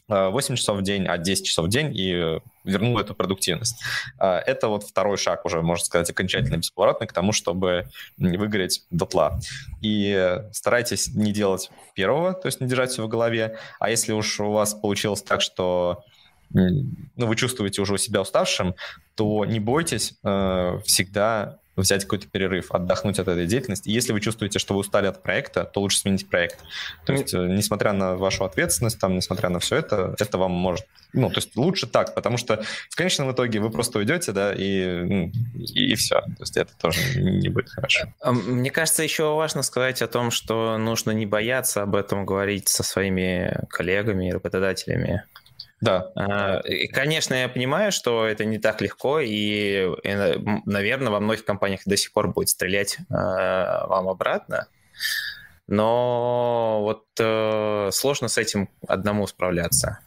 8 0.09 0.55
э, 0.55 0.57
часов 0.57 0.79
в 0.79 0.83
день, 0.83 1.07
а 1.07 1.19
10 1.19 1.47
часов 1.47 1.67
в 1.67 1.69
день 1.69 1.97
и 1.97 2.41
верну 2.65 2.99
эту 2.99 3.15
продуктивность. 3.15 3.83
Э, 4.19 4.37
это 4.39 4.69
вот 4.69 4.85
второй 4.85 5.17
шаг 5.17 5.45
уже, 5.45 5.63
можно 5.63 5.85
сказать, 5.85 6.11
окончательно 6.11 6.57
бесповоротный 6.57 7.07
к 7.07 7.13
тому, 7.13 7.33
чтобы 7.33 7.89
не 8.17 8.37
выгореть 8.37 8.85
дотла. 8.91 9.41
И 9.81 10.39
старайтесь 10.53 11.15
не 11.15 11.33
делать 11.33 11.71
первого, 11.95 12.33
то 12.35 12.47
есть 12.47 12.61
не 12.61 12.69
держать 12.69 12.91
все 12.91 13.05
в 13.05 13.09
голове, 13.09 13.59
а 13.79 13.91
если 13.91 14.13
уж 14.13 14.41
у 14.41 14.51
вас 14.51 14.75
получилось 14.75 15.23
так, 15.23 15.41
что 15.41 16.05
ну, 16.51 16.87
вы 17.17 17.37
чувствуете 17.37 17.83
уже 17.83 17.99
себя 17.99 18.21
уставшим, 18.21 18.75
то 19.17 19.45
не 19.45 19.61
бойтесь 19.61 20.15
э, 20.23 20.79
всегда 20.85 21.59
взять 21.83 22.05
какой-то 22.05 22.27
перерыв, 22.27 22.73
отдохнуть 22.73 23.19
от 23.19 23.29
этой 23.29 23.47
деятельности. 23.47 23.89
И 23.89 23.93
если 23.93 24.13
вы 24.13 24.21
чувствуете, 24.21 24.59
что 24.59 24.75
вы 24.75 24.81
устали 24.81 25.07
от 25.07 25.23
проекта, 25.23 25.65
то 25.65 25.81
лучше 25.81 25.99
сменить 25.99 26.29
проект. 26.29 26.59
То 27.05 27.13
есть, 27.13 27.35
э, 27.35 27.39
несмотря 27.39 27.93
на 27.93 28.17
вашу 28.17 28.45
ответственность, 28.45 28.99
там, 28.99 29.15
несмотря 29.17 29.49
на 29.49 29.61
все 29.61 29.77
это, 29.77 30.15
это 30.19 30.39
вам 30.39 30.53
может... 30.53 30.87
Ну, 31.13 31.29
то 31.29 31.37
есть 31.37 31.57
лучше 31.57 31.87
так, 31.87 32.15
потому 32.15 32.37
что 32.37 32.63
в 32.91 32.97
конечном 32.97 33.33
итоге 33.33 33.61
вы 33.61 33.71
просто 33.71 33.99
уйдете, 33.99 34.33
да, 34.33 34.53
и, 34.53 35.03
ну, 35.03 35.33
и, 35.55 35.93
и 35.93 35.95
все. 35.95 36.21
То 36.21 36.41
есть 36.41 36.57
это 36.57 36.73
тоже 36.77 37.01
не 37.21 37.49
будет 37.49 37.71
хорошо. 37.71 38.13
А, 38.21 38.33
мне 38.33 38.71
кажется, 38.71 39.03
еще 39.03 39.35
важно 39.35 39.63
сказать 39.63 40.03
о 40.03 40.09
том, 40.09 40.31
что 40.31 40.77
нужно 40.79 41.13
не 41.13 41.27
бояться 41.27 41.83
об 41.83 41.95
этом 41.95 42.27
говорить 42.27 42.69
со 42.69 42.83
своими 42.83 43.61
коллегами 43.69 44.29
и 44.29 44.33
работодателями. 44.33 45.25
Да. 45.81 46.11
А, 46.15 46.61
и, 46.61 46.87
конечно, 46.89 47.35
я 47.35 47.49
понимаю, 47.49 47.93
что 47.93 48.27
это 48.27 48.45
не 48.45 48.59
так 48.59 48.81
легко, 48.81 49.21
и, 49.21 49.91
наверное, 50.65 51.11
во 51.11 51.21
многих 51.21 51.45
компаниях 51.45 51.83
до 51.85 51.97
сих 51.97 52.13
пор 52.13 52.29
будет 52.29 52.49
стрелять 52.49 52.99
а, 53.11 53.87
вам 53.87 54.09
обратно. 54.09 54.69
Но 55.69 56.81
вот 56.83 57.07
э, 57.19 57.91
сложно 57.93 58.29
с 58.29 58.39
этим 58.39 58.69
одному 58.87 59.27
справляться. 59.27 59.99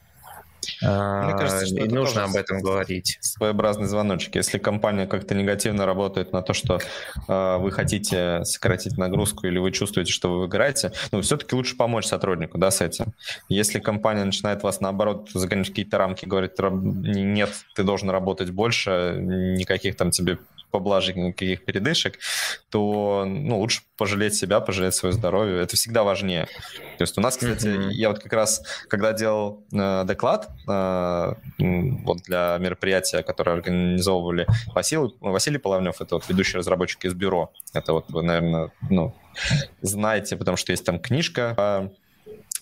Мне 0.82 1.34
кажется, 1.38 1.66
что 1.66 1.76
и 1.76 1.88
нужно 1.88 2.24
об 2.24 2.36
этом 2.36 2.62
говорить. 2.62 3.18
Своеобразный 3.22 3.88
звоночек. 3.88 4.36
Если 4.36 4.58
компания 4.58 5.08
как-то 5.08 5.36
негативно 5.36 5.86
работает 5.86 6.32
на 6.32 6.42
то, 6.42 6.54
что 6.54 6.80
э, 7.28 7.58
вы 7.58 7.72
хотите 7.72 8.44
сократить 8.46 8.98
нагрузку 8.98 9.48
или 9.48 9.58
вы 9.60 9.72
чувствуете, 9.72 10.12
что 10.12 10.32
вы 10.32 10.40
выиграете, 10.42 10.92
ну, 11.12 11.22
все-таки 11.22 11.56
лучше 11.56 11.76
помочь 11.76 12.06
сотруднику, 12.06 12.58
да, 12.58 12.72
с 12.72 12.82
этим. 12.82 13.14
Если 13.50 13.80
компания 13.80 14.24
начинает 14.24 14.64
вас, 14.64 14.80
наоборот, 14.80 15.30
загонять 15.34 15.70
какие-то 15.70 15.98
рамки, 15.98 16.26
говорит, 16.26 16.54
нет, 16.60 17.50
ты 17.76 17.84
должен 17.84 18.10
работать 18.10 18.52
больше, 18.52 19.16
никаких 19.20 19.96
там 19.96 20.12
тебе 20.12 20.38
поблажек, 20.70 21.16
никаких 21.16 21.66
передышек, 21.66 22.20
то 22.70 23.26
ну, 23.26 23.60
лучше 23.60 23.82
пожалеть 23.98 24.36
себя, 24.36 24.60
пожалеть 24.60 24.94
свое 24.94 25.14
здоровье. 25.14 25.62
Это 25.62 25.76
всегда 25.76 26.04
важнее. 26.04 26.46
То 26.98 27.02
есть 27.02 27.18
у 27.18 27.22
нас, 27.22 27.38
кстати, 27.38 27.68
mm-hmm. 27.68 27.92
я 27.92 28.10
вот 28.10 28.20
как 28.20 28.34
раз, 28.34 28.64
когда 28.88 29.14
делал 29.14 29.64
э, 29.72 30.04
доклад 30.06 30.50
э, 30.68 31.34
вот 31.58 32.18
для 32.24 32.58
мероприятия, 32.60 33.24
которое 33.24 33.52
организовывали 33.54 34.48
Василий, 34.74 35.14
Василий 35.20 35.58
Половнев, 35.58 36.02
это 36.02 36.16
вот 36.16 36.28
ведущий 36.30 36.58
разработчик 36.58 37.06
из 37.06 37.14
бюро. 37.14 37.52
Это 37.74 37.94
вот 37.94 38.06
вы, 38.10 38.24
наверное, 38.24 38.72
ну, 38.90 39.16
знаете, 39.82 40.36
потому 40.38 40.58
что 40.58 40.72
есть 40.72 40.86
там 40.86 41.00
книжка 41.00 41.92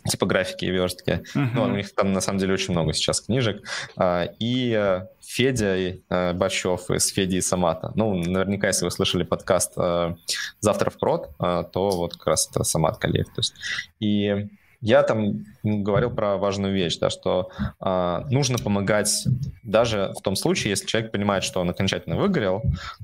типографики 0.10 0.66
и 0.66 0.72
верстки. 0.72 1.24
Uh-huh. 1.36 1.48
Ну, 1.54 1.64
у 1.64 1.68
них 1.68 1.94
там 1.94 2.14
на 2.14 2.22
самом 2.22 2.40
деле 2.40 2.54
очень 2.54 2.74
много 2.74 2.94
сейчас 2.94 3.22
книжек. 3.22 3.64
А, 3.96 4.26
и 4.40 4.74
э, 4.74 5.08
Федя 5.22 5.76
э, 5.76 6.34
Борщев 6.34 6.90
из 6.92 7.08
Феди 7.08 7.38
и 7.38 7.42
Самата. 7.42 7.92
Ну, 7.96 8.16
наверняка, 8.16 8.68
если 8.68 8.86
вы 8.86 8.92
слышали 8.92 9.24
подкаст 9.24 9.74
э, 9.78 10.16
«Завтра 10.60 10.90
в 10.90 10.98
прод», 10.98 11.30
то 11.38 11.70
вот 11.74 12.14
как 12.18 12.28
раз 12.28 12.50
это 12.50 12.64
Самат 12.64 12.98
коллег. 12.98 13.28
То 13.28 13.40
есть. 13.40 13.54
И 14.00 14.48
я 14.82 15.02
там 15.02 15.46
говорил 15.64 16.12
про 16.12 16.38
важную 16.38 16.74
вещь, 16.74 17.00
да, 17.00 17.10
что 17.10 17.50
э, 17.82 18.22
нужно 18.30 18.60
помогать 18.60 19.28
даже 19.64 20.14
в 20.16 20.22
том 20.22 20.36
случае, 20.36 20.70
если 20.70 20.86
человек 20.86 21.12
понимает, 21.12 21.44
что 21.44 21.62
он 21.62 21.70
окончательно 21.70 22.16
выгорел, 22.16 22.62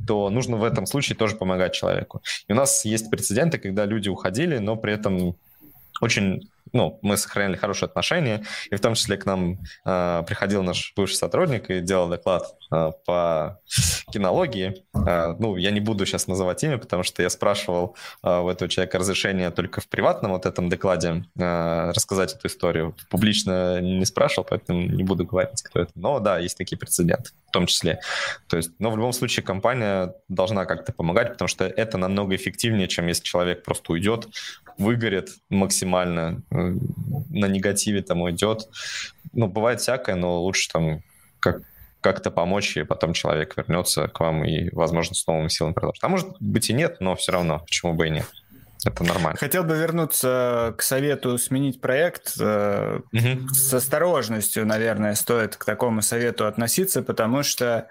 то 0.07 0.30
нужно 0.30 0.57
в 0.57 0.64
этом 0.64 0.86
случае 0.86 1.15
тоже 1.15 1.36
помогать 1.36 1.74
человеку. 1.74 2.22
И 2.48 2.53
у 2.53 2.56
нас 2.56 2.86
есть 2.86 3.10
прецеденты, 3.10 3.57
когда 3.57 3.86
люди 3.86 4.07
уходили, 4.07 4.60
но 4.60 4.76
при 4.76 4.94
этом 4.94 5.36
очень 5.99 6.48
ну, 6.72 6.99
мы 7.02 7.18
сохраняли 7.18 7.56
хорошие 7.56 7.88
отношения, 7.88 8.44
и 8.69 8.76
в 8.76 8.80
том 8.80 8.95
числе 8.95 9.18
к 9.18 9.26
нам 9.26 9.60
э, 9.85 10.23
приходил 10.26 10.64
наш 10.64 10.94
бывший 10.95 11.15
сотрудник 11.15 11.69
и 11.69 11.81
делал 11.81 12.10
доклад 12.10 12.56
э, 12.72 12.91
по 13.06 13.60
кинологии. 14.11 14.84
Э, 14.94 15.35
ну, 15.40 15.57
я 15.57 15.72
не 15.72 15.80
буду 15.80 16.06
сейчас 16.06 16.27
называть 16.27 16.64
имя, 16.64 16.77
потому 16.77 17.03
что 17.03 17.22
я 17.22 17.30
спрашивал 17.30 17.95
э, 18.23 18.40
у 18.40 18.49
этого 18.49 18.69
человека 18.69 18.99
разрешение 18.99 19.52
только 19.52 19.81
в 19.81 19.88
приватном 19.88 20.31
вот 20.31 20.45
этом 20.45 20.69
докладе 20.69 21.26
э, 21.35 21.91
рассказать 21.91 22.34
эту 22.34 22.48
историю. 22.48 22.95
Публично 23.10 23.81
не 23.81 24.06
спрашивал, 24.06 24.45
поэтому 24.49 24.81
не 24.81 25.03
буду 25.03 25.26
говорить, 25.26 25.61
кто 25.61 25.81
это. 25.81 25.91
Но 25.95 26.19
да, 26.19 26.40
есть 26.40 26.57
такие 26.57 26.77
прецеденты 26.77 27.31
в 27.48 27.52
том 27.52 27.68
числе. 27.68 27.99
То 28.48 28.57
есть, 28.57 28.72
но 28.80 28.90
в 28.90 28.98
любом 28.98 29.14
случае 29.14 29.44
компания 29.44 30.14
должна 30.27 30.65
как-то 30.65 30.91
помогать, 30.91 31.34
потому 31.34 31.48
что 31.48 31.65
это 31.65 31.99
намного 31.99 32.35
эффективнее, 32.35 32.88
чем 32.88 33.06
если 33.07 33.23
человек 33.23 33.64
просто 33.64 33.91
уйдет, 33.91 34.27
выгорит 34.77 35.30
максимально, 35.49 36.41
на 36.53 37.47
негативе 37.47 38.01
там 38.01 38.21
уйдет. 38.21 38.69
Ну, 39.34 39.47
бывает 39.47 39.81
всякое, 39.81 40.15
но 40.15 40.41
лучше 40.41 40.69
там 40.69 41.01
как 41.39 41.61
как-то 42.03 42.31
помочь, 42.31 42.75
и 42.75 42.84
потом 42.84 43.13
человек 43.13 43.55
вернется 43.55 44.09
к 44.09 44.19
вам 44.19 44.43
и, 44.43 44.69
возможно, 44.71 45.15
с 45.15 45.25
новыми 45.25 45.47
силами 45.47 45.73
продолжит. 45.73 46.03
А 46.03 46.09
может 46.09 46.35
быть 46.41 46.69
и 46.69 46.73
нет, 46.73 46.97
но 46.99 47.15
все 47.15 47.31
равно, 47.31 47.59
почему 47.59 47.93
бы 47.93 48.07
и 48.07 48.09
нет. 48.09 48.25
Это 48.85 49.05
нормально. 49.05 49.38
Хотел 49.39 49.63
бы 49.63 49.77
вернуться 49.77 50.75
к 50.77 50.81
совету 50.81 51.38
сменить 51.38 51.80
проект. 51.80 52.35
Угу. 52.35 53.49
С 53.53 53.73
осторожностью, 53.73 54.65
наверное, 54.65 55.15
стоит 55.15 55.55
к 55.55 55.63
такому 55.63 56.01
совету 56.01 56.45
относиться, 56.45 57.01
потому 57.01 57.43
что 57.43 57.88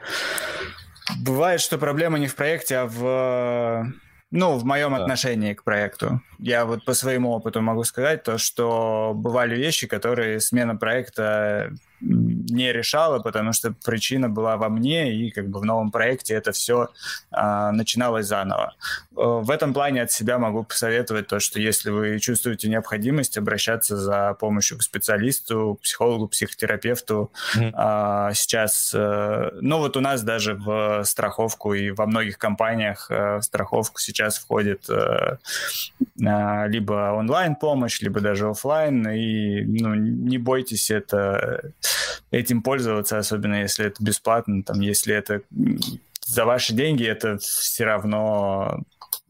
бывает, 1.21 1.63
что 1.63 1.79
проблема 1.79 2.19
не 2.19 2.27
в 2.27 2.37
проекте, 2.37 2.77
а 2.77 2.87
в 2.87 3.93
ну, 4.33 4.57
в 4.57 4.65
моем 4.65 4.91
да. 4.91 5.03
отношении 5.03 5.55
к 5.55 5.63
проекту. 5.63 6.21
Я 6.39 6.65
вот 6.65 6.85
по 6.85 6.95
своему 6.95 7.31
опыту 7.31 7.61
могу 7.61 7.85
сказать 7.85 8.25
то, 8.25 8.39
что 8.39 9.13
бывали 9.15 9.55
вещи, 9.55 9.87
которые 9.87 10.41
смена 10.41 10.75
проекта 10.75 11.71
не 12.03 12.73
решала, 12.73 13.19
потому 13.21 13.53
что 13.53 13.73
причина 13.85 14.29
была 14.29 14.57
во 14.57 14.69
мне, 14.69 15.15
и 15.15 15.31
как 15.31 15.49
бы 15.49 15.61
в 15.61 15.65
новом 15.65 15.91
проекте 15.91 16.35
это 16.35 16.53
все 16.53 16.89
а, 17.31 17.73
начиналось 17.73 18.27
заново. 18.27 18.75
Э, 19.13 19.41
в 19.43 19.51
этом 19.51 19.73
плане 19.73 20.03
от 20.03 20.11
себя 20.11 20.39
могу 20.39 20.65
посоветовать 20.65 21.29
то, 21.29 21.41
что 21.41 21.61
если 21.61 21.91
вы 21.91 22.19
чувствуете 22.19 22.69
необходимость 22.69 23.39
обращаться 23.39 23.97
за 23.97 24.35
помощью 24.35 24.79
к 24.79 24.83
специалисту, 24.83 25.77
к 25.81 25.83
психологу, 25.83 26.29
психотерапевту, 26.29 27.31
mm-hmm. 27.57 27.71
а, 27.75 28.33
сейчас, 28.35 28.93
а, 28.95 29.51
ну 29.61 29.79
вот 29.79 29.97
у 29.97 30.01
нас 30.01 30.23
даже 30.23 30.55
в 30.55 31.05
страховку 31.05 31.75
и 31.75 31.91
во 31.91 32.07
многих 32.07 32.39
компаниях 32.39 33.07
а, 33.11 33.39
в 33.39 33.43
страховку 33.43 34.01
сейчас 34.01 34.39
входит 34.39 34.91
а, 34.91 35.39
а, 36.25 36.67
либо 36.67 37.13
онлайн-помощь, 37.13 38.01
либо 38.01 38.21
даже 38.21 38.49
офлайн, 38.49 39.09
и 39.09 39.63
ну, 39.65 39.95
не 39.95 40.39
бойтесь 40.39 40.91
это 40.91 41.73
этим 42.31 42.63
пользоваться, 42.63 43.19
особенно 43.19 43.63
если 43.63 43.87
это 43.87 44.03
бесплатно, 44.03 44.63
там, 44.63 44.81
если 44.81 45.15
это 45.15 45.43
за 46.25 46.45
ваши 46.45 46.73
деньги, 46.73 47.05
это 47.05 47.39
все 47.39 47.85
равно 47.85 48.83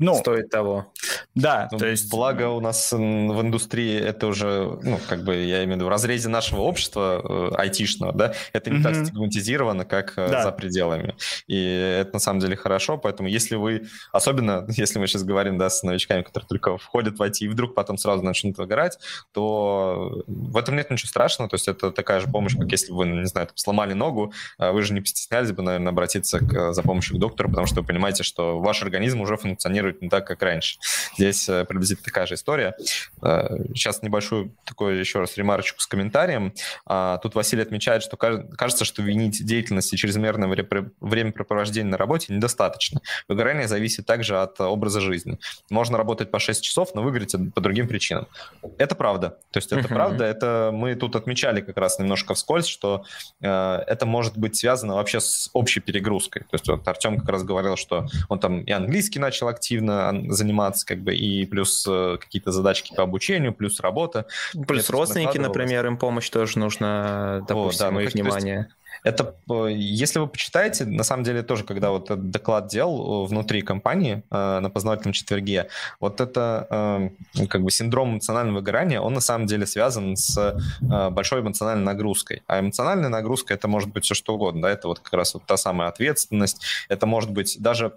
ну, 0.02 0.14
стоит 0.14 0.50
того. 0.50 0.92
Да, 1.34 1.68
ну, 1.72 1.78
то 1.78 1.86
есть... 1.86 2.10
Благо 2.10 2.48
у 2.50 2.60
нас 2.60 2.92
в 2.92 2.96
индустрии 2.96 3.98
это 3.98 4.26
уже, 4.26 4.78
ну, 4.82 4.98
как 5.08 5.24
бы, 5.24 5.34
я 5.34 5.64
имею 5.64 5.74
в 5.74 5.76
виду, 5.76 5.86
в 5.86 5.88
разрезе 5.88 6.28
нашего 6.28 6.60
общества 6.60 7.22
э, 7.24 7.54
айтишного, 7.56 8.12
да, 8.12 8.34
это 8.52 8.70
не 8.70 8.78
mm-hmm. 8.78 8.82
так 8.82 9.06
стигматизировано, 9.06 9.84
как 9.84 10.12
э, 10.16 10.28
да. 10.28 10.42
за 10.42 10.52
пределами. 10.52 11.14
И 11.46 11.96
это 12.00 12.14
на 12.14 12.18
самом 12.18 12.40
деле 12.40 12.56
хорошо, 12.56 12.98
поэтому 12.98 13.28
если 13.28 13.56
вы, 13.56 13.86
особенно 14.12 14.66
если 14.76 14.98
мы 14.98 15.06
сейчас 15.06 15.24
говорим, 15.24 15.58
да, 15.58 15.70
с 15.70 15.82
новичками, 15.82 16.22
которые 16.22 16.46
только 16.48 16.76
входят 16.76 17.18
в 17.18 17.22
IT 17.22 17.38
и 17.40 17.48
вдруг 17.48 17.74
потом 17.74 17.96
сразу 17.96 18.22
начнут 18.22 18.58
выгорать, 18.58 18.98
то 19.32 20.22
в 20.26 20.56
этом 20.56 20.76
нет 20.76 20.90
ничего 20.90 21.08
страшного, 21.08 21.48
то 21.48 21.54
есть 21.54 21.68
это 21.68 21.90
такая 21.90 22.20
же 22.20 22.28
помощь, 22.28 22.56
как 22.56 22.70
если 22.70 22.92
вы, 22.92 23.06
не 23.06 23.26
знаю, 23.26 23.46
там, 23.46 23.56
сломали 23.56 23.94
ногу, 23.94 24.32
а 24.58 24.72
вы 24.72 24.82
же 24.82 24.92
не 24.92 25.00
постеснялись 25.00 25.52
бы, 25.52 25.62
наверное, 25.62 25.92
обратиться 25.92 26.38
к, 26.38 26.72
за 26.72 26.82
помощью 26.82 27.16
к 27.16 27.20
доктору, 27.20 27.48
потому 27.48 27.66
что 27.66 27.80
вы 27.80 27.86
понимаете, 27.86 28.22
что 28.22 28.60
ваш 28.60 28.82
организм 28.82 29.20
уже 29.20 29.36
функционирует 29.36 29.91
функционирует 29.92 30.02
не 30.02 30.08
так, 30.08 30.26
как 30.26 30.42
раньше. 30.42 30.78
Здесь 31.16 31.48
э, 31.48 31.64
приблизительно 31.64 32.04
такая 32.04 32.26
же 32.26 32.34
история. 32.34 32.74
Э, 33.22 33.48
сейчас 33.74 34.02
небольшую 34.02 34.54
такую 34.64 34.98
еще 34.98 35.20
раз 35.20 35.36
ремарочку 35.36 35.80
с 35.80 35.86
комментарием. 35.86 36.54
А, 36.86 37.18
тут 37.18 37.34
Василий 37.34 37.62
отмечает, 37.62 38.02
что 38.02 38.16
кажется, 38.16 38.84
что 38.84 39.02
винить 39.02 39.44
деятельность 39.44 39.92
и 39.92 39.96
чрезмерное 39.96 40.48
времяпрепровождение 41.00 41.90
на 41.90 41.98
работе 41.98 42.34
недостаточно. 42.34 43.00
Выгорание 43.28 43.68
зависит 43.68 44.06
также 44.06 44.40
от 44.40 44.60
образа 44.60 45.00
жизни. 45.00 45.38
Можно 45.70 45.98
работать 45.98 46.30
по 46.30 46.38
6 46.38 46.62
часов, 46.62 46.94
но 46.94 47.02
выгореть 47.02 47.34
по 47.54 47.60
другим 47.60 47.88
причинам. 47.88 48.26
Это 48.78 48.94
правда. 48.94 49.38
То 49.50 49.58
есть 49.58 49.72
это 49.72 49.82
uh-huh. 49.82 49.88
правда. 49.88 50.24
Это 50.24 50.70
мы 50.72 50.94
тут 50.94 51.16
отмечали 51.16 51.60
как 51.60 51.76
раз 51.76 51.98
немножко 51.98 52.34
вскользь, 52.34 52.66
что 52.66 53.04
э, 53.40 53.48
это 53.86 54.06
может 54.06 54.36
быть 54.36 54.56
связано 54.56 54.94
вообще 54.94 55.20
с 55.20 55.50
общей 55.52 55.80
перегрузкой. 55.80 56.42
То 56.42 56.54
есть 56.54 56.68
вот 56.68 56.86
Артем 56.86 57.18
как 57.18 57.28
раз 57.28 57.44
говорил, 57.44 57.76
что 57.76 58.06
он 58.28 58.38
там 58.38 58.62
и 58.62 58.70
английский 58.70 59.18
начал 59.18 59.48
активно 59.48 59.71
активно 59.72 60.12
заниматься, 60.28 60.86
как 60.86 60.98
бы, 60.98 61.14
и 61.14 61.46
плюс 61.46 61.86
э, 61.88 62.18
какие-то 62.20 62.52
задачки 62.52 62.94
по 62.94 63.02
обучению, 63.02 63.54
плюс 63.54 63.80
работа. 63.80 64.26
Плюс 64.66 64.90
родственники, 64.90 65.38
например, 65.38 65.86
им 65.86 65.96
помощь 65.96 66.28
тоже 66.28 66.58
нужно, 66.58 67.44
допустим, 67.48 67.86
О, 67.86 67.88
да, 67.88 67.94
ну, 67.94 68.00
их 68.00 68.12
внимание. 68.12 68.68
Это, 69.04 69.34
э, 69.50 69.68
если 69.72 70.18
вы 70.20 70.26
почитаете, 70.26 70.84
на 70.84 71.04
самом 71.04 71.24
деле 71.24 71.42
тоже, 71.42 71.64
когда 71.64 71.90
вот 71.90 72.04
этот 72.04 72.30
доклад 72.30 72.68
делал 72.68 73.24
э, 73.24 73.28
внутри 73.28 73.62
компании 73.62 74.22
на 74.30 74.70
познавательном 74.70 75.12
четверге, 75.12 75.68
вот 76.00 76.20
это 76.20 77.10
как 77.48 77.62
бы 77.62 77.70
синдром 77.70 78.12
эмоционального 78.12 78.58
выгорания, 78.58 79.00
он 79.00 79.14
на 79.14 79.20
самом 79.20 79.46
деле 79.46 79.66
связан 79.66 80.16
с 80.16 80.54
большой 80.80 81.40
эмоциональной 81.40 81.84
нагрузкой. 81.84 82.42
А 82.46 82.60
эмоциональная 82.60 83.08
нагрузка 83.08 83.54
это 83.54 83.68
может 83.68 83.90
быть 83.90 84.04
все 84.04 84.14
что 84.14 84.34
угодно, 84.34 84.62
да, 84.62 84.70
это 84.70 84.88
вот 84.88 85.00
как 85.00 85.14
раз 85.14 85.34
вот 85.34 85.44
та 85.46 85.56
самая 85.56 85.88
ответственность, 85.88 86.62
это 86.88 87.06
может 87.06 87.30
быть 87.30 87.56
даже 87.58 87.92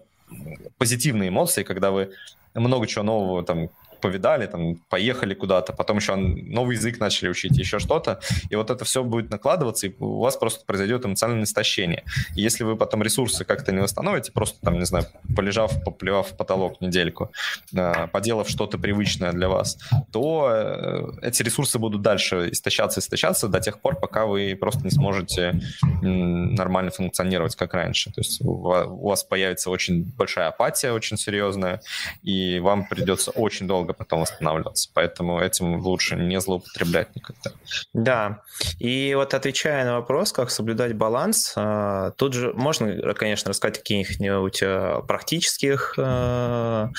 позитивные 0.78 1.30
эмоции, 1.30 1.64
когда 1.64 1.92
вы 1.92 2.12
много 2.54 2.88
чего 2.88 3.04
нового 3.04 3.44
там 3.44 3.70
повидали, 4.06 4.46
там, 4.46 4.76
поехали 4.90 5.34
куда-то, 5.34 5.74
потом 5.74 5.98
еще 5.98 6.16
новый 6.16 6.76
язык 6.76 7.00
начали 7.00 7.30
учить, 7.30 7.58
еще 7.58 7.80
что-то, 7.80 8.20
и 8.52 8.56
вот 8.56 8.70
это 8.70 8.86
все 8.86 9.04
будет 9.04 9.32
накладываться, 9.32 9.88
и 9.88 9.96
у 10.00 10.20
вас 10.20 10.38
просто 10.38 10.64
произойдет 10.64 11.06
эмоциональное 11.06 11.46
истощение. 11.46 12.04
И 12.36 12.42
если 12.42 12.64
вы 12.64 12.76
потом 12.76 13.02
ресурсы 13.02 13.46
как-то 13.46 13.72
не 13.72 13.82
восстановите, 13.82 14.32
просто 14.32 14.60
там, 14.62 14.78
не 14.78 14.86
знаю, 14.86 15.08
полежав, 15.36 15.84
поплевав 15.84 16.28
в 16.28 16.38
потолок 16.38 16.82
недельку, 16.82 17.32
а, 17.76 18.06
поделав 18.08 18.48
что-то 18.48 18.78
привычное 18.78 19.32
для 19.32 19.50
вас, 19.50 19.80
то 20.12 20.50
э, 20.52 21.28
эти 21.28 21.42
ресурсы 21.42 21.80
будут 21.80 22.04
дальше 22.04 22.50
истощаться, 22.52 23.00
истощаться 23.00 23.48
до 23.48 23.60
тех 23.60 23.80
пор, 23.80 23.96
пока 23.96 24.28
вы 24.28 24.56
просто 24.60 24.82
не 24.84 24.92
сможете 24.92 25.60
нормально 26.02 26.92
функционировать, 26.92 27.56
как 27.56 27.74
раньше. 27.74 28.12
То 28.12 28.22
есть 28.22 28.42
у 28.42 29.08
вас 29.08 29.24
появится 29.24 29.72
очень 29.72 30.04
большая 30.16 30.50
апатия, 30.50 30.92
очень 30.92 31.18
серьезная, 31.18 31.82
и 32.22 32.60
вам 32.60 32.86
придется 32.86 33.32
очень 33.32 33.68
долго 33.68 33.95
потом 33.98 34.22
восстанавливаться. 34.22 34.90
Поэтому 34.94 35.40
этим 35.40 35.80
лучше 35.80 36.16
не 36.16 36.40
злоупотреблять 36.40 37.16
никогда. 37.16 37.52
Да. 37.94 38.42
И 38.80 39.14
вот 39.16 39.34
отвечая 39.34 39.86
на 39.86 39.96
вопрос, 39.96 40.32
как 40.32 40.50
соблюдать 40.50 40.94
баланс, 40.94 41.54
а, 41.56 42.12
тут 42.12 42.34
же 42.34 42.54
можно, 42.54 43.14
конечно, 43.14 43.50
рассказать 43.50 43.78
о 43.78 43.80
каких-нибудь 43.80 44.60
а, 44.64 45.02
практических 45.02 45.96
а, 45.98 46.90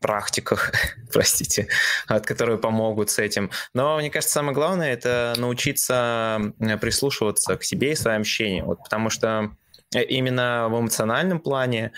практиках, 0.00 0.72
простите, 1.12 1.68
от 2.06 2.26
которые 2.26 2.58
помогут 2.58 3.10
с 3.10 3.18
этим. 3.18 3.50
Но 3.72 3.96
мне 3.98 4.10
кажется, 4.10 4.34
самое 4.34 4.54
главное 4.54 4.92
это 4.92 5.34
научиться 5.36 6.52
прислушиваться 6.80 7.56
к 7.56 7.64
себе 7.64 7.92
и 7.92 7.96
своим 7.96 8.22
ощущениям. 8.22 8.66
Вот 8.66 8.82
потому 8.82 9.10
что 9.10 9.50
именно 9.92 10.68
в 10.68 10.80
эмоциональном 10.80 11.38
плане 11.38 11.92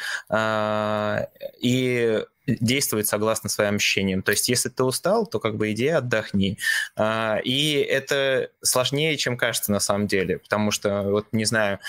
и 1.60 2.24
действовать 2.46 3.06
согласно 3.06 3.48
своим 3.48 3.76
ощущениям. 3.76 4.22
То 4.22 4.30
есть, 4.30 4.48
если 4.48 4.68
ты 4.68 4.84
устал, 4.84 5.26
то 5.26 5.40
как 5.40 5.56
бы 5.56 5.72
иди 5.72 5.88
отдохни. 5.88 6.58
А, 6.96 7.38
и 7.44 7.74
это 7.74 8.50
сложнее, 8.62 9.16
чем 9.16 9.36
кажется 9.36 9.72
на 9.72 9.80
самом 9.80 10.06
деле, 10.06 10.38
потому 10.38 10.70
что, 10.70 11.02
вот 11.02 11.26
не 11.32 11.44
знаю, 11.44 11.80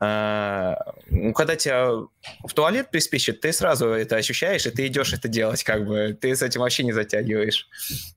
а, 0.00 0.76
ну, 1.08 1.32
когда 1.32 1.56
тебя 1.56 1.90
в 1.90 2.52
туалет 2.54 2.90
приспичит, 2.90 3.40
ты 3.40 3.52
сразу 3.52 3.88
это 3.88 4.16
ощущаешь, 4.16 4.66
и 4.66 4.70
ты 4.70 4.86
идешь 4.86 5.12
это 5.12 5.28
делать, 5.28 5.64
как 5.64 5.86
бы, 5.86 6.16
ты 6.20 6.34
с 6.34 6.42
этим 6.42 6.60
вообще 6.60 6.84
не 6.84 6.92
затягиваешь. 6.92 7.68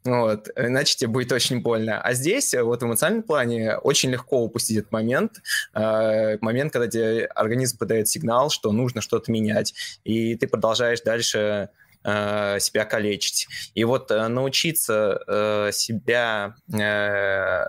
Вот, 0.04 0.50
иначе 0.56 0.98
тебе 0.98 1.10
будет 1.10 1.32
очень 1.32 1.62
больно. 1.62 2.02
А 2.02 2.14
здесь, 2.14 2.54
вот 2.54 2.82
в 2.82 2.86
эмоциональном 2.86 3.24
плане, 3.24 3.78
очень 3.78 4.12
легко 4.12 4.42
упустить 4.42 4.78
этот 4.78 4.92
момент, 4.92 5.42
а, 5.74 6.38
момент, 6.42 6.74
когда 6.74 6.88
тебе 6.88 7.26
организм 7.26 7.78
подает 7.78 8.08
сигнал, 8.08 8.50
что 8.50 8.72
нужно 8.72 9.02
что-то 9.02 9.32
менять, 9.32 9.74
и 10.04 10.36
ты 10.36 10.48
продолжаешь 10.48 11.02
дальше 11.02 11.70
Э, 12.10 12.58
себя 12.62 12.86
калечить. 12.86 13.50
И 13.76 13.84
вот 13.84 14.12
э, 14.12 14.28
научиться 14.30 15.20
э, 15.28 15.72
себя 15.74 16.56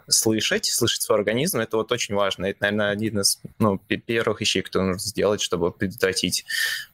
слышать, 0.06 0.66
слышать 0.66 1.02
свой 1.02 1.18
организм, 1.18 1.58
это 1.58 1.76
вот 1.76 1.90
очень 1.90 2.14
важно. 2.14 2.46
Это, 2.46 2.58
наверное, 2.60 2.90
один 2.90 3.18
из 3.18 3.40
ну, 3.58 3.78
первых 3.78 4.40
вещей, 4.40 4.62
кто 4.62 4.80
нужно 4.80 5.00
сделать, 5.00 5.40
чтобы 5.40 5.72
предотвратить 5.72 6.44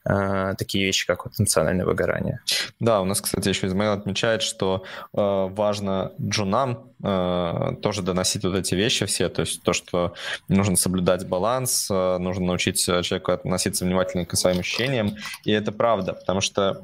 такие 0.05 0.85
вещи, 0.85 1.07
как 1.07 1.25
вот 1.25 1.35
эмоциональное 1.39 1.87
выгорание. 1.87 2.41
Да, 2.79 3.01
у 3.01 3.07
нас, 3.07 3.23
кстати, 3.23 3.49
еще 3.49 3.67
Измаил 3.67 3.93
отмечает, 3.93 4.43
что 4.43 4.85
важно 5.13 6.13
джунам 6.21 6.91
тоже 7.01 8.03
доносить 8.03 8.45
вот 8.45 8.55
эти 8.55 8.75
вещи 8.75 9.07
все, 9.07 9.31
то 9.31 9.41
есть 9.41 9.63
то, 9.63 9.73
что 9.73 10.13
нужно 10.49 10.77
соблюдать 10.77 11.27
баланс, 11.27 11.89
нужно 11.89 12.45
научить 12.45 12.85
человеку 12.85 13.33
относиться 13.33 13.87
внимательно 13.87 14.27
к 14.27 14.37
своим 14.37 14.61
ощущениям, 14.61 15.17
и 15.45 15.53
это 15.53 15.73
правда, 15.73 16.13
потому 16.13 16.43
что 16.43 16.81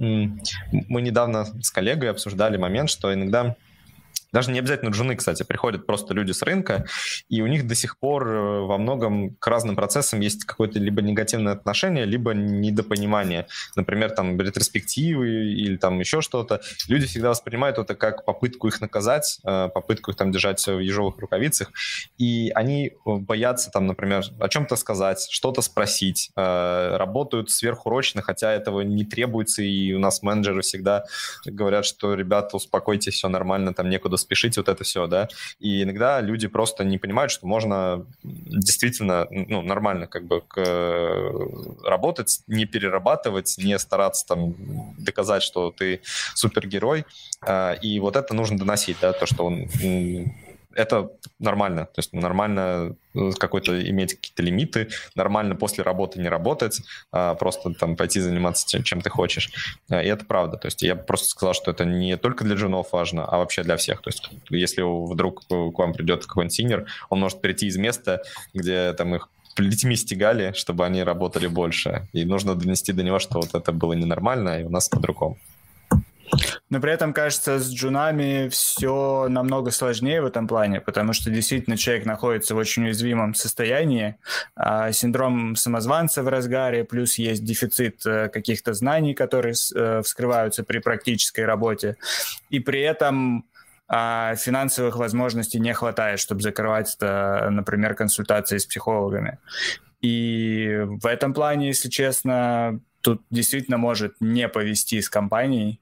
мы 0.70 1.02
недавно 1.02 1.46
с 1.62 1.70
коллегой 1.70 2.10
обсуждали 2.10 2.56
момент, 2.56 2.90
что 2.90 3.12
иногда 3.12 3.56
даже 4.32 4.50
не 4.50 4.58
обязательно 4.58 4.90
джуны, 4.90 5.16
кстати, 5.16 5.42
приходят 5.42 5.86
просто 5.86 6.14
люди 6.14 6.32
с 6.32 6.42
рынка, 6.42 6.86
и 7.28 7.42
у 7.42 7.46
них 7.46 7.66
до 7.66 7.74
сих 7.74 7.98
пор 7.98 8.28
э, 8.28 8.60
во 8.60 8.78
многом 8.78 9.34
к 9.34 9.46
разным 9.46 9.76
процессам 9.76 10.20
есть 10.20 10.44
какое-то 10.44 10.78
либо 10.78 11.02
негативное 11.02 11.52
отношение, 11.52 12.04
либо 12.04 12.32
недопонимание. 12.32 13.46
Например, 13.74 14.10
там 14.10 14.40
ретроспективы 14.40 15.28
или 15.28 15.76
там 15.76 15.98
еще 15.98 16.20
что-то. 16.20 16.60
Люди 16.88 17.06
всегда 17.06 17.30
воспринимают 17.30 17.78
это 17.78 17.94
как 17.94 18.24
попытку 18.24 18.68
их 18.68 18.80
наказать, 18.80 19.40
э, 19.44 19.68
попытку 19.72 20.12
их 20.12 20.16
там 20.16 20.30
держать 20.30 20.64
в 20.64 20.78
ежовых 20.78 21.18
рукавицах, 21.18 21.72
и 22.18 22.52
они 22.54 22.88
э, 22.88 22.92
боятся 23.04 23.70
там, 23.70 23.86
например, 23.86 24.24
о 24.38 24.48
чем-то 24.48 24.76
сказать, 24.76 25.26
что-то 25.30 25.62
спросить, 25.62 26.30
работают 26.36 27.50
сверхурочно, 27.50 28.22
хотя 28.22 28.52
этого 28.52 28.80
не 28.82 29.04
требуется, 29.04 29.62
и 29.62 29.92
у 29.92 29.98
нас 29.98 30.22
менеджеры 30.22 30.62
всегда 30.62 31.04
говорят, 31.44 31.84
что, 31.84 32.14
ребята, 32.14 32.56
успокойтесь, 32.56 33.14
все 33.14 33.28
нормально, 33.28 33.74
там 33.74 33.88
некуда 33.88 34.16
спешить, 34.20 34.56
вот 34.56 34.68
это 34.68 34.84
все, 34.84 35.06
да. 35.06 35.28
И 35.58 35.82
иногда 35.82 36.20
люди 36.20 36.48
просто 36.48 36.84
не 36.84 36.98
понимают, 36.98 37.32
что 37.32 37.46
можно 37.46 38.06
действительно, 38.22 39.26
ну, 39.30 39.62
нормально 39.62 40.06
как 40.06 40.24
бы 40.24 40.42
к, 40.42 41.32
работать, 41.84 42.40
не 42.46 42.66
перерабатывать, 42.66 43.56
не 43.58 43.78
стараться 43.78 44.26
там 44.26 44.54
доказать, 44.98 45.42
что 45.42 45.70
ты 45.70 46.00
супергерой. 46.34 47.04
А, 47.42 47.72
и 47.72 47.98
вот 48.00 48.16
это 48.16 48.34
нужно 48.34 48.58
доносить, 48.58 48.98
да, 49.00 49.12
то, 49.12 49.26
что 49.26 49.44
он 49.44 49.68
это 50.74 51.10
нормально. 51.38 51.86
То 51.86 51.98
есть 51.98 52.12
нормально 52.12 52.96
э, 53.14 53.30
какой-то 53.38 53.88
иметь 53.90 54.14
какие-то 54.14 54.42
лимиты, 54.42 54.88
нормально 55.14 55.56
после 55.56 55.84
работы 55.84 56.20
не 56.20 56.28
работать, 56.28 56.82
а 57.12 57.34
просто 57.34 57.74
там 57.74 57.96
пойти 57.96 58.20
заниматься 58.20 58.66
тем, 58.66 58.82
чем 58.82 59.00
ты 59.00 59.10
хочешь. 59.10 59.52
Э, 59.88 60.04
и 60.04 60.08
это 60.08 60.24
правда. 60.24 60.56
То 60.56 60.66
есть 60.66 60.82
я 60.82 60.96
просто 60.96 61.28
сказал, 61.28 61.54
что 61.54 61.70
это 61.70 61.84
не 61.84 62.16
только 62.16 62.44
для 62.44 62.56
джунов 62.56 62.92
важно, 62.92 63.24
а 63.24 63.38
вообще 63.38 63.62
для 63.62 63.76
всех. 63.76 64.02
То 64.02 64.08
есть 64.10 64.30
если 64.50 64.82
вдруг 64.82 65.46
к 65.46 65.78
вам 65.78 65.92
придет 65.92 66.26
какой-нибудь 66.26 66.54
синер, 66.54 66.86
он 67.08 67.20
может 67.20 67.40
прийти 67.40 67.66
из 67.66 67.76
места, 67.76 68.22
где 68.54 68.92
там 68.92 69.14
их 69.14 69.28
плетьми 69.56 69.96
стегали, 69.96 70.52
чтобы 70.54 70.86
они 70.86 71.02
работали 71.02 71.46
больше. 71.46 72.08
И 72.12 72.24
нужно 72.24 72.54
донести 72.54 72.92
до 72.92 73.02
него, 73.02 73.18
что 73.18 73.40
вот 73.40 73.54
это 73.54 73.72
было 73.72 73.92
ненормально, 73.92 74.60
и 74.60 74.64
у 74.64 74.70
нас 74.70 74.88
по-другому. 74.88 75.38
Но 76.68 76.80
при 76.80 76.92
этом, 76.92 77.12
кажется, 77.12 77.58
с 77.58 77.72
джунами 77.72 78.48
все 78.48 79.26
намного 79.28 79.70
сложнее 79.70 80.22
в 80.22 80.26
этом 80.26 80.46
плане, 80.46 80.80
потому 80.80 81.12
что 81.12 81.30
действительно 81.30 81.76
человек 81.76 82.06
находится 82.06 82.54
в 82.54 82.58
очень 82.58 82.84
уязвимом 82.84 83.34
состоянии, 83.34 84.16
а 84.54 84.92
синдром 84.92 85.56
самозванца 85.56 86.22
в 86.22 86.28
разгаре, 86.28 86.84
плюс 86.84 87.16
есть 87.16 87.44
дефицит 87.44 88.06
э, 88.06 88.28
каких-то 88.28 88.74
знаний, 88.74 89.14
которые 89.14 89.54
э, 89.74 90.02
вскрываются 90.04 90.64
при 90.64 90.78
практической 90.78 91.44
работе, 91.44 91.96
и 92.50 92.60
при 92.60 92.80
этом 92.80 93.44
а 93.92 94.36
финансовых 94.36 94.96
возможностей 94.96 95.58
не 95.58 95.74
хватает, 95.74 96.20
чтобы 96.20 96.42
закрывать, 96.42 96.94
это, 96.94 97.48
например, 97.50 97.96
консультации 97.96 98.58
с 98.58 98.64
психологами. 98.64 99.38
И 100.00 100.82
в 100.84 101.06
этом 101.06 101.34
плане, 101.34 101.66
если 101.66 101.88
честно, 101.88 102.80
тут 103.00 103.22
действительно 103.30 103.78
может 103.78 104.14
не 104.20 104.48
повести 104.48 105.00
с 105.00 105.10
компанией, 105.10 105.80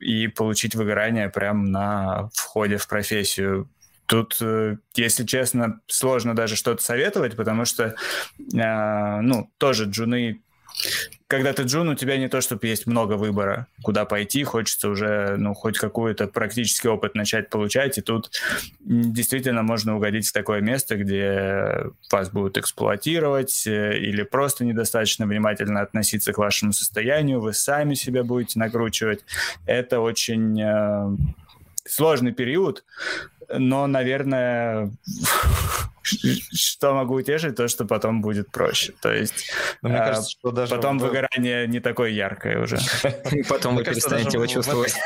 и 0.00 0.28
получить 0.28 0.74
выгорание 0.74 1.28
прямо 1.28 1.66
на 1.66 2.30
входе 2.34 2.76
в 2.76 2.88
профессию. 2.88 3.68
Тут, 4.06 4.38
э, 4.40 4.78
если 4.94 5.24
честно, 5.24 5.80
сложно 5.86 6.34
даже 6.34 6.56
что-то 6.56 6.82
советовать, 6.82 7.36
потому 7.36 7.64
что, 7.64 7.94
э, 8.54 9.20
ну, 9.20 9.50
тоже 9.58 9.84
джуны 9.84 10.40
когда 11.28 11.52
ты 11.52 11.64
джун, 11.64 11.88
у 11.90 11.94
тебя 11.94 12.16
не 12.16 12.28
то, 12.28 12.40
чтобы 12.40 12.66
есть 12.66 12.86
много 12.86 13.14
выбора, 13.14 13.66
куда 13.82 14.06
пойти, 14.06 14.44
хочется 14.44 14.88
уже, 14.88 15.36
ну, 15.36 15.52
хоть 15.52 15.76
какой-то 15.78 16.26
практический 16.26 16.88
опыт 16.88 17.14
начать 17.14 17.50
получать, 17.50 17.98
и 17.98 18.00
тут 18.00 18.30
действительно 18.80 19.62
можно 19.62 19.96
угодить 19.96 20.26
в 20.26 20.32
такое 20.32 20.62
место, 20.62 20.96
где 20.96 21.90
вас 22.10 22.30
будут 22.30 22.56
эксплуатировать 22.56 23.66
э, 23.66 23.98
или 23.98 24.22
просто 24.22 24.64
недостаточно 24.64 25.26
внимательно 25.26 25.82
относиться 25.82 26.32
к 26.32 26.38
вашему 26.38 26.72
состоянию, 26.72 27.40
вы 27.40 27.52
сами 27.52 27.94
себя 27.94 28.24
будете 28.24 28.58
накручивать. 28.58 29.24
Это 29.66 30.00
очень 30.00 30.58
э, 30.58 31.16
сложный 31.84 32.32
период, 32.32 32.84
но, 33.48 33.86
наверное, 33.86 34.90
что 36.52 36.94
могу 36.94 37.14
утешить, 37.14 37.56
то, 37.56 37.68
что 37.68 37.84
потом 37.84 38.20
будет 38.20 38.50
проще. 38.50 38.92
То 39.00 39.12
есть 39.12 39.50
Но 39.82 39.88
мне 39.90 39.98
а, 39.98 40.06
кажется, 40.06 40.30
что 40.30 40.50
даже 40.50 40.74
потом 40.74 40.98
вы... 40.98 41.08
выгорание 41.08 41.66
не 41.66 41.80
такое 41.80 42.10
яркое 42.10 42.62
уже. 42.62 42.78
Потом 43.48 43.76
вы 43.76 43.84
перестанете 43.84 44.36
его 44.36 44.46
чувствовать. 44.46 44.94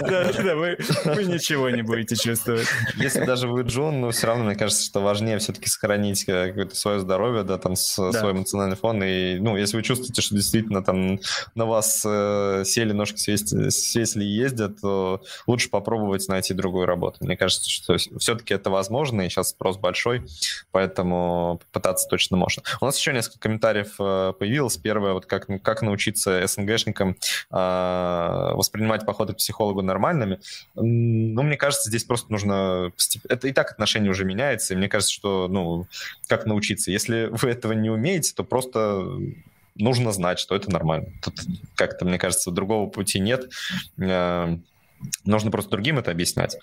Да, 0.00 0.54
вы 0.54 1.24
ничего 1.24 1.70
не 1.70 1.82
будете 1.82 2.16
чувствовать. 2.16 2.66
Если 2.96 3.24
даже 3.24 3.48
вы 3.48 3.62
Джон, 3.62 4.00
но 4.00 4.10
все 4.10 4.26
равно, 4.26 4.44
мне 4.44 4.56
кажется, 4.56 4.84
что 4.84 5.00
важнее 5.00 5.38
все-таки 5.38 5.68
сохранить 5.68 6.24
какое-то 6.24 6.74
свое 6.74 7.00
здоровье, 7.00 7.44
да, 7.44 7.58
там, 7.58 7.76
свой 7.76 8.32
эмоциональный 8.32 8.76
фон. 8.76 9.02
И, 9.02 9.38
ну, 9.38 9.56
если 9.56 9.76
вы 9.76 9.82
чувствуете, 9.82 10.22
что 10.22 10.34
действительно 10.34 10.82
там 10.82 11.20
на 11.54 11.66
вас 11.66 12.02
э, 12.04 12.62
сели, 12.66 12.92
ножки 12.92 13.18
свесили 13.18 14.24
и 14.24 14.28
ездят, 14.28 14.80
то 14.80 15.22
лучше 15.46 15.70
попробовать 15.70 16.26
найти 16.28 16.54
другую 16.54 16.86
работу. 16.86 17.18
Мне 17.20 17.36
кажется, 17.36 17.70
что 17.70 17.79
все-таки 18.18 18.54
это 18.54 18.70
возможно, 18.70 19.22
и 19.22 19.28
сейчас 19.28 19.50
спрос 19.50 19.76
большой, 19.76 20.22
поэтому 20.70 21.60
пытаться 21.72 22.08
точно 22.08 22.36
можно. 22.36 22.62
У 22.80 22.84
нас 22.84 22.98
еще 22.98 23.12
несколько 23.12 23.38
комментариев 23.38 23.94
э, 23.98 24.32
появилось. 24.38 24.76
Первое, 24.76 25.12
вот 25.12 25.26
как, 25.26 25.48
как 25.62 25.82
научиться 25.82 26.46
СНГшникам 26.46 27.16
э, 27.50 28.52
воспринимать 28.54 29.04
походы 29.06 29.34
к 29.34 29.36
психологу 29.36 29.82
нормальными. 29.82 30.40
Ну, 30.74 31.42
мне 31.42 31.56
кажется, 31.56 31.88
здесь 31.88 32.04
просто 32.04 32.30
нужно... 32.32 32.92
Это 33.28 33.48
и 33.48 33.52
так 33.52 33.72
отношение 33.72 34.10
уже 34.10 34.24
меняется, 34.24 34.74
и 34.74 34.76
мне 34.76 34.88
кажется, 34.88 35.12
что, 35.12 35.48
ну, 35.48 35.86
как 36.28 36.46
научиться? 36.46 36.90
Если 36.90 37.28
вы 37.30 37.50
этого 37.50 37.72
не 37.72 37.90
умеете, 37.90 38.32
то 38.34 38.44
просто 38.44 39.06
нужно 39.76 40.12
знать, 40.12 40.38
что 40.38 40.54
это 40.54 40.70
нормально. 40.70 41.08
Тут 41.22 41.40
как-то, 41.74 42.04
мне 42.04 42.18
кажется, 42.18 42.50
другого 42.50 42.88
пути 42.88 43.18
нет. 43.18 43.50
Э, 45.00 45.06
нужно 45.24 45.50
просто 45.50 45.70
другим 45.70 45.98
это 45.98 46.10
объяснять. 46.10 46.56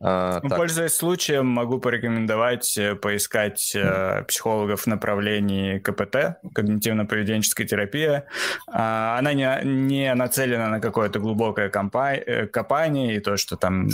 А, 0.00 0.40
ну, 0.42 0.50
пользуясь 0.50 0.94
случаем, 0.94 1.46
могу 1.46 1.78
порекомендовать 1.78 2.76
э, 2.76 2.94
поискать 2.94 3.72
э, 3.74 4.24
психологов 4.24 4.82
в 4.82 4.86
направлении 4.86 5.78
КПТ, 5.78 6.38
когнитивно-поведенческая 6.54 7.64
терапия. 7.64 8.26
А, 8.66 9.18
она 9.18 9.32
не, 9.32 9.60
не 9.64 10.14
нацелена 10.14 10.68
на 10.68 10.80
какое-то 10.80 11.18
глубокое 11.18 11.70
компа- 11.70 12.46
копание 12.46 13.16
и 13.16 13.20
то, 13.20 13.36
что 13.36 13.56
там 13.56 13.88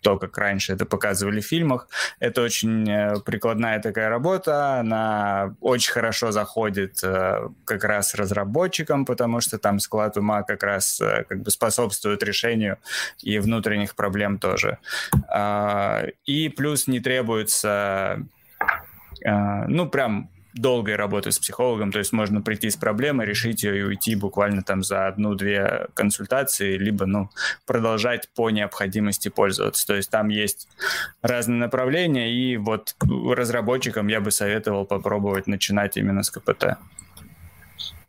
то, 0.00 0.18
как 0.18 0.38
раньше 0.38 0.72
это 0.72 0.86
показывали 0.86 1.40
в 1.40 1.46
фильмах. 1.46 1.88
Это 2.18 2.42
очень 2.42 2.90
э, 2.90 3.20
прикладная 3.24 3.80
такая 3.80 4.08
работа, 4.08 4.80
она 4.80 5.54
очень 5.60 5.92
хорошо 5.92 6.32
заходит 6.32 7.00
э, 7.02 7.48
как 7.64 7.84
раз 7.84 8.14
разработчикам, 8.14 9.04
потому 9.04 9.40
что 9.40 9.58
там 9.58 9.78
склад 9.78 10.16
ума 10.16 10.42
как 10.42 10.62
раз 10.62 11.00
э, 11.00 11.24
как 11.28 11.42
бы 11.42 11.50
способствует 11.50 12.22
решению 12.22 12.78
и 13.22 13.38
внутренних 13.38 13.94
проблем 13.94 14.38
тоже. 14.38 14.78
А, 15.28 16.04
и 16.24 16.48
плюс 16.48 16.86
не 16.86 17.00
требуется 17.00 18.22
ну, 19.22 19.86
прям 19.86 20.30
долгой 20.54 20.96
работы 20.96 21.32
с 21.32 21.38
психологом, 21.38 21.92
то 21.92 21.98
есть 21.98 22.12
можно 22.12 22.42
прийти 22.42 22.70
с 22.70 22.76
проблемой, 22.76 23.26
решить 23.26 23.62
ее 23.62 23.78
и 23.78 23.82
уйти 23.82 24.14
буквально 24.14 24.62
там 24.62 24.82
за 24.82 25.06
одну-две 25.06 25.86
консультации, 25.94 26.76
либо, 26.76 27.06
ну, 27.06 27.30
продолжать 27.66 28.28
по 28.34 28.50
необходимости 28.50 29.28
пользоваться. 29.28 29.86
То 29.86 29.94
есть 29.94 30.10
там 30.10 30.28
есть 30.28 30.68
разные 31.22 31.58
направления, 31.58 32.32
и 32.32 32.56
вот 32.56 32.96
разработчикам 33.00 34.08
я 34.08 34.20
бы 34.20 34.30
советовал 34.30 34.84
попробовать 34.84 35.46
начинать 35.46 35.96
именно 35.96 36.22
с 36.22 36.30
КПТ. 36.30 36.78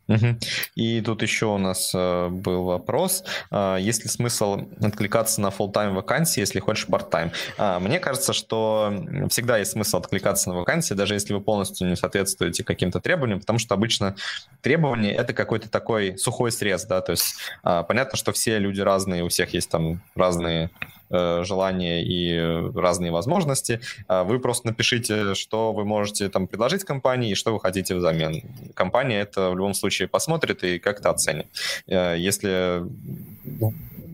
Угу. 0.08 0.38
И 0.74 1.00
тут 1.00 1.22
еще 1.22 1.46
у 1.46 1.58
нас 1.58 1.92
э, 1.94 2.28
был 2.28 2.64
вопрос, 2.64 3.24
э, 3.50 3.78
есть 3.80 4.02
ли 4.02 4.08
смысл 4.08 4.62
откликаться 4.80 5.40
на 5.40 5.48
full-time 5.48 5.92
вакансии, 5.92 6.40
если 6.40 6.60
хочешь 6.60 6.86
part-time? 6.88 7.32
Э, 7.58 7.78
мне 7.78 8.00
кажется, 8.00 8.32
что 8.32 8.92
всегда 9.30 9.58
есть 9.58 9.72
смысл 9.72 9.98
откликаться 9.98 10.50
на 10.50 10.56
вакансии, 10.56 10.94
даже 10.94 11.14
если 11.14 11.34
вы 11.34 11.40
полностью 11.40 11.88
не 11.88 11.96
соответствуете 11.96 12.64
каким-то 12.64 13.00
требованиям, 13.00 13.40
потому 13.40 13.58
что 13.58 13.74
обычно 13.74 14.16
требования— 14.60 15.12
это 15.14 15.32
какой-то 15.32 15.70
такой 15.70 16.18
сухой 16.18 16.50
срез, 16.50 16.84
да, 16.84 17.00
то 17.00 17.12
есть 17.12 17.36
э, 17.64 17.84
понятно, 17.86 18.18
что 18.18 18.32
все 18.32 18.58
люди 18.58 18.80
разные, 18.80 19.22
у 19.22 19.28
всех 19.28 19.54
есть 19.54 19.70
там 19.70 20.02
разные 20.14 20.70
желания 21.12 22.02
и 22.02 22.70
разные 22.74 23.12
возможности. 23.12 23.80
А 24.08 24.24
вы 24.24 24.38
просто 24.38 24.68
напишите, 24.68 25.34
что 25.34 25.72
вы 25.72 25.84
можете 25.84 26.28
там 26.28 26.46
предложить 26.46 26.84
компании 26.84 27.32
и 27.32 27.34
что 27.34 27.52
вы 27.52 27.60
хотите 27.60 27.94
взамен. 27.94 28.42
Компания 28.74 29.20
это 29.20 29.50
в 29.50 29.56
любом 29.56 29.74
случае 29.74 30.08
посмотрит 30.08 30.64
и 30.64 30.78
как-то 30.78 31.10
оценит. 31.10 31.46
Э, 31.86 32.16
если 32.18 32.82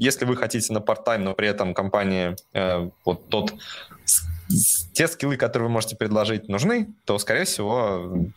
если 0.01 0.25
вы 0.27 0.37
хотите 0.37 0.73
на 0.73 0.79
part-time, 0.79 1.19
но 1.19 1.35
при 1.35 1.49
этом 1.49 1.75
компания 1.75 2.37
э, 2.55 2.89
вот 3.05 3.29
тот 3.29 3.53
те 4.95 5.07
скиллы, 5.09 5.37
которые 5.37 5.69
вы 5.69 5.73
можете 5.73 5.97
предложить, 5.97 6.49
нужны, 6.49 6.89
то, 7.05 7.19
скорее 7.19 7.45
всего, 7.45 8.31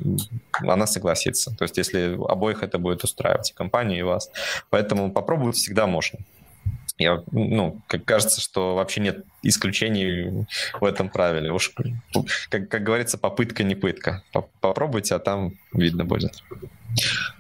она 0.60 0.86
согласится. 0.86 1.56
То 1.56 1.64
есть, 1.64 1.78
если 1.78 2.18
обоих 2.28 2.64
это 2.64 2.80
будет 2.80 3.04
устраивать, 3.04 3.52
и 3.52 3.54
компанию, 3.54 4.00
и 4.00 4.04
вас. 4.04 4.30
Поэтому 4.70 5.12
попробовать 5.12 5.56
всегда 5.56 5.88
можно. 5.88 6.20
Я, 7.02 7.24
ну, 7.32 7.82
как 7.88 8.06
кажется, 8.06 8.40
что 8.42 8.76
вообще 8.76 9.02
нет 9.02 9.26
исключений 9.44 10.46
в 10.80 10.86
этом 10.86 11.10
правиле. 11.10 11.52
Уж, 11.52 11.74
как, 12.50 12.70
как 12.70 12.84
говорится, 12.84 13.18
попытка 13.18 13.64
не 13.64 13.76
пытка. 13.76 14.24
Попробуйте, 14.60 15.16
а 15.16 15.20
там 15.20 15.54
видно 15.74 16.06
будет. 16.06 16.44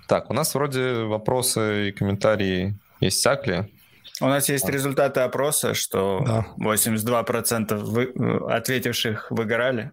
Так, 0.07 0.29
у 0.29 0.33
нас 0.33 0.55
вроде 0.55 1.03
вопросы 1.03 1.89
и 1.89 1.91
комментарии 1.91 2.75
иссякли. 2.99 3.69
У 4.19 4.27
нас 4.27 4.49
есть 4.49 4.67
результаты 4.69 5.21
опроса, 5.21 5.73
что 5.73 6.23
да. 6.25 6.45
82% 6.59 7.75
вы, 7.75 8.13
ответивших 8.51 9.31
выгорали. 9.31 9.91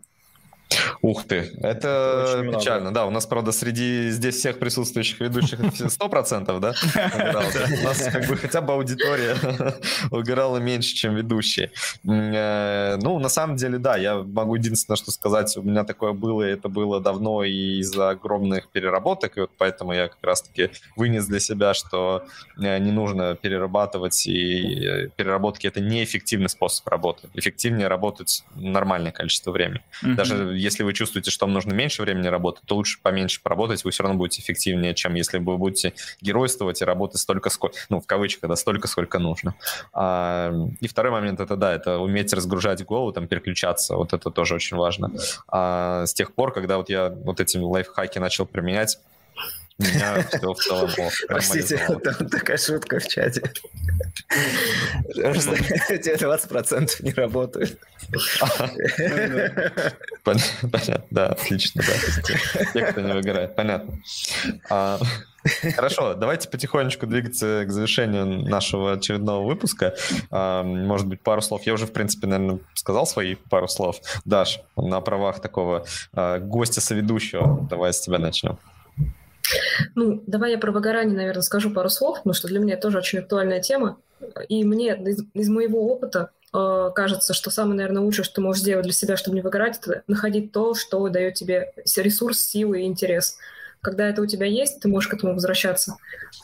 Ух 1.00 1.24
ты, 1.24 1.50
это, 1.60 2.38
это 2.38 2.58
печально. 2.58 2.90
Много. 2.90 2.94
Да, 2.94 3.06
у 3.06 3.10
нас, 3.10 3.26
правда, 3.26 3.52
среди 3.52 4.10
здесь 4.10 4.36
всех 4.36 4.58
присутствующих 4.58 5.20
ведущих 5.20 5.60
100%, 5.60 6.60
да? 6.60 6.74
У 7.80 7.84
нас 7.84 8.02
как 8.12 8.26
бы 8.26 8.36
хотя 8.36 8.60
бы 8.60 8.72
аудитория 8.72 9.36
угорала 10.10 10.58
меньше, 10.58 10.94
чем 10.94 11.14
ведущие. 11.14 11.70
Э, 12.06 12.96
ну, 13.00 13.18
на 13.18 13.28
самом 13.28 13.56
деле, 13.56 13.78
да, 13.78 13.96
я 13.96 14.16
могу 14.16 14.56
единственное, 14.56 14.96
что 14.96 15.10
сказать, 15.10 15.56
у 15.56 15.62
меня 15.62 15.84
такое 15.84 16.12
было, 16.12 16.42
и 16.42 16.52
это 16.52 16.68
было 16.68 17.00
давно 17.00 17.44
и 17.44 17.78
из-за 17.78 18.10
огромных 18.10 18.68
переработок, 18.68 19.36
и 19.36 19.40
вот 19.40 19.50
поэтому 19.56 19.92
я 19.92 20.08
как 20.08 20.22
раз-таки 20.22 20.70
вынес 20.96 21.26
для 21.26 21.40
себя, 21.40 21.74
что 21.74 22.24
э, 22.58 22.78
не 22.78 22.92
нужно 22.92 23.34
перерабатывать, 23.34 24.26
и 24.26 24.84
э, 24.84 25.08
переработки— 25.16 25.66
это 25.68 25.80
неэффективный 25.80 26.48
способ 26.48 26.86
работы. 26.88 27.28
Эффективнее 27.34 27.88
работать 27.88 28.44
нормальное 28.54 29.12
количество 29.12 29.50
времени. 29.50 29.82
Даже 30.02 30.57
если 30.58 30.82
вы 30.82 30.92
чувствуете, 30.92 31.30
что 31.30 31.46
вам 31.46 31.54
нужно 31.54 31.72
меньше 31.72 32.02
времени 32.02 32.26
работать, 32.26 32.64
то 32.66 32.76
лучше 32.76 32.98
поменьше 33.02 33.40
поработать, 33.42 33.84
вы 33.84 33.90
все 33.90 34.02
равно 34.02 34.18
будете 34.18 34.42
эффективнее, 34.42 34.94
чем 34.94 35.14
если 35.14 35.38
вы 35.38 35.56
будете 35.56 35.94
геройствовать 36.20 36.82
и 36.82 36.84
работать 36.84 37.20
столько, 37.20 37.50
сколько, 37.50 37.76
ну, 37.88 38.00
в 38.00 38.06
кавычках, 38.06 38.50
да, 38.50 38.56
столько, 38.56 38.88
сколько 38.88 39.18
нужно. 39.18 39.54
А, 39.92 40.52
и 40.80 40.88
второй 40.88 41.12
момент, 41.12 41.40
это, 41.40 41.56
да, 41.56 41.74
это 41.74 41.98
уметь 41.98 42.32
разгружать 42.32 42.84
голову, 42.84 43.12
там, 43.12 43.28
переключаться, 43.28 43.96
вот 43.96 44.12
это 44.12 44.30
тоже 44.30 44.54
очень 44.54 44.76
важно. 44.76 45.12
А, 45.48 46.06
с 46.06 46.14
тех 46.14 46.32
пор, 46.32 46.52
когда 46.52 46.76
вот 46.76 46.88
я 46.90 47.10
вот 47.10 47.40
эти 47.40 47.56
лайфхаки 47.56 48.18
начал 48.18 48.46
применять, 48.46 48.98
меня 49.78 50.22
все 50.28 50.52
в 50.52 50.58
целом 50.58 50.90
Простите, 51.28 51.78
там 52.02 52.28
такая 52.28 52.56
шутка 52.56 52.98
в 52.98 53.06
чате. 53.06 53.42
Эти 55.88 56.14
20% 56.14 57.02
не 57.02 57.12
работают. 57.12 57.78
Понятно, 60.24 61.04
да, 61.10 61.26
отлично, 61.28 61.82
да. 61.86 61.92
Те, 62.72 62.86
кто 62.86 63.00
не 63.00 63.12
выиграет, 63.12 63.54
понятно. 63.54 63.98
А, 64.68 64.98
хорошо, 65.76 66.14
давайте 66.14 66.48
потихонечку 66.48 67.06
двигаться 67.06 67.64
к 67.66 67.70
завершению 67.70 68.26
нашего 68.26 68.94
очередного 68.94 69.46
выпуска. 69.46 69.94
А, 70.30 70.62
может 70.62 71.06
быть, 71.06 71.22
пару 71.22 71.40
слов. 71.40 71.62
Я 71.64 71.74
уже, 71.74 71.86
в 71.86 71.92
принципе, 71.92 72.26
наверное, 72.26 72.58
сказал 72.74 73.06
свои 73.06 73.36
пару 73.36 73.68
слов. 73.68 74.00
Даш, 74.24 74.60
на 74.76 75.00
правах 75.00 75.40
такого 75.40 75.84
а, 76.12 76.38
гостя-соведущего, 76.38 77.66
давай 77.70 77.92
с 77.92 78.00
тебя 78.00 78.18
начнем. 78.18 78.58
Ну, 79.94 80.22
давай 80.26 80.52
я 80.52 80.58
про 80.58 80.72
выгорание, 80.72 81.16
наверное, 81.16 81.42
скажу 81.42 81.70
пару 81.70 81.88
слов, 81.88 82.18
потому 82.18 82.34
что 82.34 82.48
для 82.48 82.58
меня 82.60 82.74
это 82.74 82.82
тоже 82.82 82.98
очень 82.98 83.20
актуальная 83.20 83.60
тема. 83.60 83.98
И 84.48 84.64
мне 84.64 84.96
из, 84.96 85.24
из 85.34 85.48
моего 85.48 85.86
опыта 85.92 86.30
э, 86.52 86.90
кажется, 86.94 87.34
что 87.34 87.50
самое, 87.50 87.76
наверное, 87.76 88.02
лучшее, 88.02 88.24
что 88.24 88.36
ты 88.36 88.40
можешь 88.40 88.62
сделать 88.62 88.84
для 88.84 88.92
себя, 88.92 89.16
чтобы 89.16 89.36
не 89.36 89.42
выгорать, 89.42 89.78
это 89.78 90.02
находить 90.06 90.52
то, 90.52 90.74
что 90.74 91.08
дает 91.08 91.34
тебе 91.34 91.72
ресурс, 91.96 92.40
силы 92.40 92.82
и 92.82 92.86
интерес. 92.86 93.38
Когда 93.80 94.08
это 94.08 94.22
у 94.22 94.26
тебя 94.26 94.46
есть, 94.46 94.80
ты 94.80 94.88
можешь 94.88 95.08
к 95.08 95.14
этому 95.14 95.34
возвращаться. 95.34 95.96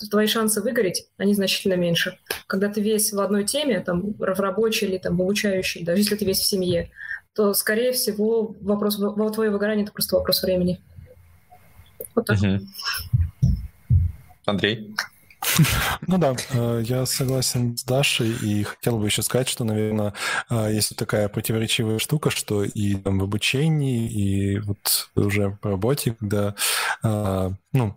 Твои 0.09 0.29
шансы 0.29 0.63
выгореть, 0.63 1.09
они 1.17 1.35
значительно 1.35 1.75
меньше. 1.75 2.17
Когда 2.47 2.69
ты 2.69 2.81
весь 2.81 3.13
в 3.13 3.21
одной 3.21 3.45
теме, 3.45 3.81
там, 3.81 4.15
в 4.15 4.23
рабочей 4.23 4.87
или 4.87 4.99
там, 4.99 5.17
в 5.17 5.23
обучающей, 5.23 5.85
даже 5.85 6.01
если 6.01 6.15
ты 6.15 6.25
весь 6.25 6.39
в 6.39 6.47
семье, 6.47 6.93
то, 7.35 7.53
скорее 7.53 7.93
всего, 7.93 8.55
вопрос, 8.61 8.97
твое 9.35 9.51
выгорание— 9.51 9.83
это 9.85 9.93
просто 9.93 10.15
вопрос 10.15 10.43
времени. 10.43 10.81
Вот 12.15 12.27
так. 12.27 12.39
Угу. 12.39 12.61
Андрей? 14.47 14.95
Ну 16.07 16.19
да, 16.19 16.35
э, 16.53 16.83
я 16.85 17.07
согласен 17.07 17.77
с 17.77 17.85
Дашей 17.85 18.31
и 18.31 18.63
хотел 18.63 18.99
бы 18.99 19.07
еще 19.07 19.23
сказать, 19.23 19.49
что, 19.49 19.65
наверное, 19.65 20.15
э, 20.51 20.71
есть 20.73 20.97
такая 20.97 21.29
противоречивая 21.29 21.99
штука, 21.99 22.31
что 22.31 22.65
и 22.65 22.95
там 22.95 23.19
в 23.19 23.25
обучении, 23.25 24.09
и 24.11 24.59
вот 24.61 25.11
уже 25.15 25.51
по 25.61 25.71
работе, 25.71 26.17
когда, 26.19 26.55
э, 27.03 27.51
ну, 27.73 27.97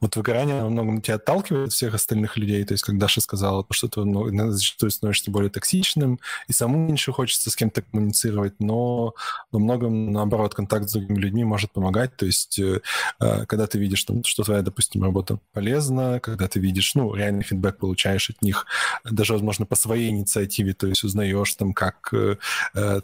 Вот 0.00 0.14
выгорание 0.14 0.62
во 0.62 0.68
многом 0.68 1.00
тебя 1.00 1.16
отталкивает 1.16 1.68
от 1.68 1.72
всех 1.72 1.94
остальных 1.94 2.36
людей. 2.36 2.64
То 2.64 2.74
есть, 2.74 2.84
как 2.84 2.96
Даша 2.98 3.20
сказала, 3.20 3.66
что 3.70 3.88
ты 3.88 4.04
ну, 4.04 4.50
зачастую 4.52 4.90
становишься 4.90 5.30
более 5.30 5.50
токсичным, 5.50 6.20
и 6.46 6.52
самому 6.52 6.86
меньше 6.86 7.12
хочется 7.12 7.50
с 7.50 7.56
кем-то 7.56 7.82
коммуницировать, 7.82 8.54
но 8.60 9.14
во 9.50 9.58
многом, 9.58 10.12
наоборот, 10.12 10.54
контакт 10.54 10.88
с 10.88 10.92
другими 10.92 11.18
людьми 11.18 11.44
может 11.44 11.72
помогать. 11.72 12.16
То 12.16 12.26
есть, 12.26 12.58
э, 12.58 12.82
э, 13.20 13.46
когда 13.46 13.66
ты 13.66 13.78
видишь, 13.78 14.06
что 14.24 14.44
твоя, 14.44 14.62
допустим, 14.62 15.02
работа 15.02 15.38
полезна, 15.52 16.20
когда 16.20 16.46
ты 16.46 16.60
видишь, 16.60 16.94
ну, 16.94 17.14
реальный 17.14 17.42
фидбэк 17.42 17.78
получаешь 17.78 18.30
от 18.30 18.42
них, 18.42 18.66
даже, 19.04 19.32
возможно, 19.32 19.66
по 19.66 19.74
своей 19.74 20.10
инициативе, 20.10 20.72
то 20.72 20.86
есть 20.86 21.02
узнаешь 21.02 21.54
там, 21.54 21.72
как 21.72 22.12
э, 22.12 22.36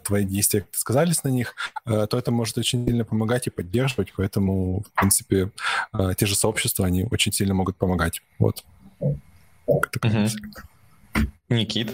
твои 0.03 0.23
действия 0.23 0.65
сказались 0.71 1.23
на 1.23 1.29
них, 1.29 1.55
то 1.85 2.17
это 2.17 2.31
может 2.31 2.57
очень 2.57 2.85
сильно 2.85 3.03
помогать 3.03 3.47
и 3.47 3.49
поддерживать. 3.49 4.13
Поэтому, 4.15 4.81
в 4.81 4.91
принципе, 4.91 5.51
те 6.17 6.25
же 6.29 6.35
сообщества, 6.35 6.85
они 6.85 7.05
очень 7.09 7.31
сильно 7.31 7.53
могут 7.53 7.77
помогать. 7.77 8.21
Вот. 8.37 8.63
Угу. 9.67 10.27
Никит? 11.49 11.91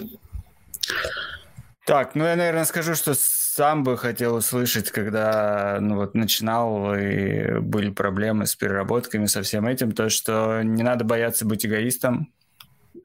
Так, 1.86 2.14
ну 2.14 2.24
я, 2.24 2.36
наверное, 2.36 2.64
скажу, 2.64 2.94
что 2.94 3.14
сам 3.14 3.84
бы 3.84 3.96
хотел 3.96 4.34
услышать, 4.34 4.90
когда 4.90 5.78
ну, 5.80 5.96
вот, 5.96 6.14
начинал 6.14 6.94
и 6.94 7.60
были 7.60 7.90
проблемы 7.90 8.46
с 8.46 8.56
переработками, 8.56 9.26
со 9.26 9.42
всем 9.42 9.66
этим, 9.66 9.92
то, 9.92 10.08
что 10.08 10.62
не 10.62 10.82
надо 10.82 11.04
бояться 11.04 11.46
быть 11.46 11.64
эгоистом. 11.64 12.32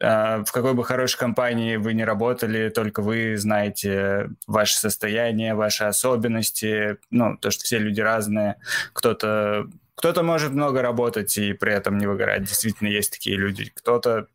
А, 0.02 0.44
в 0.44 0.52
какой 0.52 0.74
бы 0.74 0.84
хорошей 0.84 1.20
компании 1.20 1.76
вы 1.76 1.94
не 1.94 2.04
работали, 2.04 2.70
только 2.70 3.02
вы 3.02 3.38
знаете 3.38 4.30
ваше 4.48 4.78
состояние, 4.78 5.54
ваши 5.54 5.84
особенности, 5.84 6.98
ну, 7.12 7.38
то, 7.38 7.52
что 7.52 7.64
все 7.64 7.78
люди 7.78 8.02
разные. 8.02 8.56
Кто-то 8.94 9.68
кто-то 10.02 10.24
может 10.24 10.52
много 10.52 10.82
работать 10.82 11.38
и 11.38 11.54
при 11.54 11.74
этом 11.74 12.00
не 12.00 12.08
выгорать. 12.08 12.42
Действительно, 12.42 12.88
есть 12.88 13.12
такие 13.12 13.38
люди. 13.38 13.72
Кто-то 13.76 14.26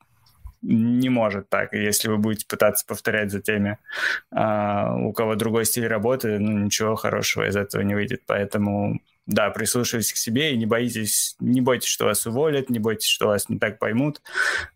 не 0.62 1.08
может 1.08 1.48
так. 1.48 1.72
Если 1.72 2.08
вы 2.08 2.18
будете 2.18 2.46
пытаться 2.46 2.86
повторять 2.86 3.32
за 3.32 3.40
теми, 3.40 3.76
а, 4.30 4.94
у 4.94 5.12
кого 5.12 5.34
другой 5.34 5.64
стиль 5.64 5.88
работы, 5.88 6.38
ну, 6.38 6.56
ничего 6.66 6.94
хорошего 6.94 7.48
из 7.48 7.56
этого 7.56 7.82
не 7.82 7.96
выйдет. 7.96 8.22
Поэтому, 8.26 9.00
да, 9.26 9.50
прислушивайтесь 9.50 10.12
к 10.12 10.18
себе 10.18 10.52
и 10.52 10.56
не 10.56 10.66
боитесь, 10.66 11.34
не 11.40 11.60
бойтесь, 11.60 11.88
что 11.88 12.04
вас 12.04 12.24
уволят, 12.26 12.70
не 12.70 12.78
бойтесь, 12.78 13.08
что 13.08 13.26
вас 13.26 13.48
не 13.48 13.58
так 13.58 13.80
поймут. 13.80 14.22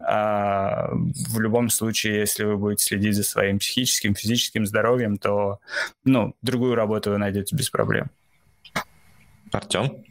А, 0.00 0.88
в 0.90 1.38
любом 1.38 1.70
случае, 1.70 2.18
если 2.18 2.42
вы 2.42 2.56
будете 2.56 2.82
следить 2.82 3.14
за 3.14 3.22
своим 3.22 3.60
психическим, 3.60 4.16
физическим 4.16 4.66
здоровьем, 4.66 5.18
то, 5.18 5.60
ну, 6.02 6.34
другую 6.42 6.74
работу 6.74 7.12
вы 7.12 7.18
найдете 7.18 7.54
без 7.54 7.70
проблем. 7.70 8.10
Артем? 9.52 10.04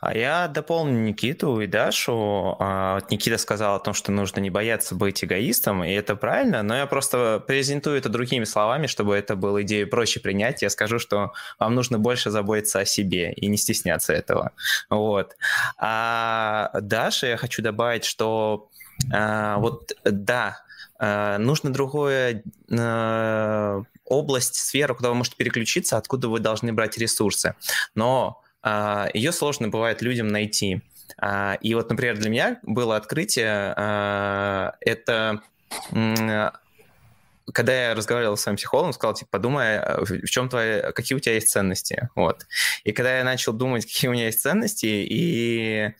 А 0.00 0.16
я 0.16 0.48
дополню 0.48 1.00
Никиту 1.00 1.60
и 1.60 1.66
Дашу. 1.66 2.56
А, 2.58 2.96
вот 2.96 3.10
Никита 3.10 3.38
сказал 3.38 3.76
о 3.76 3.80
том, 3.80 3.94
что 3.94 4.12
нужно 4.12 4.40
не 4.40 4.50
бояться 4.50 4.94
быть 4.94 5.24
эгоистом, 5.24 5.82
и 5.82 5.92
это 5.92 6.14
правильно, 6.16 6.62
но 6.62 6.76
я 6.76 6.86
просто 6.86 7.42
презентую 7.46 7.96
это 7.96 8.08
другими 8.08 8.44
словами, 8.44 8.86
чтобы 8.86 9.16
это 9.16 9.34
было 9.34 9.62
идею 9.62 9.88
проще 9.88 10.20
принять. 10.20 10.62
Я 10.62 10.70
скажу, 10.70 10.98
что 10.98 11.32
вам 11.58 11.74
нужно 11.74 11.98
больше 11.98 12.30
заботиться 12.30 12.80
о 12.80 12.84
себе 12.84 13.32
и 13.32 13.46
не 13.46 13.56
стесняться 13.56 14.12
этого. 14.12 14.52
Вот. 14.90 15.36
А 15.78 16.70
Даша 16.80 17.28
я 17.28 17.36
хочу 17.36 17.62
добавить, 17.62 18.04
что 18.04 18.68
а, 19.12 19.58
вот 19.58 19.92
да, 20.04 20.58
а, 20.98 21.38
нужно 21.38 21.72
другое 21.72 22.42
область, 24.04 24.56
сферу, 24.56 24.94
куда 24.94 25.08
вы 25.08 25.14
можете 25.14 25.36
переключиться, 25.36 25.96
откуда 25.96 26.28
вы 26.28 26.40
должны 26.40 26.72
брать 26.72 26.98
ресурсы. 26.98 27.54
Но 27.94 28.43
ее 29.12 29.32
сложно 29.32 29.68
бывает 29.68 30.02
людям 30.02 30.28
найти. 30.28 30.82
А, 31.18 31.58
и 31.60 31.74
вот, 31.74 31.90
например, 31.90 32.18
для 32.18 32.30
меня 32.30 32.58
было 32.62 32.96
открытие, 32.96 33.74
а, 33.76 34.74
это 34.80 35.42
когда 37.52 37.88
я 37.88 37.94
разговаривал 37.94 38.38
с 38.38 38.40
своим 38.40 38.56
психологом, 38.56 38.94
сказал, 38.94 39.14
типа, 39.14 39.32
подумай, 39.32 39.78
в 40.00 40.26
чем 40.28 40.48
твои, 40.48 40.80
какие 40.92 41.14
у 41.14 41.20
тебя 41.20 41.34
есть 41.34 41.50
ценности, 41.50 42.08
вот. 42.14 42.46
И 42.84 42.92
когда 42.92 43.18
я 43.18 43.24
начал 43.24 43.52
думать, 43.52 43.84
какие 43.86 44.08
у 44.08 44.12
меня 44.12 44.26
есть 44.26 44.40
ценности, 44.40 44.86
и 44.86 45.92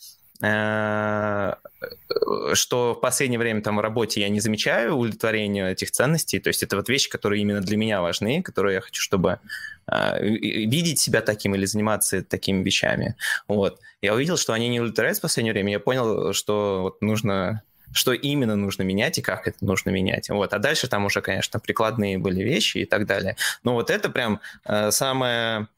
что 2.55 2.95
в 2.95 3.01
последнее 3.01 3.39
время 3.39 3.63
там 3.63 3.77
в 3.77 3.81
работе 3.81 4.21
я 4.21 4.29
не 4.29 4.41
замечаю 4.41 4.95
удовлетворения 4.95 5.71
этих 5.71 5.91
ценностей, 5.91 6.41
то 6.41 6.49
есть 6.49 6.63
это 6.63 6.77
вот 6.77 6.89
вещи, 6.89 7.11
которые 7.11 7.43
именно 7.43 7.61
для 7.61 7.77
меня 7.77 8.01
важны, 8.01 8.43
которые 8.43 8.77
я 8.77 8.81
хочу, 8.81 9.03
чтобы 9.03 9.39
э, 9.87 10.25
видеть 10.25 10.99
себя 10.99 11.21
таким 11.21 11.55
или 11.55 11.65
заниматься 11.67 12.23
такими 12.23 12.63
вещами. 12.63 13.17
Вот. 13.49 13.81
Я 14.03 14.15
увидел, 14.15 14.37
что 14.37 14.53
они 14.53 14.69
не 14.69 14.81
удовлетворяют 14.81 15.19
в 15.19 15.23
последнее 15.23 15.53
время, 15.53 15.73
я 15.73 15.81
понял, 15.81 16.33
что 16.33 16.81
вот 16.83 17.03
нужно 17.03 17.63
что 17.93 18.13
именно 18.13 18.57
нужно 18.57 18.83
менять 18.83 19.19
и 19.19 19.23
как 19.23 19.47
это 19.47 19.65
нужно 19.65 19.91
менять. 19.91 20.29
Вот. 20.29 20.53
А 20.53 20.59
дальше 20.59 20.89
там 20.89 21.05
уже, 21.05 21.21
конечно, 21.21 21.61
прикладные 21.61 22.19
были 22.19 22.43
вещи 22.43 22.79
и 22.79 22.87
так 22.87 23.07
далее. 23.07 23.37
Но 23.63 23.75
вот 23.75 23.89
это 23.89 24.11
прям 24.11 24.41
э, 24.65 24.91
самое 24.91 25.69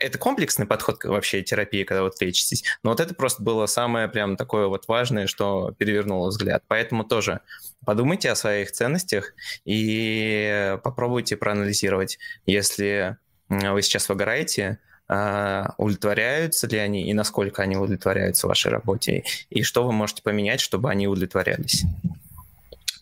это 0.00 0.18
комплексный 0.18 0.66
подход 0.66 1.02
вообще 1.04 1.42
терапии, 1.42 1.84
когда 1.84 2.02
вот 2.02 2.20
лечитесь. 2.20 2.64
Но 2.82 2.90
вот 2.90 3.00
это 3.00 3.14
просто 3.14 3.42
было 3.42 3.66
самое 3.66 4.08
прям 4.08 4.36
такое 4.36 4.66
вот 4.66 4.88
важное, 4.88 5.26
что 5.26 5.72
перевернуло 5.78 6.28
взгляд. 6.28 6.62
Поэтому 6.68 7.04
тоже 7.04 7.40
подумайте 7.84 8.30
о 8.30 8.36
своих 8.36 8.72
ценностях 8.72 9.34
и 9.64 10.76
попробуйте 10.82 11.36
проанализировать, 11.36 12.18
если 12.46 13.16
вы 13.48 13.82
сейчас 13.82 14.08
выгораете, 14.08 14.78
а, 15.08 15.74
удовлетворяются 15.78 16.66
ли 16.66 16.78
они 16.78 17.08
и 17.08 17.14
насколько 17.14 17.62
они 17.62 17.76
удовлетворяются 17.76 18.48
вашей 18.48 18.72
работе, 18.72 19.24
и 19.50 19.62
что 19.62 19.84
вы 19.84 19.92
можете 19.92 20.22
поменять, 20.22 20.60
чтобы 20.60 20.90
они 20.90 21.06
удовлетворялись. 21.06 21.84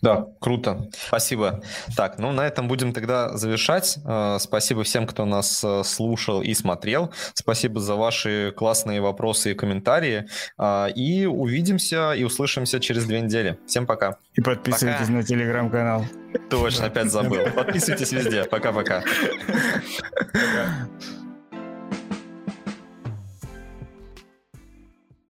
Да, 0.05 0.27
круто. 0.39 0.87
Спасибо. 1.07 1.63
Так, 1.97 2.19
ну 2.19 2.31
на 2.31 2.45
этом 2.45 2.67
будем 2.67 2.93
тогда 2.93 3.35
завершать. 3.35 3.97
Э, 4.05 4.37
спасибо 4.39 4.83
всем, 4.83 5.07
кто 5.07 5.25
нас 5.25 5.63
э, 5.63 5.81
слушал 5.83 6.43
и 6.43 6.53
смотрел. 6.53 7.11
Спасибо 7.33 7.79
за 7.79 7.95
ваши 7.95 8.53
классные 8.55 9.01
вопросы 9.01 9.53
и 9.53 9.55
комментарии. 9.55 10.27
Э, 10.59 10.91
и 10.91 11.25
увидимся 11.25 12.13
и 12.13 12.23
услышимся 12.23 12.79
через 12.79 13.05
две 13.05 13.19
недели. 13.19 13.57
Всем 13.65 13.87
пока. 13.87 14.17
И 14.35 14.41
подписывайтесь 14.41 15.07
пока. 15.07 15.11
на 15.11 15.23
телеграм-канал. 15.23 16.05
Точно, 16.51 16.85
опять 16.85 17.09
забыл. 17.09 17.39
Подписывайтесь 17.55 18.11
везде. 18.11 18.43
Пока-пока. 18.43 19.03